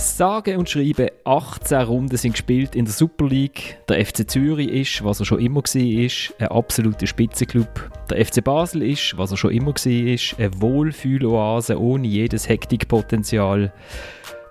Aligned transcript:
Sage 0.00 0.58
und 0.58 0.70
schreibe, 0.70 1.12
18 1.24 1.82
Runden 1.82 2.16
sind 2.16 2.32
gespielt 2.32 2.74
in 2.74 2.86
der 2.86 2.94
Super 2.94 3.26
League. 3.26 3.78
Der 3.86 4.04
FC 4.04 4.28
Zürich 4.28 4.68
ist, 4.68 5.04
was 5.04 5.20
er 5.20 5.26
schon 5.26 5.40
immer 5.40 5.60
war, 5.60 6.36
ein 6.38 6.48
absoluter 6.48 7.06
Spitzenklub. 7.06 7.90
Der 8.08 8.24
FC 8.24 8.42
Basel 8.42 8.82
ist, 8.82 9.18
was 9.18 9.30
er 9.30 9.36
schon 9.36 9.52
immer 9.52 9.74
war, 9.74 10.38
eine 10.38 10.60
Wohlfühloase 10.62 11.78
ohne 11.78 12.06
jedes 12.06 12.48
Hektikpotenzial. 12.48 13.74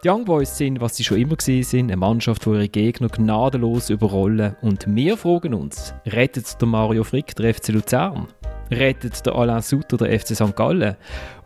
Die 0.04 0.10
Young 0.10 0.24
Boys 0.24 0.56
sind, 0.56 0.82
was 0.82 0.96
sie 0.96 1.04
schon 1.04 1.18
immer 1.18 1.36
sind, 1.40 1.74
eine 1.74 1.98
Mannschaft, 1.98 2.46
die 2.46 2.52
ihre 2.52 2.70
Gegner 2.70 3.10
gnadenlos 3.10 3.90
überrollen. 3.90 4.56
Und 4.62 4.86
wir 4.88 5.18
fragen 5.18 5.56
uns, 5.56 5.96
rettet 6.06 6.62
der 6.62 6.68
Mario 6.68 7.04
Frick 7.04 7.36
der 7.36 7.56
FC 7.56 7.70
Luzern? 7.70 8.28
Rettet 8.72 9.26
der 9.26 9.34
Alain 9.34 9.64
Sutter 9.64 9.98
der 9.98 10.20
FC 10.20 10.36
St. 10.36 10.56
Gallen? 10.56 10.96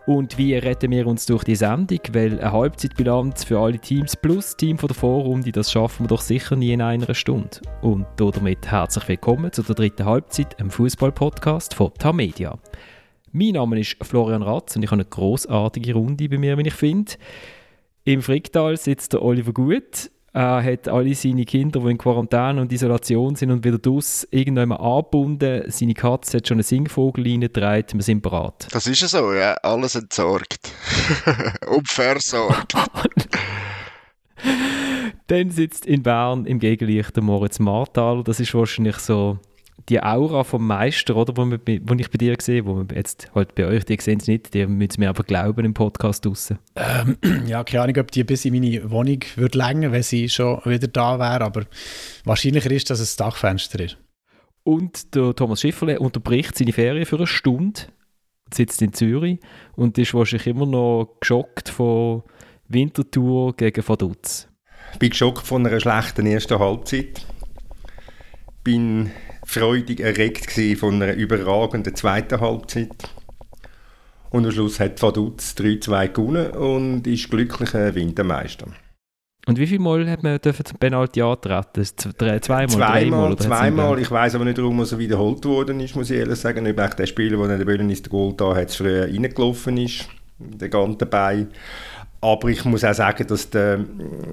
Und 0.06 0.36
wie 0.36 0.54
retten 0.54 0.90
wir 0.90 1.06
uns 1.06 1.24
durch 1.24 1.44
die 1.44 1.56
Sendung? 1.56 2.00
Weil 2.12 2.38
eine 2.38 2.52
Halbzeitbilanz 2.52 3.44
für 3.44 3.58
alle 3.58 3.78
Teams 3.78 4.14
plus 4.14 4.54
Team 4.54 4.76
von 4.76 4.88
der 4.88 4.96
Vorrunde, 4.96 5.50
das 5.50 5.72
schaffen 5.72 6.04
wir 6.04 6.08
doch 6.08 6.20
sicher 6.20 6.56
nie 6.56 6.74
in 6.74 6.82
einer 6.82 7.14
Stunde. 7.14 7.62
Und 7.80 8.04
damit 8.18 8.70
herzlich 8.70 9.08
willkommen 9.08 9.50
zu 9.50 9.62
der 9.62 9.74
dritten 9.74 10.04
Halbzeit, 10.04 10.60
im 10.60 10.70
Fußball-Podcast 10.70 11.72
von 11.72 11.94
Tamedia. 11.94 12.58
Mein 13.32 13.52
Name 13.52 13.80
ist 13.80 13.96
Florian 14.02 14.42
Ratz 14.42 14.76
und 14.76 14.82
ich 14.82 14.90
habe 14.90 15.00
eine 15.00 15.08
großartige 15.08 15.94
Runde 15.94 16.28
bei 16.28 16.36
mir, 16.36 16.58
wenn 16.58 16.66
ich 16.66 16.74
finde. 16.74 17.12
Im 18.04 18.20
Fricktal 18.20 18.76
sitzt 18.76 19.14
der 19.14 19.22
Oliver 19.22 19.54
Gut. 19.54 20.10
Er 20.36 20.64
hat 20.64 20.88
alle 20.88 21.14
seine 21.14 21.44
Kinder, 21.44 21.78
die 21.78 21.92
in 21.92 21.98
Quarantäne 21.98 22.60
und 22.60 22.72
Isolation 22.72 23.36
sind 23.36 23.52
und 23.52 23.64
wieder 23.64 23.78
draus 23.78 24.26
irgendwann 24.32 24.72
angebunden. 24.72 25.62
Seine 25.68 25.94
Katze 25.94 26.38
hat 26.38 26.48
schon 26.48 26.56
einen 26.56 26.64
Singvogel 26.64 27.24
reingetragen. 27.24 28.00
Wir 28.00 28.02
sind 28.02 28.20
bereit. 28.20 28.66
Das 28.72 28.88
ist 28.88 29.00
ja 29.00 29.06
so, 29.06 29.32
ja. 29.32 29.54
Alles 29.62 29.94
entsorgt. 29.94 30.72
und 31.68 31.88
versorgt. 31.88 32.74
Dann 35.28 35.50
sitzt 35.52 35.86
in 35.86 36.02
Bern 36.02 36.46
im 36.46 36.58
Gegenlicht 36.58 37.14
der 37.14 37.22
Moritz 37.22 37.60
Marthaler. 37.60 38.24
Das 38.24 38.40
ist 38.40 38.52
wahrscheinlich 38.54 38.96
so 38.96 39.38
die 39.88 40.02
Aura 40.02 40.44
vom 40.44 40.66
Meister, 40.66 41.16
oder, 41.16 41.36
wo, 41.36 41.44
wo 41.46 41.94
ich 41.94 42.10
bei 42.10 42.18
dir 42.18 42.36
sehe, 42.40 42.64
wo 42.64 42.74
man 42.74 42.88
jetzt 42.94 43.30
halt 43.34 43.54
bei 43.54 43.66
euch, 43.66 43.84
die 43.84 43.98
sehen 44.00 44.18
es 44.20 44.26
nicht, 44.26 44.54
die 44.54 44.66
müssen 44.66 45.00
mir 45.00 45.10
aber 45.10 45.24
glauben 45.24 45.64
im 45.64 45.74
Podcast 45.74 46.24
draussen. 46.24 46.58
Ähm, 46.76 47.16
ja, 47.46 47.64
keine 47.64 47.82
Ahnung, 47.82 47.98
ob 47.98 48.10
die 48.10 48.24
bis 48.24 48.44
in 48.44 48.54
meine 48.54 48.90
Wohnung 48.90 49.20
würde 49.36 49.58
länger, 49.58 49.92
wenn 49.92 50.02
sie 50.02 50.28
schon 50.28 50.60
wieder 50.64 50.88
da 50.88 51.18
wäre, 51.18 51.44
aber 51.44 51.64
wahrscheinlicher 52.24 52.70
ist, 52.70 52.90
dass 52.90 53.00
es 53.00 53.16
das 53.16 53.26
Dachfenster 53.26 53.80
ist. 53.80 53.98
Und 54.62 55.14
der 55.14 55.34
Thomas 55.34 55.60
Schifferle 55.60 56.00
unterbricht 56.00 56.56
seine 56.56 56.72
Ferien 56.72 57.04
für 57.04 57.16
eine 57.16 57.26
Stunde, 57.26 57.82
sitzt 58.52 58.80
in 58.80 58.94
Zürich 58.94 59.38
und 59.76 59.98
ist 59.98 60.14
wahrscheinlich 60.14 60.46
immer 60.46 60.66
noch 60.66 61.16
geschockt 61.20 61.68
von 61.68 62.22
Wintertour 62.68 63.54
gegen 63.56 63.86
Vaduz. 63.86 64.48
Ich 64.92 64.98
bin 64.98 65.10
geschockt 65.10 65.46
von 65.46 65.66
einer 65.66 65.80
schlechten 65.80 66.26
ersten 66.26 66.58
Halbzeit. 66.58 67.26
Bin 68.62 69.10
freudig 69.44 70.00
erregt 70.00 70.50
von 70.78 71.02
einer 71.02 71.14
überragenden 71.14 71.94
zweiten 71.94 72.40
Halbzeit. 72.40 72.90
Und 74.30 74.46
am 74.46 74.50
Schluss 74.50 74.80
hat 74.80 75.00
Vaduz 75.00 75.54
3-2 75.56 76.08
gewonnen 76.08 76.50
und 76.50 77.06
ist 77.06 77.30
glücklicher 77.30 77.94
Wintermeister. 77.94 78.66
Und 79.46 79.58
wie 79.58 79.66
viel 79.66 79.78
Mal 79.78 80.08
hat 80.08 80.22
man 80.22 80.40
zum 80.42 80.78
Penalty 80.78 81.20
antreten? 81.20 81.84
Zweimal? 81.84 82.68
Zweimal, 82.68 83.36
zweimal. 83.36 83.98
Ich 84.00 84.10
weiß 84.10 84.34
aber 84.34 84.46
nicht, 84.46 84.58
warum 84.58 84.78
er 84.78 84.86
so 84.86 84.98
wiederholt 84.98 85.44
worden 85.44 85.80
ist, 85.80 85.94
muss 85.94 86.10
ich 86.10 86.18
ehrlich 86.18 86.38
sagen. 86.38 86.66
Ob 86.66 86.96
der 86.96 87.06
Spieler, 87.06 87.36
der 87.36 87.50
in 87.50 87.58
der 87.58 87.66
Böllen 87.66 87.90
ist, 87.90 88.06
der 88.06 88.10
Goal 88.10 88.32
da 88.36 88.56
hat, 88.56 88.70
früher 88.70 89.04
reingelaufen 89.04 89.76
ist, 89.76 90.08
der 90.38 90.70
ganze 90.70 91.04
Bein. 91.06 91.48
Aber 92.24 92.48
ich 92.48 92.64
muss 92.64 92.84
auch 92.84 92.94
sagen, 92.94 93.26
dass 93.26 93.50
der, 93.50 93.80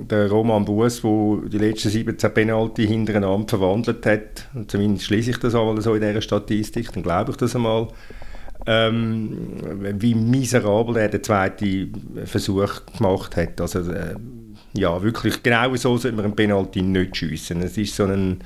der 0.10 0.30
Roman 0.30 0.64
Buß, 0.64 1.02
der 1.02 1.50
die 1.50 1.58
letzten 1.58 1.90
17 1.90 2.34
Penalty 2.34 2.88
hintereinander 2.88 3.50
verwandelt 3.50 4.06
hat, 4.06 4.48
zumindest 4.68 5.08
schließe 5.08 5.32
ich 5.32 5.38
das 5.40 5.56
einmal 5.56 5.82
so 5.82 5.94
in 5.94 6.00
dieser 6.00 6.22
Statistik, 6.22 6.94
dann 6.94 7.04
glaube 7.04 7.32
ich 7.32 7.38
das 7.38 7.54
einmal, 7.54 7.90
ähm, 8.66 9.36
wie 10.00 10.16
miserabel 10.16 10.96
er 10.96 11.10
den 11.10 11.22
zweiten 11.22 11.92
Versuch 12.24 12.82
gemacht 12.98 13.36
hat. 13.36 13.60
Also 13.60 13.80
äh, 13.92 14.16
ja, 14.72 15.04
wirklich 15.04 15.44
genau 15.44 15.76
so 15.76 15.98
sollte 15.98 16.16
man 16.16 16.24
einen 16.24 16.36
Penalty 16.38 16.82
nicht 16.84 17.18
schiessen. 17.18 17.62
Es 17.62 17.78
ist 17.78 17.94
so 17.94 18.06
ein 18.06 18.40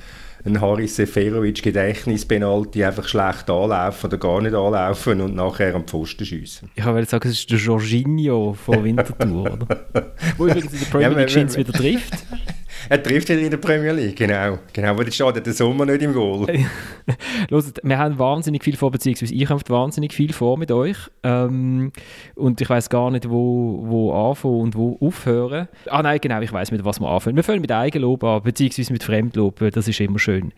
ein 0.46 0.60
Haris 0.60 0.96
Seferovic 0.96 1.62
Gedächtnispenalty 1.62 2.84
einfach 2.84 3.06
schlecht 3.06 3.50
anlaufen 3.50 4.06
oder 4.06 4.18
gar 4.18 4.40
nicht 4.40 4.54
anlaufen 4.54 5.20
und 5.20 5.34
nachher 5.34 5.74
am 5.74 5.86
Pfosten 5.86 6.24
schiessen. 6.24 6.70
Ich 6.74 6.84
wollte 6.84 7.10
sagen, 7.10 7.28
es 7.28 7.40
ist 7.40 7.50
der 7.50 7.58
Jorginho 7.58 8.54
von 8.54 8.84
Winterthur, 8.84 9.52
oder? 9.52 9.84
Wo 10.36 10.46
übrigens 10.46 10.72
in 10.72 10.78
der 10.78 10.86
Premier 10.86 11.08
League 11.08 11.36
ja, 11.36 11.56
wieder 11.56 11.72
trifft. 11.72 12.14
er 12.88 13.02
trifft 13.02 13.28
wieder 13.28 13.40
in 13.40 13.50
der 13.50 13.56
Premier 13.56 13.92
League, 13.92 14.16
genau. 14.16 14.58
Genau, 14.72 14.96
weil 14.98 15.10
steht 15.10 15.46
der 15.46 15.52
Sommer 15.52 15.86
nicht 15.86 16.02
im 16.02 16.12
Goal. 16.12 16.46
Hört, 17.48 17.80
wir 17.82 17.98
haben 17.98 18.18
wahnsinnig 18.18 18.64
viel 18.64 18.76
vor, 18.76 18.90
beziehungsweise 18.90 19.34
ich 19.34 19.48
habe 19.48 19.62
wahnsinnig 19.68 20.12
viel 20.12 20.32
vor 20.32 20.58
mit 20.58 20.70
euch. 20.70 20.96
Ähm, 21.22 21.92
und 22.34 22.60
ich 22.60 22.68
weiß 22.68 22.90
gar 22.90 23.10
nicht, 23.10 23.28
wo, 23.28 23.82
wo 23.86 24.12
anfangen 24.12 24.60
und 24.60 24.74
wo 24.74 24.98
aufhören. 25.00 25.68
Ah 25.86 26.02
nein, 26.02 26.18
genau, 26.20 26.40
ich 26.40 26.52
weiß 26.52 26.70
mit 26.70 26.84
was 26.84 27.00
wir 27.00 27.08
anfangen. 27.08 27.36
Wir 27.36 27.44
fangen 27.44 27.60
mit 27.60 27.72
Eigenlob 27.72 28.24
an, 28.24 28.42
beziehungsweise 28.42 28.92
mit 28.92 29.02
Fremdlob, 29.02 29.70
das 29.72 29.88
ist 29.88 30.00
immer 30.00 30.18
schön. 30.18 30.52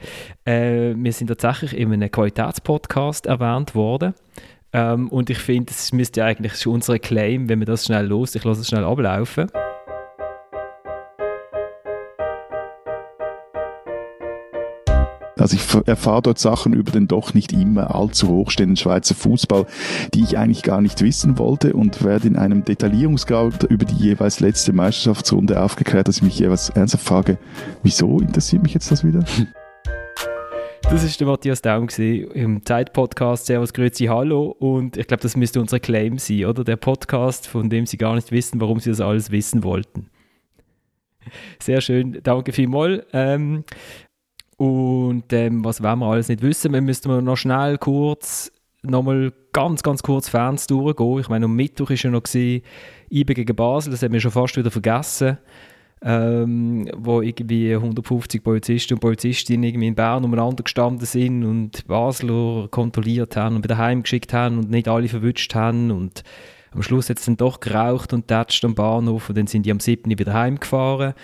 Äh, 0.45 0.95
wir 0.97 1.13
sind 1.13 1.29
tatsächlich 1.29 1.77
in 1.77 1.93
einem 1.93 2.11
Qualitätspodcast 2.11 3.27
erwähnt 3.27 3.75
worden. 3.75 4.15
Ähm, 4.73 5.09
und 5.09 5.31
ich 5.31 5.39
finde, 5.39 5.71
es 5.71 5.93
müsste 5.93 6.25
eigentlich 6.25 6.55
schon 6.57 6.75
unser 6.75 6.99
Claim, 6.99 7.49
wenn 7.49 7.59
wir 7.59 7.67
das 7.67 7.87
schnell 7.87 8.07
los, 8.07 8.35
ich 8.35 8.45
lasse 8.45 8.61
es 8.61 8.69
schnell 8.69 8.85
ablaufen. 8.85 9.51
Also 15.39 15.57
ich 15.57 15.89
erfahre 15.89 16.23
dort 16.23 16.39
Sachen 16.39 16.73
über 16.73 16.91
den 16.91 17.09
doch 17.09 17.35
nicht 17.35 17.53
immer 17.53 17.95
allzu 17.95 18.29
hochstehenden 18.29 18.77
Schweizer 18.77 19.15
Fußball, 19.15 19.67
die 20.15 20.23
ich 20.23 20.39
eigentlich 20.39 20.63
gar 20.63 20.81
nicht 20.81 21.01
wissen 21.03 21.39
wollte 21.39 21.75
und 21.75 22.05
werde 22.05 22.29
in 22.29 22.37
einem 22.37 22.65
Detaillierungsgrad 22.65 23.65
über 23.65 23.85
die 23.85 23.95
jeweils 23.95 24.41
letzte 24.41 24.73
Meisterschaftsrunde 24.73 25.63
aufgeklärt, 25.63 26.09
dass 26.09 26.19
ich 26.19 26.23
mich 26.23 26.39
jeweils 26.39 26.71
ernsthaft 26.71 27.05
frage, 27.05 27.39
wieso 27.83 28.21
interessiert 28.21 28.63
mich 28.63 28.75
jetzt 28.75 28.91
das 28.91 29.05
wieder? 29.05 29.25
Das 30.91 31.05
ist 31.05 31.21
der 31.21 31.27
Matthias 31.27 31.61
Daum 31.61 31.87
im 31.99 32.65
Zeit-Podcast 32.65 33.45
Servus, 33.45 33.75
Grüezi, 33.75 34.07
Hallo 34.07 34.57
und 34.59 34.97
ich 34.97 35.07
glaube, 35.07 35.23
das 35.23 35.37
müsste 35.37 35.61
unser 35.61 35.81
Claim 35.81 36.17
sein, 36.17 36.47
oder? 36.47 36.65
Der 36.65 36.77
Podcast, 36.77 37.47
von 37.47 37.69
dem 37.69 37.85
Sie 37.85 37.99
gar 37.99 38.15
nicht 38.15 38.33
wissen, 38.33 38.59
warum 38.59 38.81
Sie 38.81 38.89
das 38.89 39.03
alles 39.03 39.31
wissen 39.31 39.65
wollten. 39.65 40.09
Sehr 41.61 41.83
schön, 41.83 42.21
danke 42.23 42.53
vielmals. 42.53 43.05
Ähm, 43.13 43.65
und 44.59 45.33
ähm, 45.33 45.65
was 45.65 45.81
wollen 45.85 46.01
wir 46.01 46.07
alles 46.07 46.29
nicht 46.29 46.43
wissen? 46.43 46.73
Wir 46.73 46.81
müssten 46.81 47.25
noch 47.25 47.37
schnell 47.37 47.79
kurz, 47.79 48.51
nochmal 48.83 49.33
ganz, 49.53 49.85
ganz 49.85 50.03
kurz 50.03 50.29
Fans 50.29 50.67
durchgehen. 50.67 51.21
Ich 51.21 51.29
meine, 51.29 51.45
am 51.45 51.55
Mittwoch 51.55 51.91
war 51.91 51.97
ja 51.97 52.11
noch 52.11 52.25
IB 52.35 53.35
gegen 53.35 53.55
Basel, 53.55 53.93
das 53.93 54.03
haben 54.03 54.13
wir 54.13 54.21
schon 54.21 54.33
fast 54.33 54.57
wieder 54.57 54.73
vergessen. 54.73 55.39
Ähm, 56.01 56.89
wo 56.97 57.23
irgendwie 57.23 57.75
150 57.75 58.43
Polizisten 58.43 58.95
und 58.95 59.01
Polizistinnen 59.01 59.65
irgendwie 59.65 59.89
in 59.89 59.97
Bern 59.97 60.25
umeinander 60.25 60.63
gestanden 60.63 61.07
sind 61.07 61.45
und 61.45 61.89
Basler 61.89 62.69
kontrolliert 62.71 63.35
haben 63.37 63.57
und 63.57 63.65
wieder 63.65 63.79
heimgeschickt 63.79 64.33
haben 64.33 64.59
und 64.59 64.71
nicht 64.71 64.87
alle 64.87 65.09
verwünscht 65.09 65.57
haben 65.57 65.91
und 65.91 66.23
am 66.71 66.83
Schluss 66.83 67.11
hat 67.11 67.19
es 67.19 67.25
dann 67.25 67.37
doch 67.37 67.59
geraucht 67.59 68.13
und 68.13 68.29
tätscht 68.29 68.65
am 68.65 68.77
Bahnhof 68.77 69.29
und 69.29 69.39
dann 69.39 69.49
sind 69.49 69.67
die 69.67 69.73
am 69.73 69.81
7. 69.81 70.17
wieder 70.17 70.35
heimgefahren 70.35 71.15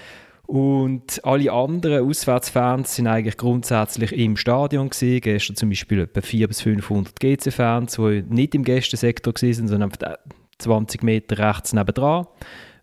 und 0.47 1.25
alle 1.25 1.51
anderen 1.53 2.09
Auswärtsfans 2.09 2.97
sind 2.97 3.07
eigentlich 3.07 3.39
grundsätzlich 3.39 4.13
im 4.13 4.37
Stadion 4.37 4.91
gewesen. 4.91 5.21
Gestern 5.21 5.57
zum 5.57 5.71
Beispiel 5.71 6.01
etwa 6.01 6.21
400 6.21 6.49
bis 6.49 6.61
500 6.61 7.21
GC-Fans, 7.21 7.97
die 7.97 8.25
nicht 8.29 8.55
im 8.55 8.65
Gästensektor 8.65 9.33
waren, 9.33 9.69
sondern 9.69 9.83
einfach 9.85 10.17
20 10.59 11.03
Meter 11.03 11.39
rechts 11.39 11.73
nebendran. 11.73 12.27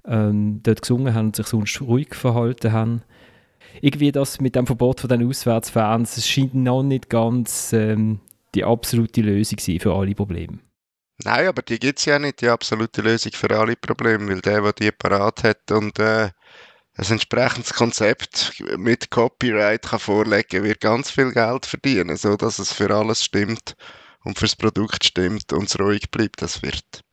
Ähm, 0.07 0.61
dort 0.63 0.81
gesungen 0.81 1.13
haben 1.13 1.27
und 1.27 1.35
sich 1.35 1.45
sonst 1.45 1.81
ruhig 1.81 2.15
verhalten 2.15 2.71
haben. 2.71 3.03
Irgendwie 3.79 4.11
das 4.11 4.41
mit 4.41 4.55
dem 4.55 4.65
Verbot 4.65 4.99
von 4.99 5.09
den 5.09 5.27
Auswärtsfans, 5.27 6.17
es 6.17 6.27
scheint 6.27 6.55
noch 6.55 6.81
nicht 6.81 7.09
ganz 7.09 7.71
ähm, 7.73 8.19
die 8.55 8.65
absolute 8.65 9.21
Lösung 9.21 9.59
für 9.59 9.93
alle 9.93 10.15
Probleme. 10.15 10.59
Nein, 11.23 11.47
aber 11.47 11.61
die 11.61 11.77
gibt 11.77 11.99
es 11.99 12.05
ja 12.05 12.17
nicht, 12.17 12.41
die 12.41 12.47
absolute 12.47 13.03
Lösung 13.03 13.31
für 13.33 13.51
alle 13.57 13.75
Probleme, 13.75 14.27
weil 14.27 14.41
der, 14.41 14.61
der 14.61 14.73
die 14.73 14.91
parat 14.91 15.43
hat 15.43 15.71
und 15.71 15.99
äh, 15.99 16.29
ein 16.97 17.05
entsprechendes 17.05 17.73
Konzept 17.73 18.61
mit 18.77 19.09
Copyright 19.09 19.83
kann 19.83 19.99
vorlegen, 19.99 20.63
wird 20.63 20.81
ganz 20.81 21.11
viel 21.11 21.31
Geld 21.31 21.65
verdienen, 21.65 22.17
so 22.17 22.35
dass 22.35 22.59
es 22.59 22.73
für 22.73 22.93
alles 22.93 23.23
stimmt 23.23 23.75
und 24.23 24.37
fürs 24.37 24.55
Produkt 24.55 25.05
stimmt 25.05 25.53
und 25.53 25.69
es 25.69 25.79
ruhig 25.79 26.11
bleibt. 26.11 26.41
Das 26.41 26.61
wird, 26.61 27.03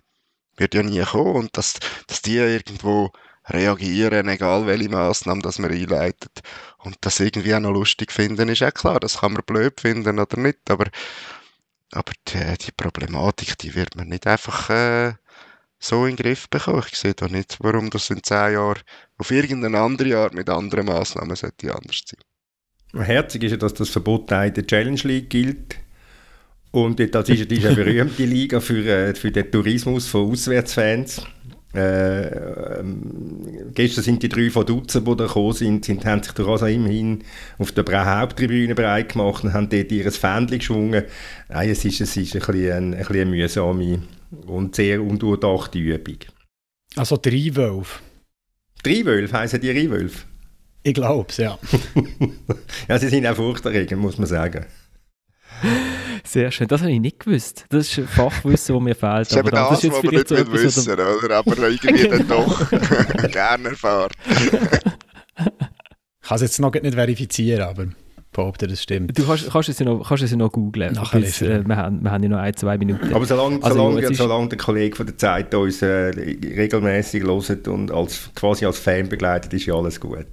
wird 0.57 0.75
ja 0.75 0.83
nie 0.83 1.03
kommen 1.03 1.37
und 1.37 1.57
dass, 1.57 1.75
dass 2.07 2.23
die 2.23 2.37
irgendwo 2.37 3.13
reagieren, 3.49 4.29
egal 4.29 4.67
welche 4.67 4.91
Maßnahmen 4.91 5.43
das 5.43 5.59
man 5.59 5.73
einleitet 5.73 6.41
und 6.79 6.97
das 7.01 7.21
irgendwie 7.21 7.55
auch 7.55 7.61
noch 7.61 7.73
lustig 7.73 8.13
finden, 8.13 8.49
ist 8.49 8.61
ja 8.61 8.71
klar. 8.71 9.01
Das 9.01 9.21
kann 9.21 9.33
man 9.33 9.43
blöd 9.47 9.81
finden 9.81 10.19
oder 10.19 10.39
nicht, 10.39 10.71
aber, 10.71 10.87
aber 11.93 12.13
die, 12.29 12.59
die 12.59 12.73
Problematik, 12.73 13.57
die 13.59 13.75
wird 13.75 13.97
man 13.97 14.09
nicht 14.09 14.27
einfach 14.27 14.71
äh, 14.71 15.15
so 15.79 16.07
in 16.07 16.17
den 16.17 16.25
Griff 16.25 16.49
bekommen. 16.49 16.85
Ich 16.91 16.99
sehe 16.99 17.15
da 17.15 17.29
nicht, 17.29 17.57
warum 17.61 17.91
das 17.91 18.11
in 18.11 18.23
zehn 18.23 18.55
Jahren 18.55 18.81
auf 19.17 19.31
irgendeine 19.31 19.79
andere 19.79 20.17
Art 20.17 20.35
mit 20.35 20.49
anderen 20.49 20.87
Massnahmen 20.87 21.37
sollte 21.37 21.75
anders 21.75 22.03
sein. 22.07 23.05
Herzig 23.05 23.45
ist 23.45 23.51
ja, 23.53 23.57
dass 23.57 23.75
das 23.75 23.91
Verbot 23.91 24.31
in 24.31 24.55
der 24.55 24.67
Challenge 24.67 25.01
League 25.05 25.31
gilt. 25.31 25.77
Und 26.71 27.01
das 27.01 27.29
ist, 27.29 27.51
das 27.51 27.59
ist 27.59 27.67
eine 27.67 27.77
berühmte 27.77 28.25
Liga 28.25 28.61
für, 28.61 28.85
äh, 28.85 29.15
für 29.15 29.31
den 29.31 29.51
Tourismus 29.51 30.07
von 30.07 30.31
Auswärtsfans. 30.31 31.23
Äh, 31.75 32.81
ähm, 32.81 33.73
gestern 33.75 34.03
sind 34.03 34.23
die 34.23 34.29
drei 34.29 34.51
von 34.51 34.65
Dutzend, 34.65 35.07
die 35.07 35.17
da 35.17 35.27
gekommen 35.27 35.53
sind, 35.53 35.85
sind 35.85 36.05
haben 36.07 36.23
sich 36.23 36.39
also 36.39 36.67
immerhin 36.67 37.25
auf 37.59 37.73
der 37.73 37.85
Haupttribüne 38.21 38.75
bereit 38.75 39.13
gemacht 39.13 39.45
und 39.45 39.53
haben 39.53 39.69
dort 39.69 39.93
ihr 39.93 40.11
Fähnchen 40.11 40.59
geschwungen. 40.59 41.05
Nein, 41.49 41.71
es 41.71 41.85
ist, 41.85 42.01
es 42.01 42.17
ist 42.17 42.35
ein, 42.35 42.41
bisschen, 42.41 42.73
ein, 42.73 42.95
ein 42.95 42.99
bisschen 42.99 43.17
eine 43.17 43.27
mühsame 43.27 44.03
und 44.31 44.75
sehr 44.75 45.03
undurchdachte 45.03 45.79
Übung. 45.79 46.19
Also 46.97 47.17
drei 47.17 47.51
Wölfe? 47.55 48.01
Drei 48.83 49.05
Wölfe 49.05 49.37
heissen 49.37 49.61
die 49.61 49.71
Rheinwölfe? 49.71 50.27
Ich 50.83 50.95
glaube 50.95 51.27
es, 51.29 51.37
ja. 51.39 51.59
ja, 52.89 52.99
sie 52.99 53.09
sind 53.09 53.27
auch 53.27 53.37
furchterregend, 53.37 54.01
muss 54.01 54.19
man 54.19 54.27
sagen. 54.27 54.67
Sehr 56.25 56.51
schön, 56.51 56.69
das 56.69 56.83
habe 56.83 56.93
ich 56.93 57.01
nicht 57.01 57.21
gewusst. 57.21 57.65
Das 57.71 57.89
ist 57.89 57.99
ein 57.99 58.07
Fachwissen, 58.07 58.75
das 58.75 58.83
mir 58.83 58.95
fehlt. 58.95 59.21
Das 59.21 59.31
ist 59.33 59.37
aber 59.39 59.51
das, 59.51 59.71
das 59.71 59.85
ist 59.85 59.93
was 59.93 60.03
man 60.03 60.15
nicht 60.15 60.29
so 60.29 60.53
wissen 60.53 60.93
oder? 60.93 61.37
Aber 61.37 61.69
irgendwie 61.69 62.09
dann 62.09 62.29
doch 62.29 62.71
gerne 63.33 63.69
erfahren. 63.71 64.13
ich 64.29 64.51
kann 64.51 66.37
es 66.37 66.43
jetzt 66.43 66.61
noch 66.61 66.73
nicht 66.73 66.95
verifizieren, 66.95 67.63
aber 67.63 67.87
behaupte, 68.39 68.67
das 68.69 68.83
stimmt. 68.83 69.19
Du 69.19 69.27
kannst, 69.27 69.51
kannst 69.51 69.69
es 69.69 69.79
ja 69.79 69.85
noch, 69.85 70.09
kannst 70.09 70.23
es 70.23 70.31
ja 70.31 70.37
noch 70.37 70.53
googlen. 70.53 70.95
Nachher 70.95 71.21
bis, 71.21 71.43
äh, 71.43 71.67
wir, 71.67 71.77
haben, 71.77 72.03
wir 72.03 72.11
haben 72.11 72.23
ja 72.23 72.29
noch 72.29 72.39
ein, 72.39 72.55
zwei 72.55 72.79
Minuten. 72.79 73.13
Aber 73.13 73.27
solange, 73.27 73.63
also, 73.63 73.77
solange, 73.77 74.15
solange 74.15 74.49
der 74.49 74.59
Kollege 74.59 74.97
von 74.97 75.07
der 75.07 75.19
Zeit 75.19 75.55
uns 75.55 75.83
äh, 75.83 75.87
regelmäßig 75.87 77.25
hört 77.25 77.69
und 77.69 77.91
als, 77.91 78.31
quasi 78.35 78.65
als 78.65 78.79
Fan 78.79 79.09
begleitet, 79.09 79.53
ist 79.53 79.67
ja 79.67 79.75
alles 79.75 80.01
gut. 80.01 80.27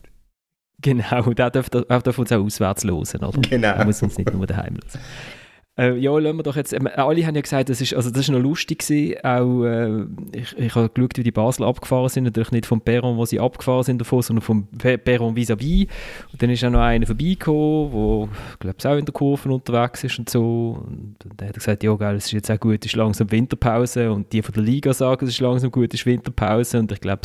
Genau, 0.82 1.34
der 1.34 1.50
darf, 1.50 1.70
der 1.70 1.82
darf 1.84 2.20
uns 2.20 2.32
auch 2.32 2.44
auswärts 2.44 2.84
hören, 2.84 3.24
oder? 3.24 3.42
Genau. 3.42 3.74
Er 3.74 3.86
muss 3.86 4.02
uns 4.04 4.18
nicht 4.18 4.32
nur 4.32 4.46
daheim 4.46 4.76
hören. 4.76 5.02
Äh, 5.78 5.98
ja, 5.98 6.18
lassen 6.18 6.38
wir 6.38 6.44
doch 6.44 6.56
jetzt. 6.56 6.72
Äh, 6.72 6.80
alle 6.96 7.26
haben 7.26 7.36
ja 7.36 7.42
gesagt, 7.42 7.68
das 7.68 7.82
ist, 7.82 7.94
also 7.94 8.10
das 8.10 8.22
ist 8.22 8.30
noch 8.30 8.40
lustig 8.40 8.80
gewesen. 8.80 9.18
Auch, 9.24 9.64
äh, 9.66 10.06
ich, 10.32 10.58
ich 10.58 10.76
habe 10.76 10.90
geschaut, 10.90 11.18
wie 11.18 11.24
die 11.24 11.32
Basel 11.32 11.66
abgefahren 11.66 12.08
sind. 12.08 12.24
Natürlich 12.24 12.52
nicht 12.52 12.66
vom 12.66 12.80
Perron, 12.80 13.18
wo 13.18 13.26
sie 13.26 13.42
abgefahren 13.42 13.84
sind 13.84 14.00
davon, 14.00 14.22
sondern 14.22 14.42
vom 14.42 14.68
Perron 14.78 15.36
vis-à-vis. 15.36 15.88
Und 16.32 16.42
dann 16.42 16.50
ist 16.50 16.64
auch 16.64 16.70
noch 16.70 16.80
einer 16.80 17.06
vorbeigekommen, 17.06 17.92
der, 17.92 18.30
glaube 18.60 18.76
ich, 18.80 18.88
auch 18.88 18.98
in 18.98 19.06
der 19.06 19.14
Kurve 19.14 19.52
unterwegs 19.52 20.04
ist 20.06 20.18
und 20.18 20.30
so. 20.30 20.82
Und 20.88 21.16
dann 21.36 21.50
hat 21.50 21.56
gesagt, 21.56 21.84
ja, 21.84 21.94
geil, 21.96 22.16
es 22.16 22.28
ist 22.28 22.32
jetzt 22.32 22.52
auch 22.52 22.60
gut, 22.60 22.80
es 22.80 22.92
ist 22.92 22.96
langsam 22.96 23.30
Winterpause. 23.30 24.12
Und 24.14 24.32
die 24.32 24.42
von 24.42 24.54
der 24.54 24.64
Liga 24.64 24.94
sagen, 24.94 25.26
es 25.26 25.32
ist 25.32 25.42
langsam 25.42 25.72
gut, 25.72 25.94
es 25.94 26.00
ist 26.00 26.06
Winterpause. 26.06 26.80
Und 26.80 26.92
ich 26.94 27.02
glaube, 27.02 27.22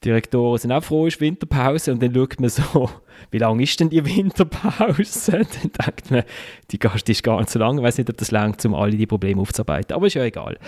Polizeidirektoren 0.00 0.58
sind 0.58 0.72
auch 0.72 0.84
froh, 0.84 1.06
ist 1.06 1.20
Winterpause. 1.20 1.92
Und 1.92 2.02
dann 2.02 2.14
schaut 2.14 2.40
man 2.40 2.50
so 2.50 2.88
wie 3.30 3.38
lange 3.38 3.62
ist 3.62 3.78
denn 3.80 3.90
die 3.90 4.04
Winterpause? 4.04 5.32
Dann 5.32 5.46
denkt 5.86 6.10
man, 6.10 6.22
die 6.70 6.78
Gast 6.78 7.08
ist 7.08 7.22
gar 7.22 7.38
nicht 7.38 7.50
so 7.50 7.58
lang. 7.58 7.78
Ich 7.78 7.84
weiß 7.84 7.98
nicht, 7.98 8.08
ob 8.08 8.16
das 8.16 8.30
langt, 8.30 8.64
um 8.64 8.74
alle 8.74 8.96
die 8.96 9.06
Probleme 9.06 9.40
aufzuarbeiten. 9.40 9.94
Aber 9.94 10.06
ist 10.06 10.14
ja 10.14 10.24
egal. 10.24 10.58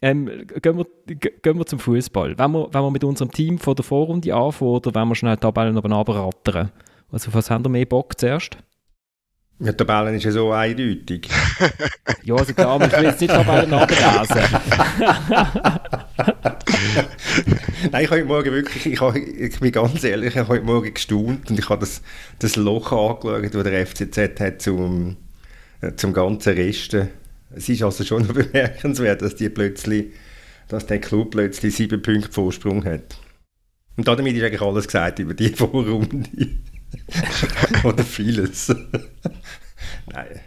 Ähm, 0.00 0.46
gehen, 0.62 0.78
wir, 0.78 0.86
gehen 1.06 1.58
wir 1.58 1.66
zum 1.66 1.78
Fußball. 1.78 2.38
Wenn 2.38 2.52
wir, 2.52 2.68
wenn 2.72 2.82
wir 2.82 2.90
mit 2.90 3.04
unserem 3.04 3.30
Team 3.30 3.58
vor 3.58 3.74
der 3.74 3.84
Vorrunde 3.84 4.34
anfangen 4.34 4.70
oder 4.70 4.94
wenn 4.94 5.08
wir 5.08 5.14
schnell 5.14 5.36
die 5.36 5.40
Tabellen 5.40 5.74
noch 5.74 5.84
rattern? 5.84 6.70
Also, 7.10 7.32
was 7.32 7.50
haben 7.50 7.64
wir 7.64 7.70
mehr 7.70 7.86
Bock 7.86 8.18
zuerst? 8.18 8.58
Ja, 9.60 9.72
die 9.72 9.76
Tabellen 9.76 10.14
ist 10.14 10.24
ja 10.24 10.30
so 10.30 10.52
eindeutig. 10.52 11.28
ja, 12.22 12.36
also 12.36 12.54
klar, 12.54 12.80
ich 12.80 12.92
will 12.92 13.04
jetzt 13.04 13.20
nicht 13.20 13.30
Tabellen 13.30 13.74
ablesen. 13.74 14.36
Nein, 17.90 18.04
ich 18.04 18.10
habe 18.10 18.20
heute 18.20 18.24
Morgen 18.24 18.52
wirklich, 18.52 18.86
ich, 18.86 19.00
habe, 19.00 19.18
ich 19.18 19.58
bin 19.58 19.72
ganz 19.72 20.04
ehrlich, 20.04 20.30
ich 20.30 20.36
habe 20.36 20.48
heute 20.48 20.64
Morgen 20.64 20.94
gestaunt 20.94 21.50
und 21.50 21.58
ich 21.58 21.68
habe 21.68 21.80
das, 21.80 22.02
das 22.38 22.54
Loch 22.54 22.92
angeschaut, 22.92 23.52
das 23.52 23.64
der 23.64 23.86
FCZ 23.86 24.40
hat 24.40 24.62
zum, 24.62 25.16
äh, 25.80 25.92
zum 25.96 26.12
ganzen 26.12 26.54
Resten. 26.54 27.08
Es 27.50 27.68
ist 27.68 27.82
also 27.82 28.04
schon 28.04 28.28
bemerkenswert, 28.28 29.22
dass, 29.22 29.34
die 29.34 29.48
plötzlich, 29.48 30.12
dass 30.68 30.86
der 30.86 31.00
Club 31.00 31.32
plötzlich 31.32 31.74
sieben 31.74 32.00
Punkte 32.00 32.30
Vorsprung 32.30 32.84
hat. 32.84 33.18
Und 33.96 34.06
damit 34.06 34.36
ist 34.36 34.44
eigentlich 34.44 34.62
alles 34.62 34.86
gesagt 34.86 35.18
über 35.18 35.34
die 35.34 35.48
Vorrunde. 35.48 36.28
Oder 37.84 38.04
vieles. 38.04 38.68
Nein. 40.06 40.40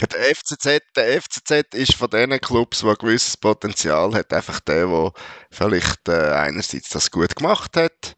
Der 0.00 0.34
FCZ, 0.34 0.80
der 0.96 1.20
FCZ 1.20 1.74
ist 1.74 1.94
von 1.94 2.08
den 2.08 2.40
Clubs, 2.40 2.78
die 2.78 2.86
ein 2.86 2.94
gewisses 2.94 3.36
Potenzial 3.36 4.14
hat, 4.14 4.32
einfach 4.32 4.60
der, 4.60 4.86
der 4.86 5.12
vielleicht 5.50 6.08
äh, 6.08 6.32
einerseits 6.32 6.88
das 6.88 7.10
gut 7.10 7.36
gemacht 7.36 7.76
hat, 7.76 8.16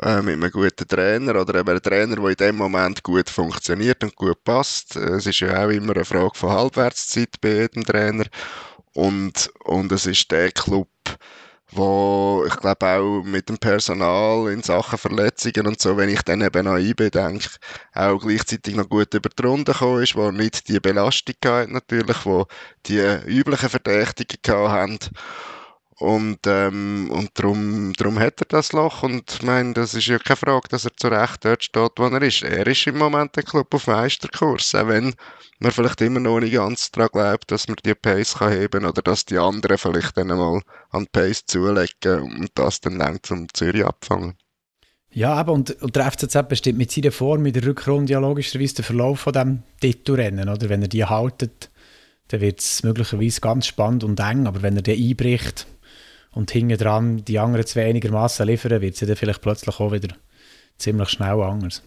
äh, 0.00 0.22
mit 0.22 0.34
einem 0.34 0.50
guten 0.50 0.88
Trainer 0.88 1.40
oder 1.40 1.60
eben 1.60 1.68
ein 1.68 1.82
Trainer, 1.82 2.16
der 2.16 2.28
in 2.28 2.36
dem 2.36 2.56
Moment 2.56 3.02
gut 3.02 3.28
funktioniert 3.28 4.02
und 4.02 4.16
gut 4.16 4.42
passt. 4.44 4.96
Es 4.96 5.26
ist 5.26 5.40
ja 5.40 5.66
auch 5.66 5.70
immer 5.70 5.94
eine 5.94 6.06
Frage 6.06 6.34
von 6.34 6.50
Halbwertszeit 6.50 7.40
bei 7.40 7.50
jedem 7.50 7.84
Trainer. 7.84 8.24
Und, 8.94 9.50
und 9.64 9.92
es 9.92 10.06
ist 10.06 10.30
der 10.30 10.52
Club, 10.52 10.88
wo 11.72 12.44
ich 12.46 12.56
glaube 12.56 12.86
auch 12.86 13.22
mit 13.24 13.48
dem 13.48 13.58
Personal 13.58 14.50
in 14.52 14.62
Sachen 14.62 14.98
Verletzungen 14.98 15.66
und 15.66 15.80
so, 15.80 15.96
wenn 15.96 16.08
ich 16.08 16.22
dann 16.22 16.40
eben 16.42 16.66
an 16.66 16.80
IB 16.80 17.10
denke, 17.10 17.48
auch 17.94 18.18
gleichzeitig 18.18 18.74
noch 18.76 18.88
gut 18.88 19.12
über 19.14 19.28
die 19.28 19.42
Runde 19.42 19.72
gekommen 19.72 20.02
ist, 20.02 20.14
wo 20.16 20.30
nicht 20.30 20.68
die 20.68 20.80
Belastung 20.80 21.34
hat 21.44 21.70
natürlich, 21.70 22.24
wo 22.24 22.46
die 22.86 23.00
üblichen 23.26 23.68
Verdächtigen 23.70 24.38
gehabt 24.42 24.70
haben 24.70 24.98
und, 25.98 26.40
ähm, 26.46 27.08
und 27.10 27.30
darum, 27.34 27.92
darum 27.92 28.18
hat 28.18 28.40
er 28.40 28.46
das 28.48 28.72
Loch. 28.72 29.02
Und 29.02 29.30
ich 29.32 29.42
meine, 29.42 29.74
das 29.74 29.94
ist 29.94 30.06
ja 30.06 30.18
keine 30.18 30.36
Frage, 30.36 30.68
dass 30.68 30.84
er 30.84 30.96
zu 30.96 31.08
Recht 31.08 31.44
dort 31.44 31.62
steht, 31.62 31.92
wo 31.96 32.06
er 32.06 32.22
ist. 32.22 32.42
Er 32.42 32.66
ist 32.66 32.86
im 32.86 32.98
Moment 32.98 33.36
der 33.36 33.44
Club 33.44 33.72
auf 33.72 33.86
Meisterkurs. 33.86 34.74
Auch 34.74 34.88
wenn 34.88 35.14
man 35.60 35.72
vielleicht 35.72 36.00
immer 36.00 36.20
noch 36.20 36.40
nicht 36.40 36.54
ganz 36.54 36.90
daran 36.90 37.10
glaubt, 37.12 37.50
dass 37.50 37.68
man 37.68 37.76
die 37.84 37.94
Pace 37.94 38.34
kann 38.38 38.52
heben 38.52 38.84
oder 38.84 39.02
dass 39.02 39.24
die 39.24 39.38
anderen 39.38 39.78
vielleicht 39.78 40.16
dann 40.16 40.28
mal 40.28 40.60
an 40.90 41.04
die 41.04 41.10
Pace 41.12 41.46
zulegen 41.46 42.22
und 42.22 42.50
das 42.54 42.80
dann 42.80 42.96
lang 42.96 43.22
zum 43.22 43.46
Zürich 43.54 43.84
abfangen. 43.84 44.34
Ja, 45.12 45.34
aber 45.34 45.52
und, 45.52 45.80
und 45.80 45.94
der 45.94 46.10
FCZ 46.10 46.48
bestimmt 46.48 46.78
mit 46.78 46.90
seiner 46.90 47.12
Form 47.12 47.42
mit 47.42 47.54
der 47.54 47.64
Rückrunde 47.64 48.12
ja 48.12 48.18
logischerweise 48.18 48.74
den 48.74 48.84
Verlauf 48.84 49.20
von 49.20 49.32
diesem 49.32 49.62
Titelrennen, 49.80 50.48
oder? 50.48 50.68
Wenn 50.68 50.82
er 50.82 50.88
die 50.88 51.04
haltet, 51.04 51.70
dann 52.28 52.40
wird 52.40 52.58
es 52.58 52.82
möglicherweise 52.82 53.40
ganz 53.40 53.68
spannend 53.68 54.02
und 54.02 54.18
eng, 54.18 54.48
aber 54.48 54.62
wenn 54.62 54.74
er 54.74 54.82
den 54.82 55.00
einbricht, 55.00 55.68
und 56.34 56.50
hinten 56.50 56.78
dran 56.78 57.24
die 57.24 57.38
anderen 57.38 57.66
zwei 57.66 57.86
einigermaßen 57.86 58.46
liefern, 58.46 58.80
wird 58.80 58.94
es 58.94 59.00
dann 59.00 59.16
vielleicht 59.16 59.40
plötzlich 59.40 59.78
auch 59.80 59.92
wieder 59.92 60.14
ziemlich 60.78 61.08
schnell 61.08 61.40
anders. 61.40 61.82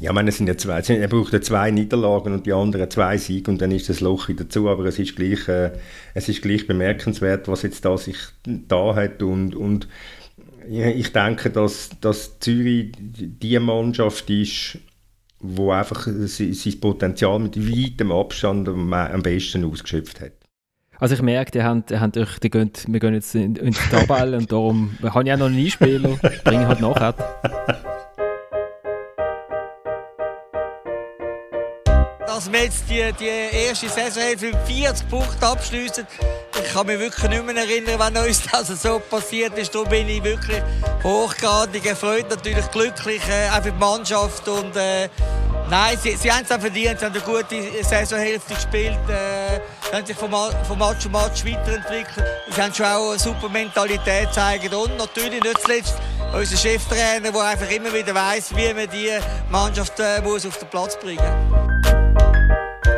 Ja, 0.00 0.10
ich 0.10 0.14
meine, 0.14 0.30
es 0.30 0.38
sind 0.38 0.48
ja 0.48 0.56
zwei, 0.56 0.80
er 0.80 1.08
braucht 1.08 1.32
ja 1.34 1.40
zwei 1.40 1.70
Niederlagen 1.70 2.32
und 2.32 2.46
die 2.46 2.52
anderen 2.52 2.90
zwei 2.90 3.18
Siege 3.18 3.50
und 3.50 3.60
dann 3.60 3.70
ist 3.70 3.88
das 3.88 4.00
Loch 4.00 4.28
wieder 4.28 4.48
zu, 4.48 4.68
aber 4.68 4.86
es 4.86 4.98
ist 4.98 5.16
gleich, 5.16 5.46
äh, 5.48 5.72
es 6.14 6.28
ist 6.28 6.42
gleich 6.42 6.66
bemerkenswert, 6.66 7.46
was 7.46 7.62
jetzt 7.62 7.84
da 7.84 7.96
sich 7.98 8.16
da 8.44 8.94
hat 8.94 9.22
und, 9.22 9.54
und 9.54 9.88
ich 10.68 11.12
denke, 11.12 11.50
dass, 11.50 11.90
dass 12.00 12.38
Zürich 12.38 12.92
die 12.98 13.58
Mannschaft 13.58 14.30
ist, 14.30 14.78
wo 15.40 15.72
einfach 15.72 16.06
sein 16.06 16.80
Potenzial 16.80 17.38
mit 17.40 17.56
weitem 17.56 18.12
Abstand 18.12 18.68
am 18.68 19.22
besten 19.22 19.64
ausgeschöpft 19.64 20.20
hat. 20.20 20.41
Also 21.02 21.16
ich 21.16 21.22
merke, 21.22 21.50
die 21.50 21.64
haben, 21.64 21.84
die 21.84 21.98
haben 21.98 22.12
die 22.12 22.48
gehen, 22.48 22.70
wir 22.86 23.00
gehen 23.00 23.12
jetzt 23.12 23.34
in, 23.34 23.56
in 23.56 23.72
die 23.72 23.90
Tabelle 23.90 24.36
und 24.36 24.52
darum 24.52 24.96
habe 25.02 25.24
ich 25.24 25.32
auch 25.32 25.36
noch 25.36 25.46
einen 25.46 25.58
Einspieler, 25.58 26.10
bringe 26.44 26.62
ich 26.62 26.68
halt 26.68 26.80
nachher. 26.80 27.14
Dass 32.42 32.50
wir 32.50 32.64
jetzt 32.64 32.90
die, 32.90 33.12
die 33.20 33.28
erste 33.68 33.88
Saisonhälfte 33.88 34.46
mit 34.46 34.56
40 34.66 35.08
Punkten 35.08 35.44
abschließen, 35.44 36.04
ich 36.60 36.72
kann 36.72 36.88
mich 36.88 36.98
wirklich 36.98 37.28
nicht 37.28 37.46
mehr 37.46 37.56
erinnern, 37.56 38.00
wenn 38.00 38.26
uns 38.26 38.42
das 38.50 38.82
so 38.82 38.98
passiert 38.98 39.56
ist. 39.56 39.72
Darum 39.72 39.88
bin 39.88 40.08
ich 40.08 40.24
wirklich 40.24 40.60
hochgradig 41.04 41.86
erfreut, 41.86 42.28
natürlich 42.28 42.68
glücklich, 42.72 43.22
äh, 43.28 43.48
auch 43.48 43.62
für 43.62 43.70
die 43.70 43.78
Mannschaft 43.78 44.48
und 44.48 44.74
äh, 44.74 45.08
Nein, 45.70 45.96
sie, 46.02 46.16
sie 46.16 46.32
haben 46.32 46.42
es 46.44 46.50
auch 46.50 46.60
verdient. 46.60 46.98
Sie 46.98 47.06
haben 47.06 47.14
eine 47.14 47.22
gute 47.22 47.84
Saisonhälfte 47.84 48.54
gespielt. 48.54 48.98
Äh, 49.08 49.60
sie 49.88 49.96
haben 49.96 50.04
sich 50.04 50.16
von, 50.16 50.30
von 50.30 50.78
Match 50.78 50.98
zu 50.98 51.10
Match 51.10 51.44
weiterentwickelt. 51.46 52.26
Sie 52.50 52.60
haben 52.60 52.74
schon 52.74 52.86
auch 52.86 53.10
eine 53.10 53.18
super 53.20 53.48
Mentalität 53.48 54.26
gezeigt. 54.26 54.74
Und 54.74 54.96
natürlich 54.98 55.42
nicht 55.42 55.60
zuletzt 55.62 55.94
unser 56.34 56.56
Cheftrainer, 56.56 57.30
der 57.30 57.40
einfach 57.40 57.70
immer 57.70 57.94
wieder 57.94 58.14
weiß, 58.14 58.56
wie 58.56 58.74
man 58.74 58.90
die 58.90 59.12
Mannschaft 59.48 59.98
äh, 60.00 60.20
muss 60.20 60.44
auf 60.44 60.58
den 60.58 60.68
Platz 60.68 60.98
bringen 60.98 61.22
muss. 61.48 62.01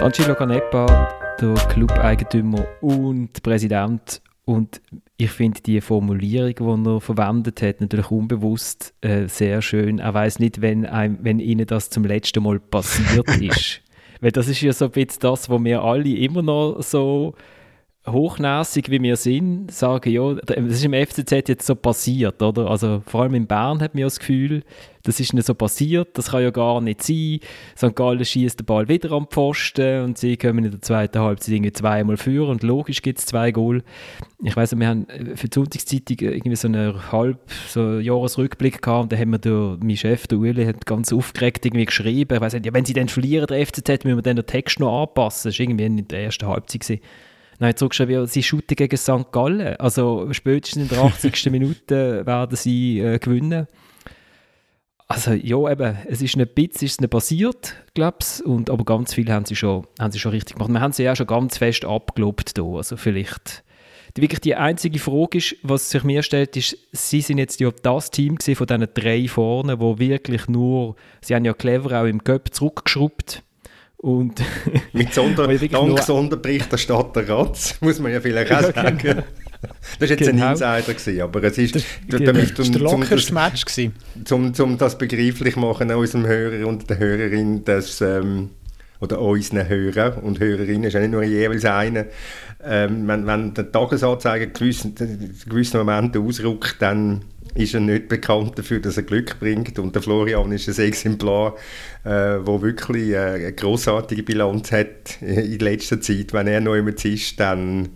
Angelo 0.00 0.34
Canepa, 0.34 1.36
der 1.40 1.54
Club-Eigentümer 1.54 2.66
und 2.80 3.42
Präsident 3.42 4.20
und 4.44 4.80
ich 5.16 5.30
finde 5.30 5.60
die 5.62 5.80
Formulierung, 5.80 6.84
die 6.84 6.90
er 6.90 7.00
verwendet 7.00 7.62
hat, 7.62 7.80
natürlich 7.80 8.10
unbewusst 8.10 8.94
äh, 9.00 9.26
sehr 9.28 9.62
schön. 9.62 9.98
Er 9.98 10.12
weiß 10.12 10.38
nicht, 10.38 10.60
wenn, 10.60 10.84
einem, 10.84 11.18
wenn 11.22 11.38
ihnen 11.38 11.66
das 11.66 11.88
zum 11.88 12.04
letzten 12.04 12.42
Mal 12.42 12.60
passiert 12.60 13.28
ist. 13.40 13.80
Weil 14.20 14.32
das 14.32 14.48
ist 14.48 14.60
ja 14.60 14.72
so 14.72 14.86
ein 14.86 14.90
bisschen 14.90 15.20
das, 15.20 15.48
was 15.48 15.64
wir 15.64 15.82
alle 15.82 16.16
immer 16.16 16.42
noch 16.42 16.82
so 16.82 17.34
hochnäsig 18.06 18.90
wie 18.90 19.00
wir 19.00 19.16
sind, 19.16 19.70
sagen, 19.70 20.10
ja, 20.10 20.34
das 20.34 20.56
ist 20.56 20.84
im 20.84 20.92
FCZ 20.92 21.48
jetzt 21.48 21.66
so 21.66 21.74
passiert, 21.74 22.42
oder? 22.42 22.70
Also 22.70 23.02
vor 23.06 23.22
allem 23.22 23.34
in 23.34 23.46
Bern 23.46 23.80
hat 23.80 23.94
man 23.94 24.04
das 24.04 24.18
Gefühl, 24.18 24.62
das 25.04 25.20
ist 25.20 25.34
nicht 25.34 25.46
so 25.46 25.54
passiert, 25.54 26.18
das 26.18 26.30
kann 26.30 26.42
ja 26.42 26.50
gar 26.50 26.80
nicht 26.80 27.02
sein. 27.02 27.40
St. 27.76 27.94
Gallen 27.94 28.24
schießt 28.24 28.60
den 28.60 28.66
Ball 28.66 28.88
wieder 28.88 29.12
am 29.12 29.28
Pfosten 29.28 30.02
und 30.02 30.18
sie 30.18 30.36
kommen 30.36 30.64
in 30.64 30.70
der 30.70 30.82
zweiten 30.82 31.20
Halbzeit 31.20 31.54
irgendwie 31.54 31.72
zweimal 31.72 32.16
führen 32.16 32.50
und 32.50 32.62
logisch 32.62 33.02
gibt 33.02 33.18
es 33.18 33.26
zwei 33.26 33.52
Goal. 33.52 33.82
Ich 34.42 34.56
weiß 34.56 34.76
wir 34.78 34.86
haben 34.88 35.06
für 35.36 35.48
die 35.48 35.54
Sonntagszeitung 35.54 36.16
irgendwie 36.20 36.56
so 36.56 36.68
einen 36.68 37.12
halb 37.12 37.38
so 37.68 37.98
Jahresrückblick 37.98 38.82
gehabt 38.82 39.04
und 39.04 39.12
da 39.12 39.16
haben 39.16 39.30
wir 39.30 39.38
der, 39.38 39.78
mein 39.80 39.96
Chef, 39.96 40.26
der 40.26 40.38
Uli, 40.38 40.64
hat 40.64 40.84
ganz 40.86 41.12
aufgeregt 41.12 41.64
irgendwie 41.64 41.84
geschrieben, 41.84 42.34
ich 42.34 42.40
weiss 42.40 42.54
nicht, 42.54 42.66
ja, 42.66 42.74
wenn 42.74 42.84
sie 42.84 42.94
dann 42.94 43.08
verlieren, 43.08 43.46
der 43.46 43.64
FCZ, 43.64 44.04
müssen 44.04 44.16
wir 44.16 44.22
dann 44.22 44.36
den 44.36 44.46
Text 44.46 44.80
noch 44.80 45.02
anpassen. 45.02 45.50
Das 45.50 45.58
war 45.58 45.64
irgendwie 45.64 45.84
in 45.84 46.08
der 46.08 46.24
ersten 46.24 46.46
Halbzeit. 46.46 46.80
Gewesen. 46.80 47.00
Dann 47.58 47.68
hat 47.68 47.78
zurückgeschrieben, 47.78 48.26
sie 48.26 48.42
shooten 48.42 48.74
gegen 48.74 48.96
St. 48.96 49.30
Gallen. 49.32 49.76
Also 49.76 50.32
spätestens 50.32 50.82
in 50.82 50.88
der 50.88 51.04
80. 51.04 51.46
Minute 51.50 52.26
werden 52.26 52.56
sie 52.56 53.00
äh, 53.00 53.18
gewinnen. 53.18 53.66
Also 55.06 55.32
ja, 55.32 55.70
eben, 55.70 55.98
es 56.08 56.22
ist 56.22 56.36
ein 56.36 56.46
bisschen 56.46 56.86
ist 56.86 57.00
nicht 57.00 57.10
passiert, 57.10 57.74
glaube 57.94 58.18
ich, 58.20 58.70
aber 58.70 58.84
ganz 58.84 59.12
viel 59.14 59.30
haben 59.30 59.44
sie, 59.44 59.54
schon, 59.54 59.86
haben 60.00 60.12
sie 60.12 60.18
schon 60.18 60.32
richtig 60.32 60.56
gemacht. 60.56 60.72
Wir 60.72 60.80
haben 60.80 60.92
sie 60.92 61.02
ja 61.02 61.14
schon 61.14 61.26
ganz 61.26 61.58
fest 61.58 61.84
abgelobt 61.84 62.52
hier, 62.56 62.64
also 62.64 62.96
vielleicht... 62.96 63.62
Die, 64.16 64.22
wirklich 64.22 64.40
die 64.40 64.54
einzige 64.54 65.00
Frage 65.00 65.38
ist, 65.38 65.56
was 65.64 65.90
sich 65.90 66.04
mir 66.04 66.22
stellt, 66.22 66.56
ist, 66.56 66.78
sie 66.92 67.20
sind 67.20 67.38
jetzt 67.38 67.58
ja 67.58 67.70
das 67.82 68.12
Team 68.12 68.38
von 68.38 68.66
diesen 68.66 68.88
drei 68.94 69.26
vorne, 69.26 69.80
wo 69.80 69.98
wirklich 69.98 70.46
nur, 70.46 70.94
sie 71.20 71.34
haben 71.34 71.44
ja 71.44 71.52
clever 71.52 72.00
auch 72.00 72.06
im 72.06 72.20
Göpp 72.20 72.54
zurückgeschraubt, 72.54 73.42
und 74.04 74.38
Mit 74.92 75.14
Sonder, 75.14 75.48
dank 75.68 76.02
Sonderberichterstatter 76.02 77.26
Ratz, 77.26 77.80
muss 77.80 77.98
man 78.00 78.12
ja 78.12 78.20
vielleicht 78.20 78.52
auch 78.52 78.74
sagen. 78.74 79.22
Genau. 79.64 79.74
Das 79.98 80.10
war 80.10 80.16
jetzt 80.16 80.28
genau. 80.28 80.46
ein 80.46 80.52
Insider, 80.52 80.94
gewesen, 80.94 81.20
aber 81.20 81.42
es 81.44 81.58
ist, 81.58 81.74
das, 81.74 81.84
damit, 82.08 82.58
das 82.58 82.68
war 82.68 82.72
der 82.72 82.82
lockerste 82.82 83.34
Match. 83.34 83.64
Gewesen. 83.64 83.92
Um, 84.30 84.52
um 84.58 84.78
das 84.78 84.98
begreiflich 84.98 85.56
machen, 85.56 85.90
unserem 85.90 86.26
Hörer 86.26 86.66
und 86.66 86.88
der 86.88 86.98
Hörerin, 86.98 87.64
dass, 87.64 88.00
ähm, 88.00 88.50
oder 89.00 89.20
unseren 89.20 89.68
Hörer 89.68 90.22
und 90.22 90.40
Hörerinnen, 90.40 90.84
ist 90.84 90.94
ja 90.94 91.00
nicht 91.00 91.12
nur 91.12 91.22
jeweils 91.22 91.64
einer, 91.64 92.06
ähm, 92.64 93.06
wenn, 93.06 93.26
wenn 93.26 93.54
der 93.54 93.70
Tagesanzeiger 93.70 94.46
gewissen, 94.46 94.94
gewissen 94.94 95.78
Momenten 95.78 96.26
ausrückt, 96.26 96.76
dann 96.78 97.22
ist 97.54 97.74
er 97.74 97.80
nicht 97.80 98.08
bekannt 98.08 98.58
dafür, 98.58 98.80
dass 98.80 98.96
er 98.96 99.04
Glück 99.04 99.38
bringt. 99.38 99.78
Und 99.78 99.94
der 99.94 100.02
Florian 100.02 100.50
ist 100.52 100.68
ein 100.68 100.84
Exemplar, 100.84 101.54
äh, 102.04 102.38
wo 102.40 102.62
wirklich 102.62 103.10
äh, 103.10 103.18
eine 103.18 103.52
großartige 103.52 104.22
Bilanz 104.22 104.72
hat 104.72 105.20
in 105.20 105.58
letzter 105.60 106.00
Zeit. 106.00 106.32
Wenn 106.32 106.48
er 106.48 106.60
noch 106.60 106.74
immer 106.74 106.92
ist, 107.04 107.38
dann 107.38 107.90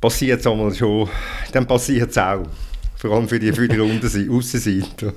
passiert 0.00 0.40
es 0.40 0.46
einmal 0.46 0.74
schon, 0.74 1.08
dann 1.52 1.66
passiert 1.66 2.10
es 2.10 2.18
auch. 2.18 2.46
Vor 2.96 3.12
allem 3.12 3.28
für 3.28 3.38
die, 3.38 3.52
für 3.52 3.68
die 3.68 3.80
Außenseite. 4.30 5.14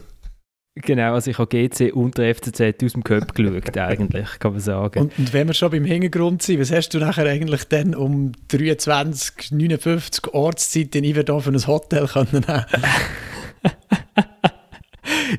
Genau, 0.76 1.14
also 1.14 1.30
ich 1.30 1.38
habe 1.38 1.48
GC 1.48 1.94
und 1.94 2.18
der 2.18 2.34
FCZ 2.34 2.84
aus 2.84 2.94
dem 2.94 3.04
Köpf 3.04 3.34
geschaut, 3.36 3.78
eigentlich, 3.78 4.40
kann 4.40 4.54
man 4.54 4.62
sagen. 4.62 5.02
Und, 5.02 5.20
und, 5.20 5.32
wenn 5.32 5.46
wir 5.46 5.54
schon 5.54 5.70
beim 5.70 5.86
Hintergrund 5.86 6.42
sind, 6.42 6.60
was 6.60 6.72
hast 6.72 6.90
du 6.96 7.00
nachher 7.00 7.28
eigentlich 7.28 7.66
dann 7.66 7.94
um 7.94 8.32
23, 8.48 9.52
59 9.52 10.34
Ortszeit 10.34 10.96
in 10.96 11.04
Iverdorf 11.04 11.44
für 11.44 11.52
ein 11.52 11.68
Hotel 11.68 12.08
können 12.08 12.44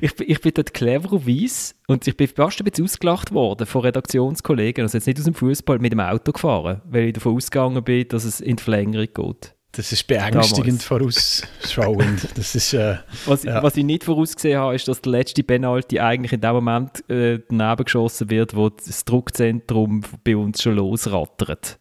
ich, 0.01 0.19
ich 0.19 0.41
bin 0.41 0.53
dort 0.53 0.73
clevererweise 0.73 1.73
und 1.87 2.07
ich 2.07 2.17
bin 2.17 2.27
fast 2.27 2.59
ein 2.59 2.65
bisschen 2.65 2.85
ausgelacht 2.85 3.33
worden 3.33 3.65
von 3.65 3.81
Redaktionskollegen, 3.81 4.83
also 4.83 4.97
jetzt 4.97 5.07
nicht 5.07 5.19
aus 5.19 5.25
dem 5.25 5.33
Fußball, 5.33 5.79
mit 5.79 5.91
dem 5.91 5.99
Auto 5.99 6.31
gefahren, 6.31 6.81
weil 6.85 7.05
ich 7.05 7.13
davon 7.13 7.35
ausgegangen 7.35 7.83
bin, 7.83 8.07
dass 8.07 8.23
es 8.23 8.41
in 8.41 8.55
die 8.57 8.63
Verlängerung 8.63 9.07
geht. 9.13 9.55
Das 9.75 9.91
ist 9.91 10.07
beängstigend 10.07 10.81
vorausschauend. 10.81 12.29
Das 12.37 12.55
ist, 12.55 12.73
äh, 12.73 12.95
was, 13.25 13.43
ja. 13.43 13.61
was, 13.61 13.75
ich 13.75 13.83
nicht 13.83 14.05
vorausgesehen 14.05 14.57
habe, 14.57 14.73
ist, 14.75 14.87
dass 14.87 15.01
der 15.01 15.11
letzte 15.11 15.43
Penalty 15.43 15.99
eigentlich 15.99 16.31
in 16.31 16.39
dem 16.39 16.53
Moment 16.53 17.09
äh, 17.09 17.39
daneben 17.49 17.83
geschossen 17.83 18.29
wird, 18.29 18.55
wo 18.55 18.69
das 18.69 19.03
Druckzentrum 19.03 20.01
bei 20.23 20.37
uns 20.37 20.61
schon 20.61 20.75
losrattert. 20.75 21.77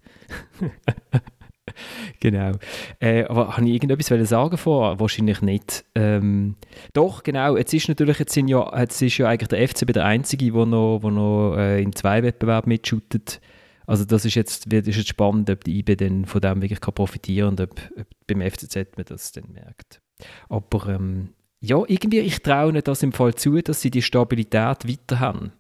genau. 2.20 2.52
Äh, 3.00 3.24
aber 3.24 3.56
habe 3.56 3.66
ich 3.66 3.74
irgendetwas 3.74 4.28
sagen 4.28 4.56
vor? 4.56 5.00
Wahrscheinlich 5.00 5.40
nicht. 5.42 5.84
Ähm, 5.94 6.56
doch, 6.92 7.22
genau. 7.22 7.56
Jetzt 7.56 7.72
ist 7.72 7.88
natürlich, 7.88 8.18
jetzt, 8.18 8.32
sind 8.32 8.48
ja, 8.48 8.78
jetzt 8.78 9.00
ist 9.00 9.18
ja 9.18 9.28
eigentlich 9.28 9.48
der 9.48 9.68
FCB 9.68 9.92
der 9.92 10.04
Einzige, 10.04 10.52
der 10.52 10.66
noch, 10.66 11.00
wo 11.02 11.10
noch 11.10 11.56
äh, 11.56 11.82
im 11.82 11.94
Zwei-Wettbewerb 11.94 12.66
mitschuttet. 12.66 13.40
Also 13.86 14.04
das 14.04 14.24
ist 14.24 14.34
jetzt, 14.34 14.70
wird, 14.70 14.88
ist 14.88 14.96
jetzt 14.96 15.08
spannend, 15.08 15.50
ob 15.50 15.64
die 15.64 15.78
IB 15.78 15.96
dann 15.96 16.24
von 16.24 16.40
dem 16.40 16.62
wirklich 16.62 16.80
kann 16.80 16.94
profitieren 16.94 17.50
und 17.50 17.60
ob, 17.60 17.70
ob 17.98 18.06
beim 18.26 18.40
FCZ 18.40 18.96
man 18.96 19.04
das 19.06 19.32
dann 19.32 19.52
merkt. 19.52 20.00
Aber 20.48 20.88
ähm, 20.88 21.30
ja, 21.60 21.82
irgendwie, 21.86 22.20
ich 22.20 22.42
traue 22.42 22.82
das 22.82 23.02
im 23.02 23.12
Fall 23.12 23.34
zu, 23.34 23.60
dass 23.60 23.80
sie 23.80 23.90
die 23.90 24.02
Stabilität 24.02 24.88
weiter 24.88 25.20
haben. 25.20 25.52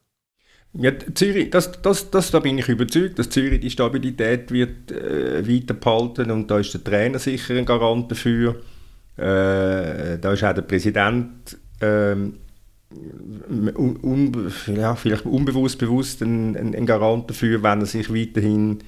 Ja, 0.76 0.90
Zürich, 1.14 1.50
das, 1.50 1.70
das, 1.82 2.10
das, 2.10 2.32
da 2.32 2.40
bin 2.40 2.58
ich 2.58 2.68
überzeugt, 2.68 3.18
dass 3.18 3.30
Zürich 3.30 3.60
die 3.60 3.70
Stabilität 3.70 4.50
wird 4.50 4.90
äh, 4.90 5.46
weiter 5.46 5.74
behalten 5.74 6.32
und 6.32 6.50
da 6.50 6.58
ist 6.58 6.74
der 6.74 6.82
Trainer 6.82 7.20
sicher 7.20 7.54
ein 7.54 7.64
Garant 7.64 8.10
dafür. 8.10 8.56
Äh, 9.16 10.18
da 10.18 10.32
ist 10.32 10.42
auch 10.42 10.52
der 10.52 10.62
Präsident 10.62 11.56
ähm, 11.80 12.34
un, 13.76 13.98
un, 14.02 14.52
ja, 14.74 14.96
vielleicht 14.96 15.26
unbewusst 15.26 15.78
bewusst 15.78 16.22
ein, 16.22 16.56
ein, 16.56 16.74
ein, 16.74 16.86
Garant 16.86 17.30
dafür, 17.30 17.62
wenn 17.62 17.80
er 17.80 17.86
sich 17.86 18.12
weiterhin 18.12 18.78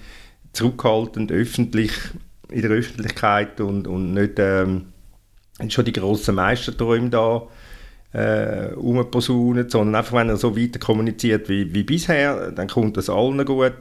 zurückhaltend 0.52 1.30
öffentlich 1.30 1.92
in 2.50 2.62
der 2.62 2.70
Öffentlichkeit 2.72 3.60
und, 3.60 3.86
und 3.86 4.12
nicht 4.12 4.34
ähm, 4.38 4.86
schon 5.68 5.84
die 5.84 5.92
grossen 5.92 6.34
Meisterträume 6.34 7.10
da 7.10 7.46
äh, 8.12 8.72
umposaunen, 8.74 9.68
sondern 9.68 9.94
einfach, 9.96 10.14
wenn 10.14 10.28
er 10.28 10.36
so 10.36 10.56
weiter 10.56 10.78
kommuniziert 10.78 11.48
wie, 11.48 11.72
wie 11.74 11.82
bisher, 11.82 12.50
dann 12.52 12.68
kommt 12.68 12.96
das 12.96 13.10
allen 13.10 13.44
gut. 13.44 13.74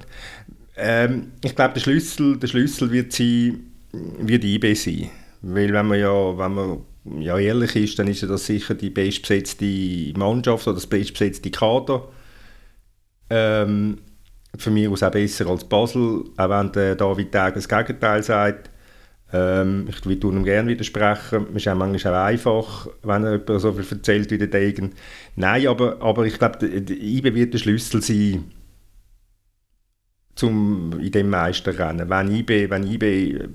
Ähm, 0.78 1.32
ich 1.44 1.56
glaube, 1.56 1.76
der 1.76 1.82
Schlüssel, 1.82 2.38
der 2.38 2.48
Schlüssel 2.48 2.92
wird, 2.92 3.14
sein, 3.14 3.72
wird 3.92 4.44
IB 4.44 4.74
sein. 4.74 5.10
Weil 5.42 5.72
wenn 5.72 5.86
man 5.86 6.00
ja, 6.00 6.38
wenn 6.38 6.54
man 6.54 6.80
ja, 7.20 7.38
ehrlich 7.38 7.76
ist, 7.76 8.00
dann 8.00 8.08
ist 8.08 8.22
ja 8.22 8.28
das 8.28 8.46
sicher 8.46 8.74
die 8.74 8.90
bestbesetzte 8.90 10.18
Mannschaft 10.18 10.68
oder 10.68 10.76
das 10.76 10.88
bestbesetzte 10.88 11.52
Kader. 11.52 12.08
Ähm, 13.30 14.00
für 14.58 14.72
mich 14.72 14.88
aus 14.88 15.04
auch 15.04 15.12
besser 15.12 15.48
als 15.48 15.64
Basel, 15.66 16.24
auch 16.38 16.50
wenn 16.50 16.72
der 16.72 16.96
David 16.96 17.32
Tag 17.32 17.56
das 17.56 17.68
Gegenteil 17.70 18.24
sagt. 18.24 18.70
Ähm, 19.36 19.88
ich 19.90 20.06
würde 20.06 20.28
ihm 20.28 20.44
gerne 20.44 20.70
widersprechen. 20.70 21.48
Es 21.50 21.64
ist 21.64 21.68
auch 21.68 21.76
manchmal 21.76 22.16
auch 22.16 22.26
einfach, 22.26 22.88
wenn 23.04 23.24
er 23.26 23.34
jemand 23.34 23.62
so 23.62 23.74
viel 23.74 23.86
erzählt 23.90 24.32
wie 24.32 24.38
der 24.38 24.48
Degen. 24.48 24.94
Nein, 25.36 25.68
aber, 25.68 26.02
aber 26.02 26.26
ich 26.26 26.38
glaube, 26.38 26.66
IBE 26.66 27.36
wird 27.36 27.54
der 27.54 27.58
Schlüssel 27.58 28.02
sein, 28.02 28.46
zum 30.36 31.00
in 31.00 31.12
dem 31.12 31.30
Meisterrennen. 31.30 32.10
Wenn 32.10 32.32
IB, 32.32 32.70
wenn 32.70 32.88
IB 32.88 33.04
äh, 33.04 33.48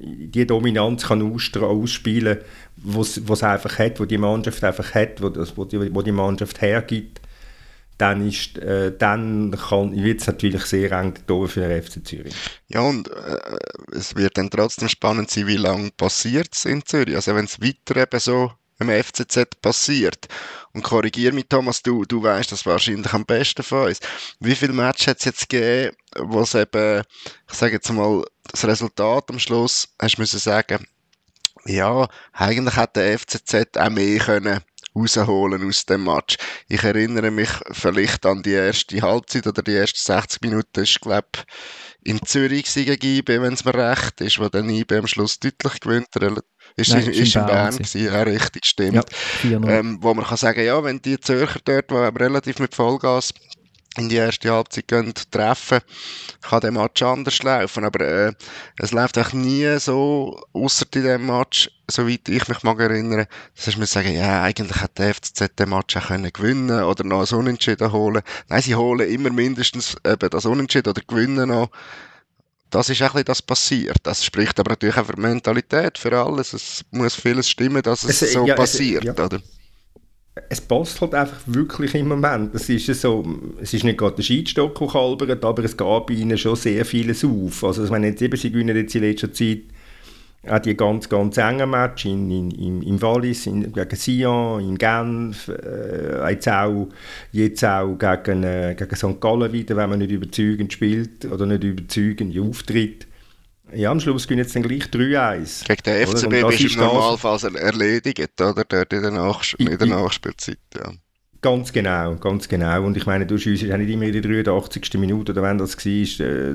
die 0.00 0.46
Dominanz 0.46 1.06
kann 1.06 1.22
ausspielen 1.22 2.38
was 2.76 3.16
es 3.16 3.42
einfach 3.44 3.78
hat, 3.78 4.00
wo 4.00 4.06
die 4.06 4.18
Mannschaft 4.18 4.64
einfach 4.64 4.94
hat, 4.94 5.22
wo, 5.22 5.28
das, 5.28 5.56
wo, 5.56 5.64
die, 5.64 5.94
wo 5.94 6.02
die 6.02 6.10
Mannschaft 6.10 6.60
hergibt, 6.60 7.20
dann, 7.98 8.26
ist, 8.26 8.58
äh, 8.58 8.96
dann 8.96 9.52
wird 9.52 10.20
es 10.20 10.26
natürlich 10.26 10.64
sehr 10.64 10.92
eng 10.92 11.14
für 11.26 11.60
den 11.60 11.82
FC 11.82 12.04
Zürich. 12.04 12.34
Ja, 12.68 12.80
und 12.80 13.08
äh, 13.08 13.38
es 13.92 14.16
wird 14.16 14.38
dann 14.38 14.50
trotzdem 14.50 14.88
spannend 14.88 15.30
sein, 15.30 15.46
wie 15.46 15.56
lange 15.56 15.90
passiert 15.92 16.48
es 16.54 16.64
in 16.64 16.84
Zürich. 16.84 17.14
Also 17.14 17.34
wenn 17.34 17.44
es 17.44 17.60
weiter 17.60 18.00
eben 18.00 18.20
so 18.20 18.52
im 18.82 18.90
FCZ 18.90 19.60
passiert. 19.60 20.28
Und 20.72 20.82
korrigier 20.82 21.32
mich, 21.32 21.46
Thomas, 21.48 21.82
du, 21.82 22.04
du 22.04 22.22
weißt 22.22 22.52
das 22.52 22.66
wahrscheinlich 22.66 23.12
am 23.12 23.24
besten 23.24 23.62
von 23.62 23.86
uns. 23.86 24.00
Wie 24.40 24.54
viele 24.54 24.72
Matches 24.72 25.06
hat 25.06 25.18
es 25.18 25.24
jetzt 25.24 25.48
gegeben, 25.48 25.96
wo 26.18 26.40
es 26.40 26.54
eben, 26.54 27.02
ich 27.48 27.54
sage 27.54 27.74
jetzt 27.74 27.90
mal, 27.92 28.24
das 28.50 28.64
Resultat 28.64 29.30
am 29.30 29.38
Schluss, 29.38 29.88
hast 30.00 30.16
du 30.16 30.22
müssen 30.22 30.40
sagen, 30.40 30.86
ja, 31.64 32.08
eigentlich 32.32 32.76
hätte 32.76 33.00
der 33.00 33.18
FCZ 33.18 33.78
auch 33.78 33.90
mehr 33.90 34.18
können 34.18 34.60
rausholen 34.94 35.66
aus 35.66 35.86
dem 35.86 36.04
Match. 36.04 36.36
Ich 36.68 36.82
erinnere 36.82 37.30
mich 37.30 37.50
vielleicht 37.70 38.26
an 38.26 38.42
die 38.42 38.52
erste 38.52 39.00
Halbzeit 39.00 39.46
oder 39.46 39.62
die 39.62 39.74
ersten 39.74 39.98
60 39.98 40.42
Minuten 40.42 40.80
ist, 40.80 41.00
glaube 41.00 41.28
in 42.04 42.20
Zürich 42.24 42.72
gegen 42.74 43.18
IB, 43.18 43.40
wenn 43.40 43.52
es 43.52 43.64
mir 43.64 43.74
recht 43.74 44.20
ist, 44.20 44.38
wo 44.38 44.48
dann 44.48 44.68
IB 44.68 44.96
am 44.96 45.06
Schluss 45.06 45.38
deutlich 45.38 45.80
gewinnt. 45.80 46.08
Ist, 46.76 46.90
Nein, 46.90 47.08
ist, 47.08 47.18
ist 47.18 47.36
in 47.36 47.46
Bern, 47.46 47.72
gewesen, 47.72 48.04
ja, 48.04 48.22
richtig, 48.22 48.64
stimmt. 48.64 49.04
Ja, 49.44 49.60
ähm, 49.68 49.98
wo 50.00 50.12
man 50.14 50.24
kann 50.24 50.36
sagen, 50.36 50.64
ja, 50.64 50.82
wenn 50.82 51.00
die 51.00 51.20
Zürcher 51.20 51.60
dort, 51.64 51.90
die 51.90 51.94
relativ 51.94 52.58
mit 52.58 52.74
Vollgas 52.74 53.32
in 53.96 54.08
die 54.08 54.16
erste 54.16 54.50
Halbzeit 54.50 54.88
gehen, 54.88 55.12
treffen, 55.30 55.80
kann 56.40 56.60
der 56.60 56.72
Match 56.72 57.02
anders 57.02 57.42
laufen. 57.42 57.84
Aber 57.84 58.00
äh, 58.00 58.32
es 58.78 58.92
läuft 58.92 59.18
auch 59.18 59.32
nie 59.32 59.78
so, 59.78 60.40
außer 60.52 60.86
in 60.94 61.02
diesem 61.02 61.26
Match, 61.26 61.70
soweit 61.90 62.28
ich 62.28 62.48
mich 62.48 62.62
mag 62.62 62.80
erinnern, 62.80 63.26
dass 63.64 63.76
man 63.76 63.86
sagen, 63.86 64.14
ja, 64.14 64.42
eigentlich 64.42 64.80
hat 64.80 64.98
der 64.98 65.14
FCZ 65.14 65.56
den 65.58 65.68
Match 65.68 65.96
auch 65.96 66.08
können 66.08 66.32
gewinnen 66.32 66.82
oder 66.82 67.04
noch 67.04 67.30
ein 67.30 67.38
Unentschieden 67.38 67.92
holen. 67.92 68.22
Nein, 68.48 68.62
sie 68.62 68.74
holen 68.74 69.08
immer 69.08 69.30
mindestens 69.30 69.96
eben 70.06 70.30
das 70.30 70.46
Unentschieden 70.46 70.90
oder 70.90 71.02
gewinnen 71.06 71.48
noch. 71.50 71.70
das 72.70 72.88
ist 72.88 73.02
ein 73.02 73.24
das 73.24 73.42
passiert. 73.42 73.98
Das 74.04 74.24
spricht 74.24 74.58
aber 74.58 74.70
natürlich 74.70 74.96
auch 74.96 75.06
für 75.06 75.20
Mentalität, 75.20 75.98
für 75.98 76.18
alles. 76.18 76.54
Es 76.54 76.82
muss 76.90 77.14
vieles 77.14 77.48
stimmen, 77.50 77.82
dass 77.82 78.04
es, 78.04 78.22
es 78.22 78.32
so 78.32 78.46
ja, 78.46 78.54
passiert, 78.54 79.04
es, 79.04 79.16
ja. 79.18 79.24
oder? 79.24 79.42
Es 80.48 80.62
passt 80.62 81.00
halt 81.00 81.14
einfach 81.14 81.42
wirklich 81.46 81.94
im 81.94 82.08
Moment. 82.08 82.54
Es 82.54 82.68
ist, 82.68 82.86
so, 83.00 83.22
es 83.60 83.74
ist 83.74 83.84
nicht 83.84 83.98
gerade 83.98 84.16
der 84.16 84.22
Scheidstock, 84.22 84.78
der 84.78 84.88
kalbert, 84.88 85.44
aber 85.44 85.64
es 85.64 85.76
gab 85.76 86.10
ihnen 86.10 86.38
schon 86.38 86.56
sehr 86.56 86.86
vieles 86.86 87.22
auf. 87.24 87.64
Also, 87.64 87.84
ich 87.84 87.90
meine, 87.90 88.08
jetzt 88.08 88.22
eben, 88.22 88.36
sie 88.36 88.50
gewinnen 88.50 88.76
jetzt 88.76 88.94
in 88.94 89.02
letzter 89.02 89.32
Zeit 89.32 89.64
auch 90.48 90.58
die 90.58 90.76
ganz, 90.76 91.08
ganz 91.08 91.36
engen 91.36 91.70
Match 91.70 92.04
in, 92.04 92.30
in, 92.30 92.50
in, 92.50 92.82
im 92.82 93.00
Wallis, 93.00 93.46
in, 93.46 93.72
gegen 93.72 93.96
Sion, 93.96 94.60
in 94.60 94.78
Genf, 94.78 95.48
äh, 95.48 96.30
jetzt, 96.30 96.48
auch, 96.48 96.88
jetzt 97.30 97.64
auch 97.64 97.96
gegen, 97.96 98.42
äh, 98.42 98.74
gegen 98.76 98.96
St. 98.96 99.20
Gallen 99.20 99.52
wieder, 99.52 99.76
wenn 99.76 99.90
man 99.90 99.98
nicht 100.00 100.10
überzeugend 100.10 100.72
spielt 100.72 101.24
oder 101.26 101.46
nicht 101.46 101.62
überzeugend 101.62 102.36
auftritt. 102.38 103.06
Ja, 103.74 103.90
am 103.90 104.00
Schluss 104.00 104.26
gehen 104.26 104.38
jetzt 104.38 104.54
dann 104.54 104.62
gleich 104.62 104.84
3-1. 104.84 105.66
Gegen 105.66 105.82
den 105.82 106.06
FCB 106.06 106.46
bist 106.48 106.60
du 106.60 106.68
im 106.68 106.80
Normalfall 106.80 107.56
erledigt, 107.56 108.40
oder? 108.40 108.64
Dort 108.64 108.92
in 108.92 109.02
der, 109.02 109.10
Nachsp 109.10 109.58
in 109.58 109.78
der 109.78 109.86
Nachspielzeit, 109.86 110.58
ja. 110.74 110.92
Ganz 111.42 111.72
genau, 111.72 112.14
ganz 112.16 112.48
genau. 112.48 112.84
Und 112.84 112.96
ich 112.96 113.04
meine, 113.04 113.26
du 113.26 113.36
schießt 113.36 113.64
auch 113.72 113.76
nicht 113.76 113.90
immer 113.90 114.04
in 114.04 114.12
der 114.12 114.22
83. 114.22 114.94
Minute, 114.94 115.32
oder 115.32 115.42
wenn 115.42 115.58
das 115.58 115.76
war, 115.76 116.26
äh, 116.26 116.54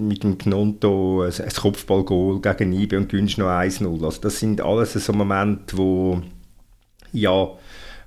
mit 0.00 0.22
dem 0.22 0.38
Knonto 0.38 1.22
ein, 1.22 1.32
ein 1.32 1.52
Kopfballgoal 1.52 2.40
gegen 2.40 2.72
Ibe 2.72 2.96
und 2.96 3.08
gewinnst 3.08 3.38
noch 3.38 3.48
1-0. 3.48 4.04
Also 4.04 4.20
das 4.20 4.38
sind 4.38 4.60
alles 4.60 4.92
so 4.92 5.12
Momente, 5.12 5.76
wo, 5.76 6.22
ja, 7.12 7.48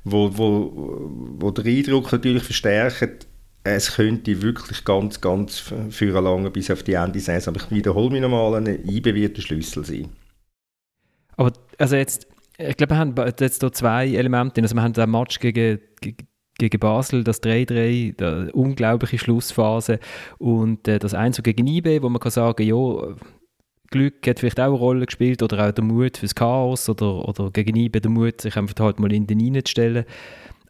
wo, 0.06 0.38
wo, 0.38 1.12
wo 1.40 1.52
der 1.52 1.66
Eindruck 1.66 2.14
natürlich 2.14 2.44
verstärken, 2.44 3.20
es 3.64 3.96
könnte 3.96 4.42
wirklich 4.42 4.84
ganz, 4.84 5.22
ganz 5.22 5.58
für 5.90 6.22
lange 6.22 6.52
bis 6.52 6.70
auf 6.70 6.84
die 6.84 6.94
Ende 6.94 7.20
sein. 7.20 7.42
Aber 7.46 7.58
ich 7.58 7.72
wiederhole 7.72 8.12
mich 8.12 8.22
nochmal, 8.22 8.56
ein 8.56 8.88
Ibe 8.88 9.16
wird 9.16 9.38
der 9.38 9.42
Schlüssel 9.42 9.86
sein. 9.86 10.10
Aber 11.38 11.54
also 11.78 11.96
jetzt 11.96 12.28
ich 12.58 12.78
glaube, 12.78 12.92
wir 12.92 12.98
haben 12.98 13.16
jetzt 13.40 13.60
hier 13.62 13.74
zwei 13.74 14.08
Elemente. 14.08 14.62
Also 14.62 14.76
wir 14.76 14.84
haben 14.84 14.94
den 14.94 15.10
Match 15.10 15.40
gegen, 15.40 15.80
gegen 16.58 16.80
Basel, 16.80 17.24
das 17.24 17.42
3-3, 17.42 18.16
die 18.48 18.52
unglaubliche 18.54 19.18
Schlussphase 19.18 20.00
und 20.38 20.88
äh, 20.88 21.00
das 21.00 21.14
1 21.14 21.42
gegen 21.42 21.68
IB, 21.68 22.02
wo 22.02 22.10
man 22.10 22.20
kann 22.20 22.32
sagen, 22.32 22.64
ja, 22.64 23.16
Glück 23.90 24.28
hat 24.28 24.40
vielleicht 24.40 24.60
auch 24.60 24.66
eine 24.66 24.76
Rolle 24.76 25.06
gespielt 25.06 25.44
oder 25.44 25.68
auch 25.68 25.72
der 25.72 25.84
Mut 25.84 26.18
fürs 26.18 26.36
Chaos 26.36 26.90
oder, 26.90 27.28
oder 27.28 27.52
gegen 27.52 27.76
IB 27.76 28.00
der 28.00 28.12
Mut, 28.12 28.42
sich 28.42 28.56
einfach 28.56 28.76
halt 28.80 29.00
mal 29.00 29.12
in 29.14 29.28
den 29.28 29.40
reinzustellen. 29.40 30.06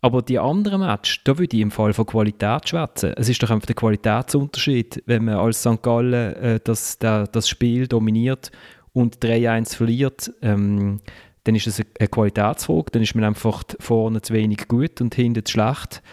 Aber 0.03 0.21
die 0.21 0.37
anderen 0.37 0.81
Matches, 0.81 1.21
da 1.23 1.37
würde 1.37 1.55
ich 1.55 1.61
im 1.61 1.71
Fall 1.71 1.93
von 1.93 2.05
Qualität 2.05 2.67
schwätzen. 2.67 3.13
Es 3.15 3.29
ist 3.29 3.41
doch 3.41 3.49
einfach 3.49 3.67
der 3.67 3.75
Qualitätsunterschied, 3.75 5.01
wenn 5.05 5.23
man 5.23 5.35
als 5.35 5.61
St. 5.61 5.81
Gallen 5.81 6.33
äh, 6.35 6.59
das, 6.61 6.99
der, 6.99 7.25
das 7.27 7.47
Spiel 7.47 7.87
dominiert 7.87 8.51
und 8.91 9.19
3-1 9.23 9.77
verliert. 9.77 10.29
Ähm, 10.41 10.99
dann 11.45 11.55
ist 11.55 11.67
es 11.67 11.81
eine 11.99 12.09
Qualitätsfrage, 12.09 12.91
dann 12.91 13.01
ist 13.01 13.15
man 13.15 13.23
einfach 13.23 13.63
vorne 13.79 14.21
zu 14.21 14.33
wenig 14.33 14.67
gut 14.67 14.99
und 14.99 15.15
hinten 15.15 15.45
zu 15.45 15.53
schlecht. 15.53 16.03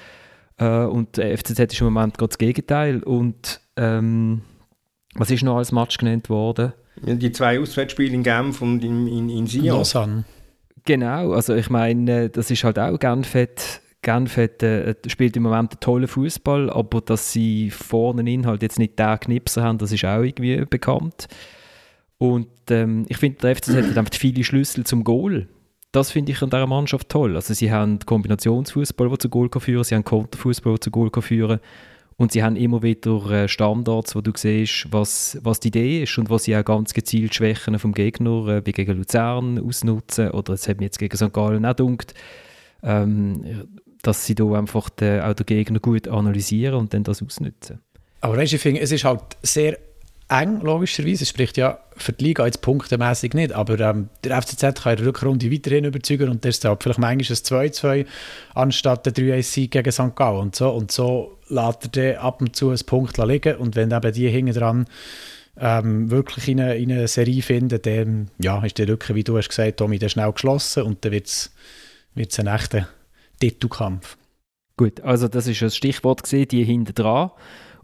Äh, 0.59 0.85
und 0.85 1.17
der 1.17 1.37
FCZ 1.37 1.59
ist 1.59 1.81
im 1.81 1.93
Moment 1.93 2.17
gerade 2.17 2.29
das 2.29 2.39
Gegenteil. 2.39 3.03
Und 3.03 3.61
ähm, 3.77 4.43
was 5.17 5.33
ist 5.33 5.43
noch 5.43 5.57
als 5.57 5.73
Match 5.73 5.99
genannt 5.99 6.31
worden? 6.31 6.75
Ja, 7.05 7.17
die 7.17 7.33
zwei 7.33 7.59
Auswärtsspiele 7.59 8.15
in 8.15 8.23
Genf 8.23 8.63
und 8.63 8.85
in, 8.85 9.09
in, 9.09 9.29
in 9.31 9.49
Sion. 9.49 9.67
Lausanne. 9.67 10.25
Genau, 10.85 11.33
also 11.33 11.55
ich 11.55 11.71
meine, 11.71 12.31
das 12.31 12.51
ist 12.51 12.65
halt 12.65 12.79
auch 12.79 12.99
Genf 12.99 13.35
hat, 13.35 13.81
Genf 14.03 14.37
hat, 14.37 14.63
äh, 14.63 14.95
spielt 15.07 15.37
im 15.37 15.43
Moment 15.43 15.73
einen 15.73 15.81
tollen 15.81 16.09
Fußball, 16.09 16.71
aber 16.71 17.01
dass 17.01 17.33
sie 17.33 17.71
vorne 17.71 18.31
in 18.31 18.47
halt 18.47 18.63
jetzt 18.63 18.79
nicht 18.79 18.99
den 18.99 19.21
Knipser 19.21 19.63
haben, 19.63 19.79
das 19.79 19.93
ist 19.93 20.05
auch 20.05 20.23
irgendwie 20.23 20.65
bekannt. 20.65 21.29
Und 22.19 22.49
ähm, 22.71 23.07
ich 23.09 23.17
finde, 23.17 23.39
der 23.41 23.57
FCZ 23.57 23.77
hat 23.77 23.99
einfach 23.99 24.15
viele 24.15 24.45
Schlüssel 24.45 24.85
zum 24.85 25.05
Goal. 25.05 25.49
Das 25.93 26.11
finde 26.11 26.33
ich 26.33 26.43
an 26.43 26.51
dieser 26.51 26.67
Mannschaft 26.67 27.09
toll. 27.09 27.35
Also 27.35 27.53
sie 27.53 27.73
haben 27.73 27.99
Kombinationsfußball, 27.99 29.09
der 29.09 29.19
zu 29.19 29.29
Goal 29.29 29.49
kann 29.49 29.63
sie 29.85 29.95
haben 29.95 30.05
Konterfußball, 30.05 30.75
der 30.75 30.81
zu 30.81 30.91
Goal 30.91 31.11
kann 31.11 31.61
und 32.21 32.33
sie 32.33 32.43
haben 32.43 32.55
immer 32.55 32.83
wieder 32.83 33.31
äh, 33.31 33.49
Standards, 33.49 34.15
wo 34.15 34.21
du 34.21 34.33
siehst, 34.37 34.89
was, 34.91 35.39
was 35.43 35.59
die 35.59 35.69
Idee 35.69 36.03
ist 36.03 36.19
und 36.19 36.29
was 36.29 36.45
sie 36.45 36.55
auch 36.55 36.67
ganz 36.67 36.93
gezielt 36.93 37.35
Schwächen 37.35 37.79
vom 37.79 37.95
Gegner, 37.95 38.47
äh, 38.47 38.67
wie 38.67 38.73
gegen 38.73 38.99
Luzern, 38.99 39.59
ausnutzen. 39.59 40.31
Oder 40.33 40.53
es 40.53 40.69
hat 40.69 40.81
mir 40.81 40.85
jetzt 40.85 40.99
gegen 40.99 41.17
St. 41.17 41.33
Gallen 41.33 41.65
auch 41.65 41.75
gedacht, 41.75 42.13
ähm, 42.83 43.65
dass 44.03 44.27
sie 44.27 44.35
da 44.35 44.53
einfach 44.53 44.91
den, 44.91 45.23
auch 45.23 45.33
den 45.33 45.47
Gegner 45.47 45.81
gut 45.81 46.09
analysieren 46.09 46.75
und 46.75 46.93
dann 46.93 47.05
das 47.05 47.23
ausnutzen. 47.23 47.81
Aber 48.21 48.37
weißt, 48.37 48.53
ich 48.53 48.61
finde, 48.61 48.83
es 48.83 48.93
ist 48.93 49.05
halt 49.05 49.23
sehr 49.43 49.79
eng, 50.31 50.61
logischerweise. 50.61 51.25
Es 51.25 51.29
spricht 51.29 51.57
ja 51.57 51.79
für 51.97 52.13
die 52.13 52.25
Liga 52.25 52.47
jetzt 52.47 52.63
punktemäßig 52.63 53.35
nicht, 53.35 53.53
aber 53.53 53.79
ähm, 53.81 54.09
der 54.25 54.41
FCZ 54.41 54.83
kann 54.83 54.93
in 54.93 54.99
der 54.99 55.07
Rückrunde 55.07 55.51
weiterhin 55.51 55.85
überzeugen 55.85 56.31
und 56.31 56.45
das 56.45 56.57
ist 56.57 56.63
vielleicht 56.63 56.99
manchmal 56.99 57.13
ein 57.13 57.71
2-2 57.71 58.07
anstatt 58.55 59.07
der 59.07 59.15
3-1-Sieg 59.15 59.71
gegen 59.73 59.93
St. 59.93 60.15
Gallen 60.15 60.39
und 60.39 60.57
so. 60.57 60.71
Und 60.71 60.93
so 60.93 61.39
lässt 61.49 61.97
er 61.97 62.15
dann 62.15 62.25
ab 62.25 62.41
und 62.41 62.57
zu 62.57 62.69
einen 62.69 62.79
Punkt 62.87 63.19
liegen 63.19 63.57
und 63.57 63.77
wenn 63.77 63.91
eben 63.91 64.13
die 64.13 64.29
hinten 64.29 64.55
dran 64.55 64.87
ähm, 65.59 66.11
wirklich 66.11 66.49
in 66.49 66.61
eine, 66.61 66.77
in 66.77 66.93
eine, 66.93 67.09
Serie 67.09 67.43
finden, 67.43 67.83
dann 67.83 68.31
ja, 68.39 68.65
ist 68.65 68.79
die 68.79 68.85
Lücke, 68.85 69.15
wie 69.15 69.25
du 69.25 69.37
hast 69.37 69.49
gesagt, 69.49 69.79
Tommy, 69.79 69.99
dann 69.99 70.09
schnell 70.09 70.33
geschlossen 70.33 70.85
und 70.85 71.05
dann 71.05 71.13
wird 71.13 71.27
es 71.27 71.51
ein 72.39 72.47
echter 72.47 72.89
Titelkampf. 73.41 74.17
Gut, 74.77 75.01
also 75.03 75.29
das 75.29 75.47
ist 75.47 75.61
das 75.61 75.77
Stichwort 75.77 76.23
gesehen, 76.23 76.49
die 76.49 76.65
hinten 76.65 76.95
dran 76.95 77.31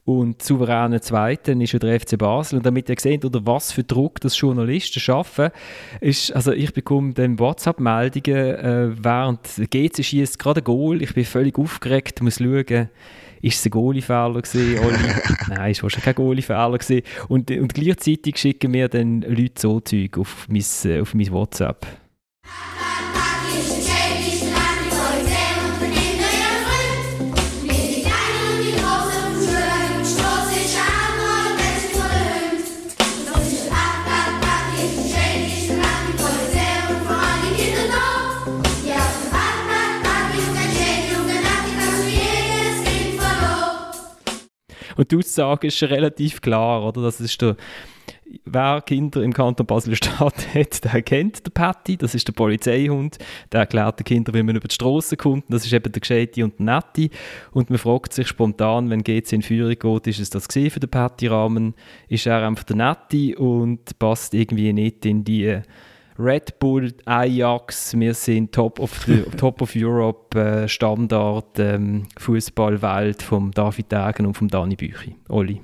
und 0.07 0.41
souveräner 0.41 1.03
Zweiten 1.03 1.61
ist 1.61 1.73
ja 1.73 1.81
der 1.81 1.99
FC 1.99 2.17
Basel. 2.17 2.59
Und 2.59 2.65
damit 2.65 2.89
ihr 2.89 2.95
seht, 2.97 3.25
oder 3.25 3.45
was 3.45 3.73
für 3.73 3.83
Druck 3.83 4.21
das 4.21 4.39
Journalisten 4.39 5.01
schaffen, 5.01 5.51
ist, 6.01 6.31
also 6.31 6.53
ich 6.53 6.73
bekomme 6.73 7.13
dann 7.13 7.41
WhatsApp-Meldungen, 7.41 8.55
äh, 8.55 9.05
während 9.05 9.41
GC 9.69 10.05
schießt 10.05 10.39
gerade 10.39 10.61
ein 10.61 10.65
Goal. 10.65 11.03
Ich 11.03 11.13
bin 11.13 11.25
völlig 11.25 11.59
aufgeregt, 11.59 12.23
muss 12.23 12.39
schauen, 12.39 12.89
ist 13.43 13.59
es 13.59 13.67
ein 13.67 13.71
Goalie-Fehler 13.71 14.43
gewesen, 14.43 14.79
Nein, 15.49 15.73
es 15.73 15.83
war 15.83 15.91
schon 15.91 16.03
kein 16.03 16.15
Goalie-Fehler 16.15 16.79
gewesen. 16.79 17.03
Und, 17.27 17.51
und 17.51 17.75
gleichzeitig 17.75 18.37
schicken 18.37 18.71
mir 18.71 18.89
dann 18.89 19.23
Leute 19.23 19.61
so 19.61 19.81
Zeug 19.81 20.19
auf 20.19 20.47
mein, 20.49 20.63
auf 21.01 21.15
mein 21.15 21.33
WhatsApp. 21.33 21.85
Und 44.97 45.11
die 45.11 45.17
Aussage 45.17 45.69
ist 45.69 45.83
relativ 45.83 46.41
klar, 46.41 46.87
oder? 46.87 47.03
Das 47.03 47.21
ist 47.21 47.41
der, 47.43 47.57
wer 48.45 48.81
Kinder 48.81 49.23
im 49.23 49.33
Kanton 49.33 49.67
Basel-Stadt 49.67 50.55
hat, 50.55 50.85
der 50.85 51.03
kennt 51.03 51.47
den 51.47 51.53
Patty, 51.53 51.97
das 51.97 52.15
ist 52.15 52.27
der 52.29 52.33
Polizeihund, 52.33 53.19
der 53.53 53.61
erklärt 53.61 53.99
den 53.99 54.05
Kindern, 54.05 54.35
wie 54.35 54.43
man 54.43 54.57
über 54.57 54.69
die 54.69 54.75
Straße 54.75 55.17
kommt, 55.17 55.45
das 55.49 55.65
ist 55.65 55.73
eben 55.73 55.93
der 55.93 56.01
Gescheite 56.01 56.45
und 56.45 56.59
der 56.59 56.67
Nette. 56.67 57.15
Und 57.53 57.71
man 57.71 57.79
fragt 57.79 58.13
sich 58.13 58.29
spontan, 58.29 58.91
wenn 58.91 59.03
GC 59.03 59.33
in 59.33 59.43
Führung 59.43 59.79
geht, 59.79 60.07
ist 60.07 60.21
es 60.21 60.31
das 60.31 60.49
gesehen 60.49 60.71
für 60.71 60.81
den 60.81 60.91
Patty-Rahmen, 60.91 61.75
ist 62.09 62.27
er 62.27 62.47
einfach 62.47 62.65
der 62.65 62.77
Nette 62.77 63.37
und 63.39 63.99
passt 63.99 64.35
irgendwie 64.35 64.73
nicht 64.73 65.05
in 65.07 65.25
die 65.25 65.61
Red 66.19 66.59
Bull, 66.59 66.95
Ajax, 67.05 67.95
wir 67.99 68.15
sind 68.15 68.53
Top 68.53 68.81
of, 68.81 69.05
the, 69.07 69.23
Top 69.37 69.61
of 69.61 69.73
Europe 69.75 70.39
äh, 70.39 70.69
Standard 70.69 71.59
ähm, 71.59 72.09
Fußballwelt 72.19 73.23
vom 73.23 73.51
David 73.53 73.93
Degen 73.93 74.27
und 74.27 74.35
vom 74.35 74.49
Dani 74.49 74.77
Büchi. 74.77 75.17
Oli. 75.29 75.61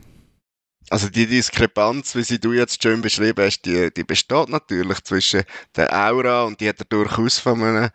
Also 0.91 1.09
die 1.09 1.27
Diskrepanz, 1.27 2.15
wie 2.17 2.23
sie 2.23 2.39
du 2.39 2.53
jetzt 2.53 2.83
schön 2.83 3.01
beschrieben 3.01 3.45
hast, 3.45 3.63
die, 3.63 3.91
die 3.95 4.05
besteht 4.05 4.51
natürlich 4.51 5.03
zwischen 5.05 5.43
der 5.75 5.91
Aura 5.91 6.45
und 6.45 6.61
die 6.61 6.69
hat 6.69 6.81
er 6.81 6.85
durchaus 6.85 7.39
von 7.39 7.63
einem 7.63 7.91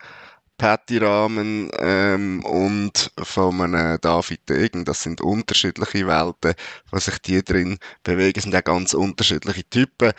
Patty 0.58 0.98
Rahmen 0.98 1.70
ähm, 1.80 2.44
und 2.44 3.12
von 3.22 3.62
einem 3.62 4.00
David 4.02 4.50
Degen. 4.50 4.86
Das 4.86 5.04
sind 5.04 5.22
unterschiedliche 5.22 6.08
Welten, 6.08 6.56
wo 6.92 7.00
sich 7.00 7.20
die 7.20 7.44
drin 7.44 7.78
bewegen. 8.04 8.34
Das 8.34 8.44
sind 8.44 8.56
auch 8.56 8.64
ganz 8.64 8.94
unterschiedliche 8.94 9.70
Typen. 9.70 10.12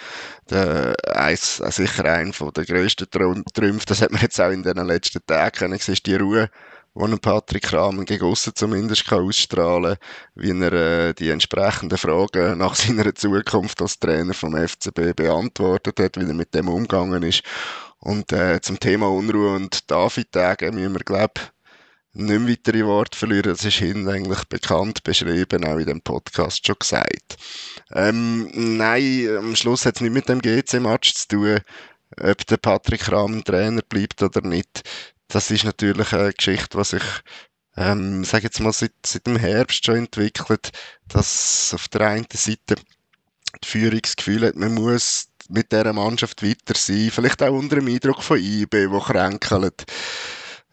Der, 0.50 0.94
eins, 1.14 1.60
äh, 1.60 1.70
sicher 1.72 2.04
ein 2.04 2.32
von 2.32 2.52
der 2.52 2.64
grössten 2.64 3.10
Trümpfe, 3.10 3.86
das 3.86 4.00
hat 4.00 4.12
man 4.12 4.22
jetzt 4.22 4.40
auch 4.40 4.50
in 4.50 4.62
den 4.62 4.76
letzten 4.86 5.24
Tagen 5.26 5.56
können, 5.58 5.74
ist 5.74 6.06
die 6.06 6.14
Ruhe, 6.14 6.50
die 6.94 7.04
ein 7.04 7.18
Patrick 7.18 7.72
Rahmen 7.72 8.04
gegen 8.04 8.24
aussen 8.24 8.54
zumindest 8.54 9.06
kann 9.06 9.22
ausstrahlen 9.22 9.96
wie 10.34 10.50
er 10.50 10.72
äh, 10.72 11.14
die 11.14 11.30
entsprechenden 11.30 11.98
Fragen 11.98 12.58
nach 12.58 12.74
seiner 12.74 13.14
Zukunft 13.14 13.80
als 13.80 13.98
Trainer 13.98 14.34
vom 14.34 14.56
FCB 14.56 15.14
beantwortet 15.14 16.00
hat, 16.00 16.16
wie 16.16 16.26
er 16.26 16.34
mit 16.34 16.54
dem 16.54 16.68
umgegangen 16.68 17.22
ist. 17.22 17.42
Und 18.00 18.32
äh, 18.32 18.60
zum 18.60 18.78
Thema 18.78 19.08
Unruhe 19.08 19.54
und 19.54 19.90
David-Tage 19.90 20.72
müssen 20.72 20.94
wir, 20.94 21.00
glaube 21.00 21.40
nicht 22.14 22.40
mehr 22.40 22.48
weitere 22.48 22.84
Worte 22.84 23.16
verlieren. 23.16 23.52
Das 23.52 23.64
ist 23.64 23.76
hinlänglich 23.76 24.44
bekannt 24.44 25.04
beschrieben, 25.04 25.64
auch 25.64 25.78
in 25.78 25.86
dem 25.86 26.00
Podcast 26.00 26.66
schon 26.66 26.76
gesagt. 26.78 27.36
Ähm, 27.92 28.50
nein, 28.76 29.36
am 29.36 29.56
Schluss 29.56 29.86
hat 29.86 29.96
es 29.96 30.00
nicht 30.00 30.12
mit 30.12 30.28
dem 30.28 30.40
GC-Match 30.40 31.14
zu 31.14 31.28
tun, 31.28 31.60
ob 32.20 32.46
der 32.46 32.56
Patrick 32.56 33.10
Rahm 33.12 33.44
Trainer 33.44 33.82
bleibt 33.82 34.22
oder 34.22 34.40
nicht. 34.40 34.82
Das 35.28 35.50
ist 35.50 35.64
natürlich 35.64 36.12
eine 36.12 36.32
Geschichte, 36.32 36.78
was 36.78 36.90
sich 36.90 37.02
ähm, 37.78 38.24
sage 38.24 38.44
jetzt 38.44 38.58
mal, 38.58 38.72
seit, 38.72 38.92
seit 39.06 39.26
dem 39.26 39.36
Herbst 39.36 39.84
schon 39.84 39.96
entwickelt, 39.96 40.72
dass 41.06 41.70
auf 41.72 41.86
der 41.88 42.08
einen 42.08 42.26
Seite 42.32 42.74
die 43.62 43.68
Führungsgefühl 43.68 44.46
hat, 44.46 44.56
man 44.56 44.74
muss 44.74 45.28
mit 45.48 45.72
dieser 45.72 45.92
Mannschaft 45.92 46.42
weiter 46.42 46.74
sein, 46.76 47.10
vielleicht 47.10 47.42
auch 47.42 47.52
unter 47.52 47.76
dem 47.76 47.88
Eindruck 47.88 48.22
von 48.22 48.38
IB, 48.38 48.90
wo 48.90 49.00
kränkelt 49.00 49.84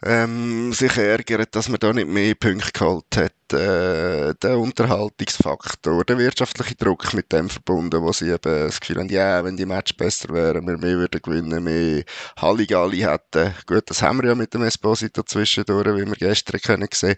ähm, 0.04 0.74
sich 0.74 0.98
ärgert, 0.98 1.56
dass 1.56 1.70
man 1.70 1.80
da 1.80 1.94
nicht 1.94 2.08
mehr 2.08 2.36
Punkte 2.36 2.72
geholt 2.72 3.18
hat. 3.18 3.34
Äh, 3.54 4.34
der 4.42 4.58
Unterhaltungsfaktor, 4.58 6.04
der 6.04 6.18
wirtschaftliche 6.18 6.74
Druck 6.76 7.14
mit 7.14 7.32
dem 7.32 7.48
verbunden, 7.48 8.02
wo 8.02 8.12
sie 8.12 8.30
eben 8.30 8.40
das 8.42 8.80
Gefühl 8.80 8.98
haben, 8.98 9.10
ja, 9.10 9.44
wenn 9.44 9.56
die 9.56 9.68
Match 9.68 9.96
besser 9.96 10.30
wären, 10.30 10.66
wir 10.66 10.80
mehr 10.80 10.98
würden 10.98 11.22
gewinnen, 11.22 11.64
mehr 11.64 12.04
Halligalli 12.40 13.02
hätten. 13.02 13.54
Gut, 13.68 13.84
das 13.86 14.02
haben 14.02 14.22
wir 14.24 14.30
ja 14.30 14.36
mit 14.36 14.54
dem 14.56 14.64
Esposito 14.64 15.22
zwischendurch, 15.22 15.86
wie 15.86 16.08
wir 16.08 16.16
gestern 16.16 16.60
können 16.60 16.88
sehen. 16.92 17.18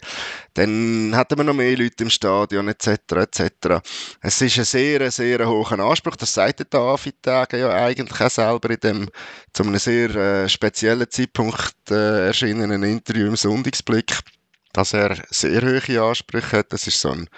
Dann 0.52 1.14
hätten 1.14 1.38
wir 1.38 1.44
noch 1.44 1.54
mehr 1.54 1.78
Leute 1.78 2.04
im 2.04 2.10
Stadion, 2.10 2.68
etc., 2.68 2.88
etc. 3.12 3.80
Es 4.20 4.42
ist 4.42 4.58
ein 4.58 4.64
sehr, 4.64 5.10
sehr 5.10 5.48
hoher 5.48 5.78
Anspruch, 5.78 6.16
das 6.16 6.34
sagt 6.34 6.58
der 6.58 6.66
David 6.66 7.22
Tage 7.22 7.58
ja 7.58 7.70
eigentlich 7.70 8.20
auch 8.20 8.30
selber 8.30 8.68
in 8.68 8.80
dem, 8.80 9.10
zu 9.54 9.62
einem 9.62 9.78
sehr 9.78 10.14
äh, 10.14 10.48
speziellen 10.48 11.10
Zeitpunkt 11.10 11.74
äh, 11.90 12.26
erschienenen 12.26 12.82
Interview 12.82 13.28
im 13.28 13.36
Sonntagsblick, 13.36 14.18
dass 14.72 14.92
er 14.92 15.16
sehr 15.30 15.62
hohe 15.62 16.02
Ansprüche 16.02 16.58
hat. 16.58 16.72
Das 16.72 16.86
ist 16.86 17.00
so 17.00 17.10
ein, 17.10 17.28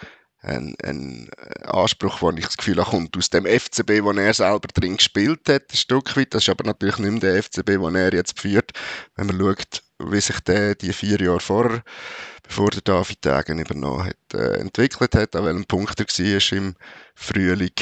ein, 0.43 0.75
ein 0.83 1.31
Anspruch, 1.65 2.23
wo 2.23 2.31
ich 2.31 2.47
das 2.47 2.57
Gefühl 2.57 2.79
habe, 2.79 2.91
kommt 2.91 3.17
aus 3.17 3.31
dem 3.31 3.47
FCB, 3.47 4.03
wo 4.03 4.13
er 4.13 4.35
selber 4.35 4.69
drin 4.69 4.97
gespielt 4.97 5.49
hat, 5.49 5.71
ein 5.71 5.77
Stück 5.77 6.17
weit. 6.17 6.35
Das 6.35 6.45
ist 6.45 6.49
aber 6.49 6.65
natürlich 6.65 6.99
nicht 6.99 7.23
mehr 7.23 7.33
der 7.33 7.43
FCB, 7.43 7.67
den 7.67 7.95
er 7.95 8.13
jetzt 8.13 8.41
führt. 8.41 8.73
Wenn 9.17 9.27
man 9.27 9.39
schaut, 9.39 9.83
wie 9.99 10.21
sich 10.21 10.41
der 10.41 10.75
die 10.75 10.93
vier 10.93 11.21
Jahre 11.21 11.41
vorher, 11.41 11.83
bevor 12.43 12.71
der 12.71 12.83
David 12.83 13.25
Degen 13.25 13.59
übernommen 13.59 14.07
hat, 14.07 14.35
äh, 14.35 14.59
entwickelt 14.59 15.15
hat, 15.15 15.37
an 15.37 15.45
welchem 15.45 15.67
Punkt 15.67 16.01
er 16.01 16.07
war 16.07 16.59
im 16.59 16.75
Frühling. 17.15 17.75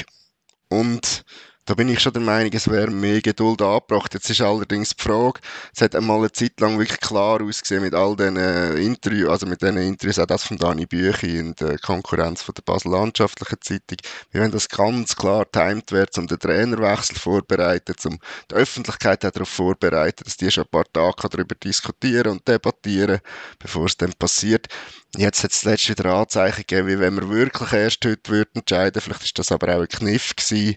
Und 0.69 1.25
da 1.69 1.75
bin 1.75 1.91
ich 1.91 2.01
schon 2.01 2.15
der 2.15 2.23
Meinung, 2.23 2.51
es 2.55 2.71
wäre 2.71 2.91
mehr 2.91 3.21
Geduld 3.21 3.61
angebracht. 3.61 4.15
Jetzt 4.15 4.31
ist 4.31 4.41
allerdings 4.41 4.97
die 4.97 5.03
Frage, 5.03 5.41
es 5.75 5.83
hat 5.83 5.95
einmal 5.95 6.17
eine 6.17 6.33
Zeit 6.33 6.59
lang 6.61 6.79
wirklich 6.79 6.99
klar 6.99 7.43
ausgesehen 7.43 7.83
mit 7.83 7.93
all 7.93 8.17
diesen 8.17 8.39
Interviews, 8.79 9.29
also 9.29 9.47
mit 9.47 9.61
diesen 9.61 9.77
Interviews, 9.77 10.19
auch 10.19 10.25
das 10.25 10.45
von 10.45 10.57
Dani 10.57 10.87
Büchi 10.87 11.37
in 11.39 11.55
der 11.57 11.79
Konkurrenz 11.79 12.41
von 12.41 12.55
der 12.55 12.63
Basel 12.63 12.93
Landschaftlichen 12.93 13.61
Zeitung, 13.61 13.99
wie 14.31 14.41
wenn 14.41 14.51
das 14.51 14.71
ganz 14.71 15.15
klar 15.15 15.45
timed 15.53 15.93
wird, 15.93 16.17
um 16.17 16.27
den 16.27 16.39
Trainerwechsel 16.39 17.17
vorbereiten, 17.17 17.95
um 18.07 18.19
die 18.51 18.55
Öffentlichkeit 18.55 19.23
darauf 19.25 19.51
vorbereiten, 19.51 20.25
dass 20.25 20.39
die 20.39 20.51
schon 20.51 20.65
ein 20.65 20.71
paar 20.71 20.91
Tage 20.91 21.29
darüber 21.29 21.55
diskutieren 21.55 22.33
und 22.33 22.49
debattieren, 22.49 23.21
bevor 23.59 23.85
es 23.85 23.97
dann 23.99 24.15
passiert. 24.15 24.69
Jetzt 25.17 25.45
hat 25.45 25.53
es 25.53 25.65
letztes 25.65 25.99
wieder 25.99 26.15
Anzeichen 26.15 26.65
gegeben, 26.67 26.89
wie 26.89 26.99
wenn 26.99 27.15
man 27.15 27.29
wirklich 27.29 27.73
erst 27.73 28.05
heute 28.07 28.31
würde 28.31 28.51
entscheiden, 28.55 29.03
vielleicht 29.03 29.25
ist 29.25 29.39
das 29.39 29.53
aber 29.53 29.75
auch 29.77 29.81
ein 29.81 29.89
Kniff 29.89 30.35
gewesen, 30.35 30.77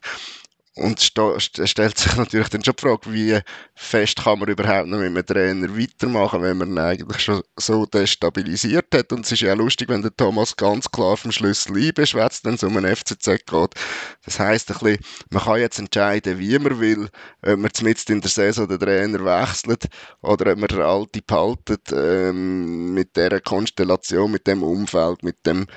und 0.76 1.00
es 1.00 1.70
stellt 1.70 1.98
sich 1.98 2.16
natürlich 2.16 2.48
dann 2.48 2.64
schon 2.64 2.76
die 2.78 2.82
Frage, 2.82 3.14
wie 3.14 3.40
fest 3.76 4.24
kann 4.24 4.40
man 4.40 4.48
überhaupt 4.48 4.88
noch 4.88 5.00
mit 5.00 5.08
einem 5.08 5.26
Trainer 5.26 5.78
weitermachen, 5.78 6.42
wenn 6.44 6.58
man 6.58 6.70
ihn 6.70 6.78
eigentlich 6.78 7.22
schon 7.22 7.42
so 7.58 7.86
destabilisiert 7.86 8.86
hat. 8.94 9.12
Und 9.12 9.26
es 9.26 9.34
ist 9.34 9.42
ja 9.42 9.52
auch 9.52 9.58
lustig, 9.58 9.90
wenn 9.90 10.02
der 10.02 10.16
Thomas 10.16 10.56
ganz 10.56 10.90
klar 10.90 11.18
vom 11.18 11.34
Schlüssel 11.34 11.76
einbeschwätzt, 11.76 12.46
wenn 12.46 12.54
es 12.54 12.64
um 12.64 12.78
einen 12.78 12.96
FCZ 12.96 13.46
geht. 13.46 13.76
Das 14.24 14.40
heisst 14.40 14.72
ein 14.72 14.78
bisschen, 14.80 15.04
man 15.30 15.44
kann 15.44 15.60
jetzt 15.60 15.78
entscheiden, 15.78 16.40
wie 16.40 16.58
man 16.58 16.80
will, 16.80 17.10
ob 17.46 17.60
man 17.60 17.74
zumindest 17.74 18.10
in 18.10 18.22
der 18.22 18.30
Saison 18.30 18.70
den 18.70 18.80
Trainer 18.80 19.26
wechselt 19.26 19.90
oder 20.22 20.54
ob 20.54 20.58
man 20.58 20.70
den 20.70 20.82
Alte 20.82 21.22
behaltet, 21.22 21.92
ähm, 21.92 22.94
mit 22.94 23.18
dieser 23.18 23.42
Konstellation, 23.42 24.32
mit 24.32 24.48
dem 24.48 24.64
Umfeld, 24.64 25.22
mit 25.22 25.46
dem 25.46 25.68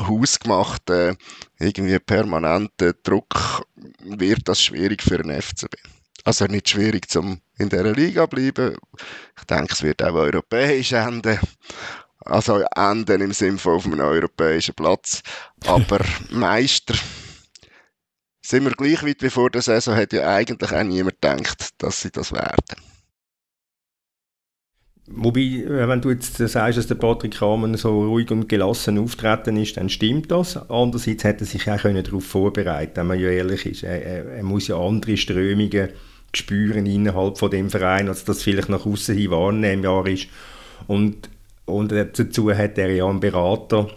hausgemachten, 0.00 1.16
irgendwie 1.58 1.98
permanenten 1.98 2.94
Druck 3.02 3.66
wird 4.00 4.48
das 4.48 4.62
schwierig 4.62 5.02
für 5.02 5.18
den 5.18 5.40
FCB. 5.40 5.74
Also 6.24 6.46
nicht 6.46 6.68
schwierig, 6.68 7.08
zum 7.08 7.40
in 7.58 7.68
dieser 7.68 7.92
Liga 7.92 8.26
bleiben. 8.26 8.76
Ich 9.38 9.44
denke, 9.44 9.72
es 9.72 9.82
wird 9.82 10.02
auch 10.02 10.14
europäisch 10.14 10.92
enden. 10.92 11.38
Also 12.18 12.64
enden 12.74 13.20
im 13.20 13.32
Sinne 13.32 13.58
von 13.58 13.74
auf 13.74 13.86
einem 13.86 14.00
europäischen 14.00 14.74
Platz. 14.74 15.22
Aber 15.66 16.04
Meister 16.30 16.94
sind 18.42 18.64
wir 18.64 18.72
gleich 18.72 19.04
weit 19.04 19.22
wie 19.22 19.30
vor 19.30 19.50
der 19.50 19.62
Saison, 19.62 19.96
hat 19.96 20.12
ja 20.12 20.34
eigentlich 20.34 20.72
auch 20.72 20.82
niemand 20.82 21.20
gedacht, 21.20 21.70
dass 21.78 22.00
sie 22.02 22.10
das 22.10 22.32
werden. 22.32 22.95
Wobei, 25.08 25.40
äh, 25.40 25.88
wenn 25.88 26.00
du 26.00 26.10
jetzt 26.10 26.36
sagst, 26.36 26.78
dass 26.78 26.86
der 26.88 26.96
Patrick 26.96 27.40
Rahmen 27.40 27.76
so 27.76 28.04
ruhig 28.04 28.30
und 28.30 28.48
gelassen 28.48 28.98
auftreten 28.98 29.56
ist, 29.56 29.76
dann 29.76 29.88
stimmt 29.88 30.30
das. 30.30 30.56
Andererseits 30.68 31.24
hätte 31.24 31.44
er 31.44 31.46
sich 31.46 31.70
auch 31.70 31.82
darauf 31.82 32.24
vorbereiten 32.24 32.94
können, 32.94 33.08
wenn 33.10 33.18
man 33.18 33.24
ja 33.24 33.30
ehrlich 33.30 33.66
ist. 33.66 33.84
Er, 33.84 34.02
er, 34.02 34.42
muss 34.42 34.68
ja 34.68 34.76
andere 34.76 35.16
Strömungen 35.16 35.90
spüren 36.34 36.86
innerhalb 36.86 37.38
von 37.38 37.50
dem 37.50 37.70
Verein, 37.70 38.08
als 38.08 38.24
das 38.24 38.42
vielleicht 38.42 38.68
nach 38.68 38.84
außen 38.84 39.16
hin 39.16 39.30
wahrnehmbar 39.30 40.06
ist. 40.08 40.26
Und, 40.88 41.30
und 41.66 41.92
dazu 41.92 42.52
hat 42.52 42.76
er 42.76 42.90
ja 42.90 43.06
einen 43.06 43.20
Berater 43.20 43.88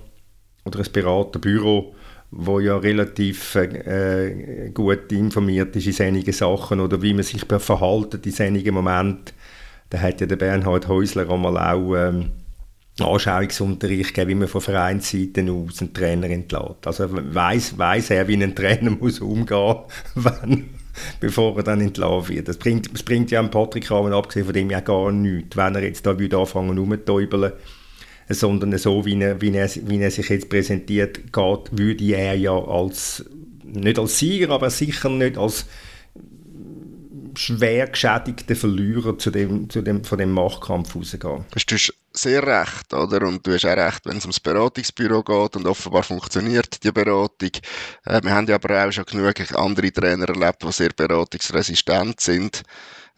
oder 0.63 0.79
ein 0.79 0.91
Beraterbüro, 0.93 1.95
wo 2.31 2.59
ja 2.59 2.77
relativ 2.77 3.55
äh, 3.55 4.69
gut 4.73 5.11
informiert 5.11 5.75
ist 5.75 5.87
in 5.87 5.93
solchen 5.93 6.31
Sachen 6.33 6.79
oder 6.79 7.01
wie 7.01 7.15
man 7.15 7.23
sich 7.23 7.43
verhalten 7.45 8.21
in 8.23 8.31
solchen 8.31 8.73
Momenten 8.75 9.38
da 9.89 9.99
hat 9.99 10.21
ja 10.21 10.27
der 10.27 10.35
Bernhard 10.35 10.87
Häusler 10.87 11.29
einmal 11.29 11.57
auch 11.57 11.95
ähm, 11.95 12.31
Anschauungsunterricht 12.99 14.13
gegeben, 14.13 14.29
wie 14.29 14.35
man 14.35 14.47
von 14.47 14.61
Vereinsseite 14.61 15.49
aus 15.51 15.81
einen 15.81 15.93
Trainer 15.93 16.29
entlässt. 16.29 16.85
Also 16.85 17.07
weiß 17.09 17.77
weiß 17.77 18.11
er, 18.11 18.27
wie 18.27 18.41
ein 18.41 18.55
Trainer 18.55 18.91
muss 18.99 19.19
umgehen 19.19 19.77
wenn, 20.15 20.69
bevor 21.19 21.57
er 21.57 21.63
dann 21.63 21.81
entlassen 21.81 22.35
wird. 22.35 22.47
Das 22.47 22.57
bringt, 22.57 22.93
das 22.93 23.03
bringt 23.03 23.31
ja 23.31 23.41
Patrick 23.43 23.89
Rahmen, 23.89 24.13
abgesehen 24.13 24.45
von 24.45 24.53
dem 24.53 24.69
ja 24.69 24.81
gar 24.81 25.11
nichts, 25.11 25.55
wenn 25.55 25.75
er 25.75 25.83
jetzt 25.83 26.05
da 26.05 26.17
würde 26.19 26.37
anfangen 26.37 26.77
rumtäubeln 26.77 27.53
sondern 28.31 28.77
so, 28.77 29.05
wie 29.05 29.19
er, 29.19 29.41
wie, 29.41 29.55
er, 29.55 29.67
wie 29.87 29.99
er 29.99 30.11
sich 30.11 30.29
jetzt 30.29 30.49
präsentiert, 30.49 31.33
geht, 31.33 31.77
würde 31.77 32.13
er 32.13 32.35
ja 32.35 32.55
als, 32.55 33.25
nicht 33.63 33.97
als 33.97 34.19
Sieger, 34.19 34.51
aber 34.51 34.69
sicher 34.69 35.09
nicht 35.09 35.37
als 35.37 35.65
schwer 37.39 37.87
geschädigten 37.87 38.55
Verlierer 38.55 39.17
zu 39.17 39.31
dem, 39.31 39.69
zu 39.69 39.81
dem, 39.81 40.03
von 40.03 40.17
dem 40.17 40.31
Machtkampf 40.31 40.95
rausgehen. 40.95 41.45
Du 41.49 41.55
hast 41.55 41.93
sehr 42.11 42.45
recht, 42.45 42.93
oder? 42.93 43.25
Und 43.25 43.45
du 43.45 43.53
hast 43.53 43.65
auch 43.65 43.77
recht, 43.77 44.05
wenn 44.05 44.17
es 44.17 44.25
ums 44.25 44.39
Beratungsbüro 44.39 45.23
geht 45.23 45.55
und 45.55 45.65
offenbar 45.65 46.03
funktioniert 46.03 46.83
die 46.83 46.91
Beratung. 46.91 47.51
Äh, 48.05 48.21
wir 48.23 48.31
haben 48.31 48.47
ja 48.47 48.55
aber 48.55 48.85
auch 48.85 48.91
schon 48.91 49.05
genug 49.05 49.55
andere 49.55 49.91
Trainer 49.91 50.27
erlebt, 50.27 50.63
die 50.63 50.71
sehr 50.71 50.89
beratungsresistent 50.89 52.19
sind 52.19 52.63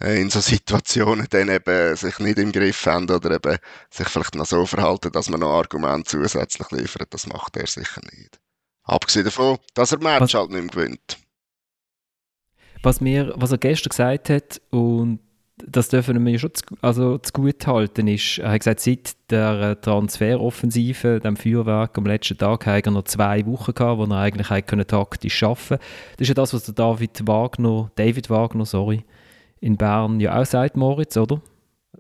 äh, 0.02 0.22
in 0.22 0.30
so 0.30 0.40
Situationen 0.42 1.28
dann 1.30 1.50
eben 1.50 1.96
sich 1.96 2.20
nicht 2.20 2.38
im 2.38 2.52
Griff 2.52 2.86
haben 2.86 3.10
oder 3.10 3.32
eben 3.36 3.58
sich 3.90 4.08
vielleicht 4.08 4.36
noch 4.36 4.46
so 4.46 4.66
verhalten, 4.66 5.12
dass 5.12 5.30
man 5.30 5.40
noch 5.40 5.58
Argumente 5.58 6.12
zusätzlich 6.12 6.70
liefert. 6.72 7.14
Das 7.14 7.26
macht 7.28 7.58
er 7.58 7.68
sicher 7.68 8.02
nicht. 8.12 8.40
Abgesehen 8.84 9.26
davon, 9.26 9.58
dass 9.74 9.94
er 9.94 10.00
Match 10.00 10.34
halt 10.36 10.52
nicht 10.52 10.76
mehr 10.76 10.86
gewinnt 10.86 11.21
was, 12.84 13.02
mir, 13.02 13.34
was 13.36 13.52
er 13.52 13.58
gestern 13.58 13.90
gesagt 13.90 14.30
hat, 14.30 14.62
und 14.70 15.20
das 15.68 15.90
dürfen 15.90 16.26
wir 16.26 16.40
schon 16.40 16.54
zu, 16.54 16.64
also 16.82 17.18
zu 17.18 17.34
gut 17.34 17.66
halten, 17.68 18.08
ist, 18.08 18.40
er 18.40 18.52
hat 18.52 18.62
gesagt, 18.62 18.80
seit 18.80 19.16
der 19.30 19.80
Transferoffensive, 19.80 21.20
dem 21.20 21.38
Feuerwerk 21.38 21.98
am 21.98 22.06
letzten 22.06 22.38
Tag, 22.38 22.66
hat 22.66 22.86
er 22.86 22.92
noch 22.92 23.04
zwei 23.04 23.46
Wochen 23.46 23.74
gehabt, 23.74 24.00
wo 24.00 24.06
er 24.06 24.20
eigentlich 24.20 24.50
hätte 24.50 24.86
taktisch 24.86 25.44
arbeiten 25.44 25.68
konnte. 25.68 25.86
Das 26.18 26.22
ist 26.22 26.28
ja 26.30 26.34
das, 26.34 26.54
was 26.54 26.64
der 26.64 26.74
David 26.74 27.28
Wagner, 27.28 27.92
David 27.96 28.30
Wagner, 28.30 28.66
sorry, 28.66 29.04
in 29.60 29.78
Bern 29.78 30.20
ja 30.20 30.40
auch 30.40 30.46
sagt, 30.46 30.78
Moritz, 30.78 31.16
oder? 31.18 31.42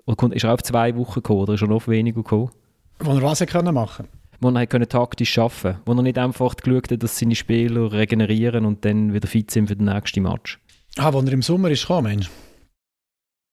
Oder 0.05 0.35
ist 0.35 0.43
er 0.43 0.53
auf 0.53 0.63
zwei 0.63 0.95
Wochen 0.95 1.15
gekommen, 1.15 1.41
oder 1.41 1.53
ist 1.53 1.61
er 1.61 1.67
noch 1.67 1.87
weniger 1.87 2.23
gekommen? 2.23 2.49
Wo 2.99 3.11
er 3.11 3.21
was 3.21 3.45
können 3.45 3.73
machen 3.73 4.07
wo 4.41 4.49
er 4.49 4.67
können 4.67 4.89
taktisch 4.89 5.37
arbeiten 5.37 5.61
konnte. 5.61 5.79
Wo 5.85 5.93
er 5.93 6.01
nicht 6.01 6.17
einfach 6.17 6.55
geschaut 6.55 6.91
hat, 6.91 7.03
dass 7.03 7.19
seine 7.19 7.35
Spieler 7.35 7.91
regenerieren 7.91 8.65
und 8.65 8.83
dann 8.83 9.13
wieder 9.13 9.27
fit 9.27 9.51
sind 9.51 9.67
für 9.67 9.75
den 9.75 9.85
nächsten 9.85 10.23
Match. 10.23 10.59
Ah, 10.97 11.05
als 11.13 11.25
er 11.25 11.33
im 11.33 11.41
Sommer 11.41 11.69
ist 11.71 11.81
gekommen, 11.81 12.07
Mensch. 12.09 12.29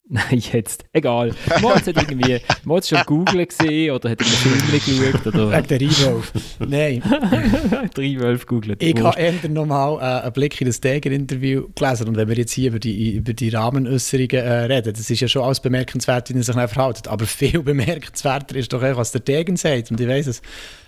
Nein, 0.11 0.43
jetzt. 0.53 0.87
Egal. 0.95 1.35
Moritz 1.61 1.87
hat 1.87 1.97
irgendwie, 1.97 2.41
Moritz 2.65 2.89
schon 2.89 3.01
Google 3.05 3.45
gesehen 3.45 3.91
oder 3.91 4.09
hat 4.09 4.21
einen 4.21 4.31
Film 4.31 5.13
geschaut 5.13 5.27
oder... 5.27 5.51
Wegen 5.53 5.67
der 5.67 5.81
Reinwolf. 5.81 6.33
Nein. 6.61 7.03
der 7.95 8.05
Reinwolf 8.05 8.47
googelt. 8.47 8.83
Ich 8.83 8.99
habe 9.03 9.21
eher 9.21 9.35
nochmal 9.51 9.99
äh, 9.99 10.25
einen 10.25 10.33
Blick 10.33 10.59
in 10.63 10.67
das 10.67 10.81
Däger-Interview 10.81 11.67
gelesen 11.75 12.09
und 12.09 12.17
wenn 12.17 12.27
wir 12.27 12.37
jetzt 12.37 12.53
hier 12.53 12.71
über 12.71 12.79
die, 12.79 13.17
über 13.17 13.35
die 13.35 13.51
Rahmenäußerungen 13.51 14.31
äh, 14.31 14.65
reden, 14.65 14.95
das 14.95 15.11
ist 15.11 15.21
ja 15.21 15.29
schon 15.29 15.43
alles 15.43 15.61
bemerkenswert, 15.61 16.31
wie 16.31 16.39
er 16.39 16.43
sich 16.43 16.55
verhält. 16.55 17.07
Aber 17.07 17.27
viel 17.27 17.63
bemerkenswerter 17.63 18.57
ist 18.57 18.73
doch 18.73 18.81
einfach, 18.81 19.01
was 19.01 19.13
der 19.13 19.21
Degen 19.21 19.57
sagt. 19.57 19.91
Und 19.91 20.01
ich 20.01 20.09
weiss 20.09 20.27
es, 20.27 20.41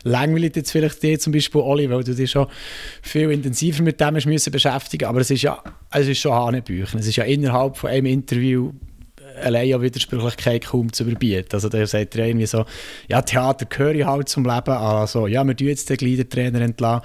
langweilt 0.03 0.57
jetzt 0.57 0.73
vielleicht 0.73 1.03
dir 1.03 1.19
zum 1.19 1.35
Beispiel, 1.35 1.61
Oli, 1.61 1.91
weil 1.91 2.05
du 2.05 2.15
dich 2.15 2.31
schon 2.31 2.47
viel 3.03 3.31
intensiver 3.31 3.83
mit 3.83 4.01
dem 4.01 4.17
hast 4.17 4.25
müssen 4.25 4.51
beschäftigen 4.51 5.05
aber 5.07 5.21
es 5.21 5.31
ist 5.31 5.43
ja 5.43 5.63
es 5.93 6.07
ist 6.07 6.21
schon 6.21 6.33
Hanebüchen. 6.33 7.01
Es 7.01 7.07
ist 7.07 7.17
ja 7.17 7.25
innerhalb 7.25 7.77
von 7.77 7.91
einem 7.91 8.07
Interview 8.07 8.73
allein 9.43 9.69
ja 9.69 9.81
Widersprüchlichkeit 9.81 10.67
kaum 10.67 10.93
zu 10.93 11.05
überbieten. 11.05 11.49
Also 11.53 11.69
der 11.69 11.87
sagt 11.87 12.17
er 12.17 12.27
irgendwie 12.27 12.47
so, 12.47 12.65
ja, 13.09 13.23
Theater 13.23 13.67
gehöre 13.67 13.95
ich 13.95 14.07
halt 14.07 14.29
zum 14.29 14.45
Leben, 14.45 14.71
also 14.71 15.27
ja, 15.27 15.45
wir 15.45 15.57
tun 15.57 15.69
jetzt 15.69 15.91
den 15.91 15.97
Gliedertrainer 15.97 16.61
entlassen 16.61 17.03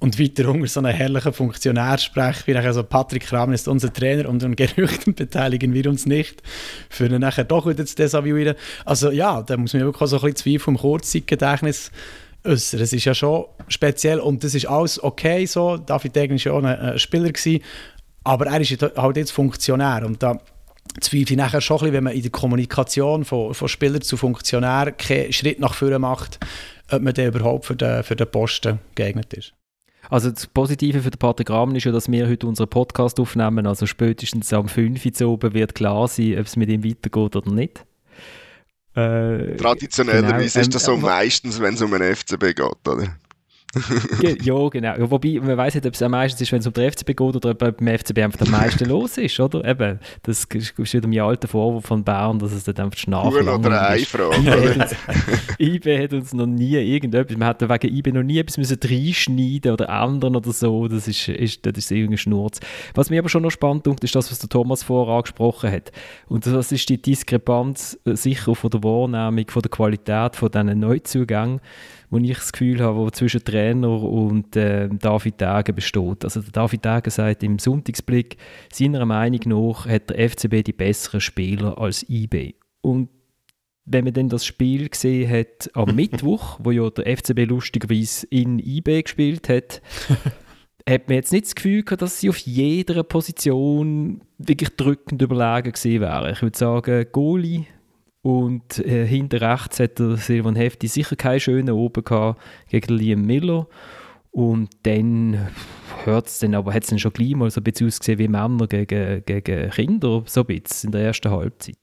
und 0.00 0.18
weiter 0.18 0.48
unter 0.48 0.66
so 0.68 0.80
einen 0.80 0.94
herrlichen 0.94 1.32
Funktionär 1.32 1.98
sprechen, 1.98 2.42
wie 2.46 2.52
nachher 2.52 2.72
so 2.72 2.84
Patrick 2.84 3.26
Kramer 3.26 3.54
ist 3.54 3.66
unser 3.66 3.92
Trainer 3.92 4.28
und 4.28 4.44
an 4.44 4.54
Gerüchten 4.54 5.14
beteiligen 5.16 5.74
wir 5.74 5.86
uns 5.88 6.06
nicht, 6.06 6.42
für 6.88 7.06
ihn 7.06 7.20
nachher 7.20 7.44
doch 7.44 7.66
wieder 7.66 7.84
zu 7.84 7.96
desavouieren. 7.96 8.54
Also 8.84 9.10
ja, 9.10 9.42
da 9.42 9.56
muss 9.56 9.74
man 9.74 9.82
wirklich 9.82 10.08
so 10.08 10.16
ein 10.16 10.22
bisschen 10.22 10.36
Zweifel 10.36 10.70
im 10.70 10.78
Kurzzeitgedächtnis 10.78 11.90
äußern. 12.44 12.80
Es 12.80 12.92
ist 12.92 13.04
ja 13.04 13.14
schon 13.14 13.46
speziell 13.66 14.20
und 14.20 14.44
das 14.44 14.54
ist 14.54 14.66
alles 14.66 15.02
okay 15.02 15.46
so. 15.46 15.76
David 15.76 16.14
Degen 16.14 16.36
war 16.36 16.44
ja 16.44 16.52
auch 16.52 16.58
ein, 16.58 16.78
ein 16.78 16.98
Spieler, 16.98 17.32
gewesen, 17.32 17.60
aber 18.22 18.46
er 18.46 18.60
ist 18.60 18.80
halt 18.80 19.16
jetzt 19.16 19.32
Funktionär 19.32 20.04
und 20.06 20.22
da 20.22 20.38
zweifle 21.00 21.32
ich 21.32 21.36
nachher 21.36 21.60
schon 21.60 21.76
ein 21.76 21.80
bisschen, 21.80 21.94
wenn 21.94 22.04
man 22.04 22.12
in 22.14 22.22
der 22.22 22.30
Kommunikation 22.30 23.24
von, 23.24 23.54
von 23.54 23.68
Spieler 23.68 24.00
zu 24.00 24.16
Funktionär 24.16 24.92
keinen 24.92 25.32
Schritt 25.32 25.60
nach 25.60 25.74
vorne 25.74 25.98
macht, 25.98 26.38
ob 26.90 27.02
man 27.02 27.14
dann 27.14 27.26
überhaupt 27.26 27.66
für 27.66 27.76
den, 27.76 28.02
für 28.02 28.16
den 28.16 28.30
Posten 28.30 28.78
geeignet 28.94 29.32
ist. 29.34 29.54
Also 30.10 30.30
das 30.30 30.46
Positive 30.46 31.02
für 31.02 31.10
den 31.10 31.18
Pater 31.18 31.44
Graben 31.44 31.76
ist 31.76 31.84
ja, 31.84 31.92
dass 31.92 32.10
wir 32.10 32.28
heute 32.28 32.46
unseren 32.46 32.68
Podcast 32.68 33.20
aufnehmen. 33.20 33.66
Also 33.66 33.86
spätestens 33.86 34.52
am 34.52 34.68
5 34.68 35.04
Uhr 35.04 35.28
oben 35.28 35.52
wird 35.52 35.74
klar 35.74 36.08
sein, 36.08 36.38
ob 36.38 36.46
es 36.46 36.56
mit 36.56 36.70
ihm 36.70 36.84
weitergeht 36.84 37.36
oder 37.36 37.50
nicht. 37.50 37.84
Äh, 38.94 39.56
Traditionellerweise 39.56 40.54
genau, 40.54 40.66
ist 40.66 40.74
das 40.74 40.84
so 40.84 40.94
ähm, 40.94 41.02
meistens, 41.02 41.60
wenn 41.60 41.74
es 41.74 41.82
um 41.82 41.92
einen 41.92 42.16
FCB 42.16 42.56
geht, 42.56 42.88
oder? 42.88 43.16
ja, 44.42 44.68
genau. 44.68 44.94
Wobei, 45.10 45.38
man 45.42 45.56
weiß 45.56 45.74
nicht, 45.74 45.86
ob 45.86 45.92
es 45.92 46.00
am 46.00 46.12
meisten 46.12 46.42
ist, 46.42 46.50
wenn 46.52 46.60
es 46.60 46.66
um 46.66 46.72
den 46.72 46.90
FCB 46.90 47.08
geht 47.08 47.20
oder 47.20 47.50
ob 47.50 47.58
beim 47.58 47.98
FCB 47.98 48.18
einfach 48.18 48.40
am 48.46 48.50
meisten 48.50 48.84
los 48.88 49.18
ist, 49.18 49.38
oder? 49.40 49.62
Eben, 49.64 50.00
das 50.22 50.44
ist 50.44 50.94
wieder 50.94 51.06
mein 51.06 51.20
alter 51.20 51.48
Vorwurf 51.48 51.84
von 51.84 52.02
Bern, 52.02 52.38
dass 52.38 52.52
es 52.52 52.64
dann 52.64 52.78
einfach 52.78 52.98
schnarcht. 52.98 53.36
Huhn 53.36 53.48
oder 53.48 53.88
eine 53.90 54.04
Frage. 54.06 54.88
IB 55.58 56.02
hat 56.02 56.12
uns 56.14 56.32
noch 56.32 56.46
nie 56.46 56.76
irgendetwas, 56.76 57.36
man 57.36 57.48
hat 57.48 57.60
wegen 57.60 57.94
IB 57.94 58.12
noch 58.12 58.22
nie 58.22 58.38
etwas 58.38 58.56
müssen 58.56 58.78
reinschneiden 58.82 59.72
oder 59.72 59.88
ändern 59.88 60.36
oder 60.36 60.52
so, 60.52 60.88
das 60.88 61.06
ist, 61.06 61.28
ist, 61.28 61.66
das 61.66 61.76
ist 61.76 61.90
irgendein 61.90 62.18
Schnurz. 62.18 62.60
Was 62.94 63.10
mir 63.10 63.18
aber 63.18 63.28
schon 63.28 63.42
noch 63.42 63.50
spannend 63.50 63.86
ist, 63.86 64.04
ist 64.04 64.14
das, 64.14 64.30
was 64.30 64.38
der 64.38 64.48
Thomas 64.48 64.82
vorher 64.82 65.14
angesprochen 65.14 65.70
hat. 65.70 65.92
Und 66.26 66.46
das 66.46 66.72
ist 66.72 66.88
die 66.88 67.00
Diskrepanz 67.00 67.98
äh, 68.06 68.14
sicher 68.14 68.54
von 68.54 68.70
der 68.70 68.82
Wahrnehmung, 68.82 69.44
von 69.48 69.60
der 69.60 69.70
Qualität 69.70 70.36
von 70.36 70.50
diesen 70.50 70.80
Neuzugängen 70.80 71.60
wo 72.10 72.18
ich 72.18 72.36
das 72.36 72.52
Gefühl 72.52 72.80
habe, 72.80 72.98
wo 72.98 73.10
zwischen 73.10 73.44
Trainer 73.44 74.02
und 74.02 74.56
äh, 74.56 74.88
David 74.88 75.40
Degen 75.40 75.74
besteht. 75.74 76.24
Also 76.24 76.40
der 76.40 76.52
David 76.52 76.84
Degen 76.84 77.10
sagt 77.10 77.42
im 77.42 77.58
Sonntagsblick, 77.58 78.36
seiner 78.72 79.04
Meinung 79.04 79.40
nach 79.46 79.86
hat 79.86 80.10
der 80.10 80.30
FCB 80.30 80.64
die 80.64 80.72
besseren 80.72 81.20
Spieler 81.20 81.78
als 81.78 82.08
IB. 82.08 82.54
Und 82.80 83.08
wenn 83.84 84.04
man 84.04 84.14
dann 84.14 84.28
das 84.28 84.44
Spiel 84.44 84.88
gesehen 84.88 85.30
hat 85.30 85.70
am 85.74 85.94
Mittwoch, 85.96 86.58
wo 86.62 86.70
ja 86.70 86.88
der 86.90 87.16
FCB 87.16 87.46
lustigerweise 87.46 88.26
in 88.30 88.58
IB 88.58 89.02
gespielt 89.02 89.48
hat, 89.48 89.82
hat 90.88 91.08
man 91.08 91.16
jetzt 91.16 91.32
nicht 91.32 91.46
das 91.46 91.54
Gefühl 91.54 91.82
gehabt, 91.82 92.02
dass 92.02 92.20
sie 92.20 92.30
auf 92.30 92.38
jeder 92.38 93.02
Position 93.02 94.22
wirklich 94.38 94.70
drückend 94.76 95.20
überlegen 95.20 95.72
gewesen 95.72 96.00
wären. 96.00 96.32
Ich 96.32 96.42
würde 96.42 96.56
sagen, 96.56 97.06
Goalie 97.12 97.66
und 98.22 98.78
äh, 98.80 99.06
hinter 99.06 99.40
rechts 99.40 99.78
hat 99.80 99.98
der 99.98 100.16
Silvan 100.16 100.56
Hefti 100.56 100.88
sicher 100.88 101.16
keinen 101.16 101.40
schönen 101.40 101.70
oben 101.70 102.04
gehabt 102.04 102.40
gegen 102.68 102.94
Liam 102.94 103.22
Miller. 103.22 103.66
Und 104.30 104.70
dann 104.82 105.48
hört 106.04 106.26
es 106.26 106.38
dann, 106.38 106.54
aber 106.54 106.74
hat 106.74 106.84
es 106.84 106.90
dann 106.90 106.98
schon 106.98 107.12
gleich 107.12 107.34
mal 107.34 107.50
so 107.50 107.60
ein 107.60 107.64
bisschen 107.64 107.86
ausgesehen 107.86 108.18
wie 108.18 108.28
Männer 108.28 108.66
gegen, 108.66 109.24
gegen 109.24 109.70
Kinder, 109.70 110.22
so 110.26 110.40
ein 110.40 110.46
bisschen 110.46 110.88
in 110.88 110.92
der 110.92 111.02
ersten 111.02 111.30
Halbzeit. 111.30 111.78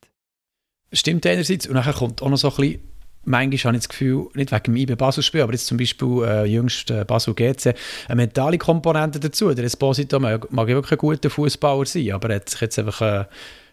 Stimmt 0.92 1.26
einerseits. 1.26 1.66
Und 1.66 1.74
dann 1.74 1.94
kommt 1.94 2.22
auch 2.22 2.28
noch 2.28 2.36
so 2.36 2.50
ein 2.50 2.56
bisschen, 2.56 2.80
manchmal 3.24 3.70
habe 3.70 3.76
ich 3.76 3.82
das 3.82 3.88
Gefühl, 3.88 4.28
nicht 4.34 4.52
wegen 4.52 4.62
dem 4.62 4.76
IB 4.76 4.94
Basel-Spiel, 4.94 5.40
aber 5.40 5.52
jetzt 5.52 5.66
zum 5.66 5.78
Beispiel 5.78 6.22
äh, 6.22 6.44
jüngst 6.44 6.90
äh, 6.90 7.04
Basel 7.04 7.34
GC, 7.34 7.74
eine 8.08 8.16
mentale 8.16 8.58
Komponente 8.58 9.18
dazu. 9.18 9.52
Der 9.52 9.64
Esposito 9.64 10.20
mag, 10.20 10.50
mag 10.52 10.68
wirklich 10.68 10.92
ein 10.92 10.98
guter 10.98 11.30
Fußballer 11.30 11.86
sein, 11.86 12.12
aber 12.12 12.30
er 12.30 12.36
hat 12.36 12.48
sich 12.50 12.60
jetzt 12.60 12.78
einfach... 12.78 13.00
Äh, 13.00 13.24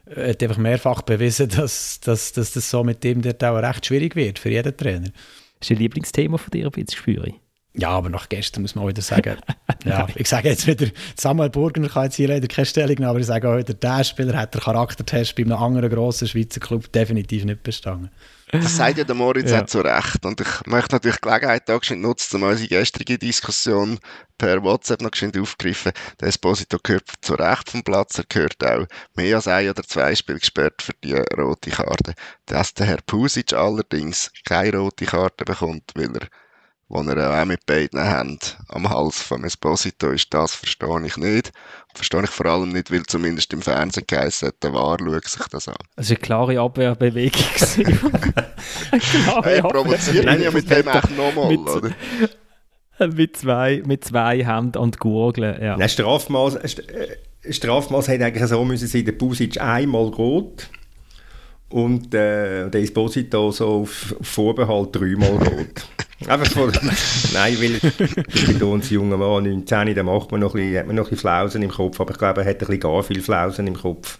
hat 0.09 0.43
einfach 0.43 0.57
mehrfach 0.57 1.01
bewiesen, 1.01 1.49
dass, 1.49 1.99
dass, 1.99 2.33
dass 2.33 2.53
das 2.53 2.69
so 2.69 2.83
mit 2.83 3.03
dem 3.03 3.21
dort 3.21 3.43
auch 3.43 3.57
recht 3.57 3.85
schwierig 3.85 4.15
wird 4.15 4.39
für 4.39 4.49
jeden 4.49 4.75
Trainer. 4.75 5.09
Das 5.59 5.69
ist 5.69 5.71
ein 5.71 5.77
Lieblingsthema 5.77 6.37
von 6.37 6.51
dir, 6.51 6.65
ein 6.65 6.71
bisschen 6.71 6.97
spüre. 6.97 7.33
Ja, 7.75 7.89
aber 7.89 8.09
nach 8.09 8.29
gestern 8.29 8.61
muss 8.61 8.75
man 8.75 8.85
auch 8.85 8.89
wieder 8.89 9.01
sagen, 9.01 9.37
ja, 9.85 10.07
ich 10.15 10.29
sage 10.29 10.49
jetzt 10.49 10.67
wieder, 10.67 10.87
Samuel 11.19 11.49
Burgener 11.49 11.89
kann 11.89 12.03
jetzt 12.03 12.15
hier 12.15 12.27
leider 12.27 12.47
keine 12.47 12.67
Stellung 12.67 12.95
nehmen, 12.95 13.09
aber 13.09 13.19
ich 13.19 13.25
sage 13.25 13.49
auch 13.49 13.57
wieder, 13.57 13.73
der 13.73 14.03
Spieler 14.03 14.37
hat 14.37 14.53
den 14.53 14.61
Charaktertest 14.61 15.35
bei 15.35 15.43
einem 15.43 15.53
anderen 15.53 15.89
grossen 15.89 16.27
Schweizer 16.27 16.59
Club 16.59 16.91
definitiv 16.91 17.45
nicht 17.45 17.63
bestanden. 17.63 18.11
Das 18.51 18.75
sagt 18.75 18.99
ja 18.99 19.03
der 19.03 19.15
Moritz 19.15 19.49
ja. 19.49 19.63
auch 19.63 19.65
zu 19.65 19.81
Recht. 19.81 20.23
Und 20.23 20.39
ich 20.39 20.47
möchte 20.67 20.93
natürlich 20.93 21.17
die 21.17 21.27
Gelegenheit 21.27 21.67
da 21.67 21.79
nutzen, 21.95 22.43
um 22.43 22.49
unsere 22.49 22.67
gestrige 22.67 23.17
Diskussion 23.17 23.97
per 24.37 24.61
WhatsApp 24.61 25.01
noch 25.01 25.09
geschwind 25.09 25.35
aufgegriffen. 25.39 25.91
Der 26.19 26.27
Esposito 26.27 26.77
gehört 26.83 27.09
zu 27.21 27.33
Recht 27.33 27.71
vom 27.71 27.83
Platz. 27.83 28.19
Er 28.19 28.25
gehört 28.29 28.63
auch 28.63 28.85
mehr 29.15 29.37
als 29.37 29.47
ein 29.47 29.69
oder 29.71 29.81
zwei 29.81 30.13
Spiele 30.13 30.37
gesperrt 30.37 30.83
für 30.83 30.93
die 31.03 31.15
rote 31.35 31.71
Karte. 31.71 32.13
Dass 32.45 32.75
der 32.75 32.85
Herr 32.85 32.99
Pusic 33.03 33.53
allerdings 33.53 34.31
keine 34.45 34.77
rote 34.77 35.05
Karte 35.05 35.45
bekommt, 35.45 35.91
weil 35.95 36.15
er 36.15 36.27
wo 36.93 37.01
er 37.01 37.41
auch 37.41 37.45
mit 37.45 37.65
beiden 37.65 37.99
Händen 37.99 38.39
am 38.67 38.87
Hals 38.87 39.19
von 39.19 39.43
Esposito 39.43 40.11
ist, 40.11 40.31
das 40.31 40.53
verstehe 40.53 41.03
ich 41.03 41.17
nicht. 41.17 41.51
Verstehe 41.95 42.23
ich 42.23 42.29
vor 42.29 42.45
allem 42.45 42.69
nicht, 42.69 42.91
weil 42.91 43.03
zumindest 43.03 43.51
im 43.51 43.63
Fernsehen 43.63 44.05
geheißen 44.05 44.49
hat, 44.49 44.61
der 44.61 44.73
War 44.73 44.99
schaut 44.99 45.25
sich 45.25 45.47
das 45.47 45.67
an. 45.67 45.75
Das 45.95 46.09
war 46.09 46.15
eine 46.15 46.21
klare 46.21 46.59
Abwehrbewegung. 46.59 47.41
klare 48.91 49.43
hey, 49.43 49.61
provoziert 49.61 50.25
mich 50.25 50.41
ja 50.41 50.51
mit 50.51 50.69
dem 50.69 50.87
echt 50.87 51.17
nochmal, 51.17 51.49
mit, 51.49 51.59
oder? 51.59 51.89
Mit 53.11 53.35
zwei, 53.35 53.81
mit 53.85 54.05
zwei 54.05 54.45
Händen 54.45 54.77
an 54.77 54.91
die 54.91 54.99
Gurgel, 54.99 55.59
ja. 55.59 55.75
Nein, 55.75 55.89
Strafmaß, 55.89 56.55
äh, 56.57 57.17
Strafmaß 57.49 58.07
hätte 58.07 58.23
eigentlich 58.23 58.47
so 58.47 58.63
müssen 58.63 58.87
sein, 58.87 59.03
der 59.03 59.13
Pusic 59.13 59.59
einmal 59.59 60.09
rot 60.09 60.69
und 61.73 62.13
äh, 62.13 62.69
der 62.69 62.81
Esposito 62.81 63.49
so 63.49 63.81
auf, 63.81 64.15
Vorbehalt 64.21 64.95
dreimal 64.95 65.31
rot. 65.31 65.87
Einfach 66.27 66.51
von, 66.53 66.71
nein, 67.33 67.57
weil 67.59 68.25
ich 68.27 68.45
bin 68.45 68.63
uns 68.63 68.91
junger 68.91 69.17
Mann, 69.17 69.43
19, 69.43 69.95
da 69.95 70.03
macht 70.03 70.31
man 70.31 70.41
noch 70.41 70.53
ein 70.53 70.61
bisschen, 70.61 70.77
hat 70.77 70.87
man 70.87 70.95
noch 70.95 71.05
ein 71.05 71.09
bisschen 71.09 71.21
Flausen 71.21 71.63
im 71.63 71.71
Kopf, 71.71 71.99
aber 71.99 72.11
ich 72.11 72.17
glaube, 72.19 72.41
er 72.41 72.47
hat 72.47 72.57
ein 72.57 72.59
bisschen 72.59 72.79
gar 72.79 73.01
viel 73.01 73.21
Flausen 73.21 73.65
im 73.65 73.73
Kopf 73.73 74.19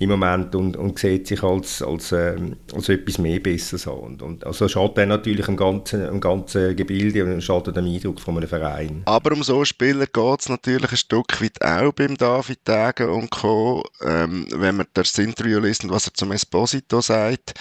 im 0.00 0.10
Moment 0.10 0.54
und, 0.54 0.76
und 0.76 0.98
sieht 0.98 1.26
sich 1.26 1.42
als, 1.42 1.82
als, 1.82 2.12
ähm, 2.12 2.56
als 2.72 2.88
etwas 2.88 3.18
mehr 3.18 3.40
Besseres 3.40 3.88
an. 3.88 3.94
Und, 3.94 4.22
und, 4.22 4.46
also 4.46 4.68
schadet 4.68 5.08
natürlich 5.08 5.48
im 5.48 5.56
ganzen, 5.56 6.06
im 6.06 6.20
ganzen 6.20 6.76
Gebilde 6.76 7.24
und 7.24 7.42
schadet 7.42 7.76
dem 7.76 7.86
Eindruck 7.86 8.20
von 8.20 8.36
einem 8.36 8.48
Verein. 8.48 9.02
Aber 9.06 9.32
um 9.32 9.42
so 9.42 9.64
Spieler 9.64 10.06
geht 10.06 10.40
es 10.40 10.48
natürlich 10.48 10.92
ein 10.92 10.96
Stück 10.96 11.42
weit 11.42 11.62
auch 11.62 11.92
beim 11.92 12.16
David 12.16 12.60
Degen 12.66 13.08
und 13.08 13.30
Co. 13.30 13.84
Ähm, 14.02 14.46
wenn 14.54 14.76
man 14.76 14.86
das 14.94 15.18
Interview 15.18 15.58
liest 15.58 15.82
und 15.82 15.90
was 15.90 16.06
er 16.06 16.14
zum 16.14 16.30
Esposito 16.30 17.00
sagt, 17.00 17.54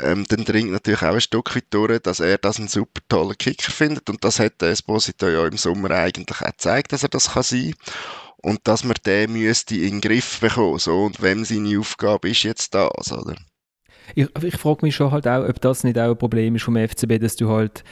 ähm, 0.00 0.24
dann 0.28 0.44
dringt 0.44 0.72
natürlich 0.72 1.02
auch 1.02 1.14
ein 1.14 1.20
Stück 1.20 1.54
weit 1.54 1.66
durch, 1.70 2.00
dass 2.00 2.18
er 2.20 2.38
das 2.38 2.58
einen 2.58 2.68
super 2.68 3.00
tollen 3.08 3.38
Kicker 3.38 3.70
findet 3.70 4.10
und 4.10 4.24
das 4.24 4.40
hat 4.40 4.60
der 4.60 4.70
Esposito 4.70 5.28
ja 5.28 5.46
im 5.46 5.56
Sommer 5.56 5.90
eigentlich 5.92 6.40
auch 6.42 6.46
gezeigt, 6.46 6.92
dass 6.92 7.04
er 7.04 7.08
das 7.08 7.32
kann 7.32 7.44
sein 7.44 7.74
und 8.46 8.60
dass 8.62 8.84
man 8.84 8.94
den 9.04 9.32
müsste 9.32 9.74
in 9.74 9.98
den 9.98 10.00
Griff 10.00 10.38
bekommen 10.40 10.78
so 10.78 11.02
und 11.02 11.20
wem 11.20 11.44
seine 11.44 11.80
Aufgabe 11.80 12.30
ist 12.30 12.44
jetzt 12.44 12.74
das, 12.74 13.12
oder? 13.12 13.34
Ich, 14.14 14.28
ich 14.40 14.56
frage 14.56 14.86
mich 14.86 14.94
schon 14.94 15.10
halt 15.10 15.26
auch, 15.26 15.48
ob 15.48 15.60
das 15.60 15.82
nicht 15.82 15.98
auch 15.98 16.10
ein 16.10 16.18
Problem 16.18 16.54
ist 16.54 16.62
vom 16.62 16.76
FCB, 16.76 17.18
dass 17.20 17.34
du 17.34 17.48
halt 17.48 17.82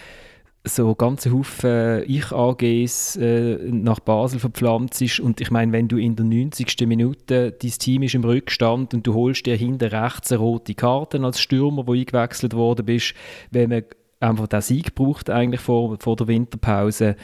so 0.62 0.94
ganze 0.94 1.32
Haufen 1.32 2.04
Ich-AGs 2.06 3.16
äh, 3.16 3.58
nach 3.64 3.98
Basel 3.98 4.38
verpflanzt 4.38 5.02
ist. 5.02 5.18
Und 5.18 5.40
ich 5.40 5.50
meine, 5.50 5.72
wenn 5.72 5.88
du 5.88 5.96
in 5.96 6.14
der 6.14 6.24
90. 6.24 6.86
Minute, 6.86 7.50
dein 7.50 7.70
Team 7.72 8.04
ist 8.04 8.14
im 8.14 8.22
Rückstand 8.22 8.94
und 8.94 9.04
du 9.04 9.12
holst 9.12 9.46
dir 9.46 9.56
hinter 9.56 9.90
rechts 9.90 10.30
eine 10.30 10.38
rote 10.38 10.74
Karte 10.74 11.20
als 11.20 11.40
Stürmer, 11.40 11.88
wo 11.88 11.94
eingewechselt 11.94 12.54
worden 12.54 12.86
bist, 12.86 13.14
wenn 13.50 13.70
man 13.70 13.84
einfach 14.20 14.46
den 14.46 14.60
Sieg 14.60 14.94
braucht 14.94 15.30
eigentlich 15.30 15.60
vor, 15.60 15.96
vor 15.98 16.14
der 16.14 16.28
Winterpause, 16.28 17.16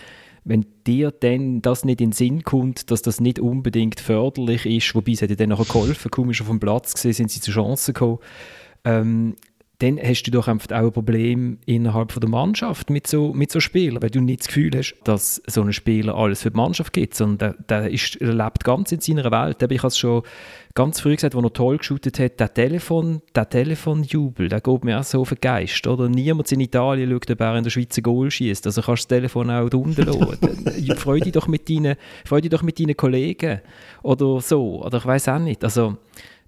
wenn 0.45 0.67
dir 0.87 1.11
dann 1.11 1.63
das 1.63 1.85
nicht 1.85 2.01
in 2.01 2.11
den 2.11 2.13
Sinn 2.13 2.43
kommt, 2.43 2.91
dass 2.91 3.03
das 3.03 3.21
nicht 3.21 3.39
unbedingt 3.39 4.01
förderlich 4.01 4.67
ist, 4.67 4.95
wobei 4.95 5.13
es 5.13 5.21
dir 5.21 5.37
dann 5.37 5.51
nachher 5.51 5.65
geholfen, 5.65 6.11
komisch 6.11 6.41
auf 6.41 6.49
dem 6.49 6.61
Platz 6.61 6.95
gesehen, 6.95 7.13
sind 7.13 7.31
sie 7.31 7.41
zu 7.41 7.51
Chancen 7.51 7.95
gekommen, 7.95 8.19
ähm, 8.85 9.37
dann 9.81 9.99
hast 9.99 10.25
du 10.25 10.31
doch 10.31 10.47
einfach 10.47 10.71
auch 10.77 10.87
ein 10.87 10.93
Problem 10.93 11.59
innerhalb 11.65 12.13
von 12.13 12.21
der 12.21 12.29
Mannschaft 12.29 12.91
mit 12.91 13.07
so, 13.07 13.33
mit 13.33 13.51
so 13.51 13.61
Spielern, 13.61 14.03
weil 14.03 14.11
du 14.11 14.21
nicht 14.21 14.41
das 14.41 14.49
Gefühl 14.49 14.71
hast, 14.77 14.95
dass 15.05 15.43
so 15.47 15.63
ein 15.63 15.73
Spieler 15.73 16.15
alles 16.15 16.43
für 16.43 16.51
die 16.51 16.57
Mannschaft 16.59 16.93
gibt, 16.93 17.15
sondern 17.15 17.57
der, 17.69 17.81
der, 17.83 17.91
ist, 17.91 18.17
er 18.17 18.35
lebt 18.35 18.63
ganz 18.63 18.93
in 18.93 19.01
seiner 19.01 19.31
Welt. 19.31 19.63
Ich 19.63 19.79
habe 19.79 19.89
es 19.89 19.99
schon 19.99 20.23
ganz 20.75 21.01
früh 21.01 21.15
gesagt, 21.15 21.35
als 21.35 21.45
er 21.45 21.53
toll 21.55 21.79
geshootet 21.79 22.19
hat, 22.19 22.39
der 22.39 22.53
Telefon, 22.53 23.23
der 23.35 23.49
Telefonjubel, 23.49 24.51
der 24.51 24.61
geht 24.61 24.85
mir 24.85 25.01
auch 25.01 25.05
so 25.05 25.23
auf 25.23 25.31
den 25.31 25.39
Geist. 25.41 25.87
Oder? 25.87 26.11
Niemand 26.11 26.53
in 26.53 26.61
Italien 26.61 27.11
schaut, 27.11 27.31
ob 27.31 27.41
er 27.41 27.57
in 27.57 27.65
der 27.65 27.71
Schweiz 27.71 27.97
ein 27.97 28.03
Goal 28.03 28.31
schießt. 28.31 28.67
Also 28.67 28.83
kannst 28.83 29.11
du 29.11 29.15
das 29.15 29.19
Telefon 29.19 29.51
auch 29.51 29.73
unten 29.73 30.03
lassen. 30.03 30.97
freu, 30.97 31.21
dich 31.21 31.33
doch 31.33 31.49
mit 31.49 31.71
deinen, 31.71 31.97
freu 32.27 32.43
dich 32.43 32.51
doch 32.51 32.63
mit 32.63 32.79
deinen 32.79 32.97
Kollegen. 32.97 33.61
Oder 34.03 34.43
so. 34.43 34.85
Oder 34.85 34.99
ich 34.99 35.07
weiß 35.07 35.29
auch 35.29 35.39
nicht. 35.39 35.65
Also, 35.65 35.97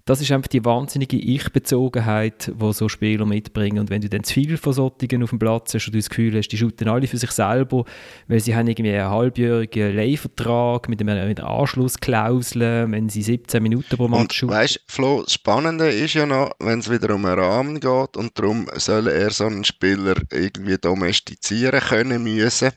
das 0.05 0.19
ist 0.19 0.31
einfach 0.31 0.47
die 0.47 0.65
wahnsinnige 0.65 1.15
Ich-Bezogenheit, 1.15 2.51
die 2.53 2.73
so 2.73 2.89
Spieler 2.89 3.25
mitbringen. 3.25 3.79
Und 3.79 3.89
wenn 3.89 4.01
du 4.01 4.09
dann 4.09 4.25
zu 4.25 4.33
viel 4.33 4.57
von 4.57 4.73
solchen 4.73 5.23
auf 5.23 5.29
dem 5.29 5.39
Platz 5.39 5.73
hast 5.73 5.87
und 5.87 5.93
du 5.93 5.99
das 5.99 6.09
Gefühl 6.09 6.37
hast, 6.37 6.49
die 6.49 6.57
shooten 6.57 6.89
alle 6.89 7.07
für 7.07 7.17
sich 7.17 7.31
selber, 7.31 7.85
weil 8.27 8.41
sie 8.41 8.53
haben 8.53 8.67
irgendwie 8.67 8.91
einen 8.91 9.09
halbjährigen 9.09 9.95
Leihvertrag 9.95 10.89
mit, 10.89 10.99
einer, 10.99 11.25
mit 11.25 11.39
einer 11.39 11.49
Anschlussklausel, 11.49 12.91
wenn 12.91 13.07
sie 13.07 13.21
17 13.21 13.63
Minuten 13.63 13.95
pro 13.95 14.09
Match 14.09 14.39
shooten. 14.39 14.55
Weißt 14.55 14.81
Flo, 14.87 15.21
das 15.23 15.33
Spannende 15.33 15.87
ist 15.89 16.15
ja 16.15 16.25
noch, 16.25 16.51
wenn 16.59 16.79
es 16.79 16.91
wieder 16.91 17.15
um 17.15 17.25
einen 17.25 17.39
Rahmen 17.39 17.79
geht 17.79 18.17
und 18.17 18.37
darum 18.37 18.67
soll 18.75 19.07
er 19.07 19.29
so 19.29 19.45
einen 19.45 19.63
Spieler 19.63 20.15
irgendwie 20.31 20.77
domestizieren 20.77 21.79
können 21.79 22.23
müssen 22.23 22.71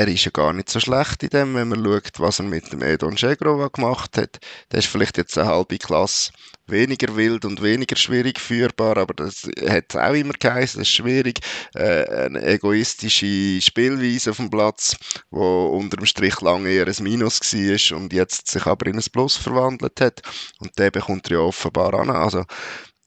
er 0.00 0.08
ist 0.08 0.24
ja 0.24 0.30
gar 0.30 0.54
nicht 0.54 0.70
so 0.70 0.80
schlecht 0.80 1.22
in 1.22 1.28
dem, 1.28 1.54
wenn 1.54 1.68
man 1.68 1.84
schaut, 1.84 2.18
was 2.20 2.38
er 2.38 2.46
mit 2.46 2.72
dem 2.72 2.82
Edon 2.82 3.18
Shegrova 3.18 3.68
gemacht 3.68 4.16
hat. 4.16 4.38
Der 4.72 4.78
ist 4.78 4.88
vielleicht 4.88 5.18
jetzt 5.18 5.36
eine 5.36 5.48
halbe 5.48 5.76
Klasse 5.76 6.32
weniger 6.70 7.16
wild 7.16 7.44
und 7.44 7.62
weniger 7.62 7.96
schwierig 7.96 8.38
führbar, 8.38 8.96
aber 8.96 9.12
das 9.12 9.48
hat 9.68 9.94
auch 9.96 10.14
immer 10.14 10.32
geheißen, 10.38 10.80
das 10.80 10.88
ist 10.88 10.94
schwierig. 10.94 11.40
Äh, 11.74 12.04
eine 12.26 12.42
egoistische 12.42 13.60
Spielweise 13.60 14.30
auf 14.30 14.36
dem 14.36 14.50
Platz, 14.50 14.96
wo 15.30 15.66
unter 15.66 15.96
dem 15.96 16.06
Strich 16.06 16.40
lange 16.40 16.70
eher 16.70 16.86
ein 16.86 17.02
Minus 17.02 17.40
war 17.40 17.98
und 17.98 18.12
jetzt 18.12 18.48
sich 18.48 18.66
aber 18.66 18.86
in 18.86 18.96
ein 18.96 19.04
Plus 19.12 19.36
verwandelt 19.36 20.00
hat. 20.00 20.22
Und 20.60 20.78
der 20.78 20.90
bekommt 20.90 21.26
er 21.28 21.38
ja 21.38 21.38
offenbar 21.40 21.92
an. 21.94 22.10
Also, 22.10 22.44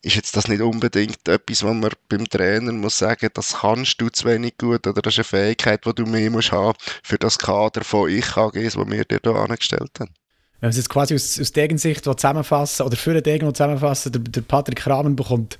ist 0.03 0.15
jetzt 0.15 0.35
das 0.35 0.49
nicht 0.49 0.61
unbedingt 0.61 1.27
etwas, 1.27 1.63
was 1.63 1.73
man 1.73 1.89
beim 2.09 2.27
Trainer 2.27 2.73
muss 2.73 2.97
sagen, 2.97 3.29
das 3.33 3.59
kannst 3.61 3.99
du 4.01 4.09
zu 4.09 4.25
wenig 4.27 4.57
gut 4.57 4.85
oder 4.85 5.01
das 5.01 5.13
ist 5.13 5.19
eine 5.19 5.43
Fähigkeit, 5.43 5.85
die 5.85 5.95
du 5.95 6.05
mehr 6.05 6.29
musst 6.29 6.51
haben 6.51 6.77
für 7.01 7.17
das 7.17 7.39
Kader 7.39 7.83
von 7.83 8.09
Ich-AGs, 8.09 8.75
das 8.75 8.75
wir 8.75 9.05
dir 9.05 9.19
hier 9.23 9.35
angestellt 9.35 9.91
haben. 9.99 10.11
Wenn 10.59 10.67
wir 10.67 10.69
es 10.69 10.77
jetzt 10.77 10.89
quasi 10.89 11.15
aus, 11.15 11.39
aus 11.39 11.51
deren 11.53 11.77
Sicht 11.77 12.03
zusammenfassen 12.03 12.85
oder 12.85 12.97
für 12.97 13.13
den 13.13 13.23
Degen 13.23 13.53
zusammenfassen, 13.55 14.11
der, 14.11 14.21
der 14.21 14.41
Patrick 14.41 14.85
Rahmen 14.85 15.15
bekommt 15.15 15.57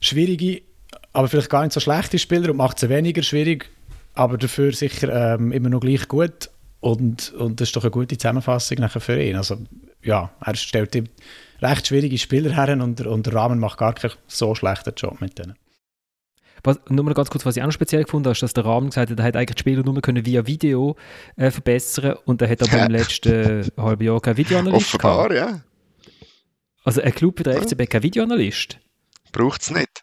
schwierige, 0.00 0.62
aber 1.12 1.28
vielleicht 1.28 1.50
gar 1.50 1.62
nicht 1.62 1.72
so 1.72 1.80
schlechte 1.80 2.18
Spieler 2.18 2.50
und 2.50 2.56
macht 2.56 2.78
sie 2.78 2.88
weniger 2.88 3.22
schwierig, 3.22 3.68
aber 4.14 4.38
dafür 4.38 4.72
sicher 4.72 5.34
ähm, 5.34 5.52
immer 5.52 5.68
noch 5.68 5.80
gleich 5.80 6.08
gut 6.08 6.50
und, 6.80 7.34
und 7.34 7.60
das 7.60 7.68
ist 7.68 7.76
doch 7.76 7.84
eine 7.84 7.90
gute 7.90 8.16
Zusammenfassung 8.16 8.78
nachher 8.78 9.00
für 9.00 9.22
ihn. 9.22 9.36
Also 9.36 9.58
ja, 10.02 10.30
er 10.40 10.54
stellt 10.56 10.94
recht 11.60 11.86
schwierige 11.86 12.18
Spieler 12.18 12.52
her 12.54 12.80
und, 12.80 13.00
und 13.00 13.26
der 13.26 13.34
Rahmen 13.34 13.58
macht 13.58 13.78
gar 13.78 13.94
keinen 13.94 14.14
so 14.26 14.54
schlechten 14.54 14.92
Job 14.96 15.20
mit 15.20 15.38
denen. 15.38 15.54
Was, 16.62 16.80
nur 16.88 17.04
mal 17.04 17.14
ganz 17.14 17.30
kurz, 17.30 17.46
was 17.46 17.56
ich 17.56 17.62
auch 17.62 17.66
noch 17.66 17.72
speziell 17.72 18.02
gefunden 18.02 18.26
habe, 18.26 18.32
ist, 18.32 18.42
dass 18.42 18.52
der 18.54 18.64
Rahmen 18.64 18.88
gesagt 18.90 19.10
hat, 19.10 19.18
er 19.18 19.24
hat 19.24 19.36
eigentlich 19.36 19.54
die 19.54 19.60
Spieler 19.60 19.82
nur 19.84 20.00
können 20.00 20.26
via 20.26 20.46
Video 20.46 20.96
äh, 21.36 21.50
verbessern 21.50 22.16
und 22.24 22.42
er 22.42 22.48
hat 22.48 22.62
aber 22.62 22.86
im 22.86 22.90
letzten 22.90 23.70
halben 23.76 24.04
Jahr 24.04 24.20
keinen 24.20 24.36
Videoanalyst 24.36 24.94
Offenbar, 24.94 25.28
gehabt. 25.28 25.52
ja. 25.52 25.60
Also 26.84 27.02
ein 27.02 27.14
Club 27.14 27.38
wie 27.38 27.42
der 27.44 27.62
FCB 27.62 27.88
kein 27.88 28.02
Videoanalyst? 28.02 28.78
Braucht 29.32 29.62
es 29.62 29.70
nicht. 29.70 29.95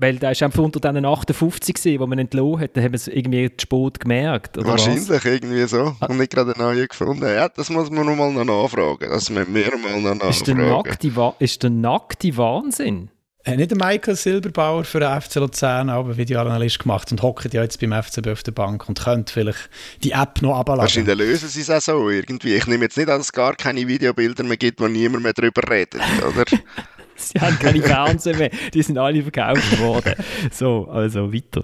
Weil 0.00 0.16
der 0.16 0.30
ist 0.30 0.42
einfach 0.44 0.62
unter 0.62 0.78
diesen 0.78 1.04
58 1.04 1.74
gewesen, 1.74 2.00
wo 2.00 2.06
man 2.06 2.20
entlohnt 2.20 2.62
hat, 2.62 2.76
dann 2.76 2.84
haben 2.84 2.92
wir 2.92 2.96
es 2.96 3.08
irgendwie 3.08 3.50
zu 3.56 3.62
spät 3.62 3.98
gemerkt. 3.98 4.56
Wahrscheinlich, 4.56 5.08
was? 5.08 5.24
irgendwie 5.24 5.66
so. 5.66 5.96
Ah. 5.98 6.06
Und 6.06 6.18
nicht 6.18 6.32
gerade 6.32 6.54
eine 6.54 6.62
neue 6.62 6.86
gefunden. 6.86 7.24
Ja, 7.24 7.48
das 7.48 7.68
muss 7.68 7.90
man 7.90 8.06
noch 8.06 8.14
mal 8.14 8.32
noch 8.32 8.44
nachfragen. 8.44 9.10
Das 9.10 9.28
müssen 9.28 9.52
wir 9.52 9.76
mal 9.76 10.00
noch 10.00 10.14
nachfragen. 10.14 10.30
Ist 10.30 10.46
der 10.46 10.54
nackte, 10.54 11.34
ist 11.40 11.62
der 11.64 11.70
nackte 11.70 12.36
Wahnsinn? 12.36 13.10
Hat 13.44 13.56
nicht 13.56 13.72
der 13.72 13.78
Michael 13.78 14.14
Silberbauer 14.14 14.84
für 14.84 15.00
den 15.00 15.20
FC 15.20 15.36
Luzern 15.36 15.88
aber 15.88 16.16
Videoanalyst 16.16 16.78
gemacht 16.78 17.10
und 17.10 17.22
hockt 17.22 17.52
ja 17.52 17.62
jetzt 17.62 17.80
beim 17.80 17.92
FCB 17.92 18.28
auf 18.28 18.42
der 18.44 18.52
Bank 18.52 18.88
und 18.88 19.00
könnte 19.00 19.32
vielleicht 19.32 19.70
die 20.04 20.12
App 20.12 20.42
noch 20.42 20.58
abladen. 20.58 20.82
Wahrscheinlich 20.82 21.16
lösen 21.16 21.48
sie 21.48 21.62
es 21.62 21.70
auch 21.70 21.80
so 21.80 22.08
irgendwie. 22.10 22.54
Ich 22.54 22.66
nehme 22.68 22.84
jetzt 22.84 22.96
nicht 22.96 23.08
an, 23.08 23.18
dass 23.18 23.28
es 23.28 23.32
gar 23.32 23.56
keine 23.56 23.88
Videobilder 23.88 24.44
mehr 24.44 24.58
gibt, 24.58 24.80
wo 24.80 24.86
niemand 24.86 25.24
mehr 25.24 25.32
darüber 25.32 25.62
redet, 25.68 26.02
oder? 26.24 26.44
Sie 27.32 27.40
haben 27.40 27.58
keine 27.58 27.82
Fernseher 27.82 28.36
mehr. 28.36 28.50
Die 28.72 28.82
sind 28.82 28.96
alle 28.96 29.22
verkauft 29.22 29.80
worden. 29.80 30.14
So, 30.52 30.88
also 30.90 31.32
weiter. 31.32 31.62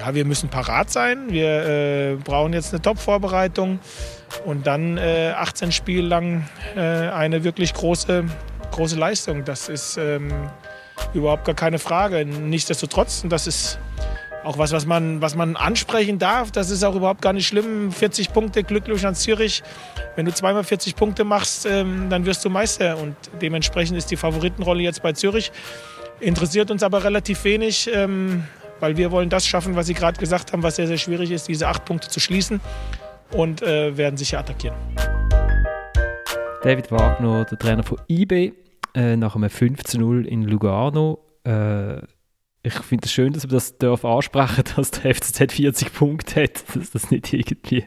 Ja, 0.00 0.14
wir 0.14 0.24
müssen 0.24 0.48
parat 0.48 0.90
sein. 0.90 1.30
Wir 1.30 1.64
äh, 1.64 2.16
brauchen 2.16 2.52
jetzt 2.52 2.72
eine 2.72 2.82
Top-Vorbereitung 2.82 3.78
und 4.44 4.66
dann 4.66 4.98
äh, 4.98 5.32
18 5.36 5.72
Spiele 5.72 6.06
lang 6.06 6.48
äh, 6.76 6.80
eine 6.80 7.44
wirklich 7.44 7.72
große, 7.72 8.24
große 8.70 8.96
Leistung. 8.96 9.44
Das 9.44 9.68
ist 9.68 9.96
ähm, 9.96 10.30
überhaupt 11.14 11.44
gar 11.44 11.54
keine 11.54 11.78
Frage. 11.78 12.24
Nichtsdestotrotz, 12.26 13.22
und 13.24 13.30
das 13.30 13.46
ist 13.46 13.78
auch 14.44 14.58
was, 14.58 14.72
was 14.72 14.86
man, 14.86 15.20
was 15.20 15.34
man 15.34 15.56
ansprechen 15.56 16.18
darf. 16.18 16.50
Das 16.50 16.70
ist 16.70 16.84
auch 16.84 16.94
überhaupt 16.94 17.22
gar 17.22 17.32
nicht 17.32 17.46
schlimm. 17.46 17.90
40 17.90 18.32
Punkte, 18.32 18.62
glücklich 18.62 19.06
an 19.06 19.14
Zürich. 19.14 19.62
Wenn 20.16 20.26
du 20.26 20.32
zweimal 20.32 20.64
40 20.64 20.96
Punkte 20.96 21.24
machst, 21.24 21.66
ähm, 21.66 22.08
dann 22.10 22.26
wirst 22.26 22.44
du 22.44 22.50
Meister. 22.50 22.98
Und 22.98 23.16
dementsprechend 23.40 23.96
ist 23.96 24.10
die 24.10 24.16
Favoritenrolle 24.16 24.82
jetzt 24.82 25.02
bei 25.02 25.12
Zürich. 25.12 25.50
Interessiert 26.20 26.70
uns 26.70 26.82
aber 26.82 27.02
relativ 27.02 27.42
wenig, 27.44 27.90
ähm, 27.92 28.44
weil 28.80 28.96
wir 28.96 29.10
wollen 29.10 29.30
das 29.30 29.46
schaffen, 29.46 29.76
was 29.76 29.86
Sie 29.86 29.94
gerade 29.94 30.18
gesagt 30.18 30.52
haben, 30.52 30.62
was 30.62 30.76
sehr, 30.76 30.86
sehr 30.86 30.98
schwierig 30.98 31.30
ist, 31.30 31.48
diese 31.48 31.68
acht 31.68 31.84
Punkte 31.84 32.08
zu 32.08 32.20
schließen 32.20 32.60
und 33.32 33.62
äh, 33.62 33.96
werden 33.96 34.16
sicher 34.16 34.38
attackieren. 34.38 34.76
David 36.62 36.90
Wagner, 36.90 37.44
der 37.44 37.58
Trainer 37.58 37.82
von 37.82 37.98
IB, 38.08 38.52
äh, 38.94 39.16
nach 39.16 39.36
einem 39.36 39.50
15-0 39.50 40.24
in 40.24 40.42
Lugano. 40.42 41.18
Äh, 41.44 41.98
ich 42.64 42.74
finde 42.74 43.04
es 43.04 43.12
schön, 43.12 43.32
dass 43.32 43.44
wir 43.44 43.50
das 43.50 43.76
darf 43.78 44.04
ansprechen 44.04 44.64
dass 44.76 44.90
der 44.90 45.14
FCZ 45.14 45.52
40 45.52 45.92
Punkte 45.92 46.42
hat, 46.42 46.64
dass 46.74 46.90
das 46.90 47.10
nicht 47.10 47.32
irgendwie 47.32 47.84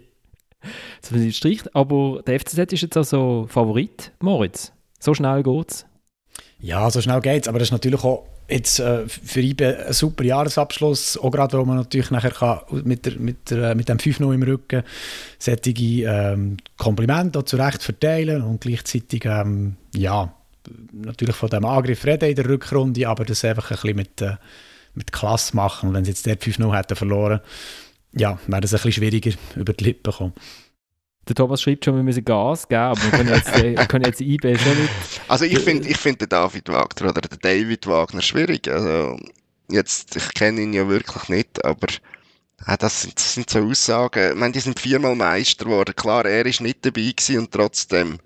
so 1.02 1.16
nicht 1.16 1.38
stricht. 1.38 1.76
Aber 1.76 2.22
der 2.26 2.40
FCZ 2.40 2.74
ist 2.74 2.82
jetzt 2.82 2.98
also 2.98 3.48
Favorit, 3.50 4.12
Moritz. 4.20 4.72
So 5.00 5.14
schnell 5.14 5.44
geht's. 5.44 5.86
Ja, 6.60 6.90
so 6.90 7.02
schnell 7.02 7.22
geht's, 7.22 7.48
aber 7.48 7.60
das 7.60 7.70
ist 7.70 7.72
natürlich 7.72 8.04
auch 8.04 8.26
jetzt 8.48 8.80
äh, 8.80 9.08
für 9.08 9.42
IBE 9.42 9.88
ein 9.88 9.94
super 9.94 10.24
Jahresabschluss, 10.24 11.18
auch 11.18 11.32
gerade, 11.32 11.58
wo 11.58 11.66
man 11.66 11.78
natürlich 11.78 12.12
nachher 12.12 12.32
kann 12.32 12.60
mit, 12.84 13.06
der, 13.06 13.20
mit, 13.20 13.50
der, 13.52 13.76
mit 13.76 13.90
dem 13.90 13.98
5-0 13.98 14.34
im 14.34 14.44
Rücken 14.44 14.84
solche 15.38 15.72
ähm, 15.72 16.58
Komplimente 16.78 17.44
zu 17.44 17.58
Recht 17.58 17.84
verteilen 17.84 18.44
und 18.44 18.62
gleichzeitig, 18.62 19.26
ähm, 19.26 19.76
ja, 19.94 20.34
natürlich 20.92 21.36
von 21.36 21.50
dem 21.50 21.66
Angriff 21.66 22.06
reden 22.06 22.30
in 22.30 22.36
der 22.36 22.48
Rückrunde, 22.50 23.08
aber 23.08 23.26
das 23.26 23.46
einfach 23.46 23.72
ein 23.72 23.78
bisschen 23.78 23.96
mit, 23.96 24.22
äh, 24.22 24.38
mit 24.94 25.12
Klasse 25.12 25.56
machen. 25.56 25.90
Und 25.90 25.96
wenn 25.96 26.06
sie 26.06 26.12
jetzt 26.12 26.28
dort 26.28 26.42
5-0 26.42 26.76
hätten 26.76 26.96
verloren, 26.96 27.42
ja, 28.14 28.40
wäre 28.48 28.62
das 28.62 28.74
ein 28.74 28.78
bisschen 28.78 28.94
schwieriger 28.94 29.32
über 29.56 29.74
die 29.74 29.84
Lippen 29.84 30.14
kommen. 30.14 30.34
Der 31.28 31.36
Thomas 31.36 31.62
schreibt 31.62 31.84
schon, 31.84 31.96
wir 31.96 32.04
müssen 32.04 32.24
Gas 32.24 32.68
geben, 32.68 32.82
aber 32.82 33.04
wir 33.04 33.12
können 33.12 33.34
jetzt, 33.34 33.56
äh, 33.58 33.74
können 33.88 34.06
jetzt 34.06 34.22
IB 34.22 34.58
schon 34.58 34.82
nicht. 34.82 34.94
Also 35.28 35.44
ich 35.44 35.60
finde 35.60 35.88
ich 35.88 35.98
find 35.98 36.22
den 36.22 36.30
David 36.30 36.70
Wagner 36.70 37.10
oder 37.10 37.22
den 37.22 37.40
David 37.42 37.86
Wagner 37.86 38.22
schwierig. 38.22 38.70
Also 38.70 39.18
jetzt, 39.70 40.16
ich 40.16 40.34
kenne 40.34 40.62
ihn 40.62 40.74
ja 40.74 40.88
wirklich 40.88 41.28
nicht, 41.28 41.66
aber 41.66 41.88
äh, 42.66 42.78
das, 42.78 43.02
sind, 43.02 43.18
das 43.18 43.34
sind 43.34 43.50
so 43.50 43.60
Aussagen. 43.60 44.32
Ich 44.32 44.36
meine, 44.36 44.54
die 44.54 44.62
sind 44.62 44.80
viermal 44.80 45.16
Meister 45.16 45.66
geworden. 45.66 45.96
Klar, 45.96 46.26
er 46.26 46.46
ist 46.46 46.62
nicht 46.62 46.86
dabei 46.86 47.12
gewesen 47.12 47.40
und 47.40 47.52
trotzdem 47.52 48.20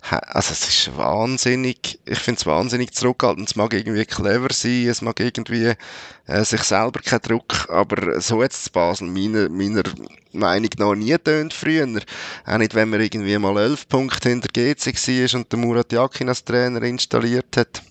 also 0.00 0.52
es 0.52 0.68
ist 0.68 0.96
wahnsinnig, 0.96 1.98
ich 2.04 2.18
finde 2.18 2.38
es 2.38 2.46
wahnsinnig 2.46 2.92
zurückhaltend. 2.92 3.48
Es 3.48 3.56
mag 3.56 3.72
irgendwie 3.72 4.04
clever 4.04 4.52
sein, 4.52 4.88
es 4.88 5.02
mag 5.02 5.18
irgendwie 5.18 5.74
äh, 6.26 6.44
sich 6.44 6.62
selber 6.62 7.00
keinen 7.00 7.22
Druck, 7.22 7.68
aber 7.70 8.20
so 8.20 8.42
jetzt 8.42 8.64
zu 8.64 8.70
Basel 8.70 9.08
meiner, 9.08 9.48
meiner 9.48 9.82
Meinung 10.32 10.70
nach 10.78 10.94
nie 10.94 11.16
tönt 11.18 11.52
früher. 11.52 11.88
Auch 12.44 12.58
nicht, 12.58 12.74
wenn 12.74 12.90
man 12.90 13.00
irgendwie 13.00 13.36
mal 13.38 13.58
elf 13.58 13.88
Punkte 13.88 14.28
hinter 14.28 14.48
GC 14.48 14.86
war 14.86 15.40
und 15.40 15.50
der 15.50 15.58
Murat 15.58 15.92
Yakin 15.92 16.28
als 16.28 16.44
Trainer 16.44 16.82
installiert 16.82 17.56
hat. 17.56 17.82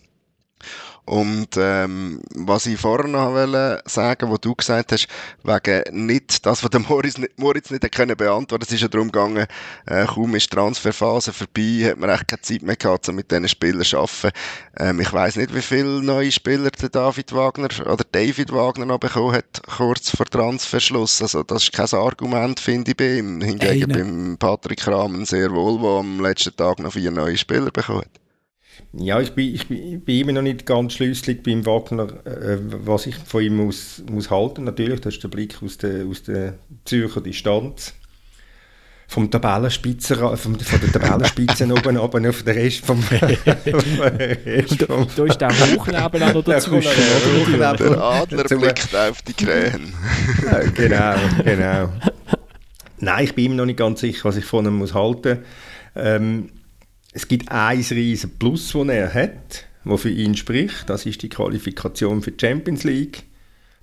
Und 1.06 1.50
ähm, 1.58 2.20
was 2.34 2.66
ich 2.66 2.80
vorher 2.80 3.08
noch 3.08 3.32
wollte 3.34 3.82
sagen, 3.86 4.30
wo 4.32 4.38
du 4.38 4.56
gesagt 4.56 4.92
hast, 4.92 5.08
wegen 5.44 6.06
nicht 6.06 6.44
das, 6.46 6.64
was 6.64 6.72
der 6.72 6.80
Moritz 6.80 7.20
nicht, 7.20 7.38
Moritz 7.38 7.70
nicht 7.70 7.92
können 7.92 8.18
beantworten, 8.18 8.66
es 8.68 8.74
ist 8.74 8.82
ja 8.82 8.88
darum 8.88 9.12
gegangen, 9.12 9.46
äh, 9.86 10.06
kaum 10.06 10.34
ist 10.34 10.52
die 10.52 10.56
Transferphase 10.56 11.32
vorbei, 11.32 11.90
hat 11.90 12.00
man 12.00 12.10
echt 12.10 12.28
keine 12.28 12.42
Zeit 12.42 12.64
mehr 12.64 12.76
gehabt, 12.76 13.08
um 13.08 13.16
mit 13.16 13.30
diesen 13.30 13.48
Spielern 13.48 13.84
zu 13.84 13.98
arbeiten. 13.98 14.32
Ähm, 14.80 15.00
ich 15.00 15.14
weiß 15.14 15.36
nicht, 15.36 15.54
wie 15.54 15.62
viele 15.62 16.02
neue 16.02 16.32
Spieler 16.32 16.72
der 16.72 16.90
David 16.90 17.34
Wagner 17.34 17.70
oder 17.86 18.04
David 18.12 18.52
Wagner 18.52 18.88
noch 18.88 19.00
bekommen 19.00 19.36
hat, 19.36 19.62
kurz 19.78 20.10
vor 20.10 20.26
Transferschluss. 20.26 21.22
Also 21.22 21.44
das 21.44 21.64
ist 21.64 21.74
kein 21.74 22.00
Argument, 22.00 22.60
finde 22.60 22.92
ich, 22.92 22.98
bei 22.98 23.20
ihm. 23.20 23.42
Hingegen 23.42 23.92
Eine. 23.92 24.04
beim 24.04 24.38
Patrick 24.40 24.88
Rahmen 24.88 25.26
sehr 25.26 25.52
wohl, 25.52 25.80
der 25.80 26.00
am 26.00 26.20
letzten 26.20 26.56
Tag 26.56 26.80
noch 26.80 26.94
vier 26.94 27.12
neue 27.12 27.38
Spieler 27.38 27.70
bekommen 27.70 28.02
hat. 28.02 28.25
Ja, 28.94 29.20
ich 29.20 29.34
bin, 29.34 29.54
ich 29.54 29.68
bin, 29.68 30.02
bin 30.02 30.22
immer 30.22 30.32
noch 30.32 30.42
nicht 30.42 30.66
ganz 30.66 30.94
schlüssig 30.94 31.44
beim 31.44 31.66
Wagner, 31.66 32.08
äh, 32.26 32.58
was 32.60 33.08
ich 33.08 33.16
von 33.16 33.44
ihm 33.44 33.58
muss, 33.58 34.04
muss 34.10 34.30
halten. 34.30 34.64
Natürlich, 34.64 35.02
das 35.02 35.16
ist 35.16 35.24
der 35.24 35.30
Blick 35.30 35.62
aus 35.62 35.78
der, 35.78 36.06
aus 36.06 36.24
der 36.24 36.56
Zürcher 36.86 37.22
Distanz. 37.22 37.94
Vom 39.08 39.30
Tabellenspitze, 39.30 40.16
vom, 40.16 40.60
von 40.60 40.82
der 40.82 40.92
Tabellenspitze 40.92 41.66
oben 41.72 41.98
ab 41.98 42.16
auf 42.16 42.44
den 42.44 42.58
Rest 42.58 42.86
vom, 42.86 43.04
Rest 43.12 44.84
vom 44.84 45.08
Da 45.16 45.26
ist 45.26 45.40
der 45.40 45.50
Hochnebel 45.50 46.24
auch 46.24 46.34
noch 46.34 46.44
dazwischen. 46.46 46.92
Der, 47.60 47.74
der 47.76 48.02
Adler 48.02 48.44
blickt 48.44 48.96
auf 48.96 49.22
die 49.22 49.34
Krähen. 49.34 49.94
genau, 50.74 51.16
genau. 51.44 51.90
Nein, 53.00 53.26
ich 53.26 53.36
bin 53.36 53.46
immer 53.46 53.56
noch 53.56 53.66
nicht 53.66 53.78
ganz 53.78 54.00
sicher, 54.00 54.24
was 54.24 54.38
ich 54.38 54.46
von 54.46 54.66
ihm 54.66 54.78
muss 54.78 54.94
halten 54.94 55.40
muss. 55.40 55.48
Ähm, 55.96 56.50
es 57.16 57.30
gibt 57.30 57.50
ein 57.50 57.80
riesen 57.80 58.32
Plus, 58.38 58.74
das 58.74 58.88
er 58.90 59.14
hat, 59.14 59.66
das 59.86 60.02
für 60.02 60.10
ihn 60.10 60.36
spricht. 60.36 60.90
Das 60.90 61.06
ist 61.06 61.24
die 61.24 61.30
Qualifikation 61.30 62.22
für 62.22 62.32
die 62.32 62.46
Champions 62.46 62.84
League. 62.84 63.24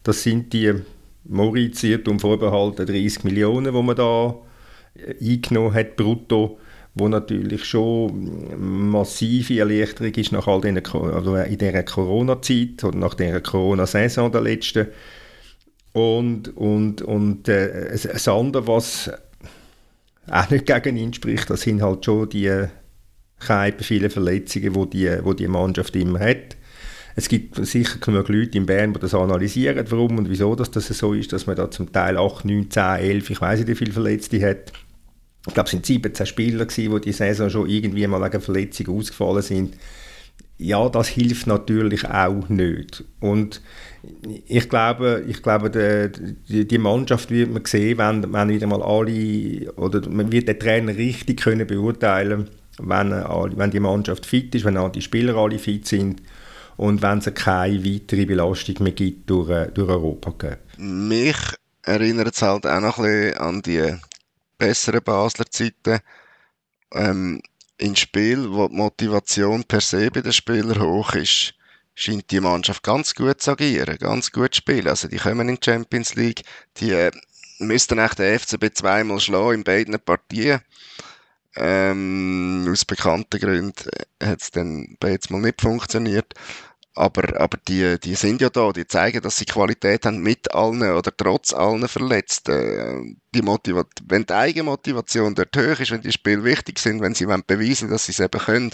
Das 0.02 0.22
sind 0.22 0.52
die 0.52 0.74
Moritz 1.24 1.82
um 2.06 2.20
vorbehalten 2.20 2.84
30 2.84 3.24
Millionen, 3.24 3.74
die 3.74 3.82
man 3.82 3.96
da 3.96 4.34
äh, 4.94 5.14
eingenommen 5.18 5.72
hat, 5.72 5.96
brutto, 5.96 6.58
wo 6.94 7.08
natürlich 7.08 7.64
schon 7.64 8.90
massive 8.90 9.60
Erleichterung 9.60 10.12
ist 10.14 10.32
nach 10.32 10.46
all 10.46 10.60
den, 10.60 10.84
also 10.84 11.36
in 11.36 11.56
dieser 11.56 11.84
Corona-Zeit 11.84 12.84
oder 12.84 12.98
nach 12.98 13.14
dieser 13.14 13.40
Corona-Saison 13.40 14.30
der 14.30 14.42
letzten. 14.42 14.88
Und, 15.94 16.54
und, 16.54 17.00
und 17.00 17.48
äh, 17.48 17.92
das 17.92 18.28
andere, 18.28 18.66
was 18.66 19.10
auch 20.30 20.50
nicht 20.50 20.66
gegen 20.66 20.98
ihn 20.98 21.14
spricht, 21.14 21.48
das 21.48 21.62
sind 21.62 21.80
halt 21.80 22.04
schon 22.04 22.28
die 22.28 22.68
viele 23.80 24.10
Verletzungen, 24.10 24.72
die 24.72 24.90
die, 24.90 25.24
wo 25.24 25.32
die 25.32 25.48
Mannschaft 25.48 25.94
immer 25.96 26.20
hat. 26.20 26.56
Es 27.14 27.28
gibt 27.28 27.64
sicher 27.66 27.98
genug 27.98 28.28
Leute 28.28 28.56
in 28.56 28.66
Bern, 28.66 28.94
die 28.94 29.00
das 29.00 29.14
analysieren, 29.14 29.84
warum 29.90 30.18
und 30.18 30.30
wieso 30.30 30.54
dass 30.54 30.70
das 30.70 30.88
so 30.88 31.12
ist, 31.12 31.32
dass 31.32 31.46
man 31.46 31.56
da 31.56 31.70
zum 31.70 31.92
Teil 31.92 32.16
8, 32.16 32.44
9, 32.44 32.70
10, 32.70 32.82
11, 32.82 33.30
ich 33.30 33.40
weiß 33.40 33.58
nicht, 33.60 33.68
wie 33.68 33.74
viele 33.74 33.92
Verletzte 33.92 34.48
hat. 34.48 34.72
Ich 35.46 35.54
glaube, 35.54 35.68
es 35.68 35.74
waren 35.74 35.84
17 35.84 36.26
Spieler, 36.26 36.66
gewesen, 36.66 36.94
die 36.94 37.00
die 37.00 37.12
Saison 37.12 37.50
schon 37.50 37.68
irgendwie 37.68 38.06
mal 38.06 38.22
wegen 38.22 38.40
Verletzung 38.40 38.96
ausgefallen 38.96 39.42
sind. 39.42 39.76
Ja, 40.56 40.88
das 40.88 41.08
hilft 41.08 41.48
natürlich 41.48 42.08
auch 42.08 42.48
nicht. 42.48 43.04
Und 43.20 43.60
ich 44.46 44.68
glaube, 44.68 45.24
ich 45.26 45.42
glaube 45.42 45.70
die, 46.48 46.66
die 46.66 46.78
Mannschaft 46.78 47.30
wird 47.30 47.52
man 47.52 47.64
sehen, 47.64 47.98
wenn, 47.98 48.32
wenn 48.32 48.48
wieder 48.48 48.68
mal 48.68 48.82
alle, 48.82 49.72
oder 49.74 50.08
man 50.08 50.30
wird 50.30 50.48
den 50.48 50.58
Trainer 50.58 50.96
richtig 50.96 51.40
können 51.40 51.66
beurteilen 51.66 52.44
können 52.44 52.61
wenn, 52.78 53.12
alle, 53.12 53.56
wenn 53.56 53.70
die 53.70 53.80
Mannschaft 53.80 54.26
fit 54.26 54.54
ist, 54.54 54.64
wenn 54.64 54.76
auch 54.76 54.90
die 54.90 55.02
Spieler 55.02 55.36
alle 55.36 55.58
fit 55.58 55.86
sind 55.86 56.22
und 56.76 57.02
wenn 57.02 57.18
es 57.18 57.32
keine 57.34 57.84
weitere 57.84 58.24
Belastung 58.24 58.76
mehr 58.80 58.92
gibt 58.92 59.28
durch, 59.28 59.50
äh, 59.50 59.70
durch 59.72 59.88
Europa. 59.88 60.56
Mich 60.78 61.36
erinnert 61.82 62.34
es 62.34 62.42
halt 62.42 62.66
auch 62.66 62.80
noch 62.80 62.98
ein 62.98 63.04
bisschen 63.04 63.38
an 63.38 63.62
die 63.62 63.94
besseren 64.58 65.02
Basler 65.02 65.46
Zeiten. 65.50 66.00
Ähm, 66.94 67.42
in 67.78 67.96
Spiel, 67.96 68.50
wo 68.50 68.68
die 68.68 68.76
Motivation 68.76 69.64
per 69.64 69.80
se 69.80 70.10
bei 70.10 70.20
den 70.20 70.32
Spielern 70.32 70.80
hoch 70.80 71.14
ist, 71.14 71.54
scheint 71.94 72.30
die 72.30 72.40
Mannschaft 72.40 72.82
ganz 72.82 73.14
gut 73.14 73.40
zu 73.40 73.52
agieren, 73.52 73.98
ganz 73.98 74.30
gut 74.30 74.54
zu 74.54 74.58
spielen. 74.58 74.88
Also 74.88 75.08
die 75.08 75.16
kommen 75.16 75.48
in 75.48 75.56
die 75.56 75.64
Champions 75.64 76.14
League, 76.14 76.42
die 76.76 76.92
äh, 76.92 77.10
müssten 77.58 77.98
echt 77.98 78.18
den 78.18 78.38
FCB 78.38 78.74
zweimal 78.74 79.20
schlagen 79.20 79.54
in 79.54 79.64
beiden 79.64 79.98
Partien. 80.00 80.60
Ähm, 81.56 82.66
aus 82.70 82.84
bekannten 82.84 83.38
Gründen 83.38 83.90
hat 84.22 84.40
es 84.40 84.50
dann 84.50 84.96
jetzt 85.04 85.30
mal 85.30 85.40
nicht 85.40 85.60
funktioniert. 85.60 86.34
Aber, 86.94 87.40
aber 87.40 87.58
die, 87.68 87.98
die 88.00 88.14
sind 88.14 88.42
ja 88.42 88.50
da, 88.50 88.70
die 88.70 88.86
zeigen, 88.86 89.22
dass 89.22 89.38
sie 89.38 89.46
Qualität 89.46 90.04
haben 90.04 90.18
mit 90.18 90.52
allen 90.54 90.82
oder 90.82 91.16
trotz 91.16 91.54
allen 91.54 91.88
Verletzten. 91.88 93.18
Die 93.34 93.42
wenn 93.42 94.26
die 94.26 94.32
Eigenmotivation 94.34 95.34
dort 95.34 95.56
hoch 95.56 95.80
ist, 95.80 95.90
wenn 95.90 96.02
die 96.02 96.12
Spiele 96.12 96.44
wichtig 96.44 96.78
sind, 96.78 97.00
wenn 97.00 97.14
sie 97.14 97.24
beweisen 97.26 97.88
dass 97.88 98.04
sie 98.06 98.12
es 98.12 98.20
eben 98.20 98.38
können, 98.38 98.72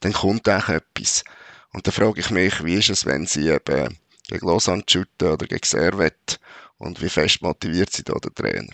dann 0.00 0.14
kommt 0.14 0.48
auch 0.48 0.68
etwas. 0.70 1.24
Und 1.72 1.86
da 1.86 1.90
frage 1.90 2.20
ich 2.20 2.30
mich, 2.30 2.64
wie 2.64 2.76
ist 2.78 2.90
es, 2.90 3.04
wenn 3.04 3.26
sie 3.26 3.48
eben 3.48 3.98
gegen 4.28 4.46
Lausanne 4.46 4.84
shooten 4.88 5.32
oder 5.32 5.46
gegen 5.46 5.64
Servet 5.64 6.40
und 6.78 7.02
wie 7.02 7.08
fest 7.10 7.42
motiviert 7.42 7.92
sie 7.92 8.04
da 8.04 8.14
der 8.14 8.32
Trainer? 8.32 8.72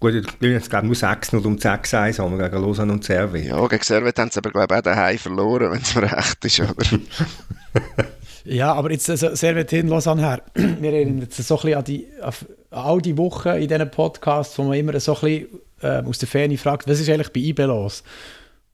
Gut, 0.00 0.14
es 0.40 0.70
gab 0.70 0.84
nur 0.84 0.94
6-0 0.94 1.44
und 1.44 1.60
6-1 1.60 2.18
haben 2.18 2.38
wir 2.38 2.48
gegen 2.48 2.62
Lausanne 2.62 2.92
und 2.92 3.02
Servet. 3.02 3.46
Ja, 3.46 3.66
gegen 3.66 3.82
Servet 3.82 4.16
haben 4.18 4.30
sie 4.30 4.38
aber 4.38 4.50
glaube 4.50 4.72
ich 4.72 4.78
auch 4.78 4.82
daheim 4.82 5.18
verloren, 5.18 5.72
wenn 5.72 5.82
es 5.82 5.94
mir 5.94 6.02
recht 6.02 6.44
ist, 6.44 6.60
oder? 6.60 7.00
ja, 8.44 8.72
aber 8.72 8.92
jetzt 8.92 9.10
also 9.10 9.34
Servet 9.34 9.70
hin, 9.70 9.88
Lausanne 9.88 10.22
her. 10.22 10.42
Wir 10.54 10.92
erinnern 10.92 11.24
uns 11.24 11.36
so 11.36 11.56
ein 11.56 11.62
bisschen 11.62 11.78
an, 11.78 11.84
die, 11.84 12.06
an 12.22 12.32
all 12.70 13.00
die 13.00 13.16
Wochen 13.18 13.48
in 13.48 13.66
diesen 13.66 13.90
Podcasts, 13.90 14.56
wo 14.58 14.62
man 14.62 14.78
immer 14.78 14.98
so 15.00 15.16
ein 15.16 15.20
bisschen 15.20 15.48
äh, 15.82 16.08
aus 16.08 16.18
der 16.18 16.28
Ferne 16.28 16.58
fragt, 16.58 16.88
was 16.88 17.00
ist 17.00 17.08
eigentlich 17.08 17.32
bei 17.32 17.40
IB 17.40 17.64
los? 17.64 18.04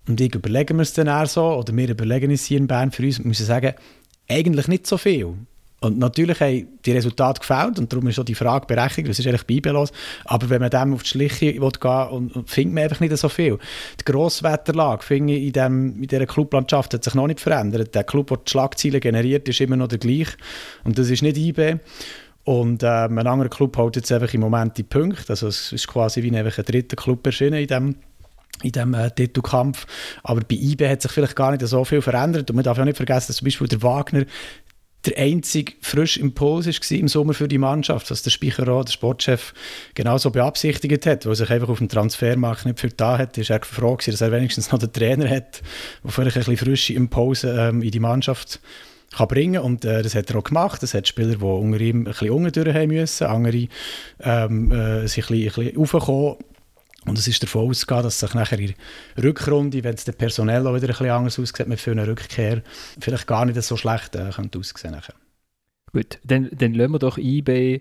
Und 0.07 0.21
ich 0.21 0.35
überlegen 0.35 0.77
wir 0.77 0.83
es 0.83 0.93
dann 0.93 1.07
eher 1.07 1.27
so, 1.27 1.55
oder 1.55 1.75
wir 1.75 1.89
überlegen 1.89 2.31
es 2.31 2.45
hier 2.45 2.59
in 2.59 2.67
Bern 2.67 2.93
für 2.93 3.03
uns 3.03 3.19
und 3.19 3.25
müssen 3.25 3.47
sagen, 3.47 3.73
eigentlich 4.29 4.69
nicht 4.69 4.87
so 4.87 4.99
viel. 4.99 5.35
Und 5.85 5.99
natürlich 5.99 6.41
haben 6.41 6.67
die 6.87 6.93
Resultate 6.93 7.41
gefällt 7.41 7.79
und 7.79 7.93
darum 7.93 8.07
ist 8.07 8.19
auch 8.19 8.25
die 8.25 8.35
Frage 8.35 8.67
berechtigt, 8.67 9.07
was 9.07 9.19
ist 9.19 9.27
eigentlich 9.27 9.47
beibelos. 9.47 9.93
Aber 10.25 10.49
wenn 10.49 10.63
man 10.63 10.71
dem 10.71 10.95
auf 10.95 11.03
die 11.03 11.11
Schliche 11.11 11.53
gehen 11.53 11.61
will, 11.61 12.07
und, 12.11 12.35
und 12.35 12.49
findet 12.49 12.75
man 12.75 12.85
einfach 12.85 13.01
nicht 13.01 13.15
so 13.19 13.29
viel. 13.29 13.59
Die 14.01 14.11
Grosswetterlage 14.11 15.15
in, 15.15 15.53
dem, 15.53 16.03
in 16.03 16.07
dieser 16.07 16.25
Clublandschaft 16.25 16.95
hat 16.95 17.05
sich 17.05 17.15
noch 17.15 17.27
nicht 17.27 17.41
verändert. 17.41 17.95
Der 17.95 18.05
Club, 18.05 18.29
der 18.29 18.39
die 18.39 18.51
Schlagzeilen 18.51 18.99
generiert, 18.99 19.47
ist 19.47 19.61
immer 19.61 19.77
noch 19.77 19.89
der 19.89 19.99
gleiche. 19.99 20.39
Und 20.85 20.99
das 20.99 21.11
ist 21.11 21.23
nicht 21.23 21.37
IB. 21.37 21.77
Und 22.45 22.83
äh, 22.83 22.87
ein 22.87 23.19
anderer 23.19 23.51
Club 23.51 23.77
hält 23.77 23.97
jetzt 23.97 24.11
einfach 24.11 24.33
im 24.33 24.41
Moment 24.41 24.79
die 24.79 24.85
Punkte. 24.85 25.25
Also 25.29 25.49
es 25.49 25.71
ist 25.71 25.87
quasi 25.87 26.23
wie 26.23 26.35
ein 26.35 26.45
dritter 26.47 26.97
Club 26.97 27.27
erschienen 27.27 27.61
in 27.61 27.67
diesem 27.67 27.97
in 28.63 28.73
diesem 28.73 28.95
äh, 28.95 29.11
Titelkampf. 29.11 29.87
Aber 30.23 30.41
bei 30.41 30.55
IB 30.55 30.89
hat 30.89 31.03
sich 31.03 31.11
vielleicht 31.11 31.37
gar 31.37 31.51
nicht 31.51 31.67
so 31.67 31.85
viel 31.85 32.01
verändert. 32.01 32.51
Und 32.51 32.57
man 32.57 32.65
darf 32.65 32.79
ja 32.79 32.85
nicht 32.85 32.97
vergessen, 32.97 33.29
dass 33.29 33.37
zum 33.37 33.47
Beispiel 33.47 33.69
der 33.69 33.83
Wagner 33.83 34.25
der 35.07 35.19
einzige 35.19 35.73
frische 35.81 36.21
Impuls 36.21 36.67
war 36.67 36.99
im 36.99 37.09
Sommer 37.09 37.35
für 37.35 37.49
die 37.49 37.59
Mannschaft, 37.59 38.11
was 38.11 38.23
der 38.23 38.31
Speicherer, 38.31 38.85
der 38.85 38.93
Sportchef, 38.93 39.53
genauso 39.95 40.31
beabsichtigt 40.31 41.07
hat, 41.07 41.27
weil 41.27 41.35
sich 41.35 41.51
einfach 41.51 41.69
auf 41.69 41.79
dem 41.79 41.89
Transfermarkt 41.89 42.67
nicht 42.67 42.81
viel 42.81 42.93
da 42.97 43.19
hat. 43.19 43.37
Er 43.37 43.63
froh 43.63 43.97
dass 43.97 44.21
er 44.21 44.33
wenigstens 44.33 44.73
noch 44.73 44.79
den 44.79 44.93
Trainer 44.93 45.29
hat, 45.29 45.63
der 46.03 46.11
vielleicht 46.11 46.37
ein 46.37 46.41
bisschen 46.41 46.57
frische 46.57 46.95
Impulse 46.95 47.55
ähm, 47.59 47.83
in 47.83 47.91
die 47.91 48.01
Mannschaft 48.01 48.61
kann 49.15 49.29
bringen 49.29 49.63
und 49.63 49.85
äh, 49.85 50.03
das 50.03 50.15
hat 50.15 50.31
er 50.31 50.39
auch 50.39 50.45
gemacht. 50.45 50.83
Es 50.83 50.95
hat 50.95 51.07
Spieler, 51.07 51.37
die 51.37 51.45
unter 51.45 51.81
ihm 51.81 52.01
ein 52.01 52.05
bisschen 52.05 52.31
unten 52.31 52.53
durch 52.53 52.75
haben 52.75 52.89
müssen, 52.89 53.27
andere 53.27 53.69
ähm, 54.21 54.73
äh, 54.73 55.07
sind 55.07 55.31
ein 55.31 55.45
bisschen, 55.45 55.69
ein 55.69 55.75
bisschen 55.75 56.37
und 57.07 57.19
es 57.19 57.29
ist 57.29 57.43
davon 57.43 57.69
ausgegangen, 57.69 58.05
dass 58.05 58.21
sich 58.21 58.35
nachher 58.35 58.59
in 58.59 58.75
Rückrunde, 59.23 59.85
wenn 59.85 59.95
es 59.95 60.05
der 60.05 60.13
personell 60.13 60.67
auch 60.67 60.75
wieder 60.75 60.87
ein 60.87 60.89
bisschen 60.89 61.11
anders 61.11 61.39
aussieht 61.39 61.69
mit 61.69 61.87
eine 61.87 62.07
Rückkehr, 62.07 62.63
vielleicht 63.01 63.27
gar 63.27 63.45
nicht 63.45 63.63
so 63.63 63.77
schlecht 63.77 64.15
äh, 64.17 64.31
könnte 64.31 64.59
aussehen 64.59 64.93
nachher. 64.93 65.15
Gut, 65.95 66.19
dann, 66.25 66.49
dann 66.51 66.75
lassen 66.75 66.91
wir 66.91 66.99
doch 66.99 67.19
eBay, 67.19 67.81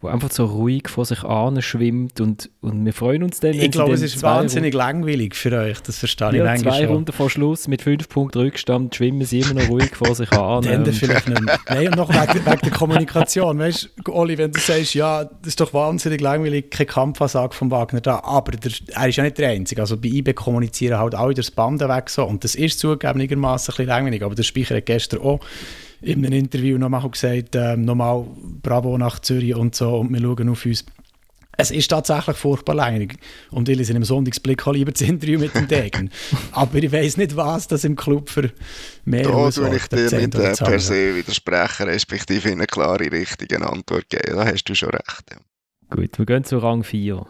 wo 0.00 0.08
einfach 0.08 0.32
so 0.32 0.46
ruhig 0.46 0.88
vor 0.88 1.04
sich 1.04 1.22
an 1.22 1.62
schwimmt 1.62 2.20
und, 2.20 2.50
und 2.60 2.84
wir 2.84 2.92
freuen 2.92 3.22
uns 3.22 3.38
dann. 3.38 3.52
Ich 3.52 3.70
glaube, 3.70 3.92
es 3.92 4.02
ist 4.02 4.20
wahnsinnig 4.20 4.74
langweilig 4.74 5.36
für 5.36 5.56
euch, 5.56 5.78
das 5.80 5.96
verstehe 6.00 6.38
ja, 6.38 6.54
ich 6.54 6.62
zwei 6.62 6.88
Runden 6.88 7.12
vor 7.12 7.30
Schluss 7.30 7.68
mit 7.68 7.82
fünf 7.82 8.08
Punkten 8.08 8.40
Rückstand 8.40 8.96
schwimmen 8.96 9.24
sie 9.24 9.38
immer 9.40 9.62
noch 9.62 9.68
ruhig 9.68 9.94
vor 9.94 10.12
sich 10.12 10.32
an. 10.32 10.64
dann 10.64 10.84
vielleicht 10.86 11.28
nicht 11.28 11.40
Nein, 11.68 11.86
und 11.86 11.96
noch 11.96 12.08
wegen, 12.08 12.44
wegen 12.44 12.60
der 12.62 12.72
Kommunikation. 12.72 13.60
Weißt 13.60 13.90
du, 14.04 14.12
Oli, 14.12 14.36
wenn 14.38 14.50
du 14.50 14.58
sagst, 14.58 14.94
ja, 14.94 15.22
das 15.22 15.46
ist 15.46 15.60
doch 15.60 15.72
wahnsinnig 15.72 16.20
langweilig, 16.20 16.68
keine 16.68 16.86
Kampfansage 16.86 17.54
von 17.54 17.70
Wagner 17.70 18.00
da, 18.00 18.24
aber 18.24 18.50
der, 18.56 18.72
er 18.92 19.08
ist 19.08 19.14
ja 19.14 19.22
nicht 19.22 19.38
der 19.38 19.50
Einzige. 19.50 19.82
Also 19.82 19.96
bei 19.96 20.08
eBay 20.08 20.34
kommunizieren 20.34 20.98
halt 20.98 21.14
alle 21.14 21.32
das 21.32 21.52
Band 21.52 21.80
weg 21.80 22.10
so 22.10 22.24
und 22.24 22.42
das 22.42 22.56
ist 22.56 22.80
zugegebenermaßen 22.80 23.72
ein 23.72 23.76
bisschen 23.76 23.86
langweilig, 23.86 24.24
aber 24.24 24.34
der 24.34 24.42
Speicher 24.42 24.74
hat 24.74 24.86
gestern 24.86 25.20
auch 25.20 25.38
in 26.02 26.26
einem 26.26 26.32
Interview 26.32 26.78
nochmal 26.78 27.08
gesagt, 27.08 27.54
äh, 27.54 27.76
nochmal 27.76 28.26
Bravo 28.62 28.98
nach 28.98 29.20
Zürich 29.20 29.54
und 29.54 29.74
so 29.74 29.96
und 29.96 30.12
wir 30.12 30.20
schauen 30.20 30.48
auf 30.48 30.66
uns. 30.66 30.84
Es 31.58 31.70
ist 31.70 31.88
tatsächlich 31.88 32.36
furchtbar 32.36 32.74
langweilig. 32.74 33.16
Und 33.50 33.68
ich 33.68 33.76
lese 33.76 33.92
im 33.92 34.04
Sonntagsblick 34.04 34.66
auch 34.66 34.72
lieber 34.72 34.90
das 34.90 35.02
Interview 35.02 35.38
mit 35.38 35.54
dem 35.54 35.68
Degen. 35.68 36.10
Aber 36.52 36.78
ich 36.78 36.90
weiß 36.90 37.18
nicht, 37.18 37.36
was 37.36 37.68
das 37.68 37.84
im 37.84 37.94
Club 37.94 38.30
für 38.30 38.50
mehr 39.04 39.24
Da 39.24 39.50
tue 39.50 39.76
ich 39.76 39.86
dir 39.88 40.18
nicht 40.18 40.34
äh, 40.34 40.54
per 40.54 40.80
se 40.80 41.14
widersprechen, 41.14 41.88
respektive 41.88 42.50
eine 42.50 42.66
klare, 42.66 43.12
richtige 43.12 43.60
Antwort 43.60 44.08
geben. 44.08 44.36
Da 44.36 44.46
hast 44.46 44.64
du 44.64 44.74
schon 44.74 44.90
recht. 44.90 45.24
Ja. 45.30 45.36
Gut, 45.94 46.18
wir 46.18 46.24
gehen 46.24 46.44
zu 46.44 46.56
Rang 46.56 46.84
4. 46.84 47.26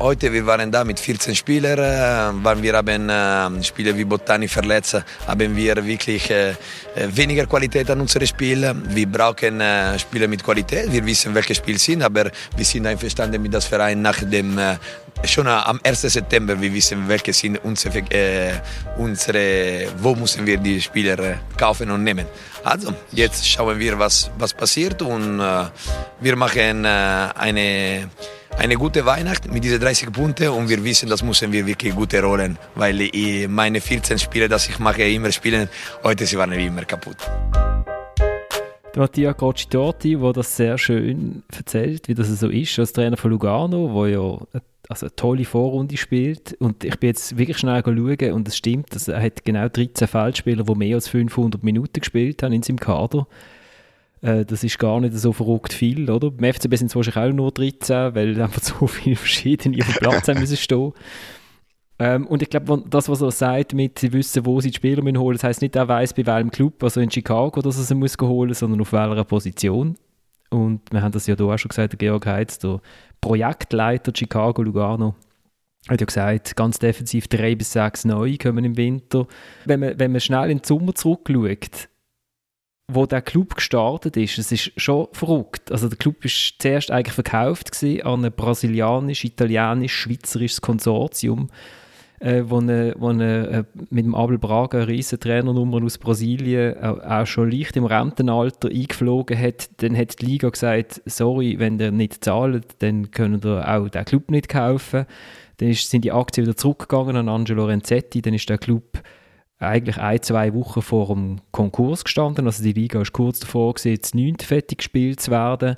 Heute, 0.00 0.32
wir 0.32 0.46
waren 0.46 0.70
da 0.70 0.84
mit 0.84 1.00
14 1.00 1.34
Spielern, 1.34 2.44
weil 2.44 2.62
wir 2.62 2.72
haben 2.74 3.08
äh, 3.10 3.64
Spieler 3.64 3.96
wie 3.96 4.04
Bottani 4.04 4.46
verletzt, 4.46 5.02
haben 5.26 5.56
wir 5.56 5.84
wirklich 5.84 6.30
äh, 6.30 6.54
weniger 6.94 7.46
Qualität 7.46 7.90
an 7.90 8.00
unserem 8.00 8.28
Spiel. 8.28 8.72
Wir 8.90 9.08
brauchen 9.08 9.60
äh, 9.60 9.98
Spieler 9.98 10.28
mit 10.28 10.44
Qualität, 10.44 10.92
wir 10.92 11.04
wissen, 11.04 11.34
welche 11.34 11.56
Spiele 11.56 11.80
sind, 11.80 12.02
aber 12.02 12.30
wir 12.56 12.64
sind 12.64 12.86
einverstanden 12.86 13.42
mit 13.42 13.52
dem 13.52 13.60
Verein 13.60 14.00
nach 14.00 14.22
dem, 14.22 14.56
äh, 14.56 14.76
schon 15.24 15.48
am 15.48 15.80
1. 15.82 16.02
September, 16.02 16.60
wir 16.60 16.72
wissen, 16.72 17.08
welche 17.08 17.32
sind 17.32 17.58
unsere, 17.64 17.98
äh, 17.98 18.52
unsere 18.98 19.88
wo 19.98 20.14
müssen 20.14 20.46
wir 20.46 20.58
die 20.58 20.80
Spieler 20.80 21.18
äh, 21.18 21.34
kaufen 21.56 21.90
und 21.90 22.04
nehmen. 22.04 22.26
Also, 22.62 22.94
jetzt 23.10 23.48
schauen 23.48 23.80
wir, 23.80 23.98
was, 23.98 24.30
was 24.38 24.54
passiert 24.54 25.02
und 25.02 25.40
äh, 25.40 25.64
wir 26.20 26.36
machen 26.36 26.86
eine 26.86 28.08
eine 28.58 28.74
gute 28.74 29.06
Weihnacht 29.06 29.52
mit 29.52 29.62
diesen 29.62 29.80
30 29.80 30.12
Punkten 30.12 30.48
und 30.48 30.68
wir 30.68 30.82
wissen, 30.82 31.08
das 31.08 31.22
müssen 31.22 31.52
wir 31.52 31.64
wirklich 31.64 31.94
gute 31.94 32.20
rollen, 32.20 32.58
weil 32.74 33.00
ich 33.00 33.48
meine 33.48 33.80
14 33.80 34.18
Spiele, 34.18 34.48
die 34.48 34.54
ich 34.54 34.78
mache, 34.80 35.04
immer 35.04 35.30
spielen, 35.30 35.68
heute 36.02 36.26
sie 36.26 36.36
waren 36.36 36.52
immer 36.52 36.84
kaputt. 36.84 37.16
Der 38.94 39.02
Mattia 39.02 39.32
Grocci-Torti, 39.32 40.16
der 40.16 40.32
das 40.32 40.56
sehr 40.56 40.76
schön 40.76 41.44
erzählt, 41.56 42.08
wie 42.08 42.14
das 42.14 42.28
so 42.28 42.48
ist, 42.48 42.76
als 42.80 42.92
Trainer 42.92 43.16
von 43.16 43.30
Lugano, 43.30 43.92
wo 43.92 44.06
ja 44.06 44.38
also 44.88 45.06
eine 45.06 45.14
tolle 45.14 45.44
Vorrunde 45.44 45.96
spielt. 45.96 46.54
Und 46.58 46.82
ich 46.82 46.98
bin 46.98 47.08
jetzt 47.08 47.38
wirklich 47.38 47.58
schnell 47.58 47.82
schauen 47.84 48.32
und 48.32 48.48
es 48.48 48.56
stimmt, 48.56 48.92
dass 48.94 49.06
er 49.06 49.22
hat 49.22 49.44
genau 49.44 49.68
13 49.68 50.08
Feldspieler, 50.08 50.64
die 50.64 50.74
mehr 50.74 50.96
als 50.96 51.08
500 51.08 51.62
Minuten 51.62 52.00
gespielt 52.00 52.42
haben 52.42 52.52
in 52.52 52.62
seinem 52.62 52.80
Kader. 52.80 53.28
Äh, 54.20 54.44
das 54.44 54.64
ist 54.64 54.78
gar 54.78 55.00
nicht 55.00 55.14
so 55.14 55.32
verrückt 55.32 55.72
viel, 55.72 56.10
oder? 56.10 56.30
Beim 56.30 56.52
FCB 56.52 56.76
sind 56.76 56.86
es 56.88 56.96
wahrscheinlich 56.96 57.32
auch 57.32 57.36
nur 57.36 57.52
13, 57.52 58.14
weil 58.14 58.40
einfach 58.40 58.62
so 58.62 58.86
viele 58.86 59.16
verschiedene 59.16 59.80
auf 59.80 59.86
dem 59.86 59.94
Platz 59.96 60.28
haben 60.28 60.40
müssen 60.40 60.56
stehen. 60.56 60.92
Ähm, 62.00 62.26
und 62.26 62.42
ich 62.42 62.50
glaube, 62.50 62.84
das, 62.88 63.08
was 63.08 63.20
er 63.22 63.32
sagt, 63.32 63.74
mit 63.74 63.98
sie 63.98 64.12
wissen, 64.12 64.46
wo 64.46 64.60
sie 64.60 64.70
die 64.70 64.76
Spieler 64.76 65.02
holen 65.02 65.14
müssen 65.14 65.32
das 65.32 65.44
heisst 65.44 65.62
nicht, 65.62 65.74
er 65.74 65.88
weiß 65.88 66.14
bei 66.14 66.26
welchem 66.26 66.50
Club, 66.50 66.82
also 66.82 67.00
in 67.00 67.10
Chicago, 67.10 67.60
dass 67.60 67.76
er 67.76 67.84
sie 67.84 67.94
muss 67.94 68.16
holen 68.20 68.54
sondern 68.54 68.80
auf 68.80 68.92
welcher 68.92 69.24
Position. 69.24 69.96
Und 70.50 70.80
wir 70.92 71.02
haben 71.02 71.12
das 71.12 71.26
ja 71.26 71.34
da 71.34 71.44
auch 71.44 71.58
schon 71.58 71.70
gesagt, 71.70 71.92
der 71.92 71.98
Georg 71.98 72.24
Heitz, 72.26 72.58
der 72.58 72.80
Projektleiter 73.20 74.12
Chicago 74.14 74.62
Lugano, 74.62 75.16
hat 75.88 76.00
ja 76.00 76.06
gesagt, 76.06 76.56
ganz 76.56 76.78
defensiv 76.78 77.28
drei 77.28 77.54
bis 77.54 77.72
sechs 77.72 78.04
neu 78.04 78.36
kommen 78.40 78.64
im 78.64 78.76
Winter. 78.76 79.26
Wenn 79.64 79.80
man, 79.80 79.98
wenn 79.98 80.12
man 80.12 80.20
schnell 80.20 80.50
in 80.50 80.58
den 80.58 80.64
Sommer 80.64 80.94
zurückschaut, 80.94 81.88
wo 82.90 83.04
der 83.04 83.20
Club 83.20 83.54
gestartet 83.54 84.16
ist, 84.16 84.38
es 84.38 84.50
ist 84.50 84.72
schon 84.76 85.08
verrückt. 85.12 85.70
Also 85.70 85.88
der 85.88 85.98
Club 85.98 86.24
ist 86.24 86.54
zuerst 86.58 86.90
eigentlich 86.90 87.14
verkauft 87.14 87.70
an 88.02 88.24
ein 88.24 88.32
brasilianisch, 88.32 89.24
italienisch, 89.24 89.94
schweizerisches 89.94 90.62
Konsortium, 90.62 91.50
äh, 92.20 92.44
wo, 92.46 92.58
eine, 92.58 92.94
wo 92.98 93.08
eine, 93.08 93.48
äh, 93.48 93.64
mit 93.90 94.06
dem 94.06 94.14
Abel 94.14 94.38
Braga 94.38 94.84
riesen 94.84 95.20
Trainernummer 95.20 95.84
aus 95.84 95.98
Brasilien 95.98 96.76
äh, 96.76 96.86
auch 96.86 97.26
schon 97.26 97.50
leicht 97.50 97.76
im 97.76 97.84
Rentenalter 97.84 98.68
eingeflogen 98.68 99.38
hat. 99.38 99.68
Dann 99.82 99.94
hat 99.94 100.22
die 100.22 100.26
Liga 100.26 100.48
gesagt, 100.48 101.02
sorry, 101.04 101.58
wenn 101.58 101.78
ihr 101.78 101.92
nicht 101.92 102.24
zahlt, 102.24 102.76
dann 102.78 103.10
können 103.10 103.42
ihr 103.44 103.68
auch 103.68 103.90
den 103.90 104.04
Club 104.06 104.30
nicht 104.30 104.48
kaufen. 104.48 105.04
Dann 105.58 105.68
ist, 105.68 105.90
sind 105.90 106.06
die 106.06 106.12
Aktien 106.12 106.46
wieder 106.46 106.56
zurückgegangen 106.56 107.16
an 107.16 107.28
Angelo 107.28 107.66
Renzetti, 107.66 108.22
dann 108.22 108.32
ist 108.32 108.48
der 108.48 108.58
Club 108.58 109.02
eigentlich 109.58 109.98
ein, 109.98 110.22
zwei 110.22 110.54
Wochen 110.54 110.82
vor 110.82 111.08
dem 111.08 111.40
Konkurs 111.50 112.04
gestanden. 112.04 112.46
Also 112.46 112.62
die 112.62 112.72
Liga 112.72 113.00
ist 113.00 113.12
kurz 113.12 113.40
davor, 113.40 113.74
gewesen, 113.74 113.98
das 114.00 114.14
9. 114.14 114.36
fertig 114.40 114.78
gespielt 114.78 115.20
zu 115.20 115.30
werden. 115.30 115.74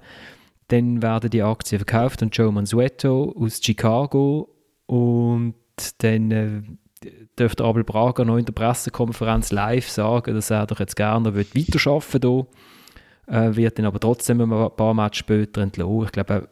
Dann 0.69 1.03
werden 1.03 1.31
die 1.31 1.43
Aktien 1.43 1.79
verkauft 1.79 2.23
und 2.23 2.37
Joe 2.37 2.53
Mansueto 2.53 3.35
aus 3.37 3.61
Chicago 3.63 4.55
und 4.87 5.55
dann 5.99 6.31
äh, 6.31 6.63
dürfte 7.39 7.65
Abel 7.65 7.85
Braga 7.85 8.25
noch 8.25 8.37
in 8.37 8.45
der 8.45 8.53
Pressekonferenz 8.53 9.51
live 9.51 9.89
sagen, 9.89 10.35
dass 10.35 10.51
er 10.51 10.67
doch 10.67 10.79
jetzt 10.79 10.97
gerne 10.97 11.35
weiterarbeiten 11.35 12.23
will. 12.23 12.47
Äh, 13.27 13.57
wird 13.57 13.79
dann 13.79 13.87
aber 13.87 14.01
trotzdem 14.01 14.41
ein 14.41 14.51
paar 14.51 14.95
Monate 14.95 15.17
später 15.17 15.63
entlassen. 15.63 16.05
Ich 16.05 16.13
glaube, 16.13 16.49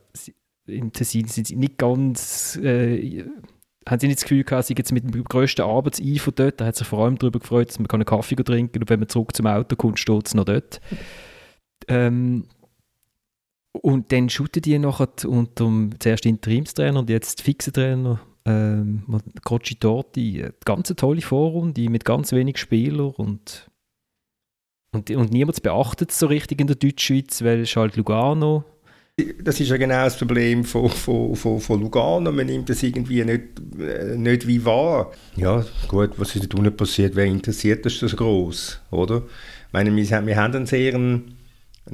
im 0.66 0.92
Tessin 0.92 1.26
sind 1.26 1.46
sie 1.46 1.56
nicht 1.56 1.78
ganz 1.78 2.58
äh, 2.62 3.24
haben 3.88 4.00
sie 4.00 4.06
nicht 4.06 4.18
das 4.18 4.24
Gefühl 4.24 4.44
gehabt, 4.44 4.66
sie 4.66 4.74
jetzt 4.76 4.92
mit 4.92 5.04
dem 5.04 5.24
grössten 5.24 5.62
Arbeitseifer 5.62 6.32
dort. 6.32 6.60
Da 6.60 6.66
hat 6.66 6.76
sich 6.76 6.86
vor 6.86 7.04
allem 7.04 7.18
darüber 7.18 7.38
gefreut, 7.38 7.68
dass 7.68 7.78
man 7.78 7.88
einen 7.90 8.04
Kaffee 8.04 8.36
trinken 8.36 8.80
und 8.80 8.90
wenn 8.90 9.00
man 9.00 9.08
zurück 9.08 9.34
zum 9.34 9.46
Auto 9.46 9.76
kommt, 9.76 9.98
steht 9.98 10.26
es 10.26 10.34
noch 10.34 10.44
dort. 10.44 10.80
Ähm, 11.88 12.44
und 13.72 14.12
dann 14.12 14.28
shooten 14.28 14.62
die 14.62 14.78
nachher 14.78 15.08
unter 15.26 15.64
dem 15.64 15.94
zuerst 15.98 16.26
Interimstrainer 16.26 16.98
und 16.98 17.10
jetzt 17.10 17.42
fixen 17.42 17.72
Trainer 17.72 18.20
ähm, 18.44 19.04
Cochi 19.44 19.76
Torti. 19.76 20.42
Eine 20.42 20.54
ganz 20.64 20.88
tolle 20.88 21.20
Vorrunde 21.20 21.88
mit 21.88 22.04
ganz 22.04 22.32
wenig 22.32 22.58
Spielern 22.58 23.10
und, 23.10 23.70
und, 24.92 25.10
und 25.10 25.32
niemand 25.32 25.62
beachtet 25.62 26.10
es 26.10 26.18
so 26.18 26.26
richtig 26.26 26.60
in 26.60 26.66
der 26.66 26.76
Deutschschweiz, 26.76 27.42
weil 27.42 27.60
es 27.60 27.76
halt 27.76 27.96
Lugano 27.96 28.64
das 29.42 29.58
ist 29.58 29.68
ja 29.68 29.76
genau 29.76 30.04
das 30.04 30.16
Problem 30.16 30.64
von, 30.64 30.88
von, 30.88 31.34
von, 31.34 31.60
von 31.60 31.80
Lugano. 31.80 32.30
Man 32.30 32.46
nimmt 32.46 32.68
das 32.68 32.82
irgendwie 32.82 33.24
nicht, 33.24 33.42
äh, 33.80 34.16
nicht 34.16 34.46
wie 34.46 34.64
wahr. 34.64 35.12
Ja, 35.36 35.64
gut, 35.88 36.10
was 36.16 36.36
ist 36.36 36.52
da 36.52 36.58
unten 36.58 36.76
passiert? 36.76 37.16
Wer 37.16 37.24
interessiert 37.24 37.84
das 37.84 37.94
so 37.98 38.06
groß, 38.08 38.80
oder? 38.90 39.22
Ich 39.66 39.72
meine, 39.72 39.94
wir, 39.94 40.26
wir 40.26 40.36
haben 40.36 40.54
einen 40.54 40.66
sehr, 40.66 40.94
einen 40.94 41.36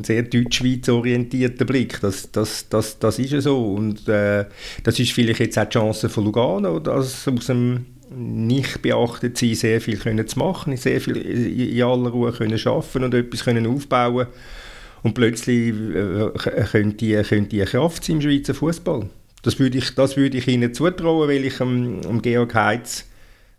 sehr 0.03 0.23
deutsch-schweiz 0.23 0.89
orientierten 0.89 1.67
Blick. 1.67 2.01
Das, 2.01 2.31
das, 2.31 2.69
das, 2.69 2.99
das 2.99 3.19
ist 3.19 3.33
ja 3.33 3.41
so. 3.41 3.73
Und 3.75 4.07
äh, 4.09 4.45
das 4.83 4.99
ist 4.99 5.13
vielleicht 5.13 5.41
jetzt 5.41 5.59
auch 5.59 5.65
die 5.65 5.79
Chance 5.79 6.09
von 6.11 6.25
Lugano, 6.25 6.79
dass 6.79 7.27
aus 7.27 7.47
dem 7.47 7.87
nicht 8.15 8.83
beachtet 8.83 9.39
sein, 9.39 9.55
sehr 9.55 9.81
viel 9.81 9.97
können 9.97 10.29
zu 10.29 10.39
machen, 10.39 10.77
sehr 10.77 11.01
viel 11.01 11.17
in 11.17 11.83
aller 11.83 12.11
Ruhe 12.11 12.33
können 12.33 12.59
schaffen 12.59 13.03
und 13.03 13.15
etwas 13.15 13.45
können 13.45 13.67
aufbauen 13.67 14.27
können 14.27 14.64
und 15.05 15.15
plötzlich 15.15 15.69
äh, 15.69 16.31
könnte 16.73 16.97
die, 16.97 17.15
könnte 17.23 17.51
die 17.51 17.65
Kraft 17.65 18.05
sein 18.05 18.17
im 18.17 18.23
Schweizer 18.23 18.55
Fußball. 18.55 19.09
Das 19.43 19.59
würde 19.59 19.79
ich, 19.79 19.95
das 19.95 20.17
ich 20.17 20.49
ihnen 20.49 20.73
zutrauen, 20.73 21.29
weil 21.29 21.45
ich 21.45 21.59
dem, 21.59 22.01
dem 22.01 22.23
Georg 22.23 22.55
Heitz 22.55 23.05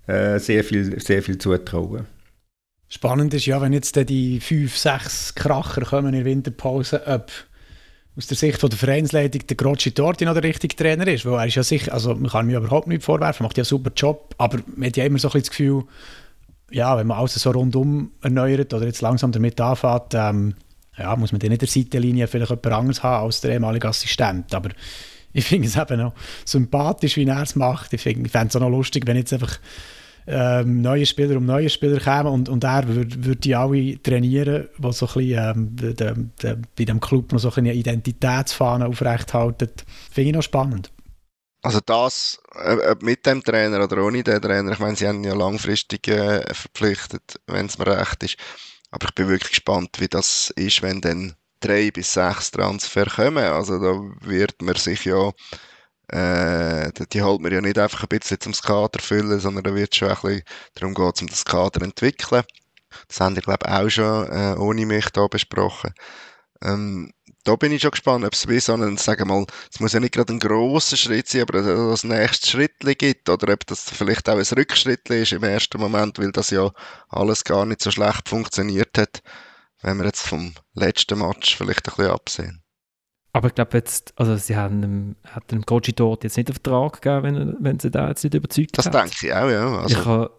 äh, 0.08 0.40
sehr, 0.40 0.64
viel, 0.64 1.00
sehr 1.00 1.22
viel 1.22 1.38
zutraue. 1.38 2.06
Spannend 2.90 3.34
ist 3.36 3.46
ja, 3.46 3.62
wenn 3.62 3.74
jetzt 3.74 3.96
die 4.10 4.40
fünf, 4.40 4.76
sechs 4.76 5.36
Kracher 5.36 5.82
kommen 5.82 6.08
in 6.08 6.24
der 6.24 6.26
Winterpause, 6.26 7.06
ob 7.06 7.32
aus 8.18 8.28
der 8.28 8.38
Sicht 8.38 8.60
von 8.60 8.70
der 8.70 8.80
Vereinsleitung 8.80 9.46
der 9.46 9.58
Grocci 9.58 9.92
Torti 9.92 10.26
noch 10.26 10.34
der 10.34 10.44
richtige 10.44 10.76
Trainer 10.76 11.08
ist. 11.08 11.26
Weil 11.26 11.34
er 11.34 11.48
ist 11.48 11.56
ja 11.56 11.64
sicher, 11.64 11.94
also 11.94 12.16
man 12.16 12.32
kann 12.32 12.48
mir 12.48 12.58
überhaupt 12.58 12.88
nicht 12.88 13.04
vorwerfen, 13.04 13.44
macht 13.44 13.58
ja 13.58 13.62
einen 13.62 13.66
super 13.66 13.92
Job, 13.96 14.34
aber 14.40 14.60
man 14.76 14.88
hat 14.88 14.98
ja 14.98 15.06
immer 15.06 15.20
so 15.20 15.28
ein 15.28 15.34
bisschen 15.34 15.44
das 15.44 15.50
Gefühl, 15.52 15.84
ja, 16.72 16.98
wenn 16.98 17.06
man 17.06 17.20
alles 17.20 17.36
so 17.36 17.52
rundum 17.52 18.14
erneuert 18.24 18.74
oder 18.74 18.88
jetzt 18.88 19.02
langsam 19.02 19.32
damit 19.32 19.62
anfängt, 19.62 20.14
ähm, 20.14 20.56
ja, 20.98 21.16
muss 21.16 21.32
man 21.32 21.40
dann 21.40 21.52
in 21.52 21.58
der 21.58 21.68
Seitenlinie 21.68 22.28
vielleicht 22.28 22.52
jemand 22.52 22.68
anderes 22.68 23.04
haben 23.04 23.26
als 23.26 23.42
der 23.42 23.52
ehemalige 23.52 23.88
Assistent. 23.88 24.54
Aber 24.54 24.70
ich 25.34 25.46
finde 25.46 25.68
es 25.68 25.76
eben 25.76 26.00
noch 26.00 26.14
sympathisch, 26.46 27.18
wie 27.18 27.26
er 27.26 27.42
es 27.42 27.56
macht. 27.56 27.94
Ich, 27.94 28.06
ich 28.06 28.32
fände 28.32 28.48
es 28.48 28.56
auch 28.56 28.62
noch 28.62 28.70
lustig, 28.70 29.06
wenn 29.06 29.18
jetzt 29.18 29.34
einfach 29.34 29.60
ähm, 30.28 30.82
neue 30.82 31.06
Spieler 31.06 31.38
um 31.38 31.46
neue 31.46 31.70
Spieler 31.70 32.00
kommen 32.00 32.34
und, 32.34 32.50
und 32.50 32.64
er 32.64 32.88
würde 32.88 33.26
würd 33.26 33.44
die 33.44 33.56
alle 33.56 34.02
trainieren, 34.02 34.70
die 34.78 34.94
so 34.94 35.08
ein 35.08 35.14
bisschen, 35.14 35.56
ähm, 35.56 35.76
de, 35.76 35.94
de, 35.94 36.58
bei 36.78 36.86
dem 36.86 37.00
Club 37.00 37.32
noch 37.32 37.40
so 37.40 37.52
eine 37.54 37.74
Identitätsfahne 37.74 38.88
aufrechthalten. 38.88 39.70
Finde 40.12 40.30
ich 40.30 40.36
noch 40.36 40.42
spannend. 40.42 40.90
Also 41.62 41.80
das 41.84 42.40
äh, 42.56 42.96
mit 43.02 43.26
dem 43.26 43.44
Trainer 43.44 43.84
oder 43.84 44.04
ohne 44.04 44.24
den 44.24 44.42
Trainer, 44.42 44.72
ich 44.72 44.80
meine, 44.80 44.96
sie 44.96 45.08
haben 45.08 45.18
ihn 45.18 45.26
ja 45.26 45.36
langfristig 45.36 46.08
äh, 46.08 46.42
verpflichtet, 46.54 47.40
wenn 47.48 47.66
es 47.66 47.78
mir 47.78 47.88
recht 47.88 48.24
ist. 48.24 48.38
Aber 48.96 49.08
ich 49.10 49.16
bin 49.16 49.28
wirklich 49.28 49.50
gespannt, 49.50 50.00
wie 50.00 50.08
das 50.08 50.54
ist, 50.56 50.82
wenn 50.82 51.02
dann 51.02 51.36
drei 51.60 51.92
bis 51.92 52.14
sechs 52.14 52.50
Transfer 52.52 53.06
kommen. 53.06 53.44
Also 53.44 53.78
da 53.78 54.02
wird 54.26 54.62
man 54.62 54.76
sich 54.76 55.04
ja, 55.04 55.32
äh, 56.08 56.90
die 57.12 57.22
holt 57.22 57.42
man 57.42 57.52
ja 57.52 57.60
nicht 57.60 57.78
einfach 57.78 58.04
ein 58.04 58.08
bisschen 58.08 58.40
zum 58.40 58.54
Kader 58.54 59.00
füllen, 59.02 59.38
sondern 59.42 59.66
da 59.66 59.76
wird 59.76 59.94
schon 59.94 60.12
ein 60.12 60.16
bisschen 60.22 60.44
darum 60.76 60.94
gehen, 60.94 61.12
um 61.22 61.28
das 61.28 61.44
Kader 61.44 61.82
zu 61.82 61.86
entwickeln. 61.86 62.44
Das 63.10 63.20
haben 63.20 63.36
wir, 63.36 63.42
glaube 63.42 63.66
ich, 63.68 63.74
auch 63.74 63.90
schon 63.90 64.32
äh, 64.32 64.56
ohne 64.58 64.86
mich 64.86 65.10
da 65.10 65.28
besprochen. 65.28 65.94
Ähm, 66.64 67.12
da 67.46 67.56
bin 67.56 67.72
ich 67.72 67.82
schon 67.82 67.92
gespannt, 67.92 68.26
ob 68.26 68.34
es 68.34 68.48
wie 68.48 68.60
so 68.60 68.74
einen, 68.74 68.98
sagen 68.98 69.30
wir 69.30 69.34
mal, 69.36 69.46
es 69.72 69.80
muss 69.80 69.94
ja 69.94 70.00
nicht 70.02 70.14
gerade 70.14 70.34
ein 70.34 70.40
grosser 70.40 70.98
Schritt 70.98 71.30
sein, 71.30 71.44
aber 71.44 71.62
das 71.62 72.04
nächste 72.04 72.48
Schritt 72.48 72.74
gibt 72.98 73.30
oder 73.30 73.54
ob 73.54 73.66
das 73.68 73.90
vielleicht 73.90 74.28
auch 74.28 74.38
ein 74.38 74.58
Rückschritt 74.58 75.10
ist 75.10 75.32
im 75.32 75.44
ersten 75.44 75.80
Moment, 75.80 76.20
weil 76.20 76.32
das 76.32 76.50
ja 76.50 76.70
alles 77.10 77.44
gar 77.44 77.66
nicht 77.66 77.82
so 77.82 77.92
schlecht 77.92 78.28
funktioniert 78.28 78.98
hat. 78.98 79.22
wenn 79.82 79.98
wir 79.98 80.06
jetzt 80.06 80.28
vom 80.28 80.54
letzten 80.74 81.20
Match 81.20 81.56
vielleicht 81.56 81.88
ein 81.88 81.96
bisschen 81.96 82.12
absehen. 82.12 82.62
Aber 83.34 83.50
ich 83.50 83.56
glaube 83.56 83.78
jetzt, 83.78 84.14
also 84.16 84.36
sie 84.38 84.56
haben 84.56 84.82
dem, 84.82 85.16
hat 85.26 85.52
dem 85.52 85.62
Goji 85.62 85.94
dort 85.94 86.24
jetzt 86.24 86.38
nicht 86.38 86.48
einen 86.50 86.56
Vertrag 86.56 87.02
gegeben, 87.02 87.24
wenn, 87.24 87.56
wenn 87.60 87.80
sie 87.80 87.92
da 87.92 88.08
jetzt 88.08 88.24
nicht 88.24 88.34
überzeugt 88.34 88.78
Das 88.78 88.86
hat. 88.86 88.94
denke 88.96 89.28
ich 89.28 89.34
auch, 89.34 89.50
ja. 89.50 89.78
Also, 89.80 90.00
ich 90.00 90.06
habe 90.06 90.32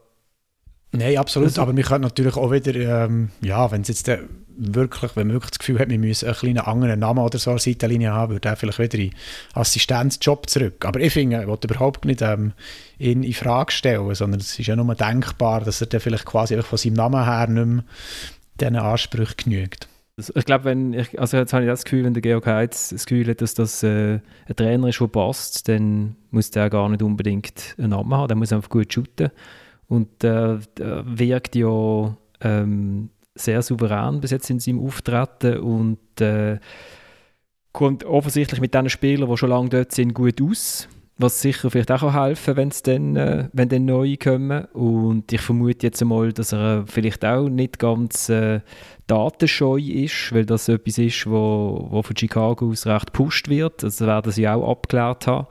Nein, 0.93 1.19
absolut. 1.19 1.49
Also- 1.49 1.63
aber 1.63 1.77
wir 1.77 1.85
können 1.85 2.03
natürlich 2.05 2.37
auch 2.37 2.51
wieder, 2.51 2.75
ähm, 2.75 3.31
ja, 3.43 3.71
wenn 3.71 3.83
es 3.83 3.89
jetzt 3.89 4.09
äh, 4.09 4.23
wirklich, 4.57 5.17
wenn 5.17 5.29
man 5.29 5.35
wirklich 5.35 5.53
das 5.53 5.59
Gefühl 5.59 5.79
hat, 5.79 5.91
wir 5.91 5.99
müssen 5.99 6.27
einen 6.27 6.37
kleinen 6.37 6.59
anderen 6.59 7.01
Namen 7.01 7.21
oder 7.21 7.39
so 7.39 7.53
als 7.53 7.65
Seitenlinie 7.65 8.13
haben, 8.13 8.33
würde 8.33 8.49
er 8.49 8.57
vielleicht 8.57 8.79
wieder 8.79 8.99
in 8.99 9.11
Assistenzjob 9.55 10.49
zurück. 10.49 10.85
Aber 10.85 11.01
ich 11.01 11.13
finde, 11.13 11.41
ich 11.43 11.47
will 11.47 11.59
überhaupt 11.63 12.05
nicht 12.05 12.23
ähm, 12.23 12.53
ihn 12.99 13.23
in 13.23 13.35
Frage 13.35 13.73
stellen, 13.73 14.15
sondern 14.15 14.41
es 14.41 14.59
ist 14.59 14.67
ja 14.67 14.77
nur 14.77 14.95
denkbar, 14.95 15.61
dass 15.63 15.81
er 15.81 15.87
dann 15.87 16.01
vielleicht 16.01 16.25
quasi 16.25 16.61
von 16.63 16.79
seinem 16.79 16.95
Namen 16.95 17.25
her 17.25 17.47
nicht 17.49 17.67
mehr 17.67 17.85
diesen 18.61 18.77
Ansprüchen 18.77 19.37
genügt. 19.37 19.89
Ich 20.35 20.47
glaube, 20.47 20.65
wenn 20.65 20.95
ich, 20.95 21.21
also 21.21 21.37
jetzt 21.37 21.53
habe 21.53 21.65
ich 21.65 21.69
das 21.71 21.85
Gefühl, 21.85 22.05
wenn 22.05 22.15
der 22.15 22.23
Georg 22.23 22.47
Heitz 22.47 22.89
das 22.89 23.05
Gefühl 23.05 23.29
hat, 23.29 23.43
dass 23.43 23.53
das 23.53 23.83
äh, 23.83 24.21
ein 24.47 24.57
Trainer 24.57 24.89
ist, 24.89 24.99
der 24.99 25.09
passt, 25.09 25.69
dann 25.69 26.17
muss 26.31 26.51
der 26.51 26.71
gar 26.71 26.89
nicht 26.89 27.03
unbedingt 27.03 27.75
einen 27.77 27.91
Namen 27.91 28.15
haben, 28.15 28.29
der 28.29 28.37
muss 28.37 28.53
einfach 28.53 28.71
gut 28.71 28.91
shooten. 28.91 29.31
Und 29.89 30.25
äh, 30.25 30.59
der 30.79 31.05
wirkt 31.05 31.55
ja 31.55 32.17
ähm, 32.41 33.11
sehr 33.37 33.63
souverän 33.63 34.21
bis 34.21 34.31
jetzt 34.31 34.51
in 34.51 34.61
seinem 34.61 34.81
Auftreten 34.81 35.59
und 35.59 36.21
äh, 36.21 36.59
kommt 37.73 38.05
offensichtlich 38.05 38.61
mit 38.61 38.75
diesen 38.75 38.89
Spielern, 38.89 39.31
die 39.31 39.37
schon 39.37 39.51
lange 39.51 39.69
dort 39.69 39.93
sind, 39.93 40.15
gut 40.15 40.41
aus. 40.41 40.89
Was 41.19 41.41
sicher 41.41 41.71
vielleicht 41.71 41.91
auch 41.91 42.13
helfen 42.13 42.55
kann, 42.55 42.73
dann, 42.85 43.17
äh, 43.17 43.49
wenn 43.53 43.69
dann 43.69 43.87
neue 43.87 44.19
kommen. 44.19 44.67
Und 44.67 45.33
ich 45.33 45.41
vermute 45.41 45.87
jetzt 45.87 46.03
einmal, 46.03 46.33
dass 46.33 46.53
er 46.53 46.85
vielleicht 46.87 47.25
auch 47.25 47.49
nicht 47.49 47.79
ganz 47.79 48.29
äh, 48.29 48.61
datenscheu 49.07 49.79
ist, 49.79 50.33
weil 50.33 50.45
das 50.45 50.69
etwas 50.69 50.99
ist, 50.99 51.27
wo, 51.27 51.87
wo 51.91 52.03
von 52.03 52.17
Chicago 52.17 52.69
aus 52.69 52.87
recht 52.87 53.13
gepusht 53.13 53.49
wird. 53.49 53.83
Also 53.83 54.07
werden 54.07 54.33
sie 54.33 54.47
auch 54.49 54.71
abgeklärt 54.71 55.27
haben. 55.27 55.47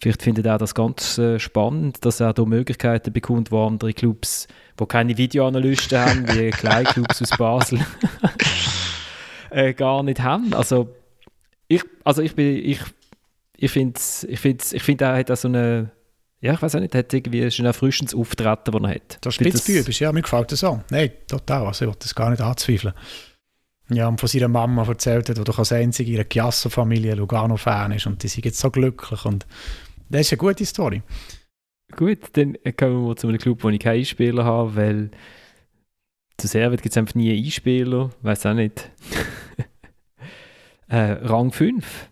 Vielleicht 0.00 0.22
findet 0.22 0.44
er 0.44 0.58
das 0.58 0.74
ganz 0.74 1.16
äh, 1.16 1.38
spannend, 1.38 2.04
dass 2.04 2.20
er 2.20 2.34
da 2.34 2.44
Möglichkeiten 2.44 3.12
bekommt, 3.12 3.50
wo 3.50 3.66
andere 3.66 3.94
Clubs, 3.94 4.46
wo 4.76 4.84
keine 4.84 5.16
Videoanalysten 5.16 5.98
haben, 5.98 6.28
wie 6.28 6.50
Kleinclubs 6.50 7.22
aus 7.22 7.30
Basel, 7.38 7.80
äh, 9.50 9.72
gar 9.72 10.02
nicht 10.02 10.20
haben. 10.20 10.52
Also 10.52 10.94
ich, 11.68 11.82
also 12.04 12.20
ich 12.20 12.34
bin, 12.34 12.56
ich, 12.56 12.80
ich 13.56 13.70
finde, 13.70 13.98
ich 14.28 14.38
finde, 14.38 14.64
ich 14.70 14.82
finde, 14.82 15.04
er 15.06 15.16
hat 15.16 15.30
auch 15.30 15.36
so 15.36 15.48
eine, 15.48 15.90
ja, 16.40 16.52
ich 16.52 16.60
weiß 16.60 16.74
auch 16.74 16.80
nicht, 16.80 16.94
er 16.94 16.98
hat 16.98 17.14
irgendwie 17.14 17.40
ist 17.40 17.58
ein 17.58 17.64
erfrischendes 17.64 18.14
Auftreten, 18.14 18.70
das 18.72 18.82
er 18.82 18.88
hat. 18.90 19.18
Das 19.22 19.34
Ich 19.34 19.38
finde 19.38 19.58
Spitzbüb 19.58 19.88
ist, 19.88 19.98
ja, 19.98 20.12
mir 20.12 20.22
gefällt 20.22 20.52
das 20.52 20.62
auch. 20.62 20.80
Nein, 20.90 21.12
total, 21.26 21.66
also 21.66 21.86
ich 21.86 21.90
will 21.90 21.96
das 21.98 22.14
gar 22.14 22.28
nicht 22.28 22.42
anzweifeln. 22.42 22.92
Ja, 23.88 24.08
und 24.08 24.20
von 24.20 24.28
seiner 24.28 24.48
Mama 24.48 24.84
erzählt 24.86 25.28
hat, 25.28 25.38
die 25.38 25.44
doch 25.44 25.58
als 25.58 25.72
einzige 25.72 26.10
ihre 26.10 26.28
Chiasso-Familie 26.28 27.14
Lugano-Fan 27.14 27.92
ist 27.92 28.06
und 28.06 28.22
die 28.22 28.28
sind 28.28 28.44
jetzt 28.44 28.58
so 28.58 28.70
glücklich 28.70 29.24
und 29.24 29.46
das 30.08 30.22
ist 30.22 30.32
eine 30.32 30.38
gute 30.38 30.64
Story. 30.64 31.02
Gut, 31.94 32.18
dann 32.32 32.56
kommen 32.76 33.06
wir 33.06 33.16
zu 33.16 33.28
einem 33.28 33.38
Club, 33.38 33.62
wo 33.62 33.68
ich 33.68 33.78
keinen 33.78 33.98
Einspieler 33.98 34.44
habe, 34.44 34.76
weil 34.76 35.10
zu 36.36 36.48
Servet 36.48 36.82
gibt 36.82 36.92
es 36.92 36.98
einfach 36.98 37.14
nie 37.14 37.32
Einspieler, 37.36 38.10
weiß 38.22 38.46
auch 38.46 38.54
nicht. 38.54 38.90
äh, 40.88 41.12
Rang 41.12 41.52
5. 41.52 42.10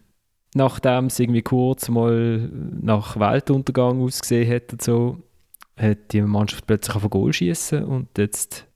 Nachdem 0.54 1.06
es 1.06 1.18
irgendwie 1.18 1.42
kurz 1.42 1.88
mal 1.88 2.48
nach 2.80 3.18
Weltuntergang 3.18 4.00
ausgesehen 4.00 4.54
hat 4.54 4.72
und 4.72 4.82
so, 4.82 5.22
hat 5.76 6.12
die 6.12 6.22
Mannschaft 6.22 6.66
plötzlich 6.66 6.94
auf 6.94 7.10
Goal 7.10 7.32
schießen 7.32 7.84
und 7.84 8.16
jetzt 8.16 8.66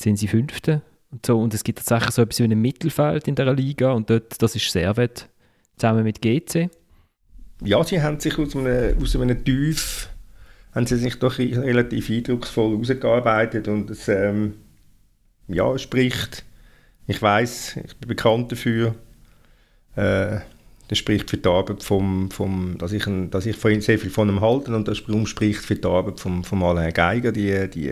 sind 0.00 0.16
sie 0.16 0.28
Fünfte. 0.28 0.82
Und, 1.10 1.26
so. 1.26 1.40
und 1.40 1.54
es 1.54 1.64
gibt 1.64 1.78
tatsächlich 1.78 2.12
so 2.12 2.22
etwas 2.22 2.40
wie 2.40 2.44
ein 2.44 2.60
Mittelfeld 2.60 3.28
in 3.28 3.34
der 3.34 3.52
Liga 3.52 3.92
und 3.92 4.08
dort, 4.10 4.40
das 4.40 4.56
ist 4.56 4.70
Servet 4.70 5.28
zusammen 5.76 6.04
mit 6.04 6.22
GC. 6.22 6.70
Ja, 7.64 7.82
sie 7.82 8.02
haben 8.02 8.20
sich 8.20 8.38
aus 8.38 8.54
einem, 8.54 9.02
aus 9.02 9.16
einem 9.16 9.44
Tief 9.44 10.08
haben 10.74 10.86
sie 10.86 10.96
sich 10.96 11.18
doch 11.18 11.38
relativ 11.38 12.10
eindrucksvoll 12.10 12.76
rausgearbeitet 12.76 13.68
und 13.68 13.90
es 13.90 14.08
ähm, 14.08 14.54
ja, 15.48 15.76
spricht, 15.78 16.44
ich 17.06 17.20
weiß, 17.20 17.78
ich 17.84 17.96
bin 17.96 18.08
bekannt 18.08 18.52
dafür, 18.52 18.94
äh, 19.96 20.38
das 20.88 20.98
spricht 20.98 21.30
für 21.30 21.36
die 21.36 21.48
Arbeit 21.48 21.82
vom, 21.82 22.30
vom 22.30 22.76
dass, 22.78 22.92
ich 22.92 23.06
ein, 23.06 23.30
dass 23.30 23.46
ich 23.46 23.56
vorhin 23.56 23.80
sehr 23.80 23.98
viel 23.98 24.10
von 24.10 24.28
ihm 24.28 24.40
halte 24.40 24.74
und 24.74 24.86
das 24.86 24.98
spricht 24.98 25.60
für 25.60 25.74
die 25.74 25.88
Arbeit 25.88 26.20
vom, 26.20 26.44
vom 26.44 26.62
Alain 26.62 26.92
Geiger, 26.92 27.32
die, 27.32 27.68
die, 27.68 27.90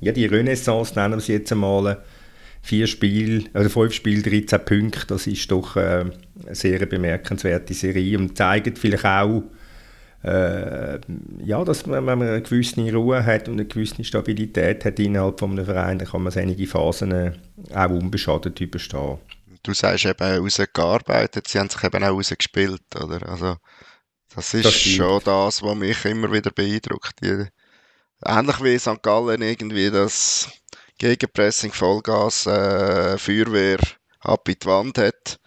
ja, 0.00 0.12
die 0.12 0.26
Renaissance 0.26 0.94
nennen 0.94 1.14
wir 1.14 1.20
sie 1.20 1.34
jetzt 1.34 1.52
einmal, 1.52 2.02
vier 2.62 2.86
Spiele, 2.86 3.44
also 3.54 3.68
fünf 3.68 3.92
Spiele, 3.92 4.22
13 4.22 4.64
Punkte, 4.64 5.06
das 5.06 5.26
ist 5.26 5.50
doch 5.50 5.76
äh, 5.76 6.04
eine 6.44 6.54
sehr 6.54 6.84
bemerkenswerte 6.86 7.74
Serie 7.74 8.18
und 8.18 8.36
zeigt 8.36 8.78
vielleicht 8.78 9.04
auch, 9.04 9.42
äh, 10.24 10.98
ja, 11.44 11.64
dass 11.64 11.86
man, 11.86 12.06
wenn 12.06 12.18
man 12.18 12.28
eine 12.28 12.42
gewisse 12.42 12.92
Ruhe 12.92 13.24
hat 13.24 13.48
und 13.48 13.54
eine 13.54 13.66
gewisse 13.66 14.02
Stabilität 14.02 14.84
hat 14.84 14.98
innerhalb 14.98 15.38
von 15.38 15.52
einem 15.52 15.64
Verein, 15.64 15.98
dann 15.98 16.08
kann 16.08 16.22
man 16.22 16.32
einige 16.34 16.66
Phasen 16.66 17.34
auch 17.72 17.90
unbeschadet 17.90 18.60
überstehen. 18.60 19.18
Du 19.62 19.74
sagst 19.74 20.06
eben 20.06 20.38
rausgearbeitet, 20.38 21.48
sie 21.48 21.58
haben 21.58 21.70
sich 21.70 21.82
eben 21.84 22.02
auch 22.02 22.10
rausgespielt, 22.10 22.82
oder? 22.96 23.28
Also, 23.28 23.56
das 24.34 24.54
ist 24.54 24.64
Das 24.64 24.74
schon 24.74 25.20
das, 25.24 25.62
was 25.62 25.76
mich 25.76 26.04
immer 26.04 26.32
wieder 26.32 26.50
beeindruckt. 26.50 27.14
Ähnlich 27.22 28.64
wie 28.64 28.78
St. 28.78 29.02
Gallen 29.02 29.42
irgendwie 29.42 29.90
das 29.90 30.50
Gegenpressing, 30.98 31.72
Vollgas, 31.72 32.46
äh, 32.46 33.16
Feuerwehr 33.18 33.78
ab 34.20 34.48
in 34.48 34.56
die 34.60 34.66
Wand 34.66 34.98
hat, 34.98 35.38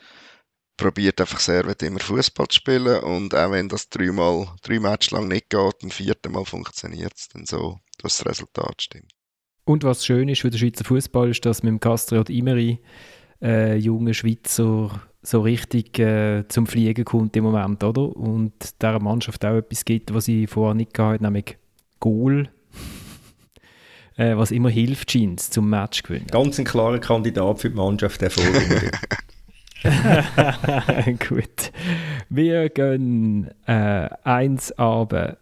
probiert 0.78 1.20
einfach 1.22 1.40
sehr 1.40 1.66
weit 1.68 1.84
immer 1.84 2.00
Fußball 2.00 2.48
zu 2.48 2.56
spielen 2.56 3.04
und 3.04 3.36
auch 3.36 3.52
wenn 3.52 3.70
das 3.70 3.90
dreimal, 3.90 4.48
drei 4.64 4.80
Matches 4.80 5.12
lang 5.12 5.28
nicht 5.28 5.50
geht, 5.50 5.84
im 5.84 5.92
vierten 5.92 6.32
Mal 6.32 6.46
funktioniert 6.46 7.14
es 7.16 7.30
dann 7.30 7.46
so, 7.46 7.80
dass 8.00 8.18
das 8.18 8.26
Resultat 8.26 8.82
stimmt. 8.82 9.12
Und 9.66 9.84
was 9.84 10.06
schön 10.06 10.30
ist 10.30 10.42
für 10.42 10.50
den 10.50 10.58
Schweizer 10.58 10.86
Fußball, 10.86 11.30
ist, 11.30 11.46
dass 11.46 11.64
mit 11.64 11.72
dem 11.72 11.80
Castriot 11.80 12.30
Imeri 12.30 12.80
äh, 13.42 13.76
junge 13.76 14.14
Schweizer 14.14 15.02
so 15.22 15.42
richtig 15.42 16.00
äh, 16.00 16.48
zum 16.48 16.66
Fliegen 16.66 17.06
kommt 17.06 17.36
im 17.36 17.44
Moment, 17.44 17.84
oder? 17.84 18.16
Und 18.16 18.54
dieser 18.82 19.00
Mannschaft 19.00 19.46
auch 19.46 19.58
etwas 19.58 19.86
gibt, 19.86 20.14
was 20.14 20.26
sie 20.26 20.48
vorher 20.48 20.74
nicht 20.74 20.94
gehabt 20.94 21.16
hat, 21.16 21.22
nämlich 21.22 21.58
Goal, 22.00 22.50
äh, 24.22 24.38
was 24.38 24.52
immer 24.52 24.70
hilft, 24.70 25.12
scheint 25.12 25.40
zum 25.40 25.70
Match 25.70 26.04
gewinnen. 26.04 26.28
Ganz 26.30 26.60
ein 26.60 26.66
klarer 26.66 27.00
Kandidat 27.00 27.60
für 27.60 27.70
die 27.70 27.76
Mannschaft, 27.76 28.22
der 28.22 28.30
Vorrunde. 28.30 28.92
Gut. 31.28 31.72
Wir 32.30 32.70
gehen 32.70 33.50
äh, 33.66 34.10
eins 34.24 34.72
aber. 34.78 35.38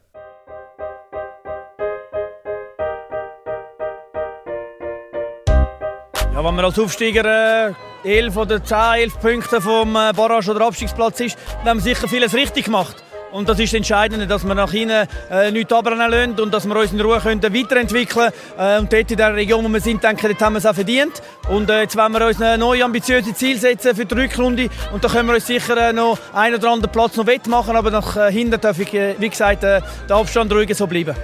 Ja, 6.33 6.45
wenn 6.45 6.55
man 6.55 6.63
als 6.63 6.79
Aufsteiger 6.79 7.73
äh, 8.05 8.17
11 8.19 8.37
oder 8.37 8.63
10, 8.63 8.77
11 8.77 9.19
Punkte 9.19 9.59
vom 9.59 9.89
äh, 9.97 10.13
Barrage- 10.13 10.51
oder 10.51 10.65
Abstiegsplatz 10.65 11.19
ist, 11.19 11.37
dann 11.59 11.71
haben 11.71 11.83
wir 11.83 11.95
sicher 11.95 12.07
vieles 12.07 12.33
richtig 12.33 12.65
gemacht. 12.65 13.03
Und 13.31 13.47
das 13.47 13.59
ist 13.59 13.73
das 13.73 13.77
Entscheidende, 13.77 14.25
dass 14.25 14.43
wir 14.43 14.55
nach 14.55 14.71
hinten 14.71 15.07
äh, 15.29 15.51
nichts 15.51 15.71
abbrennen 15.71 16.09
lassen 16.09 16.39
und 16.39 16.53
dass 16.53 16.67
wir 16.67 16.75
uns 16.75 16.91
in 16.91 16.99
Ruhe 16.99 17.19
können 17.19 17.41
weiterentwickeln 17.41 18.31
können. 18.57 18.77
Äh, 18.77 18.79
und 18.79 18.91
dort 18.91 19.11
in 19.11 19.17
der 19.17 19.35
Region, 19.35 19.63
wo 19.63 19.69
wir 19.69 19.81
sind, 19.81 20.03
denke 20.03 20.29
ich, 20.29 20.39
haben 20.39 20.53
wir 20.53 20.57
es 20.57 20.65
auch 20.65 20.73
verdient. 20.73 21.21
Und 21.47 21.69
äh, 21.69 21.81
jetzt 21.81 21.95
wollen 21.95 22.11
wir 22.11 22.25
uns 22.25 22.41
ein 22.41 22.59
neues, 22.59 22.83
ambitiöses 22.83 23.35
Ziel 23.35 23.57
setzen 23.57 23.95
für 23.95 24.05
die 24.05 24.15
Rückrunde. 24.15 24.69
Und 24.91 25.03
da 25.03 25.09
können 25.09 25.27
wir 25.27 25.35
uns 25.35 25.45
sicher 25.45 25.77
äh, 25.89 25.93
noch 25.93 26.17
einen 26.33 26.55
oder 26.55 26.71
anderen 26.71 26.91
Platz 26.91 27.17
noch 27.17 27.27
wettmachen. 27.27 27.75
Aber 27.75 27.91
nach 27.91 28.17
äh, 28.17 28.31
hinten 28.31 28.59
darf 28.59 28.79
ich, 28.79 28.93
äh, 28.93 29.15
wie 29.19 29.29
gesagt, 29.29 29.63
äh, 29.63 29.81
der 30.07 30.15
Abstand 30.15 30.51
ruhig 30.51 30.75
so 30.75 30.87
bleiben. 30.87 31.15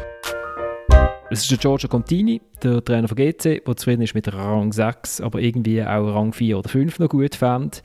Es 1.31 1.41
ist 1.41 1.49
der 1.49 1.57
Giorgio 1.57 1.89
Contini, 1.89 2.39
der 2.61 2.85
Trainer 2.85 3.07
von 3.07 3.17
GC, 3.17 3.63
der 3.65 3.75
zufrieden 3.75 4.03
ist 4.03 4.13
mit 4.13 4.31
Rang 4.31 4.71
6, 4.71 5.21
aber 5.21 5.39
irgendwie 5.39 5.83
auch 5.83 6.13
Rang 6.13 6.33
4 6.33 6.59
oder 6.59 6.69
5 6.69 6.99
noch 6.99 7.09
gut 7.09 7.33
fand. 7.33 7.81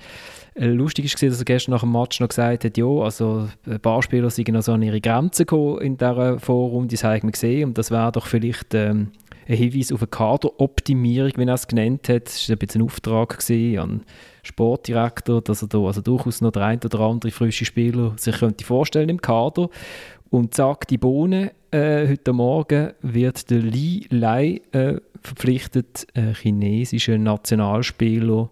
Äh, 0.54 0.66
Lustig 0.66 1.04
ist, 1.04 1.22
dass 1.22 1.38
er 1.38 1.44
gestern 1.44 1.72
nach 1.72 1.80
dem 1.80 1.92
Match 1.92 2.20
noch 2.20 2.28
gesagt 2.28 2.64
hat, 2.64 2.76
ja, 2.76 2.86
also 2.86 3.48
ein 3.66 3.80
paar 3.80 4.02
Spieler 4.02 4.30
sind 4.30 4.48
noch 4.48 4.62
so 4.62 4.72
an 4.72 4.82
ihre 4.82 5.00
Grenzen 5.00 5.46
gekommen 5.46 5.80
in 5.80 5.96
dieser 5.96 6.38
Vorrunde, 6.38 6.94
das 6.94 7.04
haben 7.04 7.22
wir 7.22 7.32
gesehen 7.32 7.68
und 7.68 7.78
das 7.78 7.90
wäre 7.90 8.12
doch 8.12 8.26
vielleicht 8.26 8.74
ähm, 8.74 9.12
ein 9.48 9.56
Hinweis 9.56 9.92
auf 9.92 10.00
eine 10.00 10.08
Kaderoptimierung, 10.08 11.32
wie 11.36 11.44
er 11.44 11.54
es 11.54 11.66
genannt 11.66 12.08
hat. 12.08 12.26
Das 12.26 12.48
war 12.48 12.56
ein 12.56 12.58
bisschen 12.58 12.82
ein 12.82 12.86
Auftrag 12.86 13.38
gewesen 13.38 13.78
an 13.78 14.02
Sportdirektor, 14.42 15.42
dass 15.42 15.62
er 15.62 15.68
da 15.68 15.78
also 15.78 16.00
durchaus 16.00 16.40
noch 16.40 16.52
der 16.52 16.62
ein 16.62 16.80
oder 16.84 17.00
andere 17.00 17.32
frische 17.32 17.64
Spieler 17.64 18.14
sich 18.16 18.38
könnte 18.38 18.64
vorstellen 18.64 19.08
im 19.08 19.20
Kader. 19.20 19.68
Und 20.30 20.54
zack, 20.54 20.86
die 20.86 20.98
Bohne, 20.98 21.52
äh, 21.72 22.06
heute 22.08 22.32
Morgen 22.32 22.92
wird 23.02 23.50
der 23.50 23.58
Li 23.58 24.06
Lai 24.10 24.60
äh, 24.72 24.96
verpflichtet, 25.20 26.06
ein 26.14 26.34
chinesischer 26.34 27.18
Nationalspieler, 27.18 28.50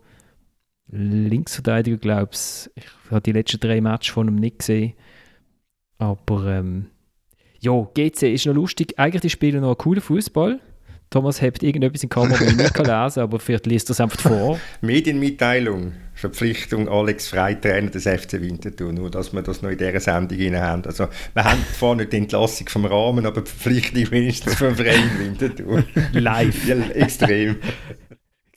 Linksverteidiger, 0.91 1.99
glaube 1.99 2.31
ich. 2.33 2.71
Ich 2.75 3.11
habe 3.11 3.21
die 3.21 3.33
letzten 3.33 3.61
drei 3.61 3.81
Matches 3.81 4.13
von 4.13 4.29
ihm 4.29 4.37
nicht 4.37 4.61
gesehen. 4.61 4.95
Aber 5.99 6.47
ähm, 6.47 6.87
ja, 7.61 7.73
GC 7.95 8.23
ist 8.35 8.47
noch 8.47 8.55
lustig. 8.55 8.99
Eigentlich 8.99 9.23
die 9.23 9.31
spielen 9.31 9.61
noch 9.61 9.69
einen 9.69 9.79
coolen 9.79 10.01
Fußball. 10.01 10.61
Thomas 11.11 11.41
habt 11.41 11.63
irgendetwas 11.63 12.03
in 12.03 12.11
Kamera, 12.11 12.39
das 12.39 12.51
ich 12.51 12.57
nicht 12.57 12.79
lesen 12.79 13.21
aber 13.21 13.41
vielleicht 13.41 13.67
liest 13.67 13.89
das 13.89 13.99
einfach 13.99 14.21
vor. 14.21 14.61
Medienmitteilung. 14.83 15.95
Verpflichtung 16.13 16.89
Alex 16.89 17.29
Frei, 17.29 17.55
Trainer 17.55 17.91
des 17.91 18.03
FC 18.03 18.41
Winterthur. 18.43 18.93
Nur, 18.93 19.11
dass 19.11 19.33
wir 19.33 19.41
das 19.41 19.63
noch 19.63 19.71
in 19.71 19.79
dieser 19.79 20.01
Sendung 20.01 20.57
haben. 20.57 20.85
Also, 20.85 21.09
wir 21.33 21.45
haben 21.45 21.65
zwar 21.79 21.95
nicht 21.95 22.13
die 22.13 22.19
Entlassung 22.19 22.69
vom 22.69 22.85
Rahmen, 22.85 23.25
aber 23.25 23.41
die 23.41 23.51
Verpflichtung 23.51 24.11
wenigstens 24.11 24.57
vom 24.57 24.75
Verein 24.75 25.11
Winterthur. 25.19 25.85
Live. 26.13 26.67
Ja, 26.67 26.77
extrem. 26.91 27.57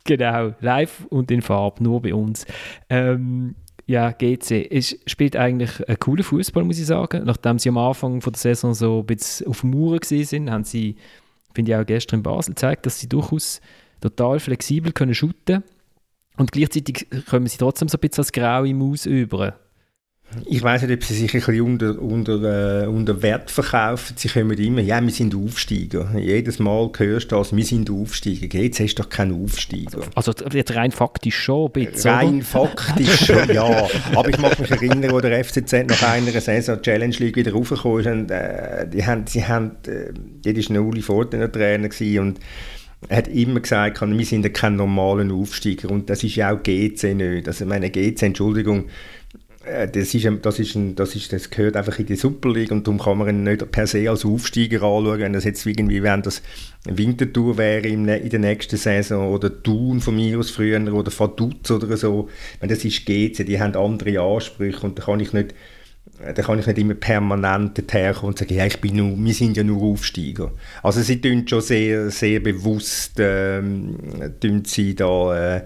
genau, 0.04 0.54
live 0.62 1.06
und 1.10 1.32
in 1.32 1.42
Farbe, 1.42 1.84
nur 1.84 2.02
bei 2.02 2.14
uns. 2.14 2.46
Ähm, 2.90 3.56
ja, 3.88 4.12
GC. 4.12 4.68
Es 4.72 4.98
spielt 5.06 5.36
eigentlich 5.36 5.88
einen 5.88 6.00
coolen 6.00 6.24
Fußball, 6.24 6.64
muss 6.64 6.80
ich 6.80 6.86
sagen. 6.86 7.24
Nachdem 7.26 7.60
sie 7.60 7.70
am 7.70 7.78
Anfang 7.78 8.22
von 8.22 8.34
der 8.34 8.40
Saison 8.40 8.74
so 8.74 9.00
ein 9.00 9.06
bisschen 9.06 9.48
auf 9.48 9.64
Mauern 9.64 10.00
sind, 10.02 10.50
haben 10.50 10.64
sie, 10.64 10.96
finde 11.54 11.72
ich 11.72 11.78
auch 11.78 11.86
gestern 11.86 12.20
in 12.20 12.24
Basel 12.24 12.54
gezeigt, 12.54 12.86
dass 12.86 13.00
sie 13.00 13.10
durchaus 13.10 13.60
total 14.00 14.40
flexibel 14.40 14.92
können 14.94 15.14
shooten 15.14 15.64
und 16.38 16.52
gleichzeitig 16.52 17.08
kommen 17.30 17.48
sie 17.48 17.58
trotzdem 17.58 17.88
so 17.88 17.98
ein 17.98 18.02
bisschen 18.02 18.22
als 18.22 18.32
graue 18.32 18.74
Maus 18.74 19.06
über. 19.06 19.60
Ich 20.46 20.64
weiß 20.64 20.84
nicht, 20.84 20.94
ob 20.94 21.04
sie 21.04 21.14
sich 21.14 21.34
ein 21.34 21.40
bisschen 21.42 21.62
unter, 21.62 22.02
unter, 22.02 22.84
äh, 22.84 22.88
unter 22.88 23.22
Wert 23.22 23.52
verkaufen. 23.52 24.16
Sie 24.18 24.30
kommen 24.30 24.58
immer, 24.58 24.82
ja, 24.82 25.02
wir 25.02 25.12
sind 25.12 25.36
Aufsteiger. 25.36 26.12
Jedes 26.18 26.60
Mal 26.60 26.90
hörst 26.98 27.32
du 27.32 27.36
das, 27.36 27.56
wir 27.56 27.66
sind 27.66 27.90
Aufsteiger. 27.90 28.60
Jetzt 28.60 28.80
hast 28.80 28.96
du 28.96 29.04
doch 29.04 29.10
keinen 29.10 29.44
Aufsteiger. 29.44 30.02
Also 30.16 30.34
jetzt 30.54 30.74
rein 30.76 30.92
faktisch 30.92 31.38
schon 31.38 31.68
ein 31.68 31.72
bisschen, 31.72 32.12
Rein 32.12 32.36
oder? 32.36 32.46
faktisch 32.46 33.26
schon, 33.26 33.54
ja. 33.54 33.88
Aber 34.16 34.30
ich 34.30 34.38
mag 34.38 34.58
mich 34.60 34.72
erinnern, 34.72 35.12
wo 35.12 35.20
der 35.20 35.44
FCZ 35.44 35.88
nach 35.88 36.04
einer 36.04 36.32
Saison 36.40 36.82
Challenge 36.82 37.16
League 37.18 37.36
wieder 37.36 37.52
raufgekommen 37.52 38.00
ist. 38.00 38.08
Und, 38.08 38.32
äh, 38.32 38.88
die 38.88 39.06
haben, 39.06 39.28
sie 39.28 39.46
haben, 39.46 39.72
äh, 39.88 40.14
das 40.54 40.70
war 40.70 40.82
Uli 40.82 41.02
Fortener 41.02 41.52
Trainer 41.52 41.90
gewesen, 41.90 42.20
und 42.20 42.40
er 43.08 43.18
hat 43.18 43.28
immer 43.30 43.60
gesagt, 43.60 44.00
wir 44.02 44.26
sind 44.26 44.44
ja 44.44 44.50
kein 44.50 44.76
normaler 44.76 45.34
Aufsteiger. 45.34 45.90
Und 45.90 46.10
das 46.10 46.24
ist 46.24 46.36
ja 46.36 46.54
auch 46.54 46.62
GC 46.62 47.16
nicht. 47.16 47.48
Also 47.48 47.66
meine 47.66 47.90
GC, 47.90 48.22
Entschuldigung, 48.22 48.86
das, 49.64 50.14
ist, 50.14 50.28
das, 50.42 50.60
ist 50.60 50.76
ein, 50.76 50.96
das, 50.96 51.16
ist, 51.16 51.32
das 51.32 51.50
gehört 51.50 51.76
einfach 51.76 52.00
in 52.00 52.08
die 52.08 52.16
Super 52.16 52.52
League 52.52 52.72
und 52.72 52.88
darum 52.88 53.00
kann 53.00 53.18
man 53.18 53.30
ihn 53.30 53.44
nicht 53.44 53.72
per 53.72 53.86
se 53.86 54.10
als 54.10 54.26
Aufsteiger 54.26 54.82
anschauen, 54.82 55.20
wenn 55.20 55.34
das 55.34 55.44
jetzt 55.44 55.66
irgendwie, 55.66 56.02
wenn 56.02 56.24
das 56.24 56.42
Wintertour 56.86 57.58
wäre 57.58 57.88
in 57.88 58.08
der 58.08 58.40
nächsten 58.40 58.78
Saison 58.78 59.32
oder 59.32 59.62
Thun 59.62 60.02
von 60.02 60.16
mir 60.16 60.40
aus 60.40 60.50
früher 60.50 60.82
oder 60.92 61.12
Vaduz 61.12 61.70
oder 61.70 61.96
so, 61.96 62.30
wenn 62.60 62.70
das 62.70 62.84
ist 62.84 63.06
GC, 63.06 63.46
die 63.46 63.60
haben 63.60 63.76
andere 63.76 64.20
Ansprüche 64.20 64.86
und 64.86 64.98
da 64.98 65.04
kann 65.04 65.20
ich 65.20 65.34
nicht 65.34 65.54
da 66.36 66.42
kann 66.42 66.60
ich 66.60 66.68
nicht 66.68 66.78
immer 66.78 66.94
permanent 66.94 67.82
herkommen 67.92 68.34
und 68.34 68.38
sagen, 68.38 68.54
ja, 68.54 68.66
ich 68.66 68.80
bin 68.80 68.96
nur, 68.96 69.18
wir 69.18 69.34
sind 69.34 69.58
ja 69.58 69.64
nur 69.64 69.82
Aufsteiger. 69.82 70.52
Also 70.84 71.02
sie 71.02 71.20
tun 71.20 71.48
schon 71.48 71.62
sehr, 71.62 72.12
sehr 72.12 72.40
bewusst, 72.40 73.14
ähm, 73.18 73.98
sie 74.66 74.96
da 74.96 75.56
äh, 75.56 75.62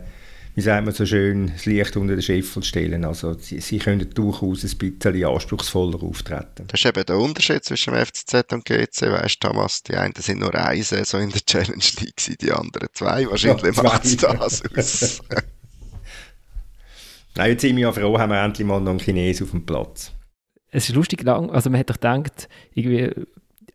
wie 0.56 0.62
sagt 0.62 0.86
man 0.86 0.94
so 0.94 1.06
schön, 1.06 1.52
das 1.52 1.66
Licht 1.66 1.98
unter 1.98 2.16
den 2.16 2.22
Scheffel 2.22 2.64
stellen. 2.64 3.04
Also 3.04 3.34
sie, 3.34 3.60
sie 3.60 3.78
können 3.78 4.10
durchaus 4.14 4.64
ein 4.64 4.78
bisschen 4.78 5.26
anspruchsvoller 5.26 6.02
auftreten. 6.02 6.66
Das 6.68 6.80
ist 6.80 6.86
eben 6.86 7.06
der 7.06 7.18
Unterschied 7.18 7.66
zwischen 7.66 7.94
dem 7.94 8.06
FCZ 8.06 8.54
und 8.54 8.64
GC, 8.64 9.02
weißt 9.02 9.44
du, 9.44 9.50
Thomas? 9.50 9.84
Die 9.84 9.96
einen 9.96 10.14
sind 10.16 10.40
nur 10.40 10.56
eine 10.56 10.82
Saison 10.82 11.24
in 11.24 11.32
der 11.32 11.42
Challenge 11.42 11.84
League, 12.00 12.38
die 12.40 12.52
anderen 12.54 12.88
zwei. 12.94 13.30
Wahrscheinlich 13.30 13.76
ja, 13.76 13.84
macht 13.84 14.06
es 14.06 14.16
das 14.16 14.40
aus. 14.40 15.22
Nein, 17.36 17.52
jetzt 17.52 17.62
sind 17.62 17.76
wir 17.76 17.82
ja 17.84 17.92
froh, 17.92 18.18
haben 18.18 18.32
wir 18.32 18.42
endlich 18.42 18.66
mal 18.66 18.80
noch 18.80 18.92
einen 18.92 19.00
Chines 19.00 19.42
auf 19.42 19.52
dem 19.52 19.66
Platz. 19.66 20.14
Es 20.72 20.88
ist 20.88 20.96
lustig 20.96 21.22
lang, 21.24 21.50
also 21.50 21.70
man 21.70 21.82
hat 21.82 21.90
doch 21.90 21.96
gedacht, 21.96 22.48
irgendwie, 22.74 23.12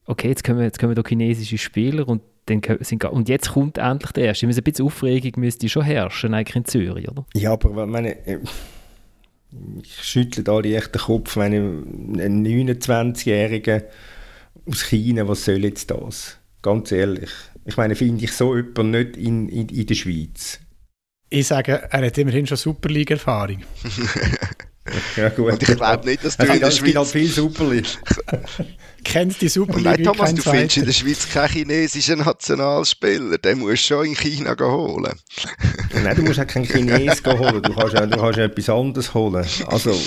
okay, 0.07 0.29
jetzt 0.29 0.45
kommen, 0.45 0.63
jetzt 0.63 0.79
kommen 0.79 0.95
da 0.95 1.03
chinesische 1.07 1.59
Spieler 1.59 2.09
und 2.09 2.23
dann 2.51 2.79
sind, 2.81 3.05
und 3.05 3.29
jetzt 3.29 3.51
kommt 3.51 3.79
endlich 3.79 4.13
der 4.13 4.25
erste. 4.25 4.47
Ein 4.47 4.55
bisschen 4.55 4.87
Aufregung 4.87 5.33
müsste 5.37 5.69
schon 5.69 5.83
herrschen, 5.83 6.35
eigentlich 6.35 6.57
in 6.57 6.65
Zürich, 6.65 7.09
oder? 7.09 7.25
Ja, 7.35 7.53
aber 7.53 7.87
meine, 7.87 8.27
äh, 8.27 8.39
ich 9.83 10.03
schüttle 10.03 10.43
da 10.43 10.61
die 10.61 10.75
echten 10.75 10.99
Kopf, 10.99 11.37
meine, 11.37 11.59
ein 11.59 12.47
29-Jähriger 12.47 13.85
aus 14.67 14.83
China, 14.83 15.27
was 15.29 15.45
soll 15.45 15.65
jetzt 15.65 15.91
das? 15.91 16.39
Ganz 16.63 16.93
ehrlich. 16.93 17.31
Ich 17.65 17.77
meine, 17.77 17.95
finde 17.95 18.25
ich 18.25 18.33
so 18.33 18.57
jemanden 18.57 18.91
nicht 18.91 19.17
in, 19.17 19.49
in, 19.49 19.69
in 19.69 19.87
der 19.87 19.95
Schweiz. 19.95 20.61
Ich 21.31 21.47
sage, 21.47 21.89
er 21.91 22.07
hat 22.07 22.19
immerhin 22.19 22.47
schon 22.47 22.57
Superliga-Erfahrung. 22.57 23.63
Ja, 25.17 25.29
gut. 25.29 25.53
Und 25.53 25.63
ich 25.63 25.77
glaube 25.77 26.07
nicht, 26.07 26.25
dass 26.25 26.37
du 26.37 26.47
in 26.47 26.61
der 26.61 26.71
Schweiz... 26.71 27.11
viel 27.11 27.29
Superli. 27.29 27.83
Kennst 29.05 29.41
die 29.41 29.49
Superliga 29.49 29.93
Nein, 29.93 30.05
Thomas, 30.05 30.35
du 30.35 30.43
findest 30.43 30.77
in 30.77 30.85
der 30.85 30.93
Schweiz 30.93 31.29
keinen 31.29 31.49
chinesischen 31.49 32.19
Nationalspieler. 32.19 33.39
Den 33.39 33.61
musst 33.61 33.91
du 33.91 33.95
schon 33.95 34.07
in 34.07 34.15
China 34.15 34.55
holen. 34.61 35.15
Nein, 36.05 36.17
du 36.17 36.23
musst 36.23 36.39
auch 36.39 36.47
keinen 36.47 36.67
Chines 36.67 37.23
holen. 37.25 37.63
Du 37.63 37.75
kannst, 37.75 37.95
du 37.95 38.17
kannst 38.17 38.39
etwas 38.39 38.69
anderes 38.69 39.15
holen. 39.15 39.47
Also, 39.67 39.99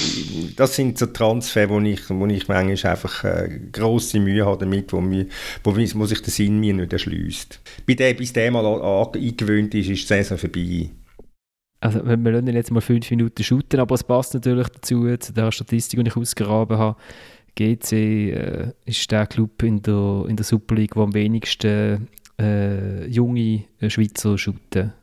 das 0.56 0.76
sind 0.76 1.00
so 1.00 1.08
Transfer, 1.08 1.70
wo 1.70 1.80
ich, 1.80 2.02
wo 2.10 2.26
ich 2.28 2.48
manchmal 2.48 2.92
einfach 2.92 3.24
äh, 3.24 3.60
grosse 3.72 4.20
Mühe 4.20 4.46
habe 4.46 4.60
damit, 4.60 4.94
wo, 4.94 5.02
mir, 5.02 5.26
wo, 5.64 5.76
wo 5.76 6.06
sich 6.06 6.22
der 6.22 6.32
Sinn 6.32 6.60
mir 6.60 6.74
nicht 6.74 6.94
erschließt. 6.94 7.60
Bei 7.88 7.96
dem, 7.96 8.16
bis 8.16 8.34
der 8.34 8.52
mal 8.52 8.66
eingewöhnt 9.12 9.74
ist, 9.74 9.90
ist 9.90 10.04
die 10.04 10.08
Saison 10.08 10.38
vorbei 10.38 10.90
also 11.84 12.02
wir 12.06 12.32
lassen 12.32 12.48
jetzt 12.48 12.72
mal 12.72 12.80
fünf 12.80 13.12
Minuten 13.12 13.44
shooten, 13.44 13.82
aber 13.82 13.96
es 13.96 14.06
passt 14.06 14.34
natürlich 14.34 14.70
dazu, 14.70 15.18
zu 15.18 15.34
der 15.34 15.52
Statistik, 15.52 16.00
die 16.00 16.08
ich 16.08 16.16
ausgegraben 16.16 16.78
habe. 16.78 16.98
GC 17.56 17.92
äh, 17.92 18.72
ist 18.86 19.12
der 19.12 19.28
Club 19.28 19.62
in 19.64 19.82
der, 19.82 20.26
in 20.30 20.38
der 20.38 20.46
Super 20.46 20.76
League, 20.76 20.94
der 20.94 21.04
am 21.04 21.14
wenigsten 21.14 22.08
äh, 22.40 23.06
junge 23.08 23.66
äh, 23.82 23.90
Schweizer 23.90 24.38
shooten, 24.38 24.94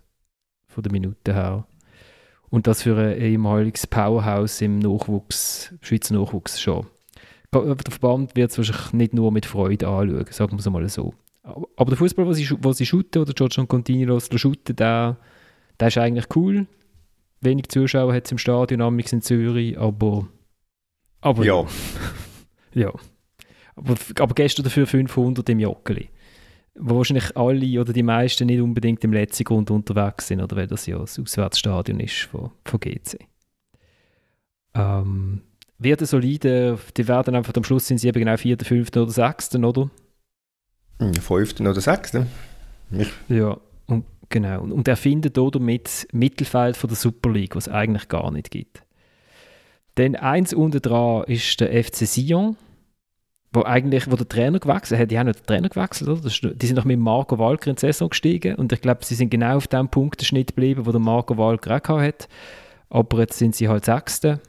von 0.69 0.83
der 0.83 0.91
Minute 0.91 1.35
her. 1.35 1.67
Und 2.49 2.67
das 2.67 2.83
für 2.83 2.97
ein 2.97 3.21
ehemaliges 3.21 3.87
Powerhouse 3.87 4.63
im 4.63 4.79
Nachwuchs, 4.79 5.75
Schweizer 5.83 6.15
Nachwuchs 6.15 6.63
schon. 6.63 6.87
Der 7.53 7.77
Verband 7.91 8.35
wird 8.37 8.53
es 8.53 8.57
wahrscheinlich 8.57 8.93
nicht 8.95 9.15
nur 9.15 9.31
mit 9.33 9.45
Freude 9.45 9.87
anschauen, 9.87 10.27
sagen 10.31 10.53
wir 10.53 10.61
es 10.61 10.71
mal 10.71 10.89
so. 10.89 11.13
Aber 11.43 11.91
der 11.91 11.99
Fußball, 11.99 12.27
was 12.27 12.39
sie, 12.39 12.49
was 12.63 12.79
sie 12.79 12.87
shooten, 12.87 13.21
oder 13.21 13.35
Giorgio 13.35 13.67
Contini 13.67 14.09
shooten, 14.39 14.77
der 14.77 15.19
der 15.81 15.89
ist 15.89 15.99
eigentlich 15.99 16.27
cool. 16.37 16.67
Wenig 17.41 17.69
Zuschauer 17.69 18.13
hat 18.15 18.27
es 18.27 18.33
im 18.33 18.39
Stadion, 18.39 18.83
amigs 18.83 19.13
in 19.13 19.23
Zürich, 19.23 19.79
aber. 19.79 20.29
aber 21.21 21.45
ja. 21.45 21.67
ja. 22.75 22.93
Aber, 23.77 23.95
aber 24.19 24.35
gestern 24.35 24.65
dafür 24.65 24.87
500 24.87 25.49
im 25.49 25.61
Joggeli. 25.61 26.11
Wo 26.75 26.97
wahrscheinlich 26.97 27.37
alle 27.37 27.81
oder 27.81 27.93
die 27.93 28.03
meisten 28.03 28.47
nicht 28.47 28.61
unbedingt 28.61 29.03
im 29.05 29.13
letzten 29.13 29.45
Grund 29.45 29.71
unterwegs 29.71 30.29
sind, 30.29 30.41
oder 30.41 30.57
weil 30.57 30.67
das 30.67 30.87
ja 30.87 30.99
das 30.99 31.19
Auswärtsstadion 31.19 31.99
ist 32.01 32.21
von, 32.31 32.51
von 32.65 32.81
GC. 32.81 33.19
Ähm, 34.75 35.43
wird 35.79 36.07
solide, 36.07 36.79
die 36.97 37.09
werden 37.09 37.35
einfach 37.35 37.55
am 37.57 37.65
Schluss 37.65 37.87
sind 37.87 37.99
sie 37.99 38.09
eben 38.09 38.19
genau 38.19 38.37
4., 38.37 38.59
5. 38.63 38.89
oder 38.97 39.11
6., 39.11 39.57
oder? 39.57 39.91
5. 40.99 41.59
Hm, 41.59 41.67
oder 41.67 41.81
6. 41.81 42.19
Ja, 43.29 43.53
und 43.53 43.61
Genau. 44.31 44.63
Und 44.63 44.87
er 44.87 44.97
findet 44.97 45.37
damit 45.37 46.07
Mittelfeld 46.13 46.77
von 46.77 46.89
der 46.89 46.97
Super 46.97 47.31
League, 47.31 47.57
was 47.57 47.67
es 47.67 47.73
eigentlich 47.73 48.09
gar 48.09 48.31
nicht 48.31 48.51
gibt. 48.51 48.83
Dann 49.97 50.15
eins 50.15 50.55
unten 50.55 50.81
dran 50.81 51.25
ist 51.25 51.61
der 51.61 51.85
FC 51.85 52.07
Sion, 52.07 52.57
wo 53.53 53.65
eigentlich, 53.65 54.09
wo 54.11 54.15
der 54.15 54.29
Trainer 54.29 54.61
gewechselt 54.61 55.01
hat. 55.01 55.11
Die 55.11 55.19
haben 55.19 55.27
nicht 55.27 55.41
den 55.41 55.47
Trainer 55.47 55.69
gewechselt, 55.69 56.09
oder? 56.09 56.27
Ist, 56.27 56.43
die 56.43 56.67
sind 56.67 56.77
noch 56.77 56.85
mit 56.85 57.01
Marco 57.01 57.39
Walker 57.39 57.71
in 57.71 57.77
die 57.77 57.81
Saison 57.81 58.09
gestiegen 58.09 58.55
und 58.55 58.73
ich 58.73 58.81
glaube, 58.81 59.05
sie 59.05 59.17
sind 59.17 59.31
genau 59.31 59.57
auf 59.57 59.67
dem 59.67 59.89
Punktenschnitt 59.89 60.49
geblieben, 60.49 60.87
wo 60.87 60.93
der 60.93 61.01
Marco 61.01 61.37
Walker 61.37 61.81
auch 61.91 62.01
hat. 62.01 62.29
Aber 62.89 63.19
jetzt 63.19 63.39
sind 63.39 63.57
sie 63.57 63.69
halt 63.69 63.85
Sechste 63.85 64.41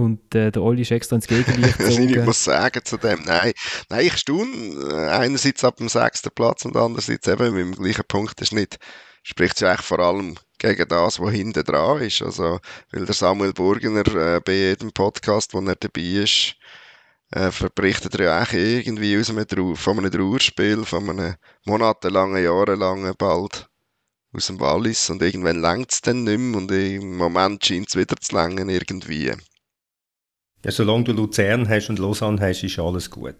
und 0.00 0.34
äh, 0.34 0.50
der 0.50 0.62
Olli 0.62 0.82
ist 0.82 0.90
extra 0.90 1.16
ins 1.16 1.26
Gegenlicht 1.26 1.78
gezogen. 1.78 2.08
ich 2.08 2.24
muss 2.24 2.44
sagen 2.44 2.80
zu 2.84 2.96
dem, 2.96 3.22
nein, 3.24 3.52
nein 3.88 4.06
ich 4.06 4.16
staune 4.16 4.50
äh, 4.90 5.08
einerseits 5.10 5.64
ab 5.64 5.76
dem 5.76 5.88
sechsten 5.88 6.30
Platz 6.34 6.64
und 6.64 6.76
andererseits 6.76 7.26
eben 7.28 7.54
mit 7.54 7.60
dem 7.60 7.74
gleichen 7.82 8.04
Punktenschnitt 8.08 8.78
spricht 9.22 9.56
es 9.56 9.60
ja 9.60 9.70
eigentlich 9.70 9.86
vor 9.86 9.98
allem 9.98 10.36
gegen 10.58 10.88
das, 10.88 11.20
was 11.20 11.32
hinten 11.32 11.64
dran 11.64 12.00
ist. 12.00 12.22
Also, 12.22 12.60
weil 12.92 13.06
der 13.06 13.14
Samuel 13.14 13.52
Burgener 13.52 14.06
äh, 14.14 14.40
bei 14.40 14.52
jedem 14.52 14.92
Podcast, 14.92 15.54
wo 15.54 15.60
er 15.60 15.76
dabei 15.76 16.02
ist, 16.02 16.56
äh, 17.32 17.50
verberichtet 17.50 18.14
er 18.16 18.24
ja 18.24 18.42
auch 18.42 18.52
irgendwie 18.52 19.18
aus 19.18 19.30
einem 19.30 19.46
Trau 19.46 19.74
von 19.74 19.98
einem 19.98 20.10
Trauerspiel, 20.10 20.84
von 20.84 21.10
einem 21.10 21.34
monatelangen, 21.64 22.42
jahrelangen 22.42 23.14
bald 23.16 23.68
aus 24.32 24.46
dem 24.46 24.60
Wallis 24.60 25.10
und 25.10 25.22
irgendwann 25.22 25.60
längt 25.60 25.92
es 25.92 26.00
dann 26.02 26.24
nicht 26.24 26.38
mehr 26.38 26.58
und 26.58 26.70
im 26.70 27.16
Moment 27.16 27.64
scheint 27.64 27.88
es 27.88 27.96
wieder 27.96 28.16
zu 28.16 28.36
längen 28.36 28.68
irgendwie. 28.68 29.32
Ja, 30.64 30.70
solange 30.70 31.04
du 31.04 31.12
Luzern 31.12 31.68
hast 31.68 31.88
und 31.88 31.98
Lausanne 31.98 32.40
hast, 32.40 32.62
ist 32.62 32.78
alles 32.78 33.10
gut. 33.10 33.36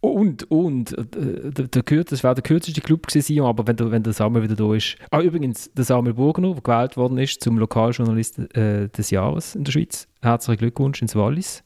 Und, 0.00 0.48
und, 0.50 0.96
äh, 0.96 1.50
der, 1.50 2.04
das 2.04 2.22
war 2.22 2.34
der 2.34 2.42
kürzeste 2.42 2.80
Club 2.80 3.08
gewesen, 3.08 3.40
aber 3.40 3.66
wenn 3.66 3.76
der, 3.76 3.90
wenn 3.90 4.04
der 4.04 4.12
Samuel 4.12 4.44
wieder 4.44 4.54
da 4.54 4.72
ist. 4.74 4.96
Ah, 5.10 5.20
übrigens, 5.20 5.72
der 5.74 5.84
Samuel 5.84 6.14
Burgner, 6.14 6.54
der 6.54 6.62
gewählt 6.62 6.96
worden 6.96 7.18
ist 7.18 7.42
zum 7.42 7.58
Lokaljournalist 7.58 8.38
äh, 8.56 8.88
des 8.88 9.10
Jahres 9.10 9.56
in 9.56 9.64
der 9.64 9.72
Schweiz. 9.72 10.06
Herzlichen 10.22 10.60
Glückwunsch 10.60 11.02
ins 11.02 11.16
Wallis. 11.16 11.64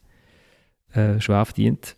Äh, 0.93 1.19
schwer 1.21 1.45
verdient. 1.45 1.95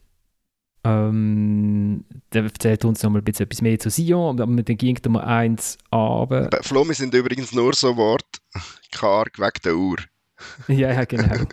Ähm, 0.84 2.03
der 2.34 2.43
erzählt 2.43 2.86
uns 2.86 3.01
noch 3.01 3.09
mal 3.09 3.19
ein 3.19 3.23
bisschen 3.23 3.45
etwas 3.45 3.61
mehr 3.61 3.80
zu 3.80 3.89
Sion, 3.89 4.39
aber 4.39 4.61
dann 4.61 4.78
ging 4.78 4.99
da 5.01 5.09
mal 5.09 5.23
eins 5.23 5.78
aber. 5.89 6.49
Flummi 6.61 6.93
sind 6.93 7.13
übrigens 7.13 7.53
nur 7.53 7.73
so 7.73 7.95
Worte, 7.95 8.39
karg 8.91 9.39
wegen 9.39 9.61
der 9.63 9.76
Uhr. 9.76 9.97
ja, 10.67 10.91
ja, 10.91 11.05
genau. 11.05 11.45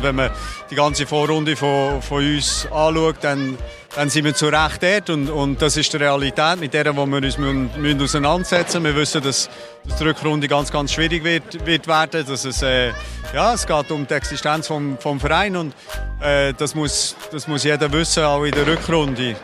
Wenn 0.00 0.16
man 0.16 0.30
die 0.70 0.74
ganze 0.74 1.06
Vorrunde 1.06 1.56
von, 1.56 2.02
von 2.02 2.18
uns 2.24 2.66
anschaut, 2.70 3.16
dann, 3.22 3.56
dann 3.94 4.10
sind 4.10 4.24
wir 4.24 4.34
zu 4.34 4.46
Recht 4.46 4.82
dort 4.82 5.10
und, 5.10 5.28
und 5.30 5.62
das 5.62 5.76
ist 5.76 5.92
die 5.92 5.96
Realität, 5.96 6.60
mit 6.60 6.74
der 6.74 6.84
wir 6.94 7.02
uns 7.02 7.38
müssen, 7.38 7.70
müssen 7.76 8.02
auseinandersetzen 8.02 8.82
müssen. 8.82 8.94
Wir 8.94 9.00
wissen, 9.00 9.22
dass, 9.22 9.48
dass 9.84 9.98
die 9.98 10.04
Rückrunde 10.04 10.48
ganz, 10.48 10.70
ganz 10.70 10.92
schwierig 10.92 11.24
wird, 11.24 11.66
wird 11.66 11.86
werden. 11.86 12.24
Dass 12.26 12.44
es, 12.44 12.62
äh, 12.62 12.92
ja, 13.34 13.54
es 13.54 13.66
geht 13.66 13.90
um 13.90 14.06
die 14.06 14.14
Existenz 14.14 14.66
vom, 14.66 14.98
vom 14.98 15.18
Verein 15.18 15.56
und 15.56 15.74
äh, 16.20 16.52
das, 16.52 16.74
muss, 16.74 17.16
das 17.32 17.48
muss 17.48 17.64
jeder 17.64 17.90
wissen, 17.92 18.22
auch 18.22 18.44
in 18.44 18.52
der 18.52 18.66
Rückrunde. 18.66 19.36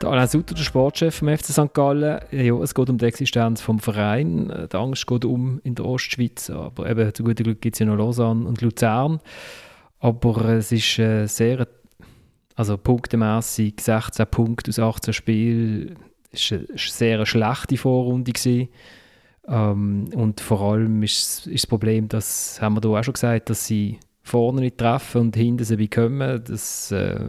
Der 0.00 0.08
Alain 0.08 0.28
Sutter, 0.28 0.54
der 0.54 0.62
Sportchef 0.62 1.16
vom 1.16 1.28
FC 1.28 1.46
St. 1.46 1.74
Gallen, 1.74 2.20
ja, 2.30 2.54
es 2.62 2.74
geht 2.74 2.88
um 2.88 2.96
die 2.96 3.04
Existenz 3.04 3.60
vom 3.60 3.80
Verein. 3.80 4.68
Die 4.72 4.76
Angst 4.76 5.06
geht 5.06 5.26
um 5.26 5.60
in 5.62 5.74
der 5.74 5.84
Ostschweiz, 5.84 6.48
aber 6.48 6.88
eben 6.88 7.12
zu 7.12 7.22
gutem 7.22 7.44
Glück 7.44 7.60
gibt 7.60 7.76
es 7.76 7.80
ja 7.80 7.86
noch 7.86 7.96
Lausanne 7.96 8.46
und 8.46 8.62
Luzern. 8.62 9.20
Aber 9.98 10.42
es 10.46 10.72
ist 10.72 10.98
äh, 10.98 11.26
sehr, 11.26 11.68
also 12.54 12.78
punktemässig 12.78 13.74
16 13.78 14.26
Punkte 14.28 14.70
aus 14.70 14.78
18 14.78 15.12
Spielen, 15.12 15.96
ist 16.30 16.50
eine, 16.50 16.66
eine 16.66 16.78
sehr 16.78 17.26
schlechte 17.26 17.76
Vorrunde 17.76 18.32
gewesen. 18.32 18.68
Ähm, 19.48 20.08
und 20.14 20.40
vor 20.40 20.62
allem 20.62 21.02
ist, 21.02 21.46
ist 21.46 21.64
das 21.64 21.66
Problem, 21.66 22.08
das 22.08 22.58
haben 22.62 22.74
wir 22.74 22.80
da 22.80 22.88
auch 22.88 23.04
schon 23.04 23.12
gesagt, 23.12 23.50
dass 23.50 23.66
sie 23.66 23.98
vorne 24.22 24.62
nicht 24.62 24.78
treffen 24.78 25.20
und 25.20 25.36
hinten 25.36 25.64
sie 25.64 25.76
wie 25.76 25.88
kommen. 25.88 26.42
Das 26.42 26.90
äh, 26.90 27.28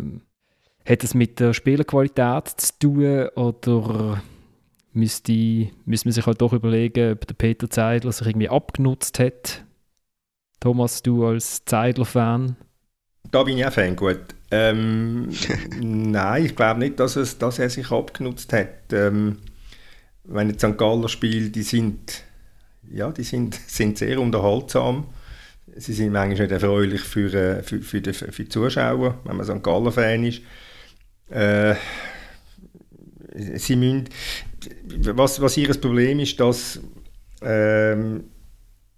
hat 0.86 1.04
es 1.04 1.14
mit 1.14 1.40
der 1.40 1.54
Spielerqualität 1.54 2.48
zu 2.48 2.80
tun 2.80 3.28
oder 3.36 4.22
müsste, 4.94 5.70
müsste 5.86 6.08
man 6.08 6.14
sich 6.14 6.26
halt 6.26 6.42
doch 6.42 6.54
überlegen, 6.54 7.14
ob 7.14 7.28
der 7.28 7.36
Peter 7.36 7.70
Zeidler 7.70 8.12
sich 8.12 8.28
irgendwie 8.28 8.50
abgenutzt 8.50 9.20
hat? 9.20 9.64
Thomas, 10.60 11.02
du 11.02 11.26
als 11.26 11.66
Zeidler-Fan? 11.66 12.56
Da 13.32 13.44
bin 13.44 13.58
ich 13.58 13.66
auch 13.66 13.74
Fan, 13.74 13.96
gut. 13.96 14.20
Ähm, 14.52 15.30
nein, 15.80 16.46
ich 16.46 16.56
glaube 16.56 16.80
nicht, 16.80 17.00
dass, 17.00 17.16
es, 17.16 17.38
dass 17.38 17.60
er 17.60 17.70
sich 17.70 17.92
abgenutzt 17.92 18.52
hat. 18.54 18.92
Ähm, 18.92 19.38
wenn 20.24 20.50
jetzt 20.50 20.62
St. 20.62 20.78
Galler 20.78 21.10
spielt, 21.10 21.56
die 21.56 21.64
sind, 21.64 22.24
ja, 22.92 23.12
die 23.12 23.24
sind, 23.24 23.56
sind 23.68 23.98
sehr 23.98 24.20
unterhaltsam. 24.20 25.06
Sie 25.78 25.94
sind 25.94 26.12
manchmal 26.12 26.48
nicht 26.48 26.52
erfreulich 26.52 27.02
für, 27.02 27.34
äh, 27.34 27.64
für, 27.64 27.82
für, 27.82 28.02
die, 28.02 28.14
für 28.14 28.32
die 28.32 28.50
Zuschauer, 28.50 29.20
wenn 29.24 29.38
man 29.38 29.46
St. 29.46 29.64
Galler-Fan 29.64 30.26
ist. 30.26 30.42
Äh, 31.32 31.76
sie 33.34 33.76
müssen, 33.76 34.10
was, 35.14 35.42
was 35.42 35.58
ihr 35.58 35.74
Problem 35.80 36.20
ist, 36.20 36.40
dass, 36.40 36.80
ähm, 37.42 38.26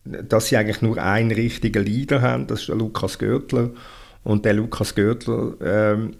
dass 0.03 0.47
sie 0.47 0.57
eigentlich 0.57 0.81
nur 0.81 0.97
einen 0.97 1.31
richtigen 1.31 1.85
Leader 1.85 2.21
haben, 2.21 2.47
das 2.47 2.61
ist 2.61 2.69
der 2.69 2.75
Lukas 2.75 3.17
Görtler. 3.19 3.71
Und 4.23 4.45
der 4.45 4.53
Lukas 4.53 4.95
Görtler 4.95 5.53
ähm, 5.61 6.15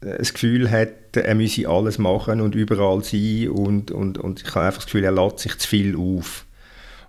das 0.00 0.32
Gefühl 0.32 0.70
hat, 0.70 1.16
er 1.16 1.34
müsse 1.34 1.68
alles 1.68 1.98
machen 1.98 2.40
und 2.40 2.54
überall 2.54 3.02
sein 3.02 3.48
und, 3.48 3.90
und, 3.90 4.18
und 4.18 4.42
ich 4.42 4.54
habe 4.54 4.66
einfach 4.66 4.78
das 4.78 4.86
Gefühl, 4.86 5.04
er 5.04 5.12
lädt 5.12 5.40
sich 5.40 5.58
zu 5.58 5.68
viel 5.68 5.96
auf 5.96 6.44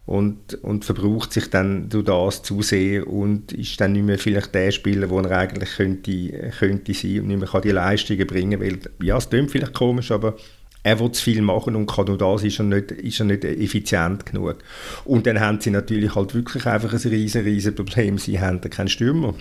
und, 0.10 0.56
und 0.64 0.86
verbraucht 0.86 1.32
sich 1.32 1.52
dann 1.52 1.88
durch 1.88 2.06
das 2.06 2.42
zu 2.42 2.64
sehr 2.64 3.06
und 3.06 3.52
ist 3.52 3.80
dann 3.80 3.92
nicht 3.92 4.06
mehr 4.06 4.18
vielleicht 4.18 4.56
der 4.56 4.72
Spieler, 4.72 5.12
wo 5.12 5.20
er 5.20 5.30
eigentlich 5.30 5.70
könnte, 5.76 6.52
könnte 6.58 6.96
sein 6.96 7.20
und 7.20 7.28
nicht 7.28 7.40
mehr 7.40 7.48
kann 7.48 7.62
die 7.62 7.70
Leistungen 7.70 8.26
bringen 8.26 8.60
weil 8.60 8.80
ja, 9.04 9.18
es 9.18 9.30
klingt 9.30 9.52
vielleicht 9.52 9.76
komisch, 9.76 10.10
aber 10.10 10.36
er 10.82 11.00
will 11.00 11.12
zu 11.12 11.24
viel 11.24 11.44
machen 11.44 11.76
und 11.76 11.86
kann 11.86 12.08
nur 12.08 12.18
das, 12.18 12.44
ist 12.44 12.58
er, 12.58 12.66
nicht, 12.66 12.90
ist 12.90 13.20
er 13.20 13.28
nicht 13.28 13.46
effizient 13.46 14.26
genug. 14.26 14.58
Und 15.06 15.28
dann 15.28 15.40
haben 15.40 15.62
sie 15.62 15.70
natürlich 15.70 16.16
halt 16.16 16.34
wirklich 16.34 16.66
einfach 16.66 16.92
ein 16.92 17.12
riesen, 17.12 17.44
riesen 17.44 17.76
Problem, 17.76 18.18
sie 18.18 18.40
haben 18.40 18.62
keinen 18.62 18.88
Stürmer, 18.88 19.36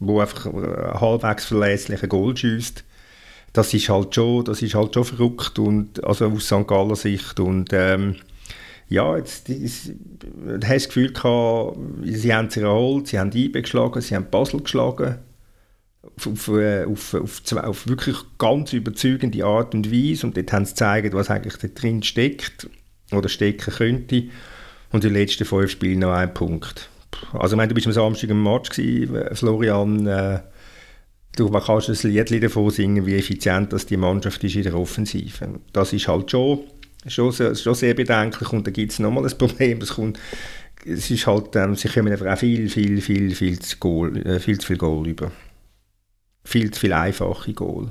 der 0.00 0.20
einfach 0.20 0.52
halbwegs 1.00 1.46
verlässlichen 1.46 2.10
Goal 2.10 2.36
schießt. 2.36 2.84
Das 3.54 3.72
ist 3.72 3.88
halt 3.88 4.14
schon, 4.14 4.44
das 4.44 4.60
ist 4.60 4.74
halt 4.74 4.92
schon 4.92 5.04
verrückt 5.04 5.58
und, 5.58 6.04
also 6.04 6.26
aus 6.26 6.44
St. 6.44 6.66
Galler 6.66 6.96
Sicht 6.96 7.40
und 7.40 7.70
ähm, 7.72 8.16
ja, 8.88 9.16
jetzt, 9.16 9.48
ich, 9.48 9.90
habe 10.44 10.58
das 10.58 10.86
Gefühl 10.86 11.12
gehabt, 11.12 11.76
sie 12.04 12.32
haben 12.32 12.50
sich 12.50 12.62
erholt, 12.62 13.08
sie 13.08 13.18
haben 13.18 13.32
IBE 13.32 13.62
geschlagen, 13.62 14.00
sie 14.00 14.14
haben 14.14 14.30
Basel 14.30 14.60
geschlagen. 14.60 15.16
Auf, 16.16 16.26
auf, 16.28 16.48
äh, 16.48 16.84
auf, 16.84 17.14
auf, 17.14 17.88
wirklich 17.88 18.16
ganz 18.38 18.72
überzeugende 18.72 19.44
Art 19.44 19.74
und 19.74 19.90
Weise. 19.90 20.26
Und 20.26 20.36
dort 20.36 20.52
haben 20.52 20.64
sie 20.64 20.72
gezeigt, 20.72 21.14
was 21.14 21.30
eigentlich 21.30 21.56
da 21.56 21.68
drin 21.68 22.02
steckt 22.02 22.70
oder 23.10 23.28
stecken 23.28 23.74
könnte. 23.74 24.24
Und 24.92 25.02
die 25.02 25.08
letzten 25.08 25.44
fünf 25.44 25.72
Spiele 25.72 25.98
noch 25.98 26.12
ein 26.12 26.32
Punkt. 26.32 26.88
Also, 27.32 27.54
ich 27.54 27.56
meine, 27.56 27.68
du 27.68 27.74
bist 27.74 27.88
am 27.88 27.92
Samstag 27.92 28.30
im 28.30 28.42
Match, 28.42 28.70
gewesen, 28.70 29.34
Florian. 29.34 30.06
Äh, 30.06 30.40
du 31.36 31.50
kannst 31.50 31.88
ein 31.88 32.10
Lied 32.12 32.42
davon 32.42 32.70
singen, 32.70 33.04
wie 33.04 33.16
effizient 33.16 33.72
das 33.72 33.86
die 33.86 33.96
Mannschaft 33.96 34.42
ist 34.44 34.54
in 34.54 34.62
der 34.62 34.78
Offensive. 34.78 35.60
Das 35.72 35.92
ist 35.92 36.06
halt 36.06 36.30
schon 36.30 36.60
schon, 37.08 37.32
sehr, 37.32 37.54
schon 37.54 37.74
sehr 37.74 37.94
bedenklich. 37.94 38.52
Und 38.52 38.66
da 38.66 38.70
gibt 38.70 38.92
es 38.92 38.98
nochmal 38.98 39.24
ein 39.24 39.38
Problem. 39.38 39.80
Es, 39.80 39.94
kommt, 39.94 40.18
es 40.84 41.10
ist 41.10 41.26
halt, 41.26 41.54
ähm, 41.56 41.74
sie 41.74 41.88
kommen 41.88 42.12
einfach 42.12 42.26
auch 42.26 42.38
viel, 42.38 42.68
viel, 42.68 43.00
viel, 43.00 43.34
viel 43.34 43.58
zu, 43.58 43.76
Goal, 43.78 44.16
äh, 44.26 44.40
viel 44.40 44.58
zu 44.58 44.66
viel 44.66 44.78
Goal 44.78 45.06
über. 45.06 45.32
Viel 46.44 46.70
zu 46.70 46.80
viel 46.80 46.92
einfache 46.92 47.52
Goal. 47.52 47.90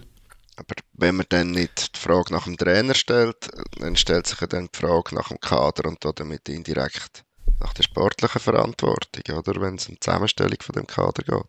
Aber 0.57 0.75
wenn 0.93 1.15
man 1.15 1.25
dann 1.29 1.51
nicht 1.51 1.95
die 1.95 1.99
Frage 1.99 2.33
nach 2.33 2.45
dem 2.45 2.55
Trainer 2.55 2.93
stellt, 2.93 3.49
dann 3.79 3.95
stellt 3.97 4.27
sich 4.27 4.39
ja 4.39 4.47
dann 4.47 4.69
die 4.73 4.79
Frage 4.79 5.13
nach 5.15 5.27
dem 5.27 5.39
Kader 5.39 5.89
und 5.89 5.99
damit 6.17 6.47
indirekt 6.47 7.25
nach 7.59 7.73
der 7.73 7.83
sportlichen 7.83 8.39
Verantwortung, 8.39 9.37
oder? 9.37 9.61
Wenn 9.61 9.75
es 9.75 9.87
um 9.87 9.95
die 9.95 9.99
Zusammenstellung 9.99 10.57
von 10.61 10.75
dem 10.75 10.87
Kader 10.87 11.23
geht. 11.23 11.45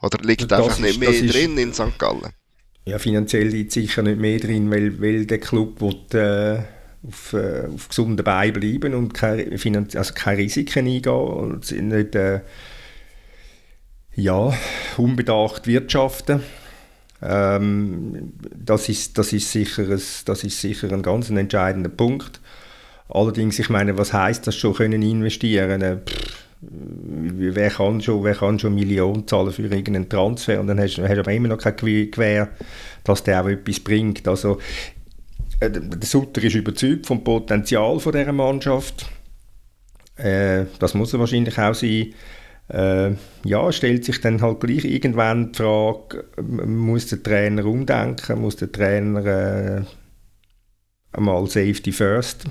Oder 0.00 0.18
liegt 0.24 0.50
das 0.50 0.60
einfach 0.60 0.78
ist, 0.78 0.80
nicht 0.80 1.00
mehr 1.00 1.10
drin 1.10 1.58
in 1.58 1.74
St. 1.74 1.98
Gallen? 1.98 2.32
Ja, 2.84 2.98
finanziell 2.98 3.48
liegt 3.48 3.72
sicher 3.72 4.02
nicht 4.02 4.18
mehr 4.18 4.38
drin, 4.38 4.70
weil, 4.70 5.00
weil 5.00 5.26
der 5.26 5.38
Club 5.38 5.80
will, 5.80 6.18
äh, 6.18 6.62
auf, 7.06 7.32
äh, 7.32 7.66
auf 7.72 7.88
gesunden 7.88 8.24
Beinen 8.24 8.52
bleiben 8.52 8.94
und 8.94 9.14
keine, 9.14 9.46
also 9.94 10.14
keine 10.14 10.38
Risiken 10.38 10.86
eingehen 10.86 11.12
und 11.12 11.70
nicht 11.70 12.14
äh, 12.14 12.40
ja, 14.14 14.52
unbedacht 14.96 15.66
wirtschaften. 15.66 16.40
Ähm, 17.22 18.32
das, 18.54 18.88
ist, 18.88 19.18
das, 19.18 19.32
ist 19.32 19.50
sicher 19.50 19.84
ein, 19.84 20.00
das 20.24 20.44
ist 20.44 20.60
sicher 20.60 20.92
ein 20.92 21.02
ganz 21.02 21.30
entscheidender 21.30 21.90
Punkt. 21.90 22.40
Allerdings, 23.08 23.58
ich 23.58 23.70
meine, 23.70 23.96
was 23.96 24.12
heißt 24.12 24.46
das 24.46 24.56
schon 24.56 24.74
können 24.74 25.02
investieren? 25.02 25.82
Äh, 25.82 25.96
pff, 25.98 26.48
wer 26.60 27.70
kann 27.70 28.00
schon, 28.00 28.24
wer 28.24 28.34
kann 28.34 28.58
schon 28.58 28.74
Millionen 28.74 29.26
zahlen 29.26 29.52
für 29.52 29.62
irgendeinen 29.62 30.08
Transfer 30.08 30.60
und 30.60 30.66
dann 30.66 30.80
hast, 30.80 30.96
du 30.96 31.04
aber 31.04 31.32
immer 31.32 31.48
noch 31.48 31.58
kein 31.58 31.76
Gewähr, 31.76 32.48
dass 33.04 33.22
der 33.22 33.42
auch 33.42 33.48
etwas 33.48 33.80
bringt. 33.80 34.26
Also 34.26 34.58
äh, 35.60 35.70
der 35.70 36.06
Sutter 36.06 36.42
ist 36.42 36.54
überzeugt 36.54 37.06
vom 37.06 37.24
Potenzial 37.24 37.98
von 38.00 38.12
dieser 38.12 38.32
Mannschaft. 38.32 39.06
Äh, 40.16 40.66
das 40.78 40.94
muss 40.94 41.12
er 41.12 41.20
wahrscheinlich 41.20 41.58
auch 41.58 41.74
sein. 41.74 42.14
Äh, 42.68 43.12
ja, 43.44 43.72
stellt 43.72 44.04
sich 44.04 44.20
dann 44.20 44.42
halt 44.42 44.60
gleich 44.60 44.84
irgendwann 44.84 45.52
die 45.52 45.58
Frage, 45.58 46.24
muss 46.42 47.06
der 47.06 47.22
Trainer 47.22 47.64
umdenken, 47.64 48.40
muss 48.40 48.56
der 48.56 48.70
Trainer 48.70 49.24
äh, 49.24 49.82
einmal 51.12 51.46
Safety 51.46 51.92
First 51.92 52.44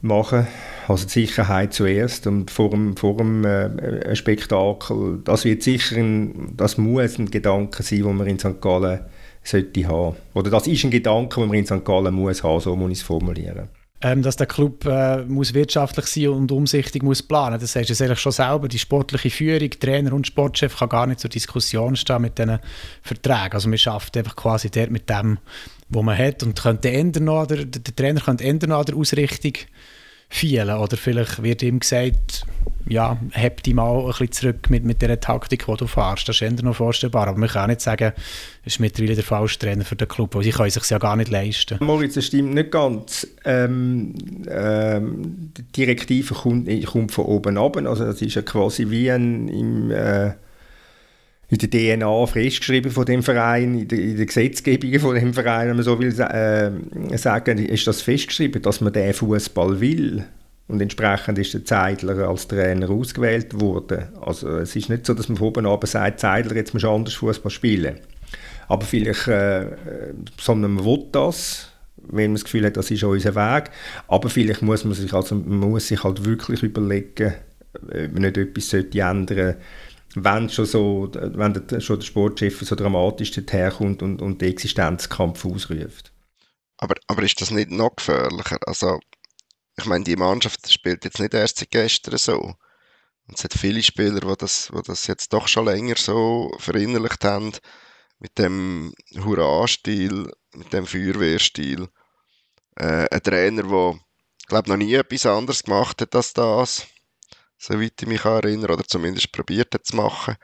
machen, 0.00 0.46
also 0.86 1.06
die 1.06 1.26
Sicherheit 1.26 1.72
zuerst 1.72 2.26
und 2.26 2.50
vor 2.50 2.70
dem, 2.70 2.96
vor 2.96 3.16
dem 3.16 3.44
äh, 3.44 4.14
Spektakel, 4.14 5.20
das 5.24 5.44
wird 5.44 5.62
sicher 5.62 5.96
ein, 5.96 6.52
das 6.56 6.78
muss 6.78 7.18
ein 7.18 7.30
Gedanke 7.30 7.82
sein, 7.82 8.02
den 8.02 8.16
man 8.16 8.26
in 8.26 8.38
St. 8.38 8.60
Gallen 8.60 9.00
sollte 9.44 9.86
haben. 9.86 10.16
Oder 10.34 10.50
das 10.50 10.66
ist 10.66 10.84
ein 10.84 10.90
Gedanke, 10.90 11.40
den 11.40 11.48
man 11.48 11.58
in 11.58 11.66
St. 11.66 11.84
Gallen 11.84 12.14
muss 12.14 12.42
haben, 12.42 12.60
so 12.60 12.74
muss 12.74 12.92
ich 12.92 12.98
es 12.98 13.04
formulieren. 13.04 13.68
Ähm, 14.00 14.20
dass 14.20 14.36
der 14.36 14.46
Club 14.46 14.84
äh, 14.84 15.22
muss 15.22 15.54
wirtschaftlich 15.54 16.06
sein 16.06 16.28
und 16.28 16.52
umsichtig 16.52 17.02
muss 17.02 17.22
planen. 17.22 17.58
Das 17.58 17.74
heißt 17.74 17.88
du 17.88 18.04
eigentlich 18.04 18.18
schon 18.18 18.32
selber. 18.32 18.68
Die 18.68 18.78
sportliche 18.78 19.30
Führung, 19.30 19.70
Trainer 19.70 20.12
und 20.12 20.26
Sportchef 20.26 20.76
kann 20.76 20.90
gar 20.90 21.06
nicht 21.06 21.20
zur 21.20 21.30
Diskussion 21.30 21.96
stehen 21.96 22.20
mit 22.20 22.36
diesen 22.36 22.58
Verträgen. 23.00 23.54
Also 23.54 23.68
man 23.68 23.78
schafft 23.78 24.16
einfach 24.16 24.36
quasi 24.36 24.70
dort 24.70 24.90
mit 24.90 25.08
dem, 25.08 25.38
was 25.88 26.02
man 26.02 26.18
hat 26.18 26.42
und 26.42 26.60
könnte 26.60 26.90
ändern 26.90 27.24
noch, 27.24 27.46
der, 27.46 27.64
der 27.64 27.96
Trainer 27.96 28.20
könnte 28.20 28.44
ändern 28.44 28.72
an 28.72 28.84
der 28.84 28.96
Ausrichtung 28.96 29.54
vielen. 30.28 30.70
Oder 30.70 30.96
vielleicht 30.96 31.42
wird 31.42 31.62
ihm 31.62 31.80
gesagt, 31.80 32.46
ja, 32.86 33.16
heb 33.32 33.62
die 33.62 33.74
mal 33.74 34.00
ein 34.00 34.06
bisschen 34.08 34.32
zurück 34.32 34.70
mit, 34.70 34.84
mit 34.84 35.00
der 35.00 35.18
Taktik, 35.20 35.66
die 35.66 35.76
du 35.76 35.86
fährst. 35.86 36.28
Das 36.28 36.36
ist 36.36 36.42
eher 36.42 36.52
noch 36.62 36.76
vorstellbar. 36.76 37.28
Aber 37.28 37.38
man 37.38 37.48
kann 37.48 37.64
auch 37.64 37.68
nicht 37.68 37.80
sagen, 37.80 38.12
es 38.64 38.74
ist 38.74 38.80
mittlerweile 38.80 39.14
der 39.14 39.24
falsche 39.24 39.58
Trainer 39.58 39.84
für 39.84 39.96
den 39.96 40.08
Club, 40.08 40.34
weil 40.34 40.44
sie 40.44 40.50
können 40.50 40.70
sich 40.70 40.90
ja 40.90 40.98
gar 40.98 41.16
nicht 41.16 41.30
leisten. 41.30 41.78
Moritz, 41.80 42.14
das 42.14 42.26
stimmt 42.26 42.54
nicht 42.54 42.70
ganz. 42.70 43.26
Ähm, 43.44 44.14
ähm, 44.48 45.52
die 45.56 45.62
Direktive 45.72 46.34
kommt, 46.34 46.68
kommt 46.86 47.12
von 47.12 47.24
oben 47.24 47.56
ab. 47.56 47.76
Also 47.76 48.04
das 48.04 48.20
ist 48.20 48.34
ja 48.34 48.42
quasi 48.42 48.90
wie 48.90 49.10
ein, 49.10 49.48
im, 49.48 49.90
äh, 49.90 50.32
in 51.54 51.70
der 51.70 51.98
DNA 51.98 52.26
festgeschrieben 52.26 52.90
von 52.90 53.04
dem 53.04 53.22
Verein, 53.22 53.78
in 53.78 53.88
der, 53.88 53.98
in 53.98 54.16
der 54.16 54.26
Gesetzgebung 54.26 54.98
von 54.98 55.14
dem 55.14 55.32
Verein, 55.32 55.68
wenn 55.68 55.76
man 55.76 55.84
so 55.84 55.98
will 55.98 56.08
äh, 56.08 57.16
sagen, 57.18 57.58
ist 57.58 57.86
das 57.86 58.02
festgeschrieben, 58.02 58.62
dass 58.62 58.80
man 58.80 58.92
den 58.92 59.14
Fußball 59.14 59.80
will. 59.80 60.24
Und 60.66 60.80
entsprechend 60.80 61.38
ist 61.38 61.52
der 61.54 61.64
Zeidler 61.64 62.28
als 62.28 62.48
Trainer 62.48 62.88
ausgewählt 62.90 63.60
worden. 63.60 64.08
Also 64.20 64.48
es 64.58 64.74
ist 64.74 64.88
nicht 64.88 65.06
so, 65.06 65.14
dass 65.14 65.28
man 65.28 65.36
von 65.36 65.48
oben 65.48 65.66
ab 65.66 65.86
sagt, 65.86 66.20
Zeidler, 66.20 66.56
jetzt 66.56 66.72
musst 66.72 66.84
du 66.84 66.90
anders 66.90 67.14
Fußball 67.14 67.50
spielen. 67.50 68.00
Aber 68.66 68.84
vielleicht, 68.84 69.28
äh, 69.28 69.66
sondern 70.40 70.72
man 70.72 70.84
will 70.84 71.04
das, 71.12 71.70
wenn 71.96 72.30
man 72.30 72.34
das 72.34 72.44
Gefühl 72.44 72.64
hat, 72.64 72.76
das 72.76 72.90
ist 72.90 73.04
unser 73.04 73.34
Weg. 73.34 73.70
Aber 74.08 74.28
vielleicht 74.30 74.62
muss 74.62 74.84
man 74.84 74.94
sich, 74.94 75.12
also, 75.12 75.34
man 75.34 75.70
muss 75.70 75.88
sich 75.88 76.02
halt 76.02 76.24
wirklich 76.24 76.62
überlegen, 76.62 77.34
ob 77.74 78.12
man 78.12 78.22
nicht 78.22 78.38
etwas 78.38 78.70
sollte 78.70 79.00
ändern 79.00 79.56
wenn 80.14 80.48
schon 80.48 80.66
so, 80.66 81.10
wenn 81.12 81.54
der, 81.54 81.80
schon 81.80 81.98
der 81.98 82.06
Sportchef 82.06 82.60
so 82.60 82.74
dramatisch 82.74 83.32
daherkommt 83.32 84.02
und, 84.02 84.22
und 84.22 84.40
den 84.40 84.52
Existenzkampf 84.52 85.44
ausruft. 85.44 86.12
Aber, 86.76 86.94
aber 87.06 87.22
ist 87.22 87.40
das 87.40 87.50
nicht 87.50 87.70
noch 87.70 87.96
gefährlicher? 87.96 88.58
Also 88.66 89.00
ich 89.76 89.86
meine, 89.86 90.04
die 90.04 90.16
Mannschaft 90.16 90.70
spielt 90.72 91.04
jetzt 91.04 91.18
nicht 91.18 91.34
erst 91.34 91.58
seit 91.58 91.70
gestern 91.70 92.18
so. 92.18 92.54
Und 93.26 93.38
es 93.38 93.44
hat 93.44 93.54
viele 93.54 93.82
Spieler, 93.82 94.20
die 94.20 94.34
das, 94.38 94.70
die 94.74 94.82
das 94.82 95.06
jetzt 95.06 95.32
doch 95.32 95.48
schon 95.48 95.64
länger 95.64 95.96
so 95.96 96.52
verinnerlicht 96.58 97.24
haben, 97.24 97.52
mit 98.18 98.38
dem 98.38 98.94
Hurra-Stil, 99.16 100.30
mit 100.54 100.72
dem 100.72 100.86
Feuerwehrstil. 100.86 101.88
Äh, 102.76 103.06
ein 103.10 103.22
Trainer, 103.22 103.62
der, 103.62 103.98
glaube 104.46 104.68
noch 104.68 104.76
nie 104.76 104.94
etwas 104.94 105.26
anderes 105.26 105.64
gemacht 105.64 106.00
hat 106.00 106.14
als 106.14 106.34
das, 106.34 106.86
soweit 107.66 108.00
ich 108.00 108.08
mich 108.08 108.24
erinnere, 108.24 108.72
oder 108.74 108.84
zumindest 108.84 109.32
probiert 109.32 109.74
hat 109.74 109.86
zu 109.86 109.96
machen. 109.96 110.36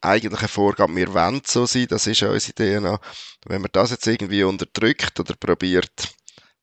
Eigentlich 0.00 0.38
eine 0.38 0.48
Vorgabe, 0.48 0.94
wir 0.94 1.12
wollen 1.12 1.42
so 1.44 1.66
sein, 1.66 1.86
das 1.88 2.06
ist 2.06 2.20
ja 2.20 2.30
unsere 2.30 2.54
DNA. 2.54 3.00
Wenn 3.46 3.62
man 3.62 3.70
das 3.72 3.90
jetzt 3.90 4.06
irgendwie 4.06 4.44
unterdrückt 4.44 5.18
oder 5.18 5.34
probiert 5.34 6.14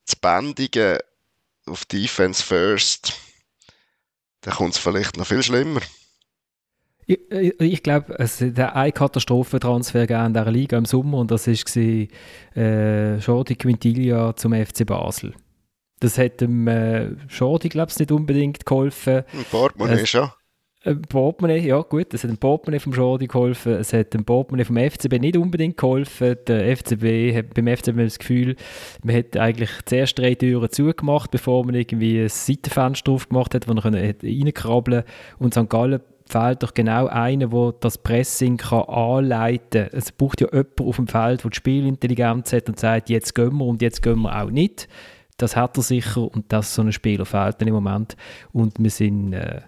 zu 0.06 0.16
bändigen, 0.22 1.00
auf 1.66 1.86
Defense 1.86 2.44
First, 2.44 3.14
dann 4.42 4.54
kommt 4.54 4.74
es 4.74 4.80
vielleicht 4.80 5.18
noch 5.18 5.28
viel 5.28 5.44
schlimmer. 5.44 5.82
Ich, 7.06 7.20
ich, 7.32 7.60
ich 7.60 7.84
glaube, 7.84 8.18
es 8.20 8.40
hat 8.40 8.60
einen 8.60 8.94
Katastrophentransfer 8.94 10.10
in 10.10 10.34
dieser 10.34 10.52
Liga 10.52 10.78
im 10.78 10.86
Sommer 10.86 11.20
und 11.20 11.32
das 11.32 11.48
war 11.48 12.08
äh, 12.56 13.18
Jordi 13.18 13.56
Quintilia 13.56 14.36
zum 14.36 14.54
FC 14.54 14.86
Basel. 14.86 15.34
Das 16.04 16.18
hat 16.18 16.42
dem 16.42 16.68
äh, 16.68 17.12
Jordi, 17.30 17.70
glaube 17.70 17.90
ich, 17.90 17.98
nicht 17.98 18.12
unbedingt 18.12 18.66
geholfen. 18.66 19.24
Ein 19.32 19.46
Portemonnaie 19.50 20.02
äh, 20.02 20.06
schon. 20.06 20.30
Ein 20.84 21.02
Portemonnaie, 21.02 21.66
ja 21.66 21.80
gut, 21.80 22.14
es 22.14 22.24
hat 22.24 22.30
dem 22.30 22.38
Portemonnaie 22.38 22.82
vom 22.82 22.92
Jordi 22.92 23.28
geholfen, 23.28 23.76
es 23.76 23.94
hat 23.94 24.14
dem 24.14 24.26
Portemonnaie 24.26 24.66
vom 24.66 24.76
FCB 24.76 25.18
nicht 25.22 25.38
unbedingt 25.38 25.78
geholfen. 25.78 26.36
Der 26.46 26.76
FCB 26.76 27.34
hat 27.38 27.54
beim 27.54 27.68
FCB 27.68 28.00
das 28.00 28.20
Gefühl, 28.20 28.58
man 29.02 29.16
hat 29.16 29.38
eigentlich 29.38 29.70
zuerst 29.86 30.20
drei 30.20 30.36
Türen 30.36 30.70
zugemacht, 30.70 31.32
bevor 31.32 31.66
man 31.66 31.74
irgendwie 31.74 32.24
ein 32.24 32.28
Seitenfenster 32.28 33.10
drauf 33.10 33.30
gemacht 33.30 33.56
hat, 33.56 33.70
wo 33.70 33.74
man 33.74 33.94
reinkrabbeln 33.96 35.04
konnte. 35.04 35.06
Und 35.40 35.54
St. 35.54 35.70
Gallen 35.70 36.02
fehlt 36.26 36.64
doch 36.64 36.74
genau 36.74 37.08
einer, 37.08 37.48
der 37.48 37.76
das 37.80 37.98
Pressing 37.98 38.58
kann 38.58 38.84
anleiten 38.90 39.90
kann. 39.90 39.98
Es 39.98 40.12
braucht 40.12 40.42
ja 40.42 40.48
jemanden 40.52 40.84
auf 40.86 40.98
dem 40.98 41.08
Feld, 41.08 41.44
der 41.46 41.50
die 41.50 41.56
Spielintelligenz 41.56 42.52
hat 42.52 42.68
und 42.68 42.78
sagt, 42.78 43.10
jetzt 43.10 43.34
gehen 43.34 43.58
wir 43.58 43.66
und 43.66 43.82
jetzt 43.82 44.02
gehen 44.02 44.20
wir 44.20 44.44
auch 44.44 44.50
nicht. 44.50 44.90
Das 45.38 45.56
hat 45.56 45.78
er 45.78 45.84
sicher 45.84 46.22
und 46.22 46.52
das 46.52 46.76
so 46.76 46.82
ein 46.82 46.92
Spieler 46.92 47.26
fehlt 47.26 47.60
dann 47.60 47.68
im 47.68 47.74
Moment. 47.74 48.16
Und 48.52 48.76
wir 48.80 48.92
sind... 48.92 49.34
Äh, 49.34 49.62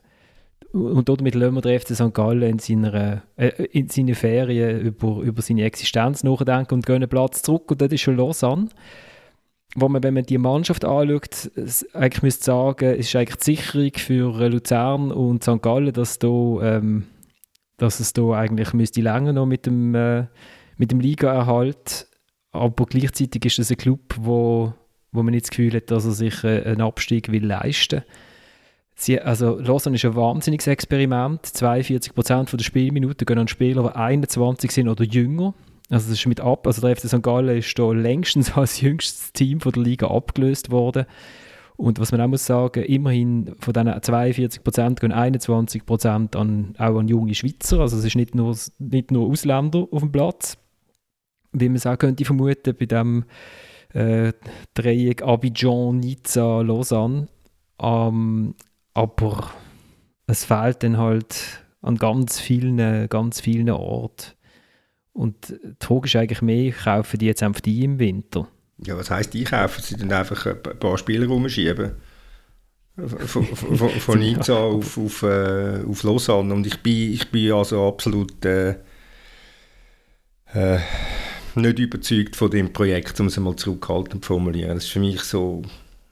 und 0.76 1.08
damit 1.08 1.36
lassen 1.36 1.56
wir 1.56 1.62
den 1.62 1.80
FC 1.80 1.96
St. 1.96 2.14
Gallen 2.14 2.44
in 2.44 2.60
seiner, 2.60 3.24
äh, 3.38 3.48
in 3.72 3.88
seine 3.88 4.14
Ferien 4.14 4.82
über, 4.82 5.22
über 5.22 5.42
seine 5.42 5.64
Existenz 5.64 6.22
nachdenken 6.24 6.74
und 6.74 6.86
gehen 6.86 6.98
einen 6.98 7.08
Platz 7.08 7.42
zurück. 7.42 7.72
Und 7.72 7.82
das 7.82 7.94
ist 7.94 8.02
schon 8.02 8.18
Lausanne. 8.18 8.68
Wo 9.78 9.88
man, 9.88 10.04
wenn 10.04 10.14
man 10.14 10.24
die 10.24 10.38
Mannschaft 10.38 10.84
anschaut, 10.84 11.52
eigentlich 11.94 12.24
müsste 12.24 12.46
sagen, 12.46 12.92
es 12.92 13.08
ist 13.08 13.16
eigentlich 13.16 13.38
die 13.38 13.56
Sicherung 13.56 13.92
für 13.96 14.50
Luzern 14.50 15.12
und 15.12 15.44
St. 15.44 15.62
Gallen, 15.62 15.94
dass, 15.94 16.20
da, 16.20 16.28
ähm, 16.28 17.08
dass 17.78 18.00
es 18.02 18.12
da 18.14 18.32
eigentlich 18.32 18.74
müsste 18.74 19.02
länger 19.02 19.34
noch 19.34 19.46
mit 19.46 19.66
dem, 19.66 19.96
äh, 19.96 20.28
mit 20.78 20.92
dem 20.92 21.00
Liga-Erhalt. 21.00 22.08
Aber 22.52 22.86
gleichzeitig 22.86 23.46
ist 23.46 23.60
es 23.60 23.72
ein 23.72 23.78
Club, 23.78 24.16
wo, 24.20 24.74
wo 25.16 25.24
man 25.24 25.34
nicht 25.34 25.46
das 25.46 25.52
Gefühl 25.52 25.74
hat, 25.74 25.92
dass 25.92 26.06
er 26.06 26.12
sich 26.12 26.44
äh, 26.44 26.64
einen 26.64 26.82
Abstieg 26.82 27.32
will 27.32 27.46
leisten 27.46 28.02
will. 28.02 29.20
Also 29.20 29.60
Lausanne 29.60 29.96
ist 29.96 30.06
ein 30.06 30.16
wahnsinniges 30.16 30.68
Experiment. 30.68 31.46
42% 31.46 32.56
der 32.56 32.64
Spielminuten 32.64 33.26
gehen 33.26 33.40
an 33.40 33.48
Spieler, 33.48 33.84
die 33.84 33.96
21 33.96 34.72
sind 34.72 34.88
oder 34.88 35.04
jünger. 35.04 35.54
Also 35.90 36.10
das 36.10 36.20
ist 36.20 36.26
mit 36.26 36.42
ab. 36.42 36.66
Also 36.66 36.82
der 36.82 36.96
FC 36.96 37.08
St. 37.08 37.22
Gallen 37.22 37.58
ist 37.58 37.78
da 37.78 37.92
längstens 37.92 38.52
als 38.58 38.82
jüngstes 38.82 39.34
Team 39.34 39.60
von 39.60 39.72
der 39.72 39.84
Liga 39.84 40.08
abgelöst 40.08 40.72
worden. 40.72 41.06
Und 41.78 42.00
was 42.00 42.12
man 42.12 42.22
auch 42.22 42.28
muss 42.28 42.46
sagen, 42.46 42.84
immerhin 42.86 43.54
von 43.60 43.74
diesen 43.74 43.90
42% 43.90 45.00
gehen 45.00 45.12
21% 45.12 46.38
an, 46.38 46.74
auch 46.78 46.98
an 46.98 47.08
junge 47.10 47.36
Schweizer. 47.36 47.82
Also 47.82 47.98
es 47.98 48.06
ist 48.06 48.16
nicht 48.16 48.34
nur, 48.34 48.56
nicht 48.80 49.12
nur 49.12 49.28
Ausländer 49.28 49.86
auf 49.92 50.00
dem 50.02 50.12
Platz, 50.12 50.58
wie 51.52 51.68
man 51.68 51.76
es 51.76 51.86
auch 51.86 51.98
könnte 51.98 52.24
vermuten 52.24 52.76
bei 52.80 52.86
dem 52.86 53.26
äh, 53.96 54.34
Dreieck 54.74 55.24
Abidjan, 55.24 56.00
Nizza, 56.00 56.62
Lausanne. 56.62 57.28
Ähm, 57.80 58.56
aber 58.94 59.52
es 60.28 60.46
fehlt 60.46 60.84
dann 60.84 60.98
halt 60.98 61.64
an 61.82 61.98
ganz 61.98 62.40
vielen, 62.40 63.10
ganz 63.10 63.42
vielen 63.42 63.70
Orten. 63.70 64.34
Und 65.14 65.50
die 65.50 65.86
Frage 65.86 66.06
ist 66.06 66.16
eigentlich 66.16 66.42
mehr, 66.42 66.72
kaufen 66.74 67.20
die 67.20 67.28
jetzt 67.28 67.42
einfach 67.42 67.62
die 67.62 67.84
im 67.84 68.00
Winter? 68.00 68.48
Ja, 68.80 68.98
was 68.98 69.10
heisst 69.10 69.34
die 69.34 69.46
kaufen? 69.46 69.82
Sie 69.82 69.96
dann 69.96 70.12
einfach 70.12 70.46
ein 70.46 70.80
paar 70.80 70.98
Spieler 70.98 71.28
rumschieben? 71.28 71.92
Von, 72.98 73.44
von, 73.44 73.90
von 73.90 74.20
Nizza 74.20 74.56
auf, 74.58 74.98
auf, 74.98 75.24
äh, 75.24 75.84
auf 75.88 76.04
Lausanne. 76.04 76.54
Und 76.54 76.68
ich 76.68 76.82
bin, 76.82 77.14
ich 77.14 77.32
bin 77.32 77.54
also 77.54 77.88
absolut 77.88 78.44
äh, 78.44 78.76
äh, 80.54 80.80
nicht 81.56 81.80
überzeugt 81.80 82.36
von 82.36 82.52
dem 82.52 82.74
Projekt, 82.74 83.20
um 83.20 83.28
es 83.28 83.38
einmal 83.38 83.56
zurückhaltend 83.56 84.24
zu 84.24 84.28
formulieren. 84.28 84.76
Das 84.76 84.86
ist 84.86 84.92
für 84.92 85.00
mich 85.00 85.22
so, 85.22 85.62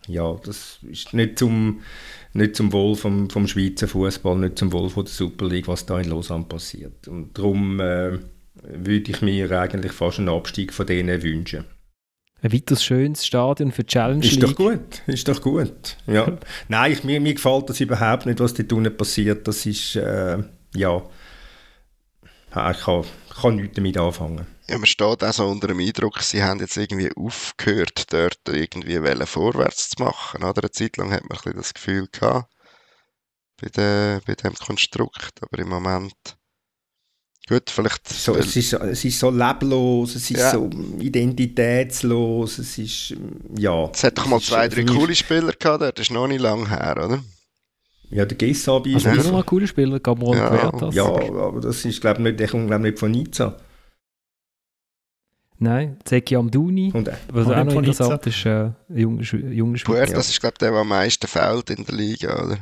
ja, 0.08 0.36
das 0.44 0.80
ist 0.84 1.14
nicht 1.14 1.40
zum 1.40 1.82
nicht 2.34 2.56
zum 2.56 2.74
Wohl 2.74 2.96
vom, 2.96 3.30
vom 3.30 3.48
Schweizer 3.48 3.88
Fußball, 3.88 4.36
nicht 4.38 4.58
zum 4.58 4.72
Wohl 4.74 4.90
von 4.90 5.06
der 5.06 5.14
Super 5.14 5.48
League, 5.48 5.68
was 5.68 5.86
da 5.86 6.00
in 6.00 6.10
Lausanne 6.10 6.46
passiert. 6.46 7.08
Und 7.08 7.38
darum 7.38 7.80
äh, 7.80 8.18
würde 8.64 9.12
ich 9.12 9.22
mir 9.22 9.52
eigentlich 9.52 9.92
fast 9.92 10.20
einen 10.20 10.30
Abstieg 10.30 10.74
von 10.74 10.88
denen 10.88 11.22
wünschen. 11.22 11.66
Ein 12.42 12.52
weiteres 12.52 12.84
schönes 12.84 13.26
Stadion 13.26 13.72
für 13.72 13.86
Challenge 13.86 14.22
League. 14.22 14.34
Ist 14.34 14.44
doch 14.44 14.56
gut, 14.56 15.02
ist 15.08 15.28
doch 15.28 15.42
gut. 15.42 15.96
Ja. 16.08 16.38
Nein, 16.68 16.92
ich, 16.92 17.04
mir, 17.04 17.22
mir 17.22 17.36
gefällt 17.36 17.70
das 17.70 17.80
überhaupt 17.80 18.26
nicht, 18.26 18.40
was 18.40 18.54
dort 18.54 18.74
unten 18.74 18.96
passiert. 18.98 19.48
Das 19.48 19.66
ist, 19.66 19.96
äh, 19.96 20.40
ja, 20.76 21.02
ich 22.56 22.80
kann, 22.82 23.04
kann 23.42 23.56
nichts 23.56 23.76
damit 23.76 23.98
anfangen. 23.98 24.46
Ja, 24.70 24.78
man 24.78 24.86
steht 24.86 25.24
auch 25.24 25.34
so 25.34 25.48
unter 25.48 25.68
dem 25.68 25.80
Eindruck, 25.80 26.22
sie 26.22 26.44
haben 26.44 26.60
jetzt 26.60 26.78
irgendwie 26.78 27.12
aufgehört, 27.16 28.14
dort 28.14 28.40
irgendwie 28.48 29.00
vorwärts 29.26 29.90
zu 29.90 30.04
machen. 30.04 30.44
Oder? 30.44 30.62
Eine 30.62 30.72
Zeit 30.72 30.98
lang 30.98 31.12
hat 31.12 31.24
man 31.24 31.32
ein 31.32 31.44
bisschen 31.44 31.58
das 31.58 31.74
Gefühl 31.74 32.08
gehabt, 32.12 32.50
bei, 33.62 33.70
de, 33.70 34.20
bei 34.26 34.36
dem 34.36 34.54
Konstrukt, 34.56 35.42
aber 35.42 35.60
im 35.60 35.70
Moment... 35.70 36.14
Gut, 37.50 37.70
vielleicht... 37.70 38.08
So, 38.08 38.38
es, 38.38 38.56
ist, 38.56 38.72
es 38.72 39.04
ist 39.04 39.20
so 39.20 39.30
leblos, 39.30 40.16
es 40.16 40.32
ist 40.32 40.40
ja. 40.40 40.52
so 40.52 40.70
identitätslos, 41.00 42.60
es 42.60 42.78
ist... 42.78 43.16
Ja. 43.58 43.90
Es 43.94 44.04
hat 44.06 44.18
doch 44.18 44.28
mal 44.28 44.40
zwei, 44.40 44.70
drei 44.70 44.86
coole 44.86 45.14
Spieler 45.14 45.52
gehabt, 45.52 45.82
das 45.82 46.08
ist 46.08 46.12
noch 46.12 46.28
nicht 46.28 46.40
lange 46.40 46.70
her, 46.70 46.96
oder? 47.04 47.24
Ja, 48.14 48.26
der 48.26 48.38
Gessabi 48.38 48.96
ist... 48.96 49.08
Also, 49.08 49.32
noch 49.32 49.40
ein 49.40 49.46
cooler 49.46 49.68
Spieler, 49.68 50.00
Gabriel 50.00 50.38
ja. 50.38 50.90
Ja, 50.92 51.06
aber 51.06 51.62
das 51.62 51.84
ist, 51.84 52.00
glaube 52.00 52.20
ich, 52.20 52.24
nicht, 52.24 52.40
der 52.40 52.48
kommt, 52.48 52.68
glaube 52.68 52.84
nicht 52.84 53.00
von 53.00 53.12
Nizza. 53.12 53.58
Nein, 55.58 55.98
Zeki 56.04 56.36
Amdouni, 56.36 56.92
und, 56.94 57.08
äh, 57.08 57.14
was 57.32 57.48
auch 57.48 57.64
noch 57.64 57.76
interessant 57.76 58.28
ist, 58.28 58.46
äh, 58.46 58.72
junger 58.90 59.24
junge 59.24 59.78
Spieler. 59.78 60.06
Das 60.06 60.30
ist, 60.30 60.40
glaube 60.40 60.54
ich, 60.56 60.60
der, 60.60 60.72
der 60.72 60.80
am 60.80 60.90
meisten 60.90 61.26
fällt 61.28 61.70
in 61.70 61.86
der 61.86 61.96
Liga, 61.96 62.44
oder? 62.44 62.58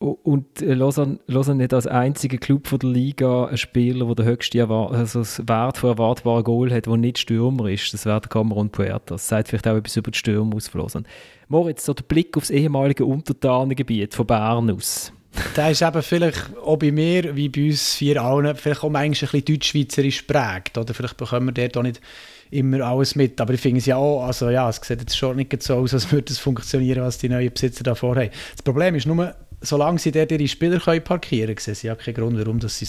Und 0.00 0.62
äh, 0.62 0.72
Lausanne, 0.72 1.18
Lausanne 1.26 1.58
nicht 1.58 1.74
als 1.74 1.86
einziger 1.86 2.38
Club 2.38 2.66
von 2.66 2.78
der 2.78 2.88
Liga 2.88 3.44
einen 3.44 3.58
Spieler, 3.58 4.06
der 4.06 4.14
den 4.14 4.24
höchsten 4.24 4.70
also 4.70 5.18
das 5.18 5.46
Wert 5.46 5.76
von 5.76 5.90
erwartbaren 5.90 6.42
Goal 6.42 6.72
hat, 6.72 6.86
der 6.86 6.96
nicht 6.96 7.18
Stürmer 7.18 7.66
ist. 7.66 7.92
Das 7.92 8.06
wäre 8.06 8.18
der 8.18 8.30
Cameron 8.30 8.70
Puerta. 8.70 9.14
Das 9.14 9.28
sagt 9.28 9.48
vielleicht 9.48 9.68
auch 9.68 9.76
etwas 9.76 9.98
über 9.98 10.10
die 10.10 10.16
Stürmer 10.16 10.56
aus 10.56 10.68
von 10.68 10.80
Lausanne. 10.80 11.04
Moritz, 11.48 11.84
so 11.84 11.92
der 11.92 12.04
Blick 12.04 12.34
aufs 12.38 12.48
ehemalige 12.48 13.04
Untertanengebiet 13.04 14.14
von 14.14 14.26
Bern 14.26 14.70
aus. 14.70 15.12
Der 15.54 15.70
ist 15.70 15.82
eben 15.82 16.02
vielleicht 16.02 16.56
auch 16.64 16.78
bei 16.78 16.92
mir, 16.92 17.36
wie 17.36 17.50
bei 17.50 17.66
uns 17.66 17.94
vier 17.94 18.22
allen, 18.22 18.56
vielleicht 18.56 18.82
auch 18.82 18.94
ein 18.94 19.10
bisschen 19.10 19.44
deutsch-schweizerisch 19.44 20.22
prägt. 20.22 20.78
Oder 20.78 20.94
vielleicht 20.94 21.18
bekommen 21.18 21.48
wir 21.48 21.52
dort 21.52 21.76
auch 21.76 21.82
nicht 21.82 22.00
immer 22.50 22.80
alles 22.80 23.16
mit. 23.16 23.38
Aber 23.38 23.52
ich 23.52 23.60
finde 23.60 23.80
es 23.80 23.86
ja 23.86 23.96
auch, 23.96 24.24
also 24.24 24.48
ja, 24.48 24.66
es 24.70 24.76
sieht 24.76 25.00
jetzt 25.00 25.18
schon 25.18 25.36
nicht 25.36 25.62
so 25.62 25.74
aus, 25.74 25.92
als 25.92 26.10
würde 26.10 26.32
es 26.32 26.38
funktionieren, 26.38 27.02
was 27.02 27.18
die 27.18 27.28
neuen 27.28 27.52
Besitzer 27.52 27.84
da 27.84 27.94
vorhaben. 27.94 28.30
Das 28.52 28.62
Problem 28.62 28.94
ist 28.94 29.06
nur, 29.06 29.34
solange 29.60 29.98
sie 29.98 30.12
dort 30.12 30.32
ihre 30.32 30.48
Spieler 30.48 30.80
können 30.80 31.04
parkieren 31.04 31.54
können, 31.54 31.74
sie 31.74 31.86
ja 31.86 31.94
keinen 31.94 32.14
Grund, 32.14 32.38
warum 32.38 32.60
sie 32.60 32.86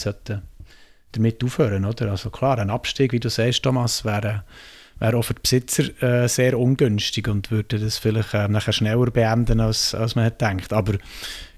damit 1.12 1.44
aufhören 1.44 1.84
oder? 1.84 2.10
Also 2.10 2.30
klar, 2.30 2.58
ein 2.58 2.70
Abstieg, 2.70 3.12
wie 3.12 3.20
du 3.20 3.28
sagst, 3.28 3.62
Thomas, 3.62 4.04
wäre, 4.04 4.44
wäre 4.98 5.16
auch 5.16 5.22
für 5.22 5.34
die 5.34 5.42
Besitzer 5.42 6.02
äh, 6.02 6.28
sehr 6.28 6.58
ungünstig 6.58 7.28
und 7.28 7.50
würde 7.50 7.78
das 7.78 7.98
vielleicht 7.98 8.34
äh, 8.34 8.48
nachher 8.48 8.72
schneller 8.72 9.10
beenden, 9.10 9.60
als, 9.60 9.94
als 9.94 10.14
man 10.14 10.32
denkt. 10.38 10.72
Aber 10.72 10.94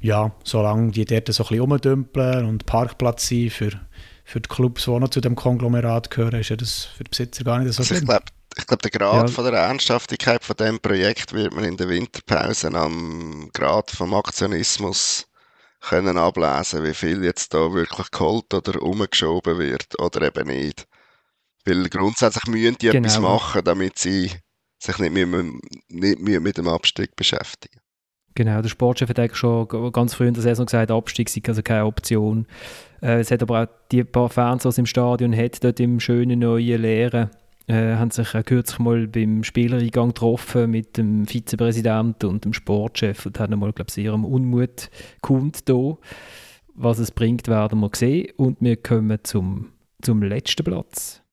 ja, 0.00 0.32
solange 0.42 0.90
die 0.90 1.04
dort 1.04 1.32
so 1.32 1.44
ein 1.44 1.48
bisschen 1.48 1.60
rumdümpeln 1.60 2.44
und 2.46 2.66
Parkplatz 2.66 3.28
sind 3.28 3.52
für, 3.52 3.70
für 4.24 4.40
die 4.40 4.48
Clubs, 4.48 4.84
die 4.84 4.90
noch 4.90 5.08
zu 5.08 5.20
dem 5.20 5.36
Konglomerat 5.36 6.10
gehören, 6.10 6.40
ist 6.40 6.50
ja 6.50 6.56
das 6.56 6.84
für 6.84 7.04
die 7.04 7.10
Besitzer 7.10 7.44
gar 7.44 7.60
nicht 7.60 7.72
so 7.72 7.82
also 7.82 7.94
schlimm. 7.94 8.10
Also 8.10 8.18
ich 8.18 8.24
glaube, 8.24 8.32
der 8.56 8.90
Grad 8.90 9.28
ja. 9.28 9.34
von 9.34 9.44
der 9.44 9.54
Ernsthaftigkeit 9.54 10.44
von 10.44 10.56
dem 10.56 10.80
Projekt 10.80 11.32
wird 11.32 11.54
man 11.54 11.64
in 11.64 11.76
der 11.76 11.88
Winterpause 11.88 12.68
am 12.74 13.50
Grad 13.52 13.90
vom 13.90 14.14
Aktionismus 14.14 15.26
können 15.80 16.16
ablesen, 16.16 16.82
wie 16.82 16.94
viel 16.94 17.24
jetzt 17.24 17.52
da 17.52 17.72
wirklich 17.72 18.10
geholt 18.10 18.52
oder 18.54 18.80
umgeschoben 18.80 19.58
wird 19.58 19.98
oder 20.00 20.22
eben 20.22 20.48
nicht. 20.48 20.86
Weil 21.66 21.88
grundsätzlich 21.88 22.46
müssen 22.46 22.78
die 22.78 22.88
genau. 22.88 23.06
etwas 23.06 23.20
machen, 23.20 23.62
damit 23.64 23.98
sie 23.98 24.30
sich 24.78 24.98
nicht, 24.98 25.12
mehr, 25.12 25.26
nicht 25.88 26.20
mehr 26.20 26.40
mit 26.40 26.58
dem 26.58 26.68
Abstieg 26.68 27.14
beschäftigen. 27.16 27.80
Genau, 28.34 28.60
der 28.62 28.68
Sportchef 28.68 29.08
hat 29.08 29.18
eigentlich 29.18 29.36
schon 29.36 29.68
ganz 29.92 30.14
früh 30.14 30.26
in 30.26 30.34
der 30.34 30.42
Saison 30.42 30.66
gesagt, 30.66 30.90
Abstieg 30.90 31.28
sei 31.28 31.40
also 31.46 31.62
keine 31.62 31.86
Option. 31.86 32.46
Äh, 33.00 33.20
es 33.20 33.30
hat 33.30 33.42
aber 33.42 33.62
auch 33.62 33.68
die 33.92 34.02
paar 34.02 34.28
Fans, 34.28 34.62
die 34.62 34.68
es 34.68 34.78
im 34.78 34.86
Stadion 34.86 35.36
hat, 35.36 35.62
dort 35.62 35.78
im 35.78 36.00
schönen 36.00 36.40
neuen 36.40 36.82
Leeren 36.82 37.30
äh, 37.66 37.96
haben 37.96 38.10
sich 38.10 38.34
auch 38.34 38.44
kürzlich 38.44 38.78
mal 38.78 39.06
beim 39.06 39.42
Spielereingang 39.42 40.08
getroffen 40.08 40.70
mit 40.70 40.96
dem 40.96 41.26
Vizepräsidenten 41.26 42.26
und 42.26 42.44
dem 42.44 42.52
Sportchef 42.52 43.26
und 43.26 43.38
haben 43.40 43.58
mal, 43.58 43.72
glaube 43.72 43.90
ich, 43.90 44.04
ihrem 44.04 44.24
Unmut 44.24 44.90
kundgetan. 45.22 45.96
Was 46.74 46.98
es 46.98 47.10
bringt, 47.10 47.48
werden 47.48 47.80
wir 47.80 47.90
sehen. 47.94 48.32
Und 48.36 48.60
wir 48.60 48.76
kommen 48.76 49.18
zum, 49.22 49.72
zum 50.02 50.22
letzten 50.22 50.64
Platz. 50.64 51.23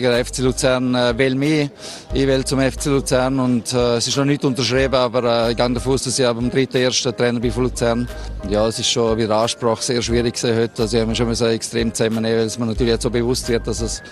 Der 0.00 0.24
FC 0.24 0.38
Luzern 0.38 0.94
äh, 0.94 1.18
will 1.18 1.34
mich, 1.34 1.68
ich 2.14 2.26
will 2.26 2.42
zum 2.46 2.60
FC 2.60 2.86
Luzern 2.86 3.38
und 3.38 3.74
äh, 3.74 3.96
es 3.96 4.08
ist 4.08 4.16
noch 4.16 4.24
nicht 4.24 4.42
unterschrieben, 4.42 4.94
aber 4.94 5.22
äh, 5.22 5.50
ich 5.50 5.56
gehe 5.58 5.70
davon 5.70 5.92
aus, 5.92 6.04
dass 6.04 6.18
ich 6.18 6.26
am 6.26 6.48
3.1. 6.48 7.12
Trainer 7.14 7.38
bin 7.38 7.52
von 7.52 7.64
Luzern. 7.64 8.08
Ja, 8.48 8.66
es 8.66 8.78
ist 8.78 8.88
schon 8.88 9.18
wie 9.18 9.26
der 9.26 9.36
Ansprache 9.36 9.82
sehr 9.82 10.00
schwierig 10.00 10.42
heute. 10.42 10.82
Also 10.82 10.96
ich 10.96 11.02
habe 11.02 11.14
schon 11.14 11.34
so 11.34 11.44
extrem 11.44 11.92
zusammennehmen, 11.92 12.38
weil 12.38 12.46
es 12.46 12.58
mir 12.58 12.64
natürlich 12.64 12.94
jetzt 12.94 13.02
so 13.02 13.10
bewusst 13.10 13.46
wird, 13.50 13.66
dass 13.66 13.82
es, 13.82 14.02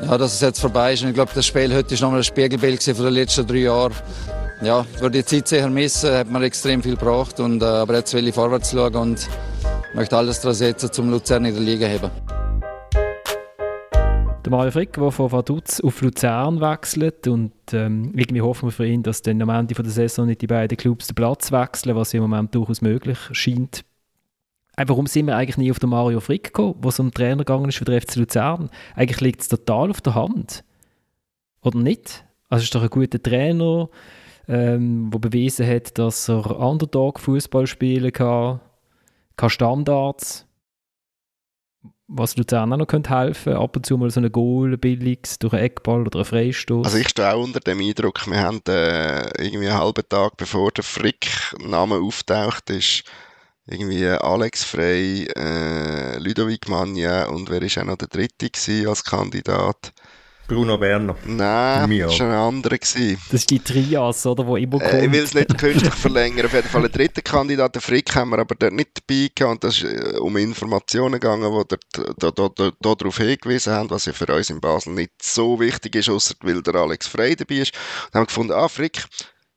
ja, 0.00 0.16
dass 0.16 0.34
es 0.34 0.40
jetzt 0.42 0.60
vorbei 0.60 0.92
ist. 0.92 1.02
Und 1.02 1.08
ich 1.08 1.14
glaube, 1.14 1.32
das 1.34 1.44
Spiel 1.44 1.74
heute 1.74 1.92
ist 1.92 2.00
nochmal 2.00 2.20
ein 2.20 2.24
Spiegelbild 2.24 2.80
von 2.80 3.04
den 3.04 3.14
letzten 3.14 3.44
drei 3.48 3.56
Jahren. 3.56 3.94
Ja, 4.62 4.86
würde 5.00 5.18
die 5.18 5.24
Zeit 5.24 5.48
sicher 5.48 5.70
missen, 5.70 6.14
hat 6.14 6.30
man 6.30 6.44
extrem 6.44 6.84
viel 6.84 6.94
gebraucht. 6.94 7.40
Und, 7.40 7.62
äh, 7.62 7.66
aber 7.66 7.96
jetzt 7.96 8.14
will 8.14 8.28
ich 8.28 8.34
vorwärts 8.34 8.70
schauen 8.70 8.94
und 8.94 9.28
möchte 9.92 10.16
alles 10.16 10.40
daran 10.40 10.54
setzen, 10.54 10.92
zum 10.92 11.10
Luzern 11.10 11.46
in 11.46 11.54
der 11.54 11.64
Liga 11.64 11.88
heben. 11.88 12.29
Der 14.50 14.56
Mario 14.56 14.72
Frick, 14.72 14.94
der 14.94 15.12
von 15.12 15.30
Vaduz 15.30 15.78
auf 15.78 16.02
Luzern 16.02 16.60
wechselt 16.60 17.28
und 17.28 17.52
ähm, 17.72 18.10
irgendwie 18.16 18.42
hoffen 18.42 18.66
wir 18.66 18.72
für 18.72 18.84
ihn, 18.84 19.04
dass 19.04 19.22
dann 19.22 19.40
am 19.42 19.48
Ende 19.48 19.74
der 19.74 19.84
Saison 19.84 20.26
nicht 20.26 20.42
die 20.42 20.48
beiden 20.48 20.76
Clubs 20.76 21.06
den 21.06 21.14
Platz 21.14 21.52
wechseln, 21.52 21.94
was 21.94 22.14
im 22.14 22.22
Moment 22.22 22.52
durchaus 22.52 22.80
möglich 22.80 23.16
scheint. 23.30 23.84
Äh, 24.76 24.86
warum 24.88 25.06
sind 25.06 25.28
wir 25.28 25.36
eigentlich 25.36 25.56
nie 25.56 25.70
auf 25.70 25.78
den 25.78 25.90
Mario 25.90 26.18
Frick 26.18 26.46
gekommen, 26.46 26.74
wo 26.82 26.88
es 26.88 26.98
um 26.98 27.12
Trainer 27.12 27.44
gegangen 27.44 27.68
ist 27.68 27.78
für 27.78 27.84
den 27.84 28.00
FC 28.00 28.16
Luzern? 28.16 28.70
Eigentlich 28.96 29.20
liegt 29.20 29.42
es 29.42 29.46
total 29.46 29.88
auf 29.88 30.00
der 30.00 30.16
Hand. 30.16 30.64
Oder 31.62 31.78
nicht? 31.78 32.24
Also 32.48 32.64
ist 32.64 32.74
doch 32.74 32.82
ein 32.82 32.90
guter 32.90 33.22
Trainer, 33.22 33.88
ähm, 34.48 35.12
der 35.12 35.20
bewiesen 35.20 35.64
hat, 35.64 35.96
dass 35.96 36.28
er 36.28 36.58
Underdog-Fußball 36.58 37.68
spielen 37.68 38.12
kann, 38.12 38.58
kann 39.36 39.50
Standards 39.50 40.49
was 42.12 42.36
Luzern 42.36 42.72
auch 42.72 42.76
noch 42.76 42.86
könnte 42.86 43.10
helfen 43.10 43.54
ab 43.54 43.76
und 43.76 43.86
zu 43.86 43.96
mal 43.96 44.10
so 44.10 44.20
ein 44.20 44.32
Goal, 44.32 44.72
ein 44.74 45.18
durch 45.38 45.52
einen 45.52 45.62
Eckball 45.62 46.02
oder 46.02 46.18
einen 46.18 46.24
Freistoß. 46.24 46.84
Also 46.84 46.98
ich 46.98 47.08
stehe 47.08 47.32
auch 47.32 47.42
unter 47.42 47.60
dem 47.60 47.80
Eindruck, 47.80 48.26
wir 48.26 48.40
haben 48.40 48.60
äh, 48.68 49.44
irgendwie 49.44 49.68
einen 49.68 49.78
halben 49.78 50.08
Tag 50.08 50.36
bevor 50.36 50.72
der 50.72 50.84
Frick-Name 50.84 51.96
auftaucht 51.96 52.68
ist, 52.70 53.04
irgendwie 53.66 54.06
Alex 54.08 54.64
Frey, 54.64 55.26
äh, 55.36 56.18
Ludovic 56.18 56.68
Magna 56.68 57.26
und 57.26 57.48
wer 57.48 57.62
ist 57.62 57.78
auch 57.78 57.84
noch 57.84 57.96
der 57.96 58.08
dritte 58.08 58.50
als 58.88 59.04
Kandidat? 59.04 59.92
Bruno 60.50 60.76
Berner. 60.76 61.14
Nein, 61.26 62.00
das 62.00 62.18
war 62.18 62.26
ein 62.26 62.32
anderer. 62.32 62.76
Gewesen. 62.76 63.16
Das 63.30 63.42
ist 63.42 63.50
die 63.50 63.60
Trias, 63.60 64.26
oder, 64.26 64.44
wo 64.44 64.56
immer 64.56 64.80
kommt. 64.80 64.92
Äh, 64.92 65.06
ich 65.06 65.12
will 65.12 65.22
es 65.22 65.32
nicht 65.32 65.56
künstlich 65.56 65.94
verlängern. 66.06 66.46
Auf 66.46 66.52
jeden 66.52 66.66
Fall 66.66 66.84
ein 66.86 66.90
dritter 66.90 67.22
Kandidat, 67.22 67.76
der 67.76 67.82
Frick, 67.82 68.12
haben 68.16 68.30
wir 68.30 68.40
aber 68.40 68.56
dort 68.56 68.72
nicht 68.72 68.90
dabei 68.96 69.30
gehabt. 69.32 69.52
Und 69.52 69.64
das 69.64 69.76
ist 69.76 69.84
äh, 69.84 70.18
um 70.18 70.36
Informationen 70.36 71.20
gegangen, 71.20 71.52
die 71.52 71.76
dort, 72.18 72.36
da, 72.36 72.72
darauf 72.80 73.16
hingewiesen 73.16 73.72
haben, 73.72 73.90
was 73.90 74.06
ja 74.06 74.12
für 74.12 74.26
uns 74.26 74.50
in 74.50 74.60
Basel 74.60 74.92
nicht 74.92 75.12
so 75.22 75.60
wichtig 75.60 75.94
ist, 75.94 76.08
außer 76.08 76.34
weil 76.40 76.62
der 76.62 76.74
Alex 76.74 77.06
Frey 77.06 77.36
dabei 77.36 77.54
ist. 77.56 77.72
Und 78.06 78.18
haben 78.18 78.26
gefunden, 78.26 78.52
ah, 78.52 78.66
Frick, 78.66 79.04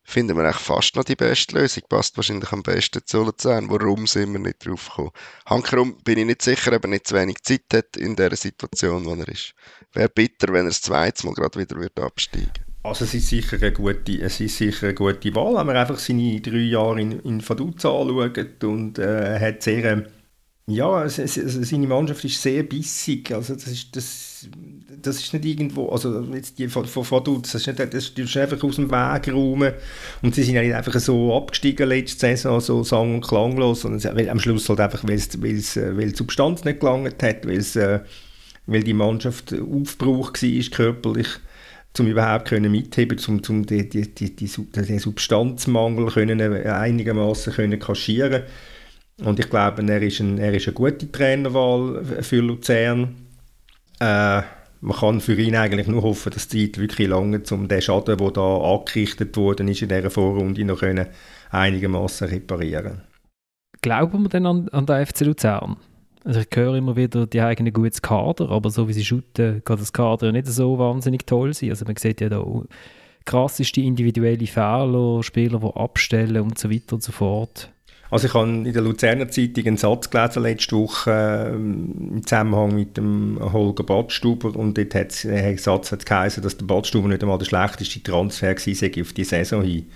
finden 0.03 0.37
wir 0.37 0.43
eigentlich 0.43 0.57
fast 0.57 0.95
noch 0.95 1.05
die 1.05 1.15
beste 1.15 1.57
Lösung. 1.57 1.81
Passt 1.89 2.15
wahrscheinlich 2.17 2.51
am 2.51 2.61
besten 2.61 3.01
zu 3.03 3.23
Luzern. 3.23 3.67
Warum 3.71 4.05
sind 4.05 4.31
wir 4.31 4.39
nicht 4.39 4.63
drauf 4.63 4.89
gekommen? 4.89 5.11
Hankerum 5.47 5.97
bin 6.03 6.19
ich 6.19 6.25
nicht 6.25 6.43
sicher, 6.43 6.71
ob 6.73 6.83
er 6.83 6.89
nicht 6.89 7.07
zu 7.07 7.15
wenig 7.15 7.41
Zeit 7.41 7.63
hat 7.73 7.97
in 7.97 8.15
der 8.15 8.35
Situation, 8.35 9.05
wo 9.05 9.15
er 9.15 9.27
ist. 9.27 9.55
Wäre 9.93 10.09
bitter, 10.09 10.51
wenn 10.53 10.65
er 10.65 10.69
das 10.69 10.81
zweite 10.81 11.25
Mal 11.25 11.33
gerade 11.33 11.59
wieder 11.59 11.79
wird 11.79 11.99
absteigen 11.99 12.51
also 12.83 13.05
es 13.05 13.13
ist 13.13 13.29
sicher 13.29 13.57
eine 13.61 13.71
gute, 13.71 14.21
es 14.21 14.41
ist 14.41 14.57
sicher 14.57 14.87
eine 14.87 14.93
gute 14.93 15.33
Wahl, 15.35 15.55
wenn 15.55 15.67
man 15.67 15.77
einfach 15.77 15.97
seine 15.97 16.41
drei 16.41 16.57
Jahre 16.57 16.99
in, 16.99 17.17
in 17.21 17.41
Vaduz 17.41 17.85
anschaut 17.85 18.63
und 18.65 18.99
äh, 18.99 19.39
hat 19.39 19.63
sehr 19.63 20.05
ja, 20.65 21.03
es, 21.03 21.17
es, 21.17 21.35
seine 21.35 21.87
Mannschaft 21.87 22.23
ist 22.23 22.41
sehr 22.41 22.63
bissig. 22.63 23.33
Also 23.33 23.53
das 23.53 23.67
ist, 23.67 23.93
das, 23.97 24.47
das 25.01 25.19
ist 25.19 25.33
nicht 25.33 25.43
irgendwo, 25.43 25.89
also 25.89 26.21
jetzt 26.33 26.57
die 26.57 26.69
von, 26.69 26.85
von 26.85 27.03
Vaduz, 27.03 27.51
das 27.51 27.67
ist, 27.67 27.79
nicht, 27.79 27.93
das 27.93 28.09
ist 28.09 28.37
einfach 28.37 28.63
aus 28.63 28.77
dem 28.77 28.89
Weg 28.89 29.33
räumen. 29.33 29.73
Und 30.21 30.35
sie 30.35 30.43
sind 30.43 30.55
ja 30.55 30.61
nicht 30.61 30.73
einfach 30.73 30.97
so 31.01 31.35
abgestiegen 31.35 31.89
letzte 31.89 32.17
Saison, 32.17 32.61
so 32.61 32.81
sang- 32.83 33.15
und 33.15 33.27
klanglos, 33.27 33.81
sondern 33.81 34.29
am 34.29 34.39
Schluss 34.39 34.69
halt 34.69 34.79
einfach, 34.79 35.03
weil, 35.03 35.15
es, 35.15 35.29
die 35.29 36.15
Substanz 36.15 36.63
nicht 36.63 36.79
gelangt 36.79 37.21
hat, 37.21 37.45
weil, 37.45 37.57
es, 37.57 37.75
äh, 37.75 37.99
weil 38.65 38.83
die 38.83 38.93
Mannschaft 38.93 39.53
aufgebraucht 39.53 40.41
war, 40.43 40.69
körperlich 40.71 41.27
um 41.99 42.07
überhaupt 42.07 42.47
können 42.47 42.71
mitheben, 42.71 43.19
um, 43.27 43.41
um 43.47 43.65
die, 43.65 43.87
die, 43.87 44.13
die, 44.13 44.35
die, 44.35 44.47
den 44.47 44.99
Substanzmangel 44.99 46.07
können 46.07 46.41
einigermaßen 46.41 47.53
können 47.53 47.79
kaschieren 47.79 48.43
und 49.21 49.39
ich 49.39 49.49
glaube, 49.49 49.85
er 49.87 50.01
ist, 50.01 50.19
ein, 50.19 50.37
er 50.37 50.53
ist 50.53 50.67
eine 50.67 50.73
gute 50.73 51.11
Trainerwahl 51.11 52.03
für 52.21 52.41
Luzern. 52.41 53.15
Äh, 53.99 54.41
man 54.81 54.97
kann 54.99 55.21
für 55.21 55.35
ihn 55.35 55.55
eigentlich 55.55 55.87
nur 55.87 56.01
hoffen, 56.01 56.31
dass 56.33 56.47
die 56.47 56.71
Zeit 56.71 56.81
wirklich 56.81 57.07
lange, 57.07 57.41
um 57.51 57.67
den 57.67 57.81
Schaden, 57.81 58.17
der 58.17 58.31
da 58.31 58.57
angerichtet 58.57 59.37
worden 59.37 59.67
ist 59.67 59.81
in 59.81 59.89
dieser 59.89 60.09
Vorrunde, 60.09 60.65
noch 60.65 60.81
einigermaßen 61.51 62.27
reparieren 62.27 63.01
Glauben 63.81 64.23
wir 64.23 64.29
denn 64.29 64.45
an, 64.45 64.67
an 64.69 64.85
den 64.85 65.05
FC 65.05 65.21
Luzern? 65.21 65.77
Also 66.25 66.39
ich 66.39 66.47
höre 66.55 66.75
immer 66.75 66.95
wieder, 66.95 67.27
die 67.27 67.41
haben 67.41 67.65
ein 67.65 67.73
gutes 67.73 68.01
Kader, 68.01 68.49
aber 68.49 68.69
so 68.69 68.87
wie 68.87 68.93
sie 68.93 69.03
shooten, 69.03 69.61
kann 69.65 69.77
das 69.77 69.91
Kader 69.91 70.31
nicht 70.31 70.47
so 70.47 70.79
wahnsinnig 70.79 71.25
toll 71.25 71.53
sein. 71.53 71.71
Also 71.71 71.85
man 71.85 71.97
sieht 71.97 72.21
ja 72.21 72.29
da 72.29 72.43
krasseste 73.25 73.81
individuelle 73.81 74.47
Fehler, 74.47 75.21
Spieler, 75.23 75.59
die 75.59 75.79
abstellen 75.79 76.41
und 76.41 76.57
so 76.57 76.71
weiter 76.71 76.93
und 76.93 77.03
so 77.03 77.11
fort. 77.11 77.69
Also 78.09 78.27
ich 78.27 78.33
habe 78.35 78.47
in 78.47 78.71
der 78.71 78.81
Luzerner 78.83 79.27
Zeitung 79.29 79.65
einen 79.65 79.77
Satz 79.77 80.09
gelesen 80.09 80.43
letzte 80.43 80.75
Woche 80.75 81.11
äh, 81.11 81.55
im 81.55 82.21
Zusammenhang 82.23 82.75
mit 82.75 82.95
dem 82.95 83.39
Holger 83.41 83.83
Badstuber 83.83 84.55
und 84.55 84.77
dort 84.77 84.93
hat 84.93 85.23
der 85.23 85.57
Satz 85.57 85.91
hat 85.91 86.05
geheißen, 86.05 86.43
dass 86.43 86.57
der 86.57 86.65
Badstuber 86.65 87.07
nicht 87.07 87.23
einmal 87.23 87.39
der 87.39 87.45
schlechteste 87.45 88.03
Transfer 88.03 88.55
war 88.55 89.01
auf 89.01 89.13
die 89.13 89.23
Saison 89.23 89.63
hin. 89.63 89.87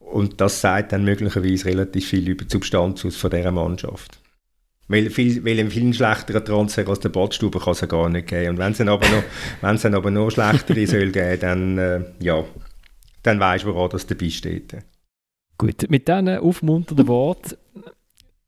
Und 0.00 0.40
das 0.40 0.60
sagt 0.60 0.92
dann 0.92 1.04
möglicherweise 1.04 1.66
relativ 1.66 2.08
viel 2.08 2.28
über 2.28 2.44
die 2.44 2.50
Substanz 2.50 3.04
aus 3.04 3.16
von 3.16 3.30
dieser 3.30 3.52
Mannschaft. 3.52 4.18
Weil, 4.86 5.08
viel, 5.08 5.44
weil 5.44 5.58
einen 5.58 5.70
viel 5.70 5.92
schlechteren 5.94 6.44
Transfer 6.44 6.86
als 6.88 7.00
der 7.00 7.08
Badstuber 7.08 7.58
kann 7.58 7.72
es 7.72 7.80
ja 7.80 7.86
gar 7.86 8.08
nicht 8.08 8.26
geben. 8.26 8.50
Und 8.50 8.58
wenn 8.58 8.72
es 8.72 8.78
dann 8.78 8.88
aber 8.90 9.08
noch, 9.08 9.22
wenn 9.62 9.76
es 9.76 9.82
dann 9.82 9.94
aber 9.94 10.10
noch 10.10 10.30
schlechtere 10.30 10.86
soll 10.86 11.10
geben, 11.10 11.40
dann, 11.40 11.78
äh, 11.78 12.00
ja, 12.20 12.44
dann 13.22 13.40
weißt 13.40 13.64
du, 13.64 13.74
woran 13.74 13.90
das 13.90 14.06
dabei 14.06 14.28
steht. 14.28 14.76
Gut, 15.56 15.88
mit 15.88 16.08
diesen 16.08 16.28
aufmunternden 16.28 17.08
Worten 17.08 17.56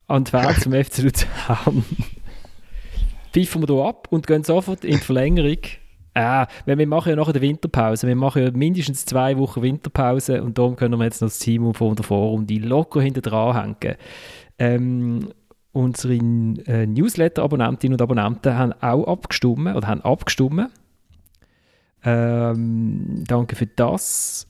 an 0.08 0.24
die 0.24 0.30
Fans 0.30 0.60
zum 0.60 0.72
FC 0.72 0.98
Luzern 0.98 1.84
pfeifen 3.32 3.68
wir 3.68 3.74
hier 3.74 3.84
ab 3.84 4.08
und 4.10 4.26
gehen 4.26 4.44
sofort 4.44 4.84
in 4.84 4.92
die 4.92 5.04
Verlängerung. 5.04 5.58
Weil 6.14 6.78
wir 6.78 6.86
machen 6.86 7.10
ja 7.10 7.16
nachher 7.16 7.34
die 7.34 7.42
Winterpause. 7.42 8.06
Wir 8.06 8.16
machen 8.16 8.42
ja 8.42 8.50
mindestens 8.50 9.04
zwei 9.04 9.36
Wochen 9.36 9.60
Winterpause 9.60 10.42
und 10.42 10.56
darum 10.56 10.74
können 10.74 10.98
wir 10.98 11.04
jetzt 11.04 11.20
noch 11.20 11.28
das 11.28 11.38
Team 11.38 11.74
von 11.74 11.94
der 11.94 12.04
Vorrunde 12.04 12.54
locker 12.54 13.02
hinter 13.02 13.20
dran 13.20 13.76
hängen. 13.80 13.96
Ähm, 14.58 15.28
unsere 15.76 16.14
äh, 16.14 16.86
Newsletter-Abonnentinnen 16.86 17.94
und 17.94 18.02
Abonnenten 18.02 18.54
haben 18.54 18.72
auch 18.80 19.06
abgestimmt 19.06 19.74
oder 19.74 19.86
haben 19.86 20.00
abgestimmt. 20.00 20.70
Ähm, 22.04 23.24
danke 23.26 23.56
für 23.56 23.66
das 23.66 24.46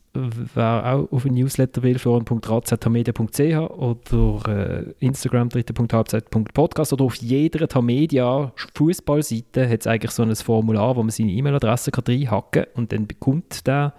wer 0.55 0.95
auch 0.95 1.13
auf 1.13 1.25
ein 1.25 1.35
Newsletter 1.35 1.83
will, 1.83 1.99
forum.razmedia.ch 1.99 3.71
oder 3.71 4.49
äh, 4.49 4.95
Instagram 5.05 5.49
dritte.halbzeit.podcast 5.49 6.93
oder 6.93 7.05
auf 7.05 7.17
jeder 7.17 7.69
Tamedia 7.69 8.53
Fußballseite 8.75 9.69
hat 9.69 9.81
es 9.81 9.87
eigentlich 9.87 10.13
so 10.13 10.23
ein 10.23 10.35
Formular, 10.35 10.97
wo 10.97 11.03
man 11.03 11.11
seine 11.11 11.33
E-Mail-Adresse 11.33 11.91
reinhacken 11.95 12.65
kann 12.65 12.73
und 12.75 12.93
dann 12.93 13.07
bekommt 13.07 13.67
der 13.67 13.95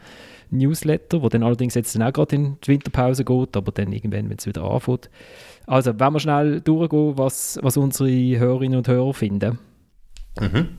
Newsletter, 0.49 1.21
wo 1.21 1.29
dann 1.29 1.43
allerdings 1.43 1.75
jetzt 1.75 1.95
dann 1.95 2.03
auch 2.03 2.13
gerade 2.13 2.35
in 2.35 2.57
die 2.61 2.67
Winterpause 2.67 3.25
geht, 3.25 3.57
aber 3.57 3.71
dann 3.71 3.91
irgendwann, 3.91 4.29
wenn 4.29 4.37
es 4.37 4.45
wieder 4.45 4.63
anfängt. 4.63 5.09
Also, 5.65 5.99
wenn 5.99 6.13
wir 6.13 6.19
schnell 6.19 6.61
durchgehen, 6.61 7.17
was, 7.17 7.59
was 7.61 7.77
unsere 7.77 8.39
Hörerinnen 8.39 8.77
und 8.77 8.87
Hörer 8.87 9.13
finden. 9.13 9.59
Mhm. 10.39 10.69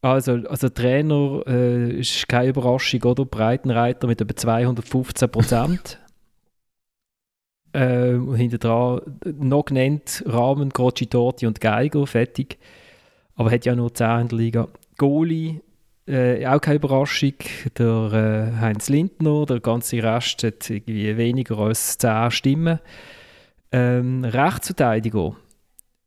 Also, 0.00 0.32
also 0.48 0.68
Trainer 0.68 1.42
äh, 1.46 2.00
ist 2.00 2.28
keine 2.28 2.48
Überraschung, 2.50 3.02
oder? 3.02 3.24
Breitenreiter 3.24 4.06
mit 4.06 4.20
über 4.20 4.34
215 4.34 5.30
Prozent. 5.30 5.98
äh, 7.72 8.16
hinter 8.36 8.58
dran 8.58 9.00
noch 9.38 9.64
genannt 9.64 10.22
Rahmen, 10.26 10.70
Grocci, 10.70 11.06
Torti 11.06 11.46
und 11.46 11.60
Geiger, 11.60 12.06
fertig. 12.06 12.58
Aber 13.34 13.50
hat 13.50 13.66
ja 13.66 13.74
nur 13.74 13.94
10 13.94 14.20
in 14.20 14.28
der 14.28 14.38
Liga. 14.38 14.68
Goalie, 14.96 15.60
äh, 16.08 16.46
auch 16.46 16.60
keine 16.60 16.76
Überraschung. 16.76 17.34
Der 17.78 18.52
äh, 18.56 18.60
Heinz 18.60 18.88
Lindner, 18.88 19.46
der 19.46 19.60
ganze 19.60 20.02
Rest 20.02 20.42
hat 20.42 20.68
irgendwie 20.68 21.16
weniger 21.16 21.58
als 21.58 21.98
10 21.98 22.30
Stimmen. 22.30 22.80
Ähm, 23.70 24.24
Rechtsverteidiger 24.24 25.36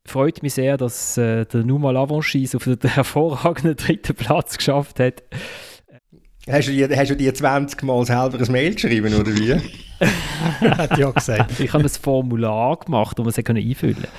freut 0.06 0.44
mich 0.44 0.53
sehr, 0.53 0.78
dass 0.78 1.18
äh, 1.18 1.45
der 1.45 1.64
Numa 1.64 1.91
Lavanchis 1.91 2.56
auf 2.56 2.64
den 2.64 2.80
hervorragenden 2.84 3.76
dritten 3.76 4.15
Platz 4.15 4.57
geschafft 4.57 4.99
hat. 4.99 5.23
Hast 6.49 6.68
du, 6.68 6.72
dir, 6.72 6.90
hast 6.95 7.11
du 7.11 7.15
dir 7.15 7.34
20 7.34 7.84
Mal 7.84 8.03
selber 8.06 8.40
ein 8.40 8.52
Mail 8.52 8.73
geschrieben, 8.73 9.14
oder 9.14 9.32
wie? 9.36 9.56
hat 10.61 10.98
ja 10.98 11.11
gesagt. 11.11 11.60
Ich 11.60 11.72
habe 11.72 11.84
ein 11.84 11.90
Formular 11.90 12.78
gemacht, 12.78 13.19
das 13.19 13.23
man 13.23 13.30
es 13.30 13.38
einfüllen 13.38 13.95
konnte. 13.95 14.10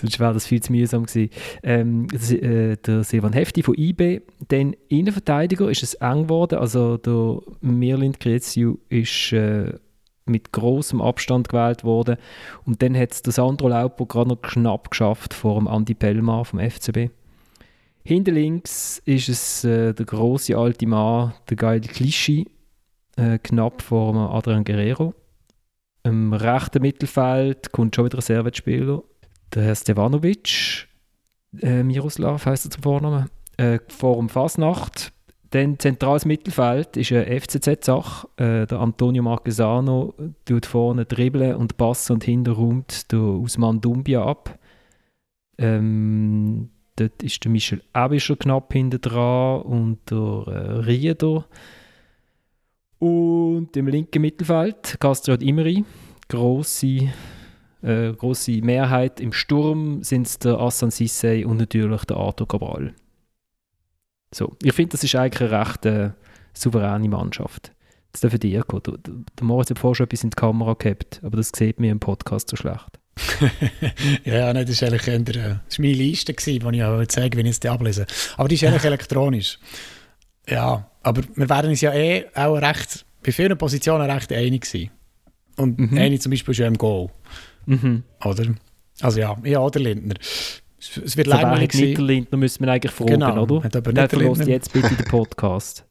Sonst 0.00 0.20
wäre 0.20 0.34
das 0.34 0.46
viel 0.46 0.62
zu 0.62 0.72
mühsam 0.72 1.04
gewesen. 1.04 1.30
Ähm, 1.62 2.06
äh, 2.12 2.76
der 2.76 3.04
Silvan 3.04 3.32
Hefti 3.32 3.62
von 3.62 3.74
IB, 3.76 4.20
dann 4.48 4.74
Innenverteidiger 4.88 5.70
ist 5.70 5.82
es 5.82 5.94
eng 5.94 6.24
geworden. 6.24 6.58
Also 6.58 6.96
der 6.96 7.40
Mirlind 7.60 8.20
Kreziu 8.20 8.76
ist 8.88 9.32
äh, 9.32 9.72
mit 10.28 10.52
großem 10.52 11.00
Abstand 11.00 11.48
gewählt 11.48 11.84
worden. 11.84 12.16
Und 12.64 12.82
dann 12.82 12.96
hat 12.96 13.12
es 13.12 13.22
der 13.22 13.32
Sandro 13.32 13.68
Laupo 13.68 14.06
gerade 14.06 14.30
noch 14.30 14.42
knapp 14.42 14.90
geschafft 14.90 15.34
vor 15.34 15.58
dem 15.58 15.68
Andi 15.68 15.94
Pellmar 15.94 16.44
vom 16.44 16.60
FCB. 16.60 17.10
Hinter 18.04 18.32
links 18.32 19.02
ist 19.04 19.28
es 19.28 19.64
äh, 19.64 19.92
der 19.92 20.06
große 20.06 20.56
alte 20.56 20.86
Mann, 20.86 21.34
der 21.50 21.56
geile 21.56 21.80
Clichy, 21.80 22.46
äh, 23.16 23.38
knapp 23.38 23.82
vor 23.82 24.12
dem 24.12 24.18
Adrian 24.20 24.64
Guerrero. 24.64 25.14
Im 26.04 26.32
rechten 26.32 26.80
Mittelfeld 26.80 27.70
kommt 27.72 27.94
schon 27.94 28.06
wieder 28.06 28.18
ein 28.18 28.22
Servetspieler, 28.22 29.02
der 29.54 29.64
Herr 29.64 29.76
Stevanovic, 29.76 30.88
äh, 31.60 31.82
Miroslav 31.82 32.44
heißt 32.46 32.66
er 32.66 32.70
zum 32.70 32.82
Vornamen, 32.82 33.30
äh, 33.56 33.78
vor 33.88 34.16
dem 34.16 34.28
Fasnacht 34.28 35.12
dann 35.50 35.78
zentrales 35.78 36.26
Mittelfeld 36.26 36.96
ist 36.96 37.12
eine 37.12 37.40
FCZ-Sache. 37.40 38.28
Äh, 38.36 38.66
der 38.66 38.80
Antonio 38.80 39.22
Marquesano 39.22 40.14
tut 40.44 40.66
vorne 40.66 41.06
dribbeln 41.06 41.56
und 41.56 41.76
passen 41.76 42.14
und 42.14 42.24
hinten 42.24 42.52
räumt 42.52 43.10
der 43.12 43.20
Usman 43.20 43.80
Dumbia 43.80 44.24
ab. 44.24 44.58
Ähm, 45.56 46.70
dort 46.96 47.22
ist 47.22 47.42
der 47.44 47.50
Michel 47.50 47.82
Abischer 47.94 48.36
knapp 48.36 48.72
hinten 48.72 49.00
dran 49.00 49.62
und 49.62 50.10
der 50.10 50.18
äh, 50.18 50.72
Rieder. 50.80 51.46
Und 52.98 53.74
im 53.76 53.86
linken 53.86 54.20
Mittelfeld 54.20 54.98
Castriot 55.00 55.42
Imri. 55.42 55.84
Grosse, 56.28 57.08
äh, 57.82 58.12
grosse 58.12 58.60
Mehrheit 58.62 59.20
im 59.20 59.32
Sturm 59.32 60.02
sind 60.02 60.26
es 60.26 60.38
der 60.38 60.58
Assan 60.58 60.90
Sissay 60.90 61.44
und 61.44 61.58
natürlich 61.58 62.04
der 62.04 62.16
Arthur 62.16 62.48
Cabral. 62.48 62.94
So, 64.34 64.56
ich 64.62 64.74
finde, 64.74 64.92
das 64.92 65.04
ist 65.04 65.14
eigentlich 65.14 65.50
eine 65.50 65.60
recht 65.60 65.86
äh, 65.86 66.10
souveräne 66.52 67.08
Mannschaft. 67.08 67.72
Das 68.12 68.20
darf 68.20 68.38
dir 68.38 68.62
gehen. 68.62 68.82
Der, 68.84 68.94
der 68.98 69.44
Moritz 69.44 69.70
hat 69.70 69.78
vorher 69.78 69.94
schon 69.94 70.06
etwas 70.06 70.24
in 70.24 70.30
die 70.30 70.36
Kamera 70.36 70.74
gehabt, 70.74 71.20
aber 71.22 71.36
das 71.36 71.52
sieht 71.54 71.78
mir 71.78 71.92
im 71.92 72.00
Podcast 72.00 72.50
so 72.50 72.56
schlecht. 72.56 72.98
ja, 74.24 74.52
nein, 74.52 74.66
das 74.66 74.80
war 74.82 74.88
eigentlich 74.88 75.08
eher, 75.08 75.14
äh, 75.14 75.22
das 75.22 75.78
war 75.78 75.84
meine 75.84 75.94
Liste, 75.94 76.32
die 76.32 76.56
ich 76.56 77.08
zeigen 77.08 77.38
wenn 77.38 77.46
ich 77.46 77.58
es 77.62 77.70
ablese. 77.70 78.06
Aber 78.36 78.48
die 78.48 78.54
ist 78.54 78.64
eigentlich 78.64 78.84
elektronisch. 78.86 79.58
Ja, 80.46 80.90
aber 81.02 81.22
wir 81.34 81.48
werden 81.48 81.70
uns 81.70 81.80
ja 81.80 81.92
eh 81.92 82.26
auch 82.34 82.56
recht, 82.56 83.04
bei 83.22 83.32
vielen 83.32 83.58
Positionen 83.58 84.10
recht 84.10 84.32
einig 84.32 84.66
sein. 84.66 84.90
Und 85.56 85.78
mhm. 85.78 85.98
eine 85.98 86.18
zum 86.18 86.30
Beispiel 86.30 86.52
ist 86.52 86.58
ja 86.58 86.66
im 86.66 86.78
Goal. 86.78 87.10
Mhm. 87.68 88.02
Oder? 88.24 88.54
Also 89.00 89.20
ja, 89.20 89.36
ja, 89.44 89.60
oder 89.60 89.78
Lindner. 89.78 90.14
Es 90.78 91.16
wird 91.16 91.26
langweilig 91.26 91.72
sein. 91.72 91.82
Niederlindner 91.82 92.38
müssen 92.38 92.64
wir 92.64 92.72
eigentlich 92.72 92.92
fragen, 92.92 93.20
genau, 93.20 93.42
oder? 93.42 93.68
Der 93.68 94.08
verlässt 94.08 94.46
jetzt 94.46 94.72
bitte 94.72 94.94
den 94.94 95.04
Podcast. 95.08 95.84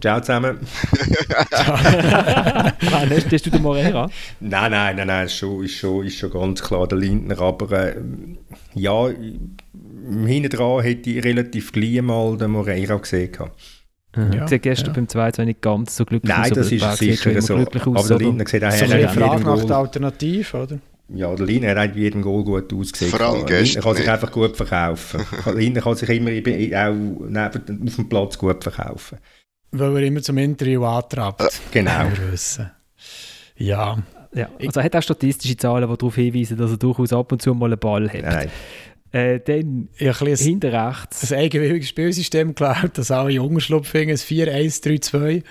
Ciao 0.00 0.20
zusammen. 0.20 0.58
nein, 1.50 3.10
hast, 3.10 3.32
hast 3.32 3.46
du 3.46 3.50
den 3.50 3.62
Morera? 3.62 4.10
Nein, 4.40 4.70
nein, 4.70 4.96
nein, 4.96 5.06
nein, 5.06 5.26
ist 5.26 5.36
schon, 5.36 5.64
ist 5.64 5.74
schon, 5.74 6.04
ist 6.04 6.16
schon 6.16 6.30
ganz 6.30 6.62
klar 6.62 6.88
der 6.88 6.98
Lindner, 6.98 7.40
aber 7.40 7.72
äh, 7.72 8.02
ja, 8.74 9.08
hinten 9.08 10.48
dran 10.50 10.82
hätte 10.82 11.10
ich 11.10 11.24
relativ 11.24 11.72
gleich 11.72 12.02
mal 12.02 12.36
den 12.36 12.50
Moreira 12.52 12.96
gesehen. 12.96 13.30
Mhm. 13.38 13.50
Ja, 14.32 14.50
ich 14.50 14.62
gestern 14.62 14.88
ja. 14.88 14.92
beim 14.94 15.08
2 15.08 15.44
nicht 15.44 15.60
ganz 15.60 15.96
so 15.96 16.04
glücklich 16.04 16.34
Nein, 16.34 16.52
das 16.52 16.72
ist 16.72 16.96
sicher 16.96 17.42
so. 17.42 17.56
Aus, 17.56 17.66
aber 17.84 18.08
der 18.08 18.18
Lindner 18.18 18.46
sieht 18.46 18.64
auch 18.64 18.70
so 18.70 18.84
eine 18.84 19.08
Frage 19.08 19.44
nach 19.44 19.64
der 19.64 19.76
Alternative, 19.76 20.56
oder? 20.56 20.78
Ja, 21.08 21.34
der 21.34 21.46
Liner 21.46 21.80
hat 21.80 21.92
bei 21.92 22.00
jedem 22.00 22.22
Goal 22.22 22.42
gut 22.42 22.72
ausgesehen. 22.72 23.12
Vor 23.12 23.20
allem 23.20 23.46
gestern. 23.46 23.82
Er 23.82 23.84
kann 23.84 23.96
sich 23.96 24.10
einfach 24.10 24.32
gut 24.32 24.56
verkaufen. 24.56 25.24
Liner 25.54 25.80
kann 25.80 25.94
sich 25.94 26.08
immer 26.08 26.30
auch 26.30 26.94
neben, 26.94 27.88
auf 27.88 27.96
dem 27.96 28.08
Platz 28.08 28.38
gut 28.38 28.62
verkaufen. 28.64 29.18
Weil 29.70 29.96
er 29.96 30.02
immer 30.02 30.22
zum 30.22 30.38
Interview 30.38 30.84
antrabt. 30.84 31.42
Äh, 31.42 31.48
genau. 31.70 32.08
Ja. 33.56 33.98
ja. 34.34 34.48
Also 34.58 34.80
er 34.80 34.84
hat 34.84 34.96
auch 34.96 35.02
statistische 35.02 35.56
Zahlen, 35.56 35.88
die 35.88 35.96
darauf 35.96 36.14
hinweisen, 36.14 36.56
dass 36.56 36.72
er 36.72 36.76
durchaus 36.76 37.12
ab 37.12 37.30
und 37.30 37.40
zu 37.40 37.54
mal 37.54 37.66
einen 37.66 37.78
Ball 37.78 38.08
hat. 38.08 38.22
Nein. 38.22 38.50
Äh, 39.12 39.40
dann 39.40 39.88
ja, 39.98 40.12
hinter 40.12 40.72
rechts. 40.72 41.32
Ein 41.32 41.38
eigenwilliges 41.38 41.88
Spielsystem 41.88 42.48
geklaut, 42.48 42.92
das 42.94 43.10
alle 43.10 43.30
Jungen 43.30 43.60
schlupfen, 43.60 44.00
ein 44.00 44.16
4-1-3-2. 44.16 45.42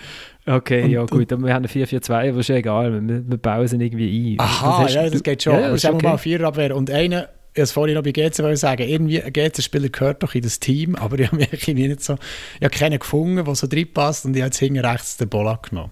Okay, 0.45 0.83
und, 0.83 0.91
ja 0.91 1.05
gut, 1.05 1.31
wir 1.31 1.37
haben 1.37 1.65
eine 1.65 1.67
4-4-2, 1.67 2.29
aber 2.29 2.39
ist 2.39 2.49
egal, 2.49 3.07
wir, 3.07 3.27
wir 3.27 3.37
bauen 3.37 3.63
es 3.63 3.73
irgendwie 3.73 4.33
ein. 4.33 4.39
Aha, 4.39 4.83
das 4.83 4.93
ja, 4.93 5.09
das 5.09 5.23
geht 5.23 5.41
schon. 5.41 5.53
Ja, 5.53 5.67
aber 5.67 5.77
sagen 5.77 6.01
wir 6.01 6.09
mal 6.09 6.17
Viererabwehr. 6.17 6.75
Und 6.75 6.91
einer, 6.91 7.29
ich 7.53 7.61
es 7.61 7.71
vorhin 7.71 7.95
noch 7.95 8.03
bei 8.03 8.11
GC 8.11 8.55
sagen, 8.57 8.87
irgendwie 8.87 9.23
ein 9.23 9.31
GC-Spieler 9.31 9.89
gehört 9.89 10.21
doch 10.21 10.35
in 10.35 10.41
das 10.41 10.59
Team, 10.59 10.95
aber 10.95 11.17
ich 11.17 11.27
habe 11.27 11.37
mich 11.37 11.67
nicht 11.67 12.03
so, 12.03 12.15
ich 12.59 12.65
habe 12.65 12.77
keinen 12.77 12.99
gefunden, 12.99 13.43
der 13.43 13.55
so 13.55 13.65
drin 13.65 13.91
passt 13.91 14.25
und 14.25 14.35
ich 14.35 14.41
habe 14.41 14.47
jetzt 14.47 14.59
hinten 14.59 14.85
rechts 14.85 15.17
den 15.17 15.29
Ball 15.29 15.57
genommen. 15.67 15.91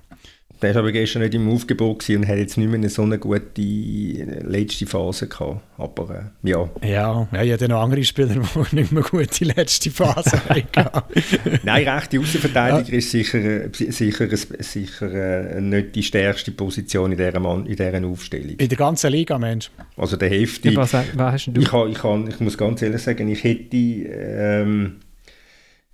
Der 0.63 0.73
war 0.75 0.79
aber 0.79 0.93
gestern 0.93 1.23
nicht 1.23 1.33
im 1.33 1.49
Aufgebot 1.49 2.09
und 2.09 2.25
hat 2.25 2.37
jetzt 2.37 2.57
nicht 2.57 2.69
mehr 2.69 2.89
so 2.89 3.01
eine 3.01 3.19
gute 3.19 3.61
letzte 3.61 4.85
Phase 4.85 5.27
gehabt. 5.27 5.61
Aber 5.77 6.31
äh, 6.43 6.49
ja. 6.49 6.69
Ja, 6.81 7.27
ja, 7.33 7.43
ich 7.43 7.51
hatte 7.51 7.67
noch 7.67 7.81
andere 7.81 8.01
Spieler, 8.05 8.35
die 8.71 8.75
nicht 8.75 8.93
mehr 8.93 9.03
gute 9.03 9.43
letzte 9.43 9.91
Phase 9.91 10.41
hatten. 10.47 10.63
Nein, 11.63 11.85
rechte 11.85 12.17
Außenverteidiger 12.17 12.91
ja. 12.91 12.97
ist 12.97 13.11
sicher, 13.11 13.69
sicher, 13.73 14.27
sicher 14.59 15.11
äh, 15.11 15.59
nicht 15.59 15.95
die 15.95 16.03
stärkste 16.03 16.51
Position 16.51 17.11
in 17.11 17.17
dieser, 17.17 17.41
Mann, 17.41 17.65
in 17.65 17.75
dieser 17.75 18.01
Aufstellung. 18.07 18.55
In 18.57 18.69
der 18.69 18.77
ganzen 18.77 19.11
Liga, 19.11 19.37
Mensch. 19.37 19.69
Also 19.97 20.15
der 20.15 20.29
Hälfte. 20.29 20.69
Ja, 20.69 20.77
was, 20.77 20.93
was 20.93 21.33
hast 21.33 21.47
du? 21.47 21.59
Ich, 21.59 21.73
ich, 21.73 21.99
kann, 21.99 22.27
ich 22.29 22.39
muss 22.39 22.57
ganz 22.57 22.81
ehrlich 22.81 23.01
sagen, 23.01 23.27
ich 23.27 23.43
hätte... 23.43 23.75
Ähm, 23.75 24.95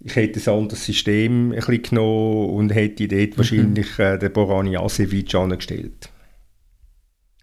ich 0.02 0.16
hätte 0.16 0.40
ein 0.40 0.58
anderes 0.58 0.86
System 0.86 1.52
ein 1.52 1.58
bisschen 1.58 1.84
genommen 1.84 2.50
und 2.52 2.70
hätte 2.70 3.08
dort 3.08 3.32
mhm. 3.32 3.38
wahrscheinlich 3.38 4.00
äh, 4.00 4.18
den 4.18 4.32
Borani 4.32 4.78
Asevic 4.78 5.36
angestellt. 5.36 6.10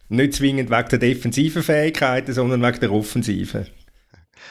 Nicht 0.08 0.34
zwingend 0.34 0.70
wegen 0.70 0.88
der 0.88 0.98
defensiven 0.98 1.62
Fähigkeiten, 1.62 2.32
sondern 2.32 2.62
wegen 2.62 2.80
der 2.80 2.92
offensiven. 2.92 3.66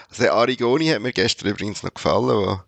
Also 0.10 0.23
der 0.23 0.34
Arigoni 0.34 0.88
hat 0.88 1.02
mir 1.02 1.14
gestern 1.14 1.49
übrigens 1.49 1.82
noch 1.82 1.94
gefallen, 1.94 2.60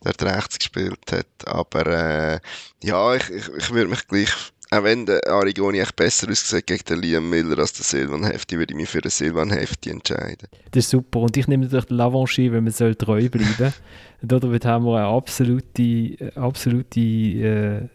wo 0.00 0.10
der 0.10 0.36
rechts 0.36 0.58
gespielt 0.58 1.10
hat. 1.10 1.26
Aber 1.46 1.86
äh, 1.86 2.40
ja, 2.82 3.14
ich, 3.14 3.28
ich, 3.28 3.48
ich 3.48 3.70
würde 3.72 3.90
mich 3.90 4.06
gleich, 4.06 4.30
auch 4.70 4.84
wenn 4.84 5.04
der 5.04 5.26
Arigoni 5.26 5.80
echt 5.80 5.96
besser 5.96 6.30
aussieht 6.30 6.66
gegen 6.66 6.84
den 6.84 7.02
Liam 7.02 7.28
Miller 7.28 7.58
als 7.58 7.72
der 7.72 7.84
Silvan 7.84 8.24
Hefti, 8.24 8.56
würde 8.56 8.72
ich 8.72 8.76
mich 8.76 8.88
für 8.88 9.00
den 9.00 9.10
Silvan 9.10 9.50
Hefti 9.50 9.90
entscheiden. 9.90 10.48
Das 10.70 10.84
ist 10.84 10.90
super. 10.90 11.18
Und 11.20 11.36
ich 11.36 11.48
nehme 11.48 11.64
natürlich 11.64 11.86
den 11.86 11.96
Lavanchi, 11.96 12.52
weil 12.52 12.60
man 12.60 12.72
soll 12.72 12.94
treu 12.94 13.28
bleiben. 13.28 13.74
Dort 14.22 14.64
haben 14.64 14.84
wir 14.84 14.96
eine 14.98 15.06
absolute, 15.06 16.32
absolute 16.36 17.00
äh, 17.00 17.88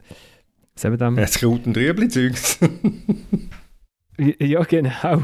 sagen 0.76 0.94
wir 0.94 0.98
dem? 0.98 1.16
Das 1.16 1.36
Kraut- 1.36 1.66
und 1.66 1.78
Rüebli-Zeugs. 1.78 2.60
ja, 4.40 4.64
genau. 4.64 5.24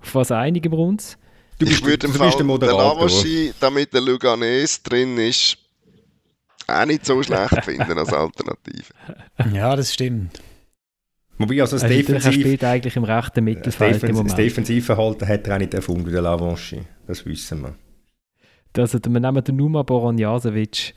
Auf 0.00 0.14
was 0.14 0.30
einigen 0.30 0.72
wir 0.72 0.78
uns? 0.78 1.18
Du 1.58 1.66
bist, 1.66 1.80
ich 1.80 1.84
würde 1.84 2.06
du 2.06 2.18
bist 2.18 2.38
der 2.38 2.44
Moderator. 2.44 3.08
Den 3.08 3.54
damit 3.60 3.92
der 3.92 4.02
Luganes 4.02 4.82
drin 4.82 5.16
ist, 5.18 5.56
auch 6.66 6.84
nicht 6.84 7.06
so 7.06 7.22
schlecht 7.22 7.64
finden 7.64 7.98
als 7.98 8.12
Alternative. 8.12 8.92
Ja, 9.52 9.74
das 9.76 9.94
stimmt. 9.94 10.40
Wobei 11.38 11.60
also 11.60 11.76
das 11.76 11.84
also 11.84 11.94
Defensiv... 11.94 12.32
spielt 12.32 12.64
eigentlich 12.64 12.96
im 12.96 13.04
rechten 13.04 13.44
Mittelfeld 13.44 14.02
das, 14.02 14.10
das 14.10 14.34
Defensivverhalten 14.34 15.28
hat 15.28 15.46
er 15.46 15.54
auch 15.54 15.58
nicht 15.58 15.74
erfunden, 15.74 16.10
der 16.10 16.22
Lavanchi. 16.22 16.80
Das 17.06 17.24
wissen 17.26 17.62
wir. 17.62 17.74
Also, 18.78 18.98
wir 19.02 19.20
nehmen 19.20 19.44
den 19.44 19.56
Numa 19.56 19.82
Boronjasevic. 19.82 20.94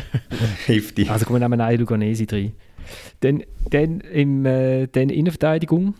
Heftig. 0.66 1.10
Also, 1.10 1.28
wir 1.28 1.38
nehmen 1.38 1.60
einen 1.60 1.80
Luganesi 1.80 2.26
drin. 2.26 2.52
Dann, 3.20 3.44
dann, 3.70 4.00
im, 4.00 4.44
äh, 4.44 4.86
dann 4.88 5.08
Innenverteidigung? 5.08 5.94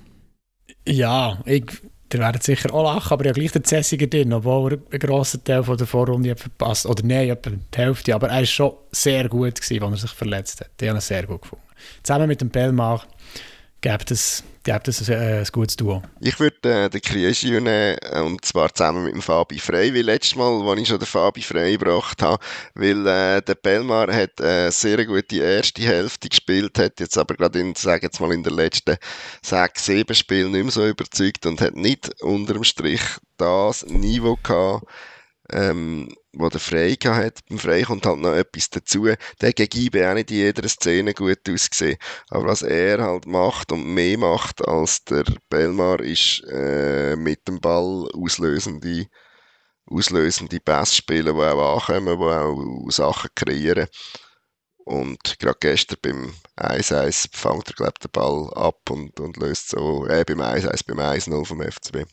Ja, 0.87 1.39
ich 1.47 1.83
Ihr 2.13 2.21
werdet 2.21 2.43
sicher 2.43 2.75
auch 2.75 2.85
lachen, 2.85 3.15
aber 3.15 3.25
ja 3.25 3.33
gleich 3.33 3.53
der 3.53 3.65
Zessiger 3.65 4.07
drin, 4.07 4.33
obwohl 4.35 4.75
er 4.75 4.79
einen 4.91 5.01
grossen 5.01 5.43
Teil 5.45 5.63
von 5.63 5.79
der 5.79 5.87
Vorrunde 5.87 6.37
verpasst 6.37 6.85
Oder 6.85 7.03
nein, 7.05 7.31
etwa 7.31 7.51
die 7.51 7.79
Hälfte. 7.79 8.15
Aber 8.15 8.29
er 8.29 8.39
war 8.39 8.45
schon 8.45 8.73
sehr 8.91 9.29
gut, 9.29 9.61
gewesen, 9.61 9.83
als 9.83 9.93
er 9.93 10.09
sich 10.09 10.11
verletzt 10.11 10.61
hat. 10.61 10.71
Die 10.81 10.89
haben 10.89 10.97
ihn 10.97 11.01
sehr 11.01 11.27
gut 11.27 11.43
gefunden. 11.43 11.65
Zusammen 12.03 12.29
mit 12.29 12.41
dem 12.41 12.51
Bellmach 12.51 13.07
gibt 13.83 14.11
es 14.11 14.43
gibt 14.65 14.87
es 14.87 15.11
ein, 15.11 15.19
ein, 15.19 15.47
gutes 15.51 15.77
Duo. 15.77 16.03
Ich 16.21 16.39
würde 16.39 16.85
äh, 16.85 16.89
den 16.89 17.03
Krieschi 17.03 17.51
nehmen, 17.51 17.99
äh, 18.01 18.21
und 18.21 18.45
zwar 18.45 18.73
zusammen 18.73 19.05
mit 19.05 19.15
dem 19.15 19.21
Fabi 19.21 19.59
Frey, 19.59 19.93
wie 19.93 20.03
letztes 20.03 20.37
Mal, 20.37 20.63
als 20.69 20.81
ich 20.81 20.89
schon 20.89 21.01
den 21.01 21.07
Fabi 21.07 21.43
Frey 21.43 21.73
gebracht 21.73 22.23
habe, 22.23 22.43
weil 22.75 23.05
äh, 23.07 23.43
der 23.43 23.57
Belmar 23.57 24.15
hat 24.15 24.41
eine 24.41 24.71
sehr 24.71 25.05
gute 25.05 25.37
erste 25.37 25.83
Hälfte 25.83 26.29
gespielt, 26.29 26.79
hat 26.79 27.01
jetzt 27.01 27.19
aber 27.19 27.35
gerade 27.35 27.59
in, 27.59 27.75
sage 27.75 28.07
jetzt 28.07 28.21
mal 28.21 28.33
in 28.33 28.45
den 28.45 28.55
letzten 28.55 28.97
sechs, 29.43 29.85
sieben 29.85 30.15
Spielen 30.15 30.53
nicht 30.53 30.63
mehr 30.63 30.73
so 30.73 30.87
überzeugt 30.87 31.45
und 31.45 31.61
hat 31.61 31.75
nicht 31.75 32.23
unter 32.23 32.55
dem 32.55 32.65
Strich 32.65 33.03
das 33.37 33.85
Niveau 33.87 34.39
gehabt, 34.41 34.87
ähm, 35.51 36.15
wo 36.33 36.49
der 36.49 36.61
Frey 36.61 36.95
hat. 36.97 37.41
Beim 37.49 37.59
Frey 37.59 37.83
kommt 37.83 38.07
halt 38.07 38.19
noch 38.19 38.35
etwas 38.35 38.71
dazu. 38.71 39.09
Der 39.41 39.53
gegen 39.53 39.79
IB 39.79 40.05
auch 40.07 40.15
nicht 40.15 40.31
in 40.31 40.39
jeder 40.39 40.69
Szene 40.69 41.15
gut 41.15 41.49
ausgesehen. 41.49 41.99
Aber 42.31 42.47
was 42.47 42.63
er 42.63 43.03
halt 43.03 43.27
macht 43.27 43.73
und 43.73 43.93
mehr 43.93 44.19
macht 44.19 44.67
als 44.67 45.05
der 45.05 45.25
Belmar, 45.49 46.01
ist 46.01 46.43
äh, 46.51 47.17
mit 47.17 47.47
dem 47.49 47.61
Ball 47.61 48.09
auslösende, 48.15 49.07
auslösende 49.87 50.61
Pässe 50.61 50.97
spielen, 50.97 51.35
die 51.37 51.43
auch 51.43 51.89
ankommen, 51.89 52.19
die 52.19 52.25
auch 52.25 52.91
Sachen 52.91 53.31
kreieren. 53.35 53.89
Und 54.85 55.39
gerade 55.39 55.59
gestern 55.61 55.99
beim 56.03 56.35
1-1 56.57 57.29
fängt 57.33 57.69
er, 57.69 57.75
glaube 57.75 58.01
den 58.03 58.11
Ball 58.11 58.53
ab 58.55 58.91
und, 58.91 59.21
und 59.21 59.37
löst 59.37 59.69
so, 59.69 60.07
äh, 60.07 60.25
beim 60.25 60.41
1-1, 60.41 60.85
beim 60.87 60.99
1-0 60.99 61.45
vom 61.45 61.63
FCB, 61.63 62.05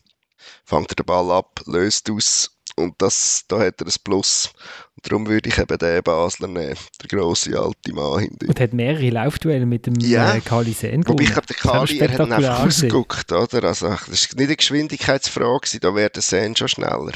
fängt 0.64 0.92
er 0.92 0.94
den 0.94 1.06
Ball 1.06 1.32
ab, 1.32 1.60
löst 1.66 2.08
aus 2.10 2.59
und 2.80 2.94
das, 2.98 3.44
da 3.48 3.60
hat 3.60 3.80
er 3.80 3.86
ein 3.86 3.92
Plus. 4.04 4.52
Und 4.96 5.10
darum 5.10 5.26
würde 5.26 5.48
ich 5.48 5.58
eben 5.58 5.78
den 5.78 6.02
Basler 6.02 6.48
nehmen, 6.48 6.76
der 7.02 7.08
grosse 7.08 7.58
alte 7.58 7.92
Mann 7.92 8.20
hinter. 8.20 8.48
Und 8.48 8.60
hat 8.60 8.72
mehrere 8.72 9.10
Laufduelle 9.10 9.66
mit 9.66 9.86
dem 9.86 9.94
ja. 10.00 10.34
äh, 10.34 10.40
Kali 10.40 10.72
Sen 10.72 11.06
Wobei 11.06 11.24
ich 11.24 11.32
glaube, 11.32 11.46
der 11.46 11.56
Kali, 11.56 11.98
er 11.98 12.12
hat 12.12 12.26
ihn 12.26 12.32
einfach 12.32 12.66
ausgeguckt, 12.66 13.32
oder? 13.32 13.64
Also, 13.64 13.88
das 13.88 14.08
war 14.08 14.10
nicht 14.10 14.38
eine 14.38 14.56
Geschwindigkeitsfrage, 14.56 15.78
da 15.80 15.94
wäre 15.94 16.10
der 16.10 16.22
Sen 16.22 16.56
schon 16.56 16.68
schneller. 16.68 17.12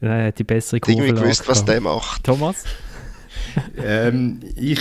Ja, 0.00 0.16
er 0.16 0.26
hat 0.28 0.38
die 0.38 0.44
bessere 0.44 0.80
Kurve. 0.80 0.92
Ich 0.92 0.98
irgendwie 0.98 1.22
gewusst, 1.22 1.48
was 1.48 1.64
der 1.64 1.80
macht. 1.80 2.24
Thomas? 2.24 2.64
ähm, 3.76 4.40
ich 4.56 4.80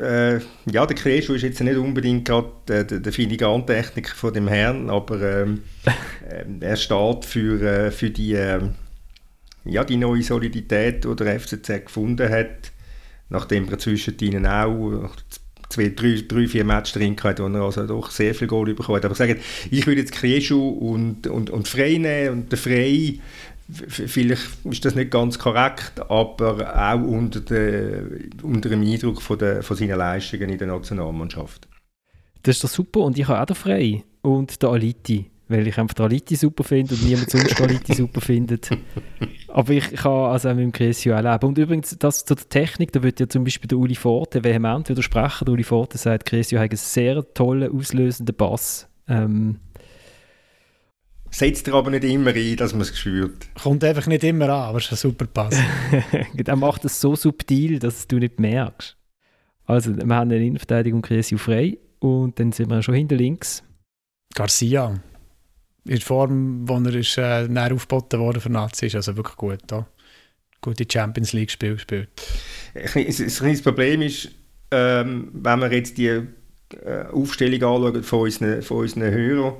äh, 0.00 0.40
ja, 0.70 0.86
der 0.86 0.96
Kreschu 0.96 1.34
ist 1.34 1.42
jetzt 1.42 1.60
nicht 1.60 1.76
unbedingt 1.76 2.26
gerade 2.26 2.50
der, 2.66 2.84
der, 2.84 3.00
der 3.00 3.12
Filigrantechniker 3.12 4.14
von 4.14 4.32
dem 4.32 4.48
Herrn, 4.48 4.90
aber 4.90 5.20
ähm, 5.20 5.62
äh, 6.28 6.44
er 6.60 6.76
steht 6.76 7.24
für, 7.24 7.62
äh, 7.62 7.90
für 7.90 8.10
die, 8.10 8.34
äh, 8.34 8.60
ja, 9.64 9.84
die 9.84 9.96
neue 9.96 10.22
Solidität, 10.22 11.04
die 11.04 11.16
der 11.16 11.38
FCZ 11.38 11.86
gefunden 11.86 12.28
hat, 12.28 12.72
nachdem 13.28 13.68
er 13.68 13.78
zwischen 13.78 14.18
ihnen 14.18 14.46
auch 14.46 15.10
zwei, 15.70 15.88
drei, 15.88 16.22
drei 16.26 16.46
vier 16.46 16.64
Matches 16.64 16.94
drin 16.94 17.16
hatte, 17.22 17.44
wo 17.44 17.48
er 17.48 17.62
also 17.62 17.86
doch 17.86 18.10
sehr 18.10 18.34
viel 18.34 18.48
Goal 18.48 18.74
bekommen 18.74 18.96
hat. 18.96 19.04
Aber 19.04 19.14
sagen, 19.14 19.38
ich 19.70 19.86
würde 19.86 20.00
jetzt 20.00 20.12
Kreschu 20.12 20.68
und, 20.68 21.26
und, 21.26 21.48
und 21.48 21.68
Frey 21.68 21.98
nehmen 21.98 22.30
und 22.30 22.52
der 22.52 22.58
Frey 22.58 23.20
vielleicht 23.72 24.64
ist 24.64 24.84
das 24.84 24.94
nicht 24.94 25.10
ganz 25.10 25.38
korrekt, 25.38 26.00
aber 26.08 26.76
auch 26.76 27.02
unter, 27.02 27.40
de, 27.40 28.28
unter 28.42 28.68
dem 28.68 28.82
Eindruck 28.82 29.22
von, 29.22 29.38
der, 29.38 29.62
von 29.62 29.76
seinen 29.76 29.98
Leistungen 29.98 30.48
in 30.48 30.58
der 30.58 30.68
Nationalmannschaft. 30.68 31.68
Das 32.42 32.56
ist 32.56 32.64
doch 32.64 32.68
super 32.68 33.00
und 33.00 33.18
ich 33.18 33.28
habe 33.28 33.40
auch 33.40 33.46
den 33.46 33.56
Frei 33.56 34.04
und 34.22 34.62
den 34.62 34.68
Aliti, 34.68 35.30
weil 35.48 35.66
ich 35.66 35.78
einfach 35.78 35.94
den 35.94 36.06
Aliti 36.06 36.36
super 36.36 36.64
finde 36.64 36.94
und 36.94 37.04
niemand 37.04 37.30
sonst 37.30 37.58
den 37.58 37.66
Aliti 37.66 37.94
super 37.94 38.20
findet. 38.20 38.70
Aber 39.48 39.72
ich 39.72 39.90
kann 39.92 40.12
also 40.12 40.48
auch 40.48 40.54
mit 40.54 40.64
dem 40.64 40.72
Cresio 40.72 41.16
auch 41.16 41.22
leben. 41.22 41.46
Und 41.46 41.58
übrigens, 41.58 41.96
das 41.98 42.24
zu 42.24 42.34
der 42.34 42.48
Technik, 42.48 42.92
da 42.92 43.02
wird 43.02 43.20
ja 43.20 43.28
zum 43.28 43.44
Beispiel 43.44 43.68
der 43.68 43.78
Uli 43.78 43.96
Forte 43.96 44.44
vehement 44.44 44.88
widersprechen. 44.88 45.44
Der 45.44 45.52
Uli 45.52 45.64
Forte 45.64 45.98
sagt, 45.98 46.26
Cresio 46.26 46.60
hat 46.60 46.70
einen 46.70 46.76
sehr 46.76 47.22
tollen, 47.34 47.70
auslösenden 47.76 48.36
Bass. 48.36 48.88
Ähm, 49.08 49.58
Setzt 51.30 51.68
er 51.68 51.74
aber 51.74 51.90
nicht 51.90 52.04
immer 52.04 52.34
ein, 52.34 52.56
dass 52.56 52.72
man 52.72 52.82
es 52.82 52.98
spürt. 52.98 53.54
Kommt 53.54 53.84
einfach 53.84 54.06
nicht 54.06 54.24
immer 54.24 54.46
an, 54.46 54.50
aber 54.50 54.78
es 54.78 54.86
ist 54.86 54.92
ein 54.92 54.96
super 54.96 55.26
Pass. 55.26 55.56
er 56.44 56.56
macht 56.56 56.84
es 56.84 57.00
so 57.00 57.14
subtil, 57.14 57.78
dass 57.78 58.08
du 58.08 58.18
nicht 58.18 58.40
merkst. 58.40 58.96
Also, 59.64 59.96
wir 59.96 60.02
haben 60.02 60.30
eine 60.30 60.44
Innenverteidigung 60.44 61.02
Cresio 61.02 61.38
frei 61.38 61.78
und 62.00 62.38
dann 62.40 62.50
sind 62.50 62.70
wir 62.70 62.82
schon 62.82 62.94
hinter 62.94 63.14
links. 63.14 63.62
Garcia. 64.34 65.00
In 65.84 65.90
der 65.92 66.00
Form, 66.00 66.68
wo 66.68 66.76
er 66.78 66.94
ist, 66.94 67.16
äh, 67.16 67.46
näher 67.46 67.72
aufgeboten 67.72 68.18
wurde 68.18 68.40
für 68.40 68.50
Nazi, 68.50 68.86
ist 68.86 68.96
also 68.96 69.16
wirklich 69.16 69.36
gut. 69.36 69.60
Da. 69.68 69.86
Gute 70.60 70.84
Champions 70.90 71.32
League-Spiel 71.32 71.74
gespielt. 71.74 72.08
Das 72.74 72.92
kleines 72.92 73.62
Problem 73.62 74.02
ist, 74.02 74.30
ähm, 74.70 75.30
wenn 75.32 75.60
wir 75.60 75.72
jetzt 75.72 75.96
die 75.96 76.08
äh, 76.08 77.06
Aufstellung 77.12 77.62
anschauen 77.62 78.02
von 78.02 78.20
unseren, 78.20 78.62
von 78.62 78.78
unseren 78.78 79.10
Hörern, 79.10 79.54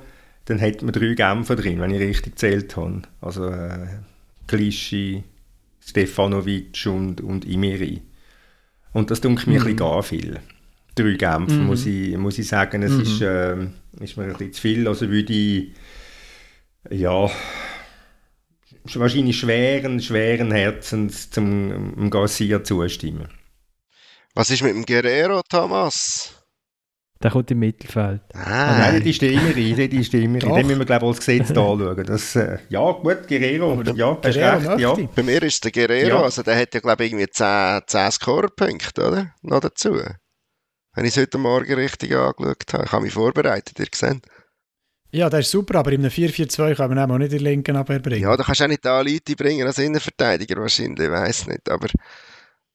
dann 0.51 0.59
hätten 0.59 0.87
wir 0.87 0.93
drei 0.93 1.15
Genfer 1.15 1.55
drin, 1.55 1.81
wenn 1.81 1.93
ich 1.93 2.01
richtig 2.01 2.33
gezählt 2.33 2.77
habe. 2.77 3.03
Also 3.21 3.47
äh, 3.47 3.87
Klischi, 4.49 5.23
Stefanovic 5.81 6.87
und, 6.87 7.21
und 7.21 7.45
Imeri. 7.45 8.03
Und 8.93 9.13
das 9.13 9.21
dunkelt 9.21 9.47
mir 9.47 9.53
mhm. 9.53 9.59
ein 9.59 9.65
bisschen 9.65 9.77
gar 9.77 10.03
viel. 10.03 10.41
Drei 10.97 11.13
Genfer, 11.13 11.55
mhm. 11.55 11.67
muss, 11.67 11.87
ich, 11.87 12.17
muss 12.17 12.39
ich 12.39 12.49
sagen. 12.49 12.83
Es 12.83 12.93
mhm. 12.93 13.01
ist, 13.01 13.21
äh, 13.21 13.57
ist 14.01 14.17
mir 14.17 14.25
ein 14.25 14.33
bisschen 14.33 14.53
zu 14.53 14.61
viel. 14.61 14.89
Also 14.89 15.09
würde 15.09 15.33
ich, 15.33 15.73
ja, 16.91 17.31
wahrscheinlich 18.95 19.39
schweren, 19.39 20.01
schweren 20.01 20.51
Herzens 20.51 21.31
zum 21.31 22.11
Garcia 22.11 22.65
zustimmen. 22.65 23.29
Was 24.35 24.51
ist 24.51 24.63
mit 24.63 24.75
dem 24.75 24.85
Guerrero, 24.85 25.43
Thomas? 25.49 26.40
Der 27.23 27.31
kommt 27.31 27.51
im 27.51 27.59
Mittelfeld. 27.59 28.23
Ah, 28.33 28.79
nein, 28.79 29.03
die 29.03 29.13
Stimme 29.13 29.55
rein, 29.55 29.91
die 29.91 30.05
Stimme 30.05 30.43
rein. 30.43 30.55
Den 30.55 30.67
müssen 30.67 30.79
wir, 30.79 30.87
glaube 30.87 31.05
ich, 31.05 31.09
als 31.11 31.19
Gesetz 31.19 31.51
anschauen. 31.51 32.05
Das, 32.07 32.35
äh, 32.35 32.59
ja, 32.71 32.93
gut, 32.93 33.29
Guerrero, 33.29 33.83
ja, 33.95 34.19
hast 34.25 34.37
recht, 34.37 34.81
ja. 34.81 34.95
Bei 35.15 35.23
mir 35.23 35.43
ist 35.43 35.63
der 35.63 35.71
Guerrero, 35.71 36.09
ja. 36.09 36.23
also 36.23 36.43
der 36.43 36.59
hat 36.59 36.73
ja, 36.73 36.81
glaube 36.81 37.05
ich, 37.05 37.13
irgendwie 37.13 37.29
10, 37.29 37.83
10 37.87 38.11
Score-Punkte, 38.13 39.07
oder? 39.07 39.35
Noch 39.43 39.61
dazu. 39.61 40.01
Wenn 40.95 41.05
ich 41.05 41.15
es 41.15 41.21
heute 41.21 41.37
Morgen 41.37 41.75
richtig 41.75 42.17
angeschaut 42.17 42.73
habe. 42.73 42.85
Ich 42.85 42.93
habe 42.93 43.03
mich 43.05 43.13
vorbereitet, 43.13 43.79
ihr 43.79 43.87
gesehen. 43.87 44.23
Ja, 45.13 45.29
das 45.29 45.41
ist 45.41 45.51
super, 45.51 45.81
aber 45.81 45.93
in 45.93 46.01
einem 46.01 46.11
4-4-2 46.11 46.75
kann 46.75 46.95
man 46.95 47.11
auch 47.11 47.19
nicht 47.19 47.33
den 47.33 47.41
linken 47.41 47.77
abbringen. 47.77 48.23
Ja, 48.23 48.35
da 48.35 48.45
kannst 48.45 48.61
du 48.61 48.65
auch 48.65 48.69
nicht 48.69 48.85
da 48.85 49.01
Leute 49.03 49.37
bringen 49.37 49.67
als 49.67 49.77
Innenverteidiger 49.79 50.59
wahrscheinlich, 50.59 51.07
ich 51.07 51.11
weiß 51.13 51.49
nicht, 51.49 51.69
aber... 51.69 51.89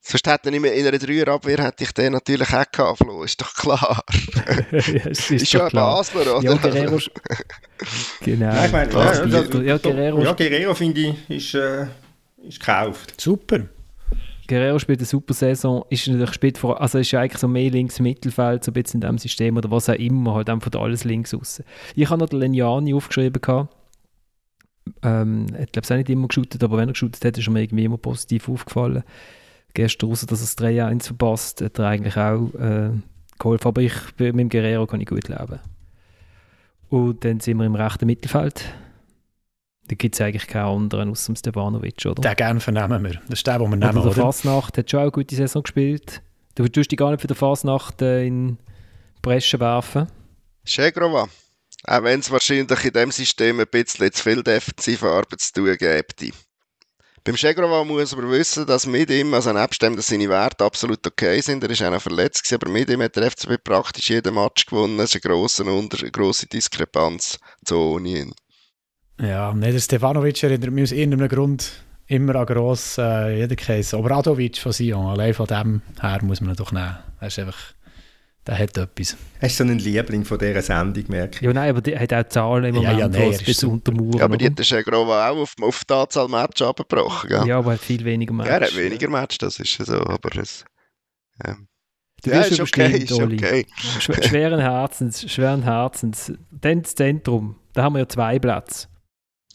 Sonst 0.07 0.27
hätte 0.27 0.49
ich 0.51 0.55
in 0.55 0.85
einer 0.85 0.99
Dreierabwehr 0.99 1.63
hätte 1.63 1.83
ich 1.83 1.91
den 1.91 2.13
natürlich 2.13 2.53
auch 2.53 2.71
gehabt, 2.71 2.99
Flo, 2.99 3.23
ist 3.23 3.41
doch 3.41 3.51
klar. 3.55 4.03
ja, 4.71 5.03
ist, 5.07 5.31
ist 5.31 5.49
schon 5.49 5.61
ein 5.61 5.71
Basler, 5.71 6.37
oder? 6.37 6.43
Ja, 6.43 6.53
Guerrero... 6.57 6.99
genau. 8.21 8.53
Ja, 8.53 8.65
ich 8.65 8.71
meine, 8.71 8.93
ja, 8.93 8.99
also, 8.99 9.61
ja, 9.63 9.77
Guerrero, 9.79 10.21
ja, 10.21 10.33
Guerrero 10.33 10.75
finde 10.75 11.01
ich, 11.01 11.29
ist, 11.29 11.55
äh, 11.55 11.87
ist 12.47 12.59
gekauft. 12.59 13.19
Super. 13.19 13.61
Guerrero 14.47 14.77
spielt 14.77 14.99
eine 14.99 15.07
super 15.07 15.33
Saison, 15.33 15.83
ist 15.89 16.07
natürlich 16.07 16.35
spielt 16.35 16.59
vor, 16.59 16.79
also 16.79 16.99
ist 16.99 17.11
eigentlich 17.15 17.39
so 17.39 17.47
mehr 17.47 17.71
links 17.71 17.99
Mittelfeld, 17.99 18.63
so 18.63 18.69
ein 18.69 18.73
bisschen 18.75 19.01
in 19.01 19.07
diesem 19.07 19.17
System 19.17 19.57
oder 19.57 19.71
was 19.71 19.89
auch 19.89 19.95
immer, 19.95 20.35
halt 20.35 20.51
einfach 20.51 20.79
alles 20.79 21.03
links 21.03 21.33
raus. 21.33 21.63
Ich 21.95 22.07
habe 22.11 22.19
noch 22.19 22.29
den 22.29 22.41
Leniani 22.41 22.93
aufgeschrieben 22.93 23.41
gehabt. 23.41 23.75
Ähm, 25.01 25.47
ich 25.47 25.71
glaube, 25.71 25.83
es 25.83 25.91
auch 25.91 25.95
nicht 25.95 26.11
immer 26.11 26.27
geshootet, 26.27 26.63
aber 26.63 26.77
wenn 26.77 26.89
er 26.89 26.93
geshootet 26.93 27.25
hat, 27.25 27.39
ist 27.39 27.47
er 27.47 27.51
mir 27.51 27.63
irgendwie 27.63 27.85
immer 27.85 27.97
positiv 27.97 28.47
aufgefallen. 28.49 29.03
Gestern, 29.75 30.09
außer 30.09 30.25
dass 30.25 30.39
er 30.39 30.45
das 30.45 30.57
3-1 30.57 31.03
verpasst, 31.05 31.61
hat 31.61 31.77
er 31.77 31.87
eigentlich 31.87 32.17
auch 32.17 32.51
äh, 32.55 32.89
geholfen. 33.37 33.67
Aber 33.67 33.81
ich, 33.81 33.93
mit 34.17 34.39
dem 34.39 34.49
Guerrero 34.49 34.87
kann 34.87 35.01
ich 35.01 35.07
gut 35.07 35.27
leben. 35.27 35.59
Und 36.89 37.23
dann 37.23 37.39
sind 37.39 37.57
wir 37.57 37.65
im 37.65 37.75
rechten 37.75 38.05
Mittelfeld. 38.07 38.73
Da 39.87 39.95
gibt 39.95 40.15
es 40.15 40.21
eigentlich 40.21 40.47
keinen 40.47 40.65
anderen 40.65 41.11
außer 41.11 41.31
dem 41.31 41.35
Stevanovic, 41.35 42.03
oder? 42.05 42.21
Den 42.21 42.35
gerne 42.35 42.59
vernehmen 42.59 43.03
wir. 43.03 43.21
Das 43.27 43.39
ist 43.39 43.47
der, 43.47 43.59
den 43.59 43.69
wir 43.69 43.75
nehmen, 43.75 43.97
oder? 43.97 44.13
Der 44.13 44.23
Fasnacht 44.23 44.77
hat 44.77 44.89
schon 44.89 44.99
auch 44.99 45.03
eine 45.03 45.11
gute 45.11 45.35
Saison 45.35 45.61
gespielt. 45.61 46.21
Du 46.55 46.67
tust 46.67 46.91
dich 46.91 46.97
gar 46.97 47.11
nicht 47.11 47.21
für 47.21 47.27
die 47.27 47.35
Fasnacht 47.35 48.01
äh, 48.01 48.25
in 48.25 48.57
Bresche 49.21 49.59
werfen. 49.59 50.07
Schegrova. 50.63 51.27
Auch 51.87 52.03
wenn 52.03 52.19
es 52.19 52.31
wahrscheinlich 52.31 52.85
in 52.85 52.93
diesem 52.93 53.11
System 53.11 53.59
ein 53.59 53.67
bisschen 53.69 54.11
zu 54.11 54.23
viel 54.23 54.41
defensive 54.41 55.07
Arbeit 55.07 55.39
zu 55.39 55.53
tun 55.53 55.75
gibt. 55.77 56.23
Beim 57.25 57.37
Schegrova 57.37 57.83
muss 57.83 58.15
man 58.15 58.29
wissen, 58.29 58.67
dass 58.67 58.85
mit 58.85 59.09
ihm, 59.09 59.33
also 59.33 59.51
nebst 59.51 59.81
dem, 59.81 59.95
dass 59.95 60.05
seine 60.05 60.29
Werte 60.29 60.63
absolut 60.63 61.05
okay 61.07 61.41
sind, 61.41 61.63
er 61.63 61.71
ist 61.71 61.81
auch 61.81 61.89
noch 61.89 61.99
verletzt 61.99 62.43
gewesen, 62.43 62.61
aber 62.61 62.71
mit 62.71 62.87
ihm 62.87 63.01
hat 63.01 63.15
der 63.15 63.31
FCB 63.31 63.63
praktisch 63.63 64.11
jeden 64.11 64.35
Match 64.35 64.67
gewonnen. 64.67 64.99
Das 64.99 65.15
ist 65.15 65.25
eine 65.25 65.33
grosse, 65.33 65.63
eine 65.63 66.11
grosse 66.11 66.45
Diskrepanz 66.45 67.39
zu 67.65 67.77
ohne 67.77 68.09
ihn. 68.09 68.33
Ja, 69.19 69.51
nee, 69.53 69.71
der 69.71 69.79
Stefanovic 69.79 70.43
erinnert 70.43 70.69
mich 70.69 70.83
aus 70.83 70.91
irgendeinem 70.91 71.27
Grund 71.27 71.71
immer 72.05 72.35
an 72.35 72.45
gross 72.45 72.99
äh, 72.99 73.39
jeder 73.39 73.55
Case. 73.55 73.97
Obradovic 73.97 74.59
von 74.59 74.71
Sion, 74.71 75.07
allein 75.07 75.33
von 75.33 75.47
dem 75.47 75.81
her 75.99 76.19
muss 76.21 76.41
man 76.41 76.51
ihn 76.51 76.57
doch 76.57 76.71
nehmen. 76.71 76.95
Er 77.21 77.27
ist 77.27 77.39
einfach 77.39 77.57
der 78.47 78.59
hat 78.59 78.77
etwas. 78.77 79.17
Hast 79.41 79.59
du 79.59 79.63
so 79.63 79.69
einen 79.69 79.79
Liebling 79.79 80.23
von 80.23 80.37
dieser 80.37 80.61
Sendung, 80.61 81.03
merke 81.07 81.35
ich? 81.37 81.41
Ja, 81.41 81.53
nein, 81.53 81.69
aber 81.69 81.81
der 81.81 81.99
hat 81.99 82.13
auch 82.13 82.27
Zahlen 82.29 82.65
im 82.65 82.75
Moment, 82.75 82.93
ja, 82.93 82.99
ja, 82.99 83.07
nein, 83.07 83.31
was 83.31 83.43
bis 83.43 83.63
untermauern. 83.63 84.17
Ja, 84.17 84.25
aber 84.25 84.37
die 84.37 84.45
hat 84.45 84.57
der 84.59 84.63
Schegrova 84.63 85.29
auch 85.29 85.37
auf, 85.37 85.55
auf 85.61 85.83
die 85.83 85.93
Anzahl 85.93 86.27
Matches 86.27 86.67
abgebrochen. 86.67 87.29
Gell? 87.29 87.47
Ja, 87.47 87.57
aber 87.57 87.71
er 87.71 87.77
hat 87.77 87.81
viel 87.81 88.05
weniger 88.05 88.33
Matches. 88.33 88.51
Ja, 88.51 88.57
er 88.59 88.67
hat 88.67 88.75
weniger 88.77 89.09
Matches, 89.09 89.37
das 89.39 89.59
ist 89.59 89.77
so, 89.85 89.99
aber 89.99 90.35
es... 90.37 90.63
Ähm, 91.43 91.67
Du 92.23 92.31
ja, 92.31 92.41
ist 92.41 92.59
okay, 92.59 93.03
ist 93.03 93.11
okay. 93.11 93.67
Schweren 93.99 94.59
Herzens, 94.59 95.31
schweren 95.31 95.61
Herzens. 95.61 96.33
Dann 96.49 96.81
das 96.81 96.95
Zentrum, 96.95 97.55
da 97.73 97.83
haben 97.83 97.93
wir 97.93 97.99
ja 97.99 98.07
zwei 98.09 98.39
Plätze. 98.39 98.87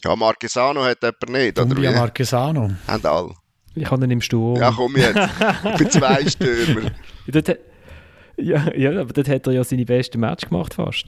Ja, 0.05 0.15
Marquesano 0.15 0.81
hat 0.83 0.99
jemand 1.01 1.29
nicht, 1.29 1.59
oder 1.59 1.75
wie? 1.75 1.89
Marquesano. 1.89 2.71
Haben 2.87 3.05
alle. 3.05 3.33
Ich 3.75 3.89
habe 3.89 4.05
ihn 4.05 4.11
im 4.11 4.21
Sturm. 4.21 4.57
Ja, 4.59 4.71
komm 4.75 4.95
jetzt. 4.95 5.19
Ich 5.65 5.77
bin 5.77 5.89
zwei 5.91 6.25
Stürmer. 6.29 6.91
ja, 8.37 8.73
ja, 8.75 8.99
aber 8.99 9.13
dort 9.13 9.29
hat 9.29 9.47
er 9.47 9.53
ja 9.53 9.63
seine 9.63 9.85
besten 9.85 10.19
Match 10.19 10.47
gemacht 10.47 10.73
fast. 10.73 11.05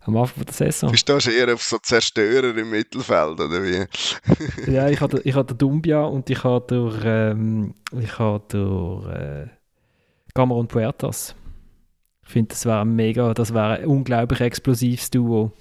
Am 0.00 0.16
Anfang 0.18 0.44
der 0.44 0.52
Saison. 0.52 0.90
Bist 0.90 1.08
du 1.08 1.14
eher 1.30 1.54
auf 1.54 1.62
so 1.62 1.78
Zerstörer 1.78 2.54
im 2.56 2.70
Mittelfeld, 2.70 3.40
oder 3.40 3.62
wie? 3.62 3.86
ja, 4.70 4.88
ich 4.90 5.00
habe 5.00 5.20
ich 5.24 5.34
hatte 5.34 5.54
Dumbia 5.54 6.02
und 6.02 6.28
ich 6.28 6.44
habe 6.44 7.02
ähm, 7.04 7.74
ich 7.98 8.18
habe 8.18 9.48
äh, 9.48 9.54
Cameron 10.34 10.68
Puertas. 10.68 11.34
Ich 12.22 12.30
finde, 12.30 12.48
das 12.48 12.66
wäre 12.66 12.84
mega, 12.84 13.32
das 13.32 13.54
wäre 13.54 13.78
ein 13.78 13.86
unglaublich 13.86 14.40
explosives 14.40 15.10
Duo. 15.10 15.52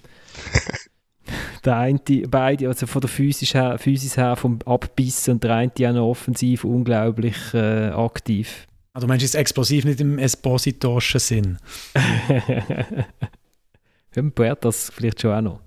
der 1.65 1.77
eine, 1.77 1.99
beide, 2.27 2.67
also 2.67 2.85
von 2.85 3.01
der 3.01 3.09
Physis 3.09 3.53
her, 3.53 3.77
Physis 3.77 4.17
her 4.17 4.35
vom 4.35 4.59
Abbissen 4.65 5.35
und 5.35 5.43
der 5.43 5.55
eine 5.55 5.71
auch 5.71 5.93
noch 5.93 6.09
offensiv 6.09 6.63
unglaublich 6.63 7.53
äh, 7.53 7.89
aktiv. 7.89 8.67
Also 8.93 9.07
meinst 9.07 9.23
du 9.23 9.25
jetzt 9.25 9.35
explosiv 9.35 9.85
nicht 9.85 9.99
im 10.01 10.19
espositorischen 10.19 11.19
Sinn? 11.19 11.57
ja, 14.15 14.21
Puertas 14.35 14.91
vielleicht 14.93 15.21
schon 15.21 15.33
auch 15.33 15.41
noch. 15.41 15.59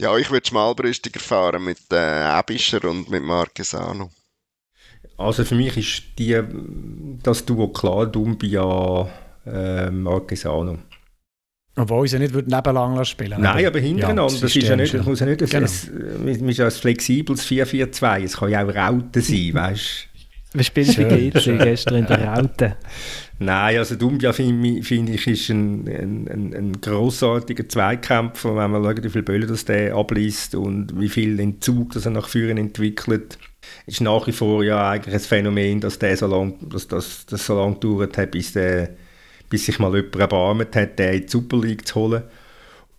Ja, 0.00 0.16
ich 0.16 0.30
würde 0.30 0.46
schmalbrüstiger 0.46 1.20
fahren 1.20 1.64
mit 1.64 1.78
äh, 1.92 1.96
Abischer 1.96 2.84
und 2.84 3.10
mit 3.10 3.22
Marquesano. 3.22 4.10
Also 5.16 5.44
für 5.44 5.54
mich 5.54 5.76
ist 5.76 6.02
die, 6.18 6.40
das 7.22 7.44
Duo 7.44 7.68
klar 7.68 8.06
Dumbia 8.06 9.08
äh, 9.46 9.90
Marquesano. 9.90 10.78
Obwohl 11.76 12.08
sie 12.08 12.18
nicht 12.18 12.34
nebeneinander 12.34 13.04
spielen 13.04 13.40
Nein, 13.40 13.66
aber 13.66 13.78
hintereinander. 13.78 14.22
Ja, 14.24 14.28
das, 14.28 14.40
das 14.40 14.56
ist 14.56 14.68
ja 14.68 14.74
nicht, 14.74 14.94
muss 15.04 15.20
ja 15.20 15.26
nicht 15.26 15.42
ein, 15.42 15.48
genau. 15.48 15.68
ein, 16.26 16.28
ein, 16.28 16.60
ein 16.60 16.70
flexibles 16.72 17.46
4-4-2. 17.46 18.22
Es 18.24 18.36
kann 18.36 18.50
ja 18.50 18.64
auch 18.64 18.74
Raute 18.74 19.20
sein, 19.20 19.50
weißt 19.54 20.07
Wie 20.58 20.64
spielst 20.64 20.98
du 20.98 21.04
GC 21.06 21.58
gestern 21.58 21.98
in 21.98 22.06
der 22.06 22.24
Raute? 22.28 22.76
Nein, 23.38 23.78
also 23.78 23.94
Dumbia 23.94 24.32
finde 24.32 24.82
find 24.82 25.08
ich 25.10 25.26
ist 25.26 25.48
ein, 25.50 25.86
ein, 25.86 26.54
ein, 26.54 26.72
grossartiger 26.80 27.68
Zweikämpfer, 27.68 28.56
wenn 28.56 28.72
man 28.72 28.82
schaut, 28.82 29.04
wie 29.04 29.10
viele 29.10 29.22
Bälle 29.22 29.46
das 29.46 29.64
der 29.64 29.94
abliest 29.94 30.56
und 30.56 30.98
wie 30.98 31.08
viel 31.08 31.38
Entzug 31.38 31.92
das 31.92 32.06
er 32.06 32.10
nach 32.10 32.28
vorne 32.28 32.60
entwickelt. 32.60 33.38
Ist 33.86 34.00
nach 34.00 34.26
wie 34.26 34.32
vor 34.32 34.64
ja 34.64 34.90
eigentlich 34.90 35.14
ein 35.14 35.20
Phänomen, 35.20 35.80
dass 35.80 35.98
der 35.98 36.16
so 36.16 36.26
lang, 36.26 36.56
dass 36.68 36.88
das, 36.88 37.26
das 37.26 37.46
so 37.46 37.56
lange 37.56 37.74
gedauert 37.74 38.18
hat, 38.18 38.32
bis 38.32 38.52
der 38.52 38.90
bis 39.50 39.66
sich 39.66 39.78
mal 39.78 39.94
jemand 39.94 40.16
erbarmt 40.16 40.76
hat, 40.76 40.98
den 40.98 41.14
in 41.14 41.22
die 41.22 41.28
Super 41.28 41.58
League 41.58 41.86
zu 41.86 41.94
holen. 41.94 42.22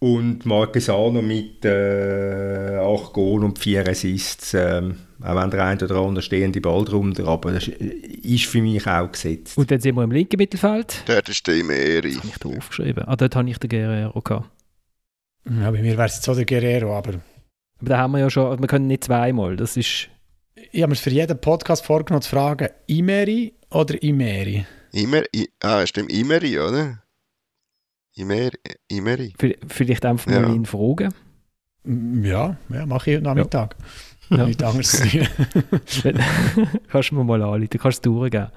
Und 0.01 0.45
Marquesano 0.45 1.21
mit 1.21 1.65
äh, 1.65 2.77
8 2.77 3.11
Goal 3.11 3.43
und 3.43 3.59
4 3.59 3.85
Assists, 3.85 4.53
ähm, 4.53 4.95
auch 5.21 5.35
wenn 5.35 5.51
der 5.51 5.65
eine 5.65 5.83
oder 5.83 5.95
andere 5.97 6.21
stehende 6.21 6.61
Ball 6.61 6.85
drunter, 6.85 7.27
aber 7.27 7.51
das 7.51 7.67
ist 7.67 8.45
für 8.45 8.61
mich 8.61 8.87
auch 8.87 9.11
gesetzt. 9.11 9.57
Und 9.57 9.69
dann 9.69 9.81
sind 9.81 9.95
wir 9.95 10.03
im 10.03 10.11
linken 10.11 10.37
Mittelfeld. 10.37 11.03
Dort 11.05 11.27
ist 11.27 11.45
der 11.45 11.55
Imeri. 11.55 12.13
Das 12.13 12.19
habe 12.19 12.27
ich 12.29 12.37
da 12.37 12.49
aufgeschrieben. 12.49 13.03
Ah, 13.07 13.17
dort 13.17 13.35
habe 13.35 13.49
ich 13.49 13.57
den 13.57 13.69
Guerrero 13.69 14.21
gehabt. 14.21 14.49
Ja, 15.49 15.69
bei 15.71 15.81
mir 15.81 15.97
wäre 15.97 16.05
es 16.05 16.15
jetzt 16.15 16.25
so 16.25 16.33
der 16.33 16.45
Guerrero, 16.45 16.95
aber... 16.95 17.15
Aber 17.81 17.89
da 17.89 17.97
haben 17.97 18.11
wir 18.11 18.19
ja 18.19 18.29
schon, 18.29 18.57
wir 18.59 18.67
können 18.67 18.87
nicht 18.87 19.03
zweimal, 19.03 19.57
das 19.57 19.75
ist... 19.75 20.09
Ich 20.71 20.81
habe 20.81 20.91
mir 20.91 20.95
für 20.95 21.09
jeden 21.09 21.39
Podcast 21.39 21.85
vorgenommen 21.85 22.21
zu 22.21 22.29
fragen, 22.29 22.69
Imeri 22.87 23.53
oder 23.69 24.01
Imeri? 24.01 24.65
Immer, 24.91 25.23
ah, 25.61 25.85
stimmt, 25.85 26.11
Imeri, 26.11 26.59
oder? 26.59 27.01
Immer, 28.19 28.49
Imeri. 28.89 29.33
Vielleicht 29.67 30.05
einfach 30.05 30.29
mal 30.29 30.43
ja. 30.43 30.53
ihn 30.53 30.65
fragen. 30.65 31.13
Ja, 31.85 32.57
ja 32.67 32.85
mache 32.85 33.11
ich 33.11 33.15
heute 33.15 33.23
Nachmittag. 33.23 33.77
Ja. 34.29 34.45
Nicht 34.45 34.61
anders 34.69 35.01
kannst 36.91 37.11
du 37.11 37.15
mir 37.15 37.23
mal 37.23 37.41
anrufen, 37.41 37.79
kannst 37.79 38.05
du 38.05 38.11
es 38.11 38.19
durchgeben. 38.19 38.51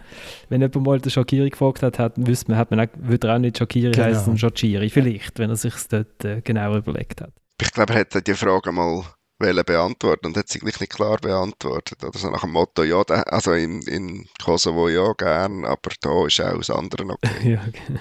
Wenn 0.49 0.63
jemand 0.63 0.85
mal 0.85 1.01
den 1.01 1.11
Shakiri 1.11 1.49
gefragt 1.49 1.83
hat, 1.83 2.01
hat, 2.01 2.15
wüsste 2.17 2.51
man, 2.51 2.59
hat 2.59 2.73
man 2.73 2.81
auch, 2.81 2.89
würde 2.97 3.29
er 3.29 3.37
auch 3.37 3.39
nicht 3.39 3.57
Shakiri 3.57 3.93
genau. 3.93 4.05
heißen, 4.07 4.37
Shakiri. 4.37 4.91
Vielleicht, 4.91 5.39
wenn 5.39 5.51
er 5.51 5.57
sich 5.57 5.75
dort 5.89 6.25
äh, 6.25 6.41
genau 6.43 6.77
überlegt 6.77 7.21
hat. 7.21 7.33
Ich 7.61 7.71
glaube, 7.71 7.95
er 7.95 8.01
hat 8.01 8.27
die 8.27 8.35
Frage 8.35 8.73
mal 8.73 9.05
beantworten 9.39 10.27
und 10.27 10.37
hat 10.37 10.49
sie 10.49 10.59
gleich 10.59 10.81
nicht 10.81 10.93
klar 10.93 11.19
beantwortet. 11.19 12.03
Oder 12.05 12.19
so 12.19 12.31
nach 12.31 12.43
dem 12.43 12.51
Motto, 12.51 12.83
ja, 12.83 13.01
also 13.03 13.53
in, 13.53 13.81
in 13.83 14.27
Kosovo 14.43 14.89
ja, 14.89 15.13
gern, 15.13 15.65
aber 15.65 15.91
da 16.01 16.27
ist 16.27 16.41
auch 16.41 16.59
das 16.59 16.71
andere 16.71 17.05
okay. 17.09 17.53
ja, 17.53 17.61
okay. 17.67 18.01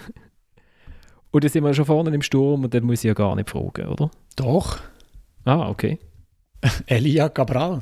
Und 1.32 1.44
dann 1.44 1.52
sind 1.52 1.64
wir 1.64 1.74
schon 1.74 1.86
vorne 1.86 2.14
im 2.14 2.22
Sturm 2.22 2.64
und 2.64 2.74
dann 2.74 2.84
muss 2.84 3.00
ich 3.00 3.08
ja 3.08 3.14
gar 3.14 3.36
nicht 3.36 3.50
fragen, 3.50 3.88
oder? 3.88 4.12
Doch. 4.36 4.80
Ah, 5.46 5.70
okay. 5.70 6.00
Elia 6.86 7.30
Cabral. 7.30 7.82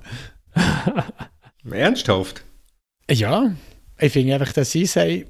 Ernsthaft? 1.70 2.44
Ja, 3.10 3.52
ich 4.00 4.14
finde 4.14 4.36
einfach, 4.36 4.54
dass 4.54 4.72
sie 4.72 4.86
sagen, 4.86 5.26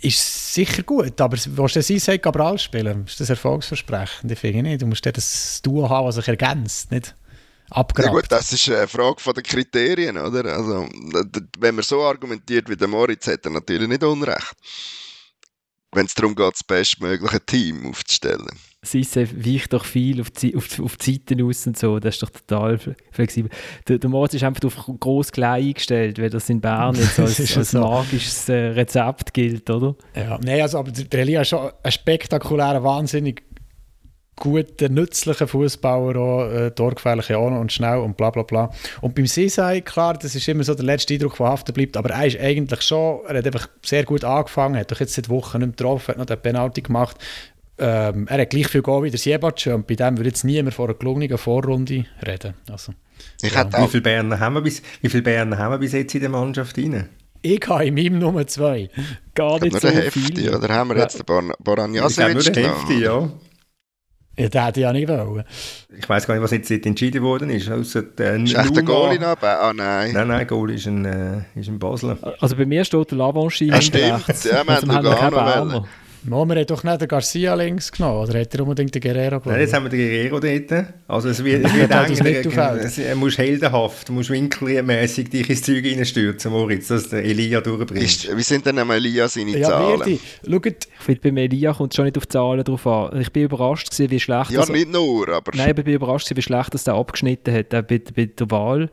ist 0.00 0.54
sicher 0.54 0.82
gut, 0.82 1.20
aber 1.20 1.36
willst 1.44 1.76
du 1.76 1.82
Sisei 1.82 2.18
Cabral 2.18 2.58
spielen? 2.58 3.04
Ist 3.06 3.20
das 3.20 3.30
erfolgsversprechend? 3.30 4.30
Ich 4.30 4.38
finde 4.38 4.62
nicht. 4.62 4.82
Du 4.82 4.86
musst 4.86 5.06
das 5.06 5.62
Duo 5.62 5.88
haben, 5.88 6.06
das 6.06 6.16
sich 6.16 6.28
ergänzt, 6.28 6.90
nicht? 6.90 7.14
abgerappt. 7.70 8.14
Ja 8.14 8.20
gut, 8.20 8.30
das 8.30 8.52
ist 8.52 8.68
eine 8.68 8.86
Frage 8.86 9.20
von 9.20 9.34
den 9.34 9.42
Kriterien, 9.42 10.16
oder? 10.18 10.44
Also, 10.56 10.88
wenn 11.58 11.74
man 11.74 11.84
so 11.84 12.02
argumentiert 12.02 12.68
wie 12.68 12.76
der 12.76 12.88
Moritz, 12.88 13.26
hat 13.26 13.44
er 13.44 13.50
natürlich 13.50 13.88
nicht 13.88 14.02
Unrecht. 14.02 14.54
Wenn 15.96 16.06
es 16.06 16.14
darum 16.14 16.34
geht, 16.34 16.52
das 16.52 16.62
bestmögliche 16.62 17.40
Team 17.40 17.86
aufzustellen. 17.86 18.50
Sisse 18.82 19.26
weicht 19.44 19.72
doch 19.72 19.86
viel 19.86 20.20
auf 20.20 20.30
die, 20.30 20.54
auf, 20.54 20.68
die, 20.68 20.82
auf 20.82 20.96
die 20.98 21.12
Seiten 21.14 21.42
aus 21.42 21.66
und 21.66 21.78
so, 21.78 21.98
das 21.98 22.16
ist 22.16 22.22
doch 22.22 22.30
total 22.30 22.78
flexibel. 23.10 23.50
Der, 23.88 23.98
der 23.98 24.10
Moritz 24.10 24.34
ist 24.34 24.44
einfach 24.44 24.62
auf 24.64 24.90
groß 25.00 25.32
klein 25.32 25.64
eingestellt, 25.64 26.20
weil 26.20 26.28
das 26.28 26.50
in 26.50 26.60
Bern 26.60 26.94
jetzt 26.94 27.18
als, 27.18 27.56
als 27.56 27.70
so. 27.70 27.80
magisches 27.80 28.48
äh, 28.50 28.68
Rezept 28.68 29.32
gilt, 29.32 29.68
oder? 29.70 29.96
Ja, 30.14 30.38
nein, 30.42 30.60
also, 30.60 30.78
aber 30.78 30.92
der 30.92 31.20
Elia 31.20 31.40
ist 31.40 31.48
schon 31.48 31.70
ein 31.82 31.92
spektakulärer, 31.92 32.84
wahnsinnig 32.84 33.42
guter, 34.36 34.88
nützlicher 34.88 35.48
Fußballer, 35.48 36.16
auch, 36.16 36.50
äh, 36.50 36.70
torgefährlich 36.70 37.34
auch 37.34 37.46
und 37.46 37.72
schnell 37.72 37.98
und 37.98 38.16
bla 38.16 38.30
bla 38.30 38.42
bla. 38.42 38.70
Und 39.00 39.14
beim 39.14 39.26
Sisei, 39.26 39.80
klar, 39.80 40.14
das 40.14 40.34
ist 40.34 40.46
immer 40.48 40.62
so 40.62 40.74
der 40.74 40.84
letzte 40.84 41.14
Eindruck, 41.14 41.36
der 41.36 41.46
haften 41.46 41.72
bleibt, 41.72 41.96
aber 41.96 42.10
er 42.10 42.26
ist 42.26 42.38
eigentlich 42.38 42.82
schon, 42.82 43.20
er 43.26 43.38
hat 43.38 43.46
einfach 43.46 43.68
sehr 43.82 44.04
gut 44.04 44.24
angefangen, 44.24 44.78
hat 44.78 44.92
doch 44.92 45.00
jetzt 45.00 45.14
seit 45.14 45.28
Wochen 45.28 45.58
nicht 45.58 45.66
mehr 45.66 45.76
getroffen, 45.76 46.08
hat 46.08 46.18
noch 46.18 46.26
den 46.26 46.40
Penalty 46.40 46.82
gemacht. 46.82 47.16
Ähm, 47.78 48.26
er 48.28 48.40
hat 48.40 48.50
gleich 48.50 48.68
viel 48.68 48.82
Goal 48.82 49.04
wie 49.04 49.10
der 49.10 49.18
Siebatsch 49.18 49.66
und 49.66 49.86
bei 49.86 49.94
dem 49.94 50.16
würde 50.16 50.30
jetzt 50.30 50.44
niemand 50.44 50.74
vor 50.74 50.86
einer 50.86 50.94
gelungenen 50.94 51.36
Vorrunde 51.36 52.06
reden. 52.26 52.54
Also, 52.70 52.92
ich 53.42 53.52
ja. 53.52 53.82
Wie 53.82 53.88
viele 53.88 54.02
Berner 54.02 54.40
haben 54.40 54.54
wir 54.54 54.62
bis, 54.62 54.82
wie 55.02 55.08
viele 55.08 55.22
Berner 55.22 55.58
haben 55.58 55.72
wir 55.72 55.78
bis 55.78 55.92
jetzt 55.92 56.14
in 56.14 56.20
der 56.20 56.30
Mannschaft 56.30 56.78
rein? 56.78 57.08
Ich 57.42 57.68
habe 57.68 57.86
in 57.86 57.94
meinem 57.94 58.18
Nummer 58.18 58.46
zwei. 58.46 58.90
Gar 59.34 59.60
nicht 59.60 59.78
so 59.78 59.88
Hefti, 59.88 60.20
viel. 60.20 60.54
Oder 60.54 60.68
haben 60.74 60.90
wir 60.90 60.98
jetzt 60.98 61.18
den 61.18 61.52
Boran 61.58 61.94
Jasewitsch 61.94 62.46
nur 62.46 62.54
den 62.54 62.64
Hefti, 62.64 63.02
ja. 63.02 63.28
Ja, 64.38 64.48
der 64.48 64.66
hätte 64.66 64.80
ja 64.80 64.92
nicht 64.92 65.08
wollen. 65.08 65.44
Ich 65.96 66.08
weiß 66.08 66.26
gar 66.26 66.34
nicht, 66.34 66.42
was 66.42 66.50
jetzt 66.50 66.70
entschieden 66.70 67.22
worden 67.22 67.48
ist. 67.48 67.70
Außer 67.70 68.02
der 68.02 68.36
ist 68.36 68.54
echt 68.54 68.76
der 68.76 68.82
Goalie 68.82 69.18
noch? 69.18 69.40
Ah, 69.40 69.72
nein. 69.74 70.12
Nein, 70.12 70.28
nein, 70.28 70.46
Goalie 70.46 70.76
ist 70.76 70.86
ein, 70.86 71.04
äh, 71.04 71.58
ist 71.58 71.68
ein 71.68 71.78
Basler. 71.78 72.18
Also 72.40 72.56
bei 72.56 72.66
mir 72.66 72.84
steht 72.84 73.10
der 73.10 73.18
Lavanchi 73.18 73.66
ja, 73.66 73.80
stimmt. 73.80 74.28
rechts. 74.28 74.44
Ja, 74.44 74.62
wir 74.64 74.74
also 74.74 74.92
haben 74.92 75.04
Lugano 75.04 75.86
No, 76.28 76.44
wir 76.44 76.56
haben 76.56 76.66
doch 76.66 76.82
nicht 76.82 77.00
den 77.00 77.08
Garcia 77.08 77.54
links 77.54 77.92
genommen, 77.92 78.28
oder 78.28 78.40
hat 78.40 78.52
er 78.54 78.60
unbedingt 78.62 78.94
den 78.94 79.00
Guerrero 79.00 79.38
genommen? 79.38 79.52
Nein, 79.52 79.60
jetzt 79.60 79.74
haben 79.74 79.84
wir 79.84 79.90
den 79.90 80.00
Guerrero 80.00 80.40
dort. 80.40 80.86
Also 81.06 81.28
es 81.28 81.44
wird, 81.44 81.64
es 81.64 81.74
wird 81.74 81.90
eng, 81.90 83.10
du 83.10 83.16
musst 83.16 83.38
heldenhaft, 83.38 84.08
du 84.08 84.12
musst 84.12 84.30
winkelmässig 84.30 85.30
dich 85.30 85.48
ins 85.48 85.62
Zeug 85.62 85.84
reinstürzen, 85.84 86.50
Moritz, 86.50 86.88
dass 86.88 87.10
der 87.10 87.24
Elia 87.24 87.60
durchbringt. 87.60 88.36
wie 88.36 88.42
sind 88.42 88.66
denn 88.66 88.78
einmal 88.78 88.96
Elia 88.96 89.28
seine 89.28 89.56
ja, 89.56 89.68
Zahlen? 89.68 90.18
Schaut. 90.48 90.66
Ich 90.66 91.04
finde, 91.04 91.20
beim 91.20 91.36
Elia 91.36 91.72
kommt 91.72 91.92
es 91.92 91.96
schon 91.96 92.06
nicht 92.06 92.18
auf 92.18 92.26
die 92.26 92.32
Zahlen 92.32 92.64
drauf 92.64 92.86
an. 92.86 93.20
Ich 93.20 93.30
bin 93.30 93.44
überrascht 93.44 93.90
gewesen, 93.90 94.10
wie 94.10 94.20
schlecht... 94.20 94.50
Ja, 94.50 94.66
nicht 94.66 94.90
nur, 94.90 95.28
aber... 95.28 95.52
Nein, 95.54 95.74
ich 95.76 95.84
bin 95.84 95.94
überrascht 95.94 96.28
gewesen, 96.28 96.38
wie 96.38 96.42
schlecht 96.42 96.74
das 96.74 96.84
der 96.84 96.94
abgeschnitten 96.94 97.54
hat, 97.54 97.68
bei, 97.70 97.82
bei 97.82 98.26
der 98.26 98.50
Wahl. 98.50 98.90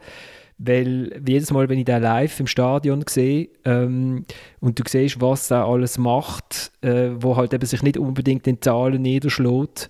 Weil 0.57 1.21
jedes 1.27 1.51
Mal, 1.51 1.67
wenn 1.69 1.79
ich 1.79 1.85
den 1.85 2.01
live 2.01 2.39
im 2.39 2.47
Stadion 2.47 3.03
sehe 3.07 3.49
ähm, 3.65 4.25
und 4.59 4.79
du 4.79 4.83
siehst, 4.87 5.19
was 5.19 5.51
er 5.51 5.65
alles 5.65 5.97
macht, 5.97 6.71
äh, 6.81 7.09
wo 7.15 7.35
halt 7.35 7.53
eben 7.53 7.65
sich 7.65 7.83
nicht 7.83 7.97
unbedingt 7.97 8.47
in 8.47 8.61
Zahlen 8.61 9.01
niederschlägt, 9.01 9.89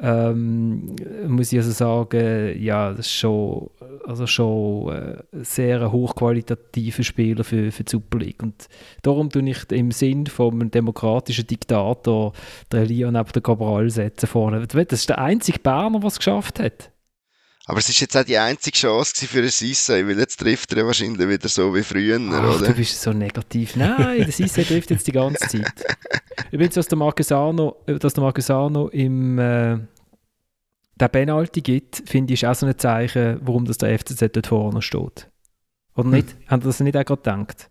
ähm, 0.00 0.96
muss 1.28 1.52
ich 1.52 1.58
also 1.58 1.70
sagen, 1.70 2.60
ja, 2.60 2.90
das 2.90 3.06
ist 3.06 3.12
schon, 3.12 3.70
also 4.04 4.26
schon 4.26 4.92
äh, 4.92 5.22
sehr 5.32 5.92
hochqualitativer 5.92 7.04
Spieler 7.04 7.44
für, 7.44 7.70
für 7.70 7.84
die 7.84 7.90
Super 7.90 8.18
League. 8.18 8.42
Und 8.42 8.68
darum 9.02 9.30
tue 9.30 9.48
ich 9.48 9.70
im 9.70 9.92
Sinn 9.92 10.26
vom 10.26 10.70
demokratischen 10.70 11.46
Diktator 11.46 12.32
der 12.72 12.86
Leon 12.86 13.14
neben 13.14 13.32
der 13.32 13.42
Cabral 13.42 13.88
setzen 13.88 14.26
vorne. 14.26 14.66
Das 14.66 15.00
ist 15.00 15.08
der 15.08 15.18
einzige 15.18 15.60
Berner, 15.60 16.00
der 16.00 16.08
es 16.08 16.18
geschafft 16.18 16.58
hat. 16.58 16.90
Aber 17.66 17.78
es 17.78 17.88
ist 17.88 18.00
jetzt 18.00 18.16
auch 18.16 18.24
die 18.24 18.36
einzige 18.36 18.76
Chance 18.76 19.26
für 19.26 19.40
den 19.40 19.50
Sisse, 19.50 20.06
weil 20.06 20.18
jetzt 20.18 20.38
trifft 20.38 20.72
er 20.74 20.84
wahrscheinlich 20.86 21.26
wieder 21.26 21.48
so 21.48 21.74
wie 21.74 21.82
früher, 21.82 22.20
Ach, 22.30 22.56
oder? 22.56 22.68
du 22.68 22.74
bist 22.74 23.00
so 23.00 23.12
negativ. 23.12 23.74
Nein, 23.76 24.18
der 24.18 24.32
Sisse 24.32 24.64
trifft 24.64 24.90
jetzt 24.90 25.06
die 25.06 25.12
ganze 25.12 25.48
Zeit. 25.48 25.72
Übrigens, 26.50 26.74
dass 26.74 26.88
der 26.88 26.98
Marquesano, 26.98 27.76
dass 27.86 28.12
der 28.12 28.22
Marquesano 28.22 28.88
im 28.88 29.38
äh, 29.38 29.78
der 30.96 31.08
Penalty 31.08 31.62
gibt, 31.62 32.02
finde 32.06 32.34
ich 32.34 32.42
ist 32.42 32.48
auch 32.48 32.54
so 32.54 32.66
ein 32.66 32.78
Zeichen, 32.78 33.40
warum 33.42 33.64
das 33.64 33.78
der 33.78 33.98
FCZ 33.98 34.20
dort 34.32 34.46
vorne 34.46 34.82
steht. 34.82 35.28
Oder 35.96 36.08
nicht? 36.08 36.30
Hm. 36.30 36.36
Haben 36.48 36.62
Sie 36.62 36.68
das 36.68 36.80
nicht 36.80 36.96
auch 36.96 37.04
gerade 37.04 37.22
gedacht? 37.22 37.70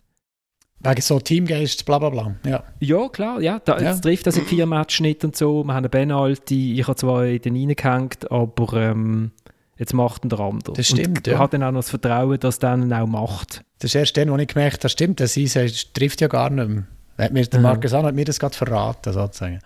Wegen 0.80 1.02
so 1.02 1.20
Teamgeist, 1.20 1.86
bla 1.86 2.00
bla 2.00 2.10
bla. 2.10 2.36
Ja, 2.46 2.64
ja 2.80 3.08
klar, 3.10 3.40
ja. 3.42 3.60
Da, 3.60 3.80
ja. 3.80 3.96
trifft 3.96 4.28
das 4.28 4.38
in 4.38 4.46
vier 4.46 4.66
Matches 4.66 5.00
nicht 5.00 5.24
und 5.24 5.36
so. 5.36 5.64
Wir 5.64 5.74
haben 5.74 5.78
eine 5.78 5.90
Penalty, 5.90 6.80
ich 6.80 6.88
habe 6.88 6.98
zwar 6.98 7.26
in 7.26 7.42
den 7.42 7.56
reingehängt, 7.56 8.30
aber 8.30 8.74
ähm, 8.74 9.32
jetzt 9.78 9.94
macht 9.94 10.24
ihn 10.24 10.30
der 10.30 10.40
andere. 10.40 10.76
Das 10.76 10.88
stimmt, 10.88 11.20
und 11.20 11.28
ja. 11.28 11.40
hat 11.40 11.54
dann 11.54 11.64
auch 11.64 11.72
noch 11.72 11.80
das 11.80 11.90
Vertrauen, 11.90 12.40
dass 12.40 12.58
er 12.58 12.78
dann 12.78 12.94
auch 12.94 13.08
macht. 13.08 13.64
Das 13.80 13.92
ist 13.92 13.96
erst 13.96 14.18
dann, 14.18 14.32
wo 14.32 14.38
ich 14.38 14.48
gemerkt 14.48 14.76
habe, 14.76 14.82
das 14.84 14.92
stimmt, 14.92 15.20
das 15.20 15.38
Eise 15.38 15.68
trifft 15.94 16.22
ja 16.22 16.28
gar 16.28 16.50
nicht 16.50 16.68
mehr. 16.68 16.88
Hat 17.18 17.32
mir, 17.32 17.46
der 17.46 17.60
Marcus 17.60 17.94
hat 17.94 18.16
mir 18.16 18.26
das 18.26 18.40
gerade 18.40 18.56
verraten, 18.56 19.14
sozusagen. 19.14 19.60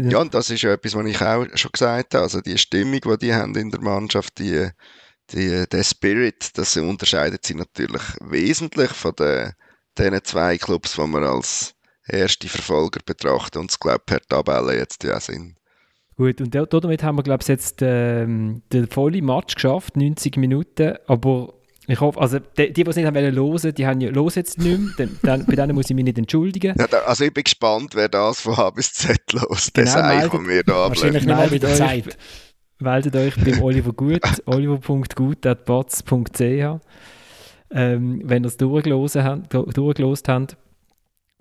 Ja. 0.00 0.10
ja, 0.10 0.18
und 0.18 0.32
das 0.32 0.48
ist 0.50 0.62
ja 0.62 0.72
etwas, 0.72 0.94
was 0.94 1.06
ich 1.06 1.20
auch 1.20 1.46
schon 1.54 1.72
gesagt 1.72 2.14
habe. 2.14 2.24
Also 2.24 2.40
die 2.40 2.56
Stimmung, 2.56 3.00
die 3.00 3.18
die 3.18 3.34
haben 3.34 3.54
in 3.56 3.70
der 3.70 3.80
Mannschaft, 3.80 4.38
die, 4.38 4.68
die, 5.32 5.64
der 5.68 5.84
Spirit, 5.84 6.56
das 6.56 6.76
unterscheidet 6.76 7.44
sich 7.44 7.56
natürlich 7.56 8.02
wesentlich 8.20 8.90
von 8.90 9.12
den, 9.18 9.52
den 9.98 10.24
zwei 10.24 10.56
Clubs, 10.56 10.94
die 10.94 11.06
wir 11.06 11.22
als 11.22 11.74
erste 12.06 12.48
Verfolger 12.48 13.00
betrachten 13.04 13.58
und 13.58 13.70
es, 13.70 13.78
glaube 13.78 13.98
ich, 13.98 14.06
per 14.06 14.20
Tabelle 14.20 14.76
jetzt 14.76 15.04
ja 15.04 15.20
sind. 15.20 15.57
Gut, 16.18 16.40
und 16.40 16.54
damit 16.54 17.02
haben 17.04 17.16
wir, 17.16 17.22
glaube 17.22 17.42
ich, 17.42 17.48
jetzt 17.48 17.78
ähm, 17.80 18.62
den 18.72 18.88
vollen 18.88 19.24
Match 19.24 19.54
geschafft, 19.54 19.96
90 19.96 20.36
Minuten. 20.36 20.96
Aber 21.06 21.54
ich 21.86 22.00
hoffe, 22.00 22.20
also 22.20 22.40
die, 22.40 22.72
die, 22.72 22.82
die 22.82 22.90
es 22.90 22.96
nicht 22.96 23.06
haben 23.06 23.16
hören 23.16 23.74
die 23.74 23.86
haben 23.86 24.00
ja 24.00 24.10
los 24.10 24.34
jetzt 24.34 24.58
nicht 24.58 24.78
mehr. 24.78 24.88
Dann, 24.98 25.16
dann, 25.22 25.46
bei 25.46 25.54
denen 25.54 25.76
muss 25.76 25.88
ich 25.88 25.94
mich 25.94 26.04
nicht 26.04 26.18
entschuldigen. 26.18 26.74
Ja, 26.76 26.88
da, 26.88 27.02
also 27.02 27.24
ich 27.24 27.32
bin 27.32 27.44
gespannt, 27.44 27.94
wer 27.94 28.08
das 28.08 28.40
von 28.40 28.56
A 28.56 28.70
bis 28.70 28.92
Z 28.92 29.16
los. 29.32 29.70
Genau, 29.72 29.94
das 29.94 30.02
meldet, 30.02 30.32
von 30.32 30.44
mir 30.44 30.64
da 30.64 30.88
Wahrscheinlich 30.88 31.24
nicht 31.24 31.36
mal 31.36 31.52
wieder 31.52 31.72
Zeit. 31.72 32.18
Meldet 32.80 33.14
euch 33.14 33.36
beim 33.36 33.62
Oliver 33.62 33.92
Gut, 33.92 34.22
oliver.gut.batz.ch 34.44 36.80
ähm, 37.70 38.22
wenn 38.24 38.44
ihr 38.44 38.48
es 38.48 38.56
durchgelost 38.56 39.16
habt, 39.16 39.52
durchgelost 39.54 40.26
habt. 40.28 40.56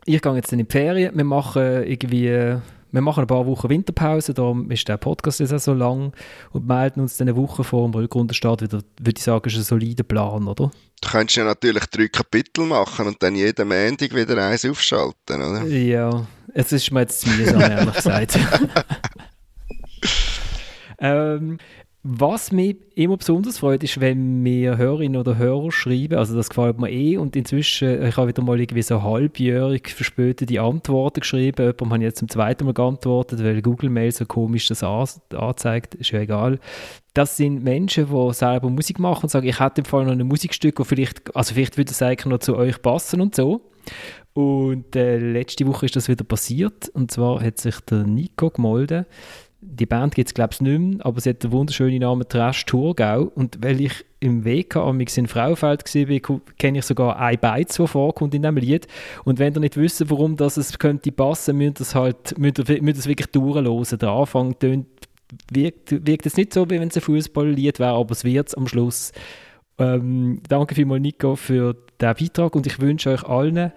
Ich 0.06 0.22
gehe 0.22 0.36
jetzt 0.36 0.52
in 0.54 0.60
die 0.60 0.68
Ferien. 0.70 1.16
Wir 1.16 1.24
machen 1.24 1.64
irgendwie 1.84 2.60
wir 2.92 3.02
machen 3.02 3.22
ein 3.22 3.28
paar 3.28 3.46
Wochen 3.46 3.70
Winterpause, 3.70 4.34
darum 4.34 4.72
ist 4.72 4.88
der 4.88 4.98
Podcast 4.98 5.40
jetzt 5.40 5.54
auch 5.54 5.60
so 5.60 5.74
lang 5.74 6.14
und 6.52 6.68
melden 6.68 7.02
uns 7.02 7.18
dann 7.18 7.28
eine 7.28 7.38
Woche 7.38 7.64
vor 7.64 7.88
dem 7.88 7.94
Rückrundenstart 7.94 8.62
wieder, 8.62 8.82
würde 9.00 9.18
ich 9.18 9.24
sagen, 9.24 9.48
ist 9.48 9.58
ein 9.58 9.64
solider 9.64 10.04
Plan, 10.04 10.48
oder? 10.48 10.72
Du 11.02 11.10
könntest 11.10 11.38
ja 11.38 11.44
natürlich 11.44 11.86
drei 11.86 12.08
Kapitel 12.08 12.66
machen 12.66 13.08
und 13.08 13.22
dann 13.22 13.36
jeden 13.36 13.68
Montag 13.68 14.16
wieder 14.16 14.48
eins 14.48 14.66
aufschalten, 14.66 15.42
oder? 15.42 15.64
Ja, 15.66 16.26
es 16.54 16.72
ist 16.72 16.92
mir 16.92 17.02
jetzt 17.02 17.22
zu 17.22 17.30
mühsam, 17.30 17.62
ehrlich 17.62 17.94
gesagt. 17.94 18.40
ähm, 21.00 21.60
was 22.10 22.54
mich 22.54 22.78
immer 22.96 23.18
besonders 23.18 23.58
freut, 23.58 23.84
ist, 23.84 24.00
wenn 24.00 24.42
mir 24.42 24.78
Hörerinnen 24.78 25.20
oder 25.20 25.38
Hörer 25.38 25.74
schreiben, 25.74 26.18
also 26.18 26.38
das 26.38 26.48
gefällt 26.48 26.80
mir 26.80 26.90
eh 26.90 27.18
und 27.18 27.36
inzwischen, 27.36 28.02
ich 28.02 28.16
habe 28.16 28.30
wieder 28.30 28.42
mal 28.44 28.58
irgendwie 28.58 28.82
so 28.82 29.04
halbjährig 29.04 29.90
verspätete 29.90 30.62
Antworten 30.62 31.20
geschrieben, 31.20 31.66
jemandem 31.66 31.92
habe 31.92 32.04
jetzt 32.04 32.20
zum 32.20 32.30
zweiten 32.30 32.64
Mal 32.64 32.74
geantwortet, 32.74 33.44
weil 33.44 33.62
Google 33.62 33.90
Mail 33.90 34.14
so 34.14 34.26
komisch 34.26 34.70
das 34.70 34.84
anzeigt, 34.84 35.96
ist 35.96 36.12
ja 36.12 36.22
egal. 36.22 36.60
Das 37.14 37.36
sind 37.36 37.62
Menschen, 37.62 38.08
die 38.10 38.34
selber 38.34 38.70
Musik 38.70 39.00
machen 39.00 39.24
und 39.24 39.30
sagen, 39.30 39.48
ich 39.48 39.60
hätte 39.60 39.82
im 39.82 39.86
Fall 39.86 40.06
noch 40.06 40.14
ein 40.14 40.26
Musikstück, 40.26 40.78
das 40.78 40.88
vielleicht, 40.88 41.36
also 41.36 41.54
vielleicht 41.54 41.78
würde 41.78 41.92
es 41.92 42.02
eigentlich 42.02 42.26
noch 42.28 42.40
zu 42.40 42.56
euch 42.56 42.82
passen 42.82 43.20
und 43.20 43.36
so. 43.36 43.70
Und 44.34 44.96
äh, 44.96 45.18
letzte 45.18 45.68
Woche 45.68 45.88
ist 45.88 45.96
das 45.98 46.08
wieder 46.08 46.24
passiert 46.24 46.88
und 46.90 47.12
zwar 47.12 47.42
hat 47.42 47.58
sich 47.58 47.80
der 47.82 48.04
Nico 48.04 48.50
gemeldet, 48.50 49.08
die 49.60 49.86
Band 49.86 50.16
gibt 50.16 50.30
es 50.30 50.34
glaube 50.34 50.54
ich 50.54 50.62
nicht 50.62 50.80
mehr, 50.80 51.06
aber 51.06 51.20
sie 51.20 51.32
hat 51.32 51.44
den 51.44 51.52
wunderschönen 51.52 52.00
Namen 52.00 52.28
Trash 52.28 52.66
Thurgau 52.66 53.32
und 53.36 53.58
weil 53.64 53.82
ich 53.82 54.06
im 54.20 54.46
WK 54.46 54.78
amix 54.78 55.18
in 55.18 55.28
Fraufeld 55.28 55.84
war, 55.84 56.42
kenne 56.58 56.80
ich 56.80 56.86
sogar 56.86 57.20
ein 57.20 57.40
Beiz, 57.40 57.76
der 57.76 57.88
vorkommt 57.88 58.34
in 58.34 58.42
diesem 58.44 58.58
Lied 58.58 58.88
und 59.26 59.40
wenn 59.40 59.54
ihr 59.54 59.60
nicht 59.60 59.78
wisst, 59.78 60.10
warum 60.10 60.36
das 60.36 60.58
es 60.58 60.78
könnte 60.78 61.12
passen, 61.12 61.58
müsst 61.58 61.80
ihr 61.80 61.82
es 61.82 61.96
halt, 61.96 62.38
müsst 62.38 62.60
ihr, 62.60 62.70
ihr 62.70 62.84
wirklich 62.86 63.28
durchhören. 63.28 64.00
Der 64.00 64.10
Anfang 64.10 64.58
tönt, 64.60 64.88
wirkt, 65.52 66.06
wirkt 66.06 66.26
es 66.26 66.38
nicht 66.38 66.54
so, 66.54 66.66
wie 66.70 66.80
wenn 66.80 66.90
es 66.90 66.96
ein 66.96 67.02
Fußballlied 67.02 67.80
wäre, 67.80 67.96
aber 67.96 68.12
es 68.12 68.24
wird 68.24 68.48
es 68.48 68.56
am 68.56 68.68
Schluss. 68.68 69.12
Ähm, 69.80 70.42
danke 70.48 70.76
vielmals 70.76 71.02
Nico 71.02 71.36
für 71.36 71.74
den 72.02 72.14
Beitrag 72.14 72.56
und 72.56 72.66
ich 72.66 72.80
wünsche 72.80 73.12
euch 73.12 73.24
allen 73.24 73.72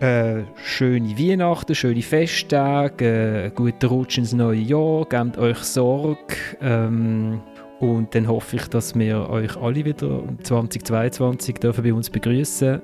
äh, 0.00 0.44
schöne 0.56 1.18
Weihnachten, 1.18 1.74
schöne 1.74 2.02
Festtage, 2.02 3.44
äh, 3.46 3.50
guten 3.54 3.86
Rutsch 3.86 4.18
ins 4.18 4.32
neue 4.32 4.58
Jahr, 4.60 5.04
gebt 5.06 5.38
euch 5.38 5.58
Sorge. 5.58 6.36
Ähm, 6.60 7.40
und 7.80 8.14
dann 8.14 8.26
hoffe 8.26 8.56
ich, 8.56 8.66
dass 8.68 8.98
wir 8.98 9.28
euch 9.30 9.56
alle 9.56 9.84
wieder 9.84 10.22
2022 10.42 11.56
dürfen 11.56 11.84
bei 11.84 11.92
uns 11.92 12.10
begrüßen. 12.10 12.80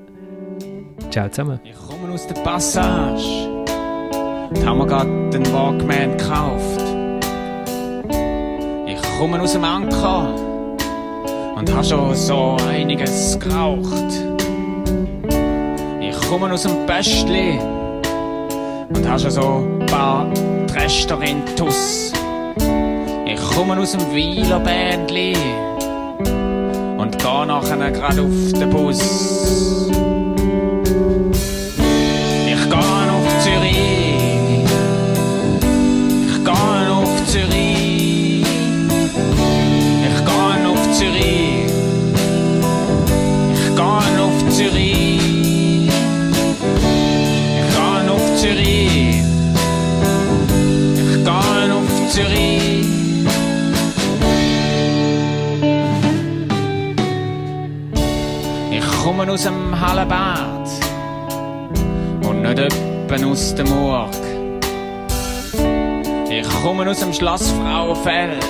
Ciao 1.10 1.28
zusammen. 1.28 1.60
Ich 1.64 1.74
komme 1.74 2.12
aus 2.12 2.26
der 2.26 2.34
Passage. 2.42 3.66
Da 4.54 4.66
haben 4.66 4.78
wir 4.78 4.86
gerade 4.86 5.30
den 5.30 5.52
Walkman 5.52 6.16
gekauft. 6.16 6.82
Ich 8.86 9.18
komme 9.18 9.40
aus 9.40 9.52
dem 9.52 9.64
Anker 9.64 10.34
und 11.56 11.72
habe 11.72 11.84
schon 11.84 12.14
so 12.14 12.56
einiges 12.68 13.38
geraucht 13.40 14.25
komme 16.28 16.52
aus 16.52 16.62
dem 16.62 16.86
Böstli 16.86 17.58
und 18.88 19.08
hast 19.08 19.22
schon 19.22 19.30
so 19.30 19.64
ein 19.80 19.86
paar 19.86 20.26
Tuss. 21.56 22.12
Ich 23.26 23.40
komme 23.54 23.78
aus 23.78 23.92
dem 23.92 24.12
Wieler 24.12 24.60
Bändli 24.60 25.36
und 26.98 27.18
geh 27.18 27.46
nachher 27.46 27.90
grad 27.90 28.18
auf 28.18 28.52
den 28.52 28.70
Bus. 28.70 29.86
Ich 59.06 59.12
komme 59.12 59.32
aus 59.32 59.44
dem 59.44 59.80
Hallenbad 59.80 60.68
und 62.28 62.42
nicht 62.42 62.58
etwa 62.58 63.28
aus 63.28 63.54
dem 63.54 63.68
Murg. 63.68 64.10
Ich 66.28 66.48
komme 66.60 66.90
aus 66.90 66.98
dem 66.98 67.12
Schloss 67.12 67.52
Frauenfeld 67.52 68.44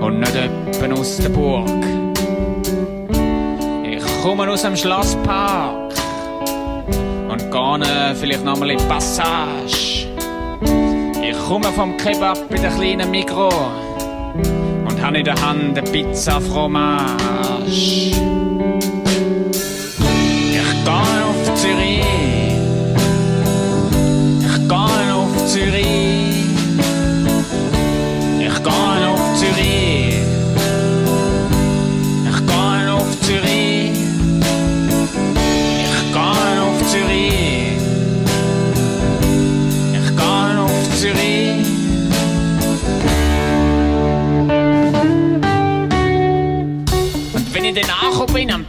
und 0.00 0.20
nicht 0.20 0.36
etwa 0.36 0.94
aus 0.94 1.16
der 1.16 1.30
Burg. 1.30 1.68
Ich 3.82 4.22
komme 4.22 4.48
aus 4.48 4.62
dem 4.62 4.76
Schlosspark 4.76 5.94
und 7.28 7.50
gehe 7.50 8.14
vielleicht 8.14 8.44
nochmal 8.44 8.70
in 8.70 8.78
die 8.78 8.84
Passage. 8.84 10.06
Ich 11.20 11.38
komme 11.48 11.72
vom 11.72 11.96
Kebab 11.96 12.48
bei 12.48 12.56
der 12.56 12.70
kleinen 12.70 13.10
Mikro 13.10 13.48
und 13.48 15.02
habe 15.02 15.18
in 15.18 15.24
der 15.24 15.42
Hand 15.42 15.76
eine 15.76 15.90
Pizza 15.90 16.40
Fromage. 16.40 18.12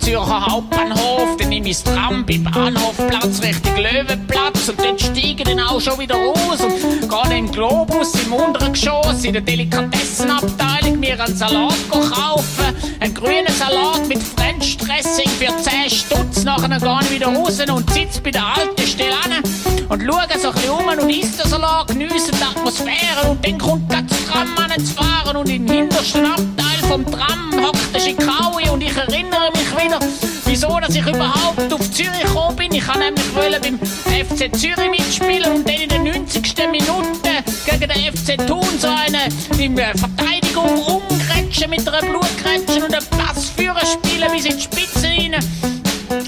Zürcher 0.04 0.46
Hauptbahnhof, 0.46 1.38
dann 1.38 1.48
nehme 1.48 1.70
ich 1.70 1.82
das 1.82 1.94
Tram 1.94 2.26
beim 2.26 2.44
Bahnhofplatz 2.44 3.42
Richtung 3.42 3.78
Löwenplatz 3.78 4.68
und 4.68 4.78
dann 4.82 5.00
steige 5.00 5.46
dann 5.46 5.62
auch 5.62 5.80
schon 5.80 5.98
wieder 5.98 6.16
raus 6.16 6.60
und 6.60 7.10
gehe 7.10 7.38
im 7.38 7.50
Globus 7.50 8.14
im 8.26 8.34
unteren 8.34 8.74
Geschoss 8.74 9.24
in 9.24 9.32
der 9.32 9.42
Delikatessenabteilung 9.44 11.00
mir 11.00 11.18
einen 11.18 11.34
Salat 11.38 11.76
kaufen. 11.90 12.76
Einen 13.00 13.14
grünen 13.14 13.54
Salat 13.58 14.06
mit 14.10 14.22
French 14.22 14.76
Dressing 14.78 15.30
für 15.40 15.56
10 15.56 15.90
Stutz. 15.90 16.44
Nachher 16.44 16.68
gehe 16.68 17.00
ich 17.04 17.12
wieder 17.12 17.28
raus 17.28 17.62
und 17.62 17.90
sitze 17.94 18.20
bei 18.22 18.32
der 18.32 18.46
alten 18.46 18.86
Stelle 18.86 19.16
an 19.24 19.42
und 19.88 20.02
schaue 20.02 20.28
so 20.38 20.50
ein 20.50 20.54
bisschen 20.54 20.70
um 20.70 20.86
und 20.86 21.10
isst 21.10 21.42
den 21.42 21.50
Salat, 21.50 21.88
geniesse 21.88 22.32
die 22.32 22.44
Atmosphäre 22.44 23.30
und 23.30 23.46
dann 23.46 23.58
kommt 23.58 23.90
das 23.90 24.04
Tram 24.28 24.50
an 24.58 24.86
fahren 24.86 25.38
und 25.38 25.48
im 25.48 25.66
hintersten 25.66 26.26
Abteil 26.26 26.63
vom 26.84 27.06
Tram 27.06 27.52
hockt 27.66 27.94
der 27.94 28.00
Schikaui 28.00 28.70
und 28.70 28.82
ich 28.82 28.96
erinnere 28.96 29.52
mich 29.52 29.84
wieder, 29.84 30.00
wieso 30.46 30.80
dass 30.80 30.96
ich 30.96 31.06
überhaupt 31.06 31.72
auf 31.72 31.92
Zürich 31.92 32.24
gekommen 32.24 32.56
bin. 32.56 32.74
Ich 32.74 32.88
wollte 32.88 33.60
nämlich 33.60 33.64
beim 33.64 33.80
FC 33.80 34.56
Zürich 34.56 34.90
mitspielen 34.90 35.52
und 35.54 35.68
dann 35.68 35.76
in 35.76 35.90
der 35.90 36.00
90. 36.00 36.44
Minute 36.72 37.44
gegen 37.66 37.90
den 37.90 38.14
FC 38.14 38.48
Thun 38.48 38.66
so 38.80 38.88
eine 38.88 39.30
in 39.62 39.76
der 39.76 39.98
Verteidigung 39.98 40.78
umgrätschen 40.84 41.70
mit 41.70 41.88
einer 41.88 42.02
Blutgrätsche 42.02 42.86
und 42.86 42.94
einen 42.94 43.06
Pass 43.08 43.50
führen 43.50 43.78
spielen 43.86 44.32
bis 44.32 44.46
in 44.46 44.58
die 44.58 44.64
Spitze 44.64 45.08
rein. 45.08 45.36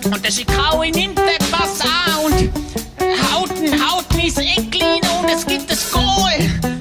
Und 0.05 0.25
der 0.25 0.31
Schikaui 0.31 0.91
nimmt 0.91 1.17
den 1.17 1.51
Pass 1.51 1.81
an 1.81 2.25
und 2.25 2.51
haut 3.31 3.51
ihn, 3.61 3.73
haut 3.87 4.05
ihn 4.13 4.19
ins 4.19 4.37
Eck 4.37 4.81
rein 4.81 5.01
und 5.19 5.29
es 5.29 5.45
gibt. 5.45 5.71
Ein 5.71 5.77
Goal, 5.91 6.74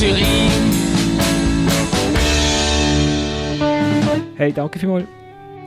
Zürich. 0.00 0.24
Hey, 4.36 4.50
danke 4.50 4.78
vielmals. 4.78 5.04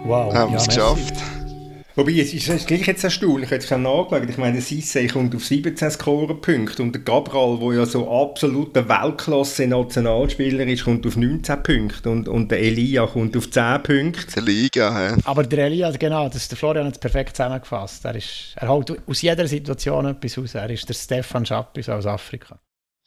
Wow. 0.06 0.34
Haben 0.34 0.54
wir 0.54 0.58
es 0.58 0.68
geschafft. 0.68 1.14
Wobei, 1.96 2.14
es 2.14 2.34
ist, 2.34 2.50
es 2.50 2.62
ist 2.62 2.68
gleich 2.68 2.88
jetzt 2.88 3.04
erstaunlich, 3.04 3.52
ich 3.52 3.72
habe 3.72 3.84
nachgeschaut, 3.84 4.28
ich 4.28 4.38
meine, 4.40 4.54
der 4.54 4.64
Sissé 4.64 5.08
kommt 5.08 5.36
auf 5.36 5.46
17 5.46 5.92
Scorerpunkte 5.92 6.82
und 6.82 6.94
der 6.96 7.04
Gabral, 7.04 7.60
der 7.60 7.78
ja 7.78 7.86
so 7.86 8.10
absoluter 8.10 8.90
Weltklasse-Nationalspieler 8.90 10.66
ist, 10.66 10.86
kommt 10.86 11.06
auf 11.06 11.16
19 11.16 11.62
Punkte 11.62 12.10
und, 12.10 12.28
und 12.28 12.50
der 12.50 12.60
Elia 12.60 13.06
kommt 13.06 13.38
auf 13.38 13.52
10 13.52 13.84
Punkte. 13.84 14.34
Der 14.34 14.42
Liga, 14.42 14.98
hä? 14.98 15.22
Aber 15.26 15.44
der 15.44 15.68
Elias, 15.68 16.00
genau, 16.00 16.28
das 16.28 16.48
der 16.48 16.58
Florian 16.58 16.88
hat 16.88 16.94
es 16.94 17.00
perfekt 17.00 17.36
zusammengefasst. 17.36 18.04
Er, 18.06 18.16
ist, 18.16 18.56
er 18.56 18.68
holt 18.68 18.92
aus 19.08 19.22
jeder 19.22 19.48
Situation 19.48 20.08
etwas 20.08 20.40
raus. 20.40 20.56
Er 20.56 20.72
ist 20.72 20.90
der 20.90 20.96
Stefan 20.96 21.46
Schappis 21.46 21.88
aus 21.88 22.08
Afrika. 22.08 22.60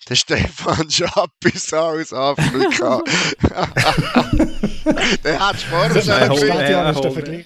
Der 0.09 0.15
Stefan 0.15 0.89
Schappis 0.89 1.73
aus 1.73 2.13
Afrika. 2.13 3.03
der 5.25 5.41
hat 5.41 5.57
vorher 5.57 6.01
schon 6.01 6.37
Stadion 6.37 7.43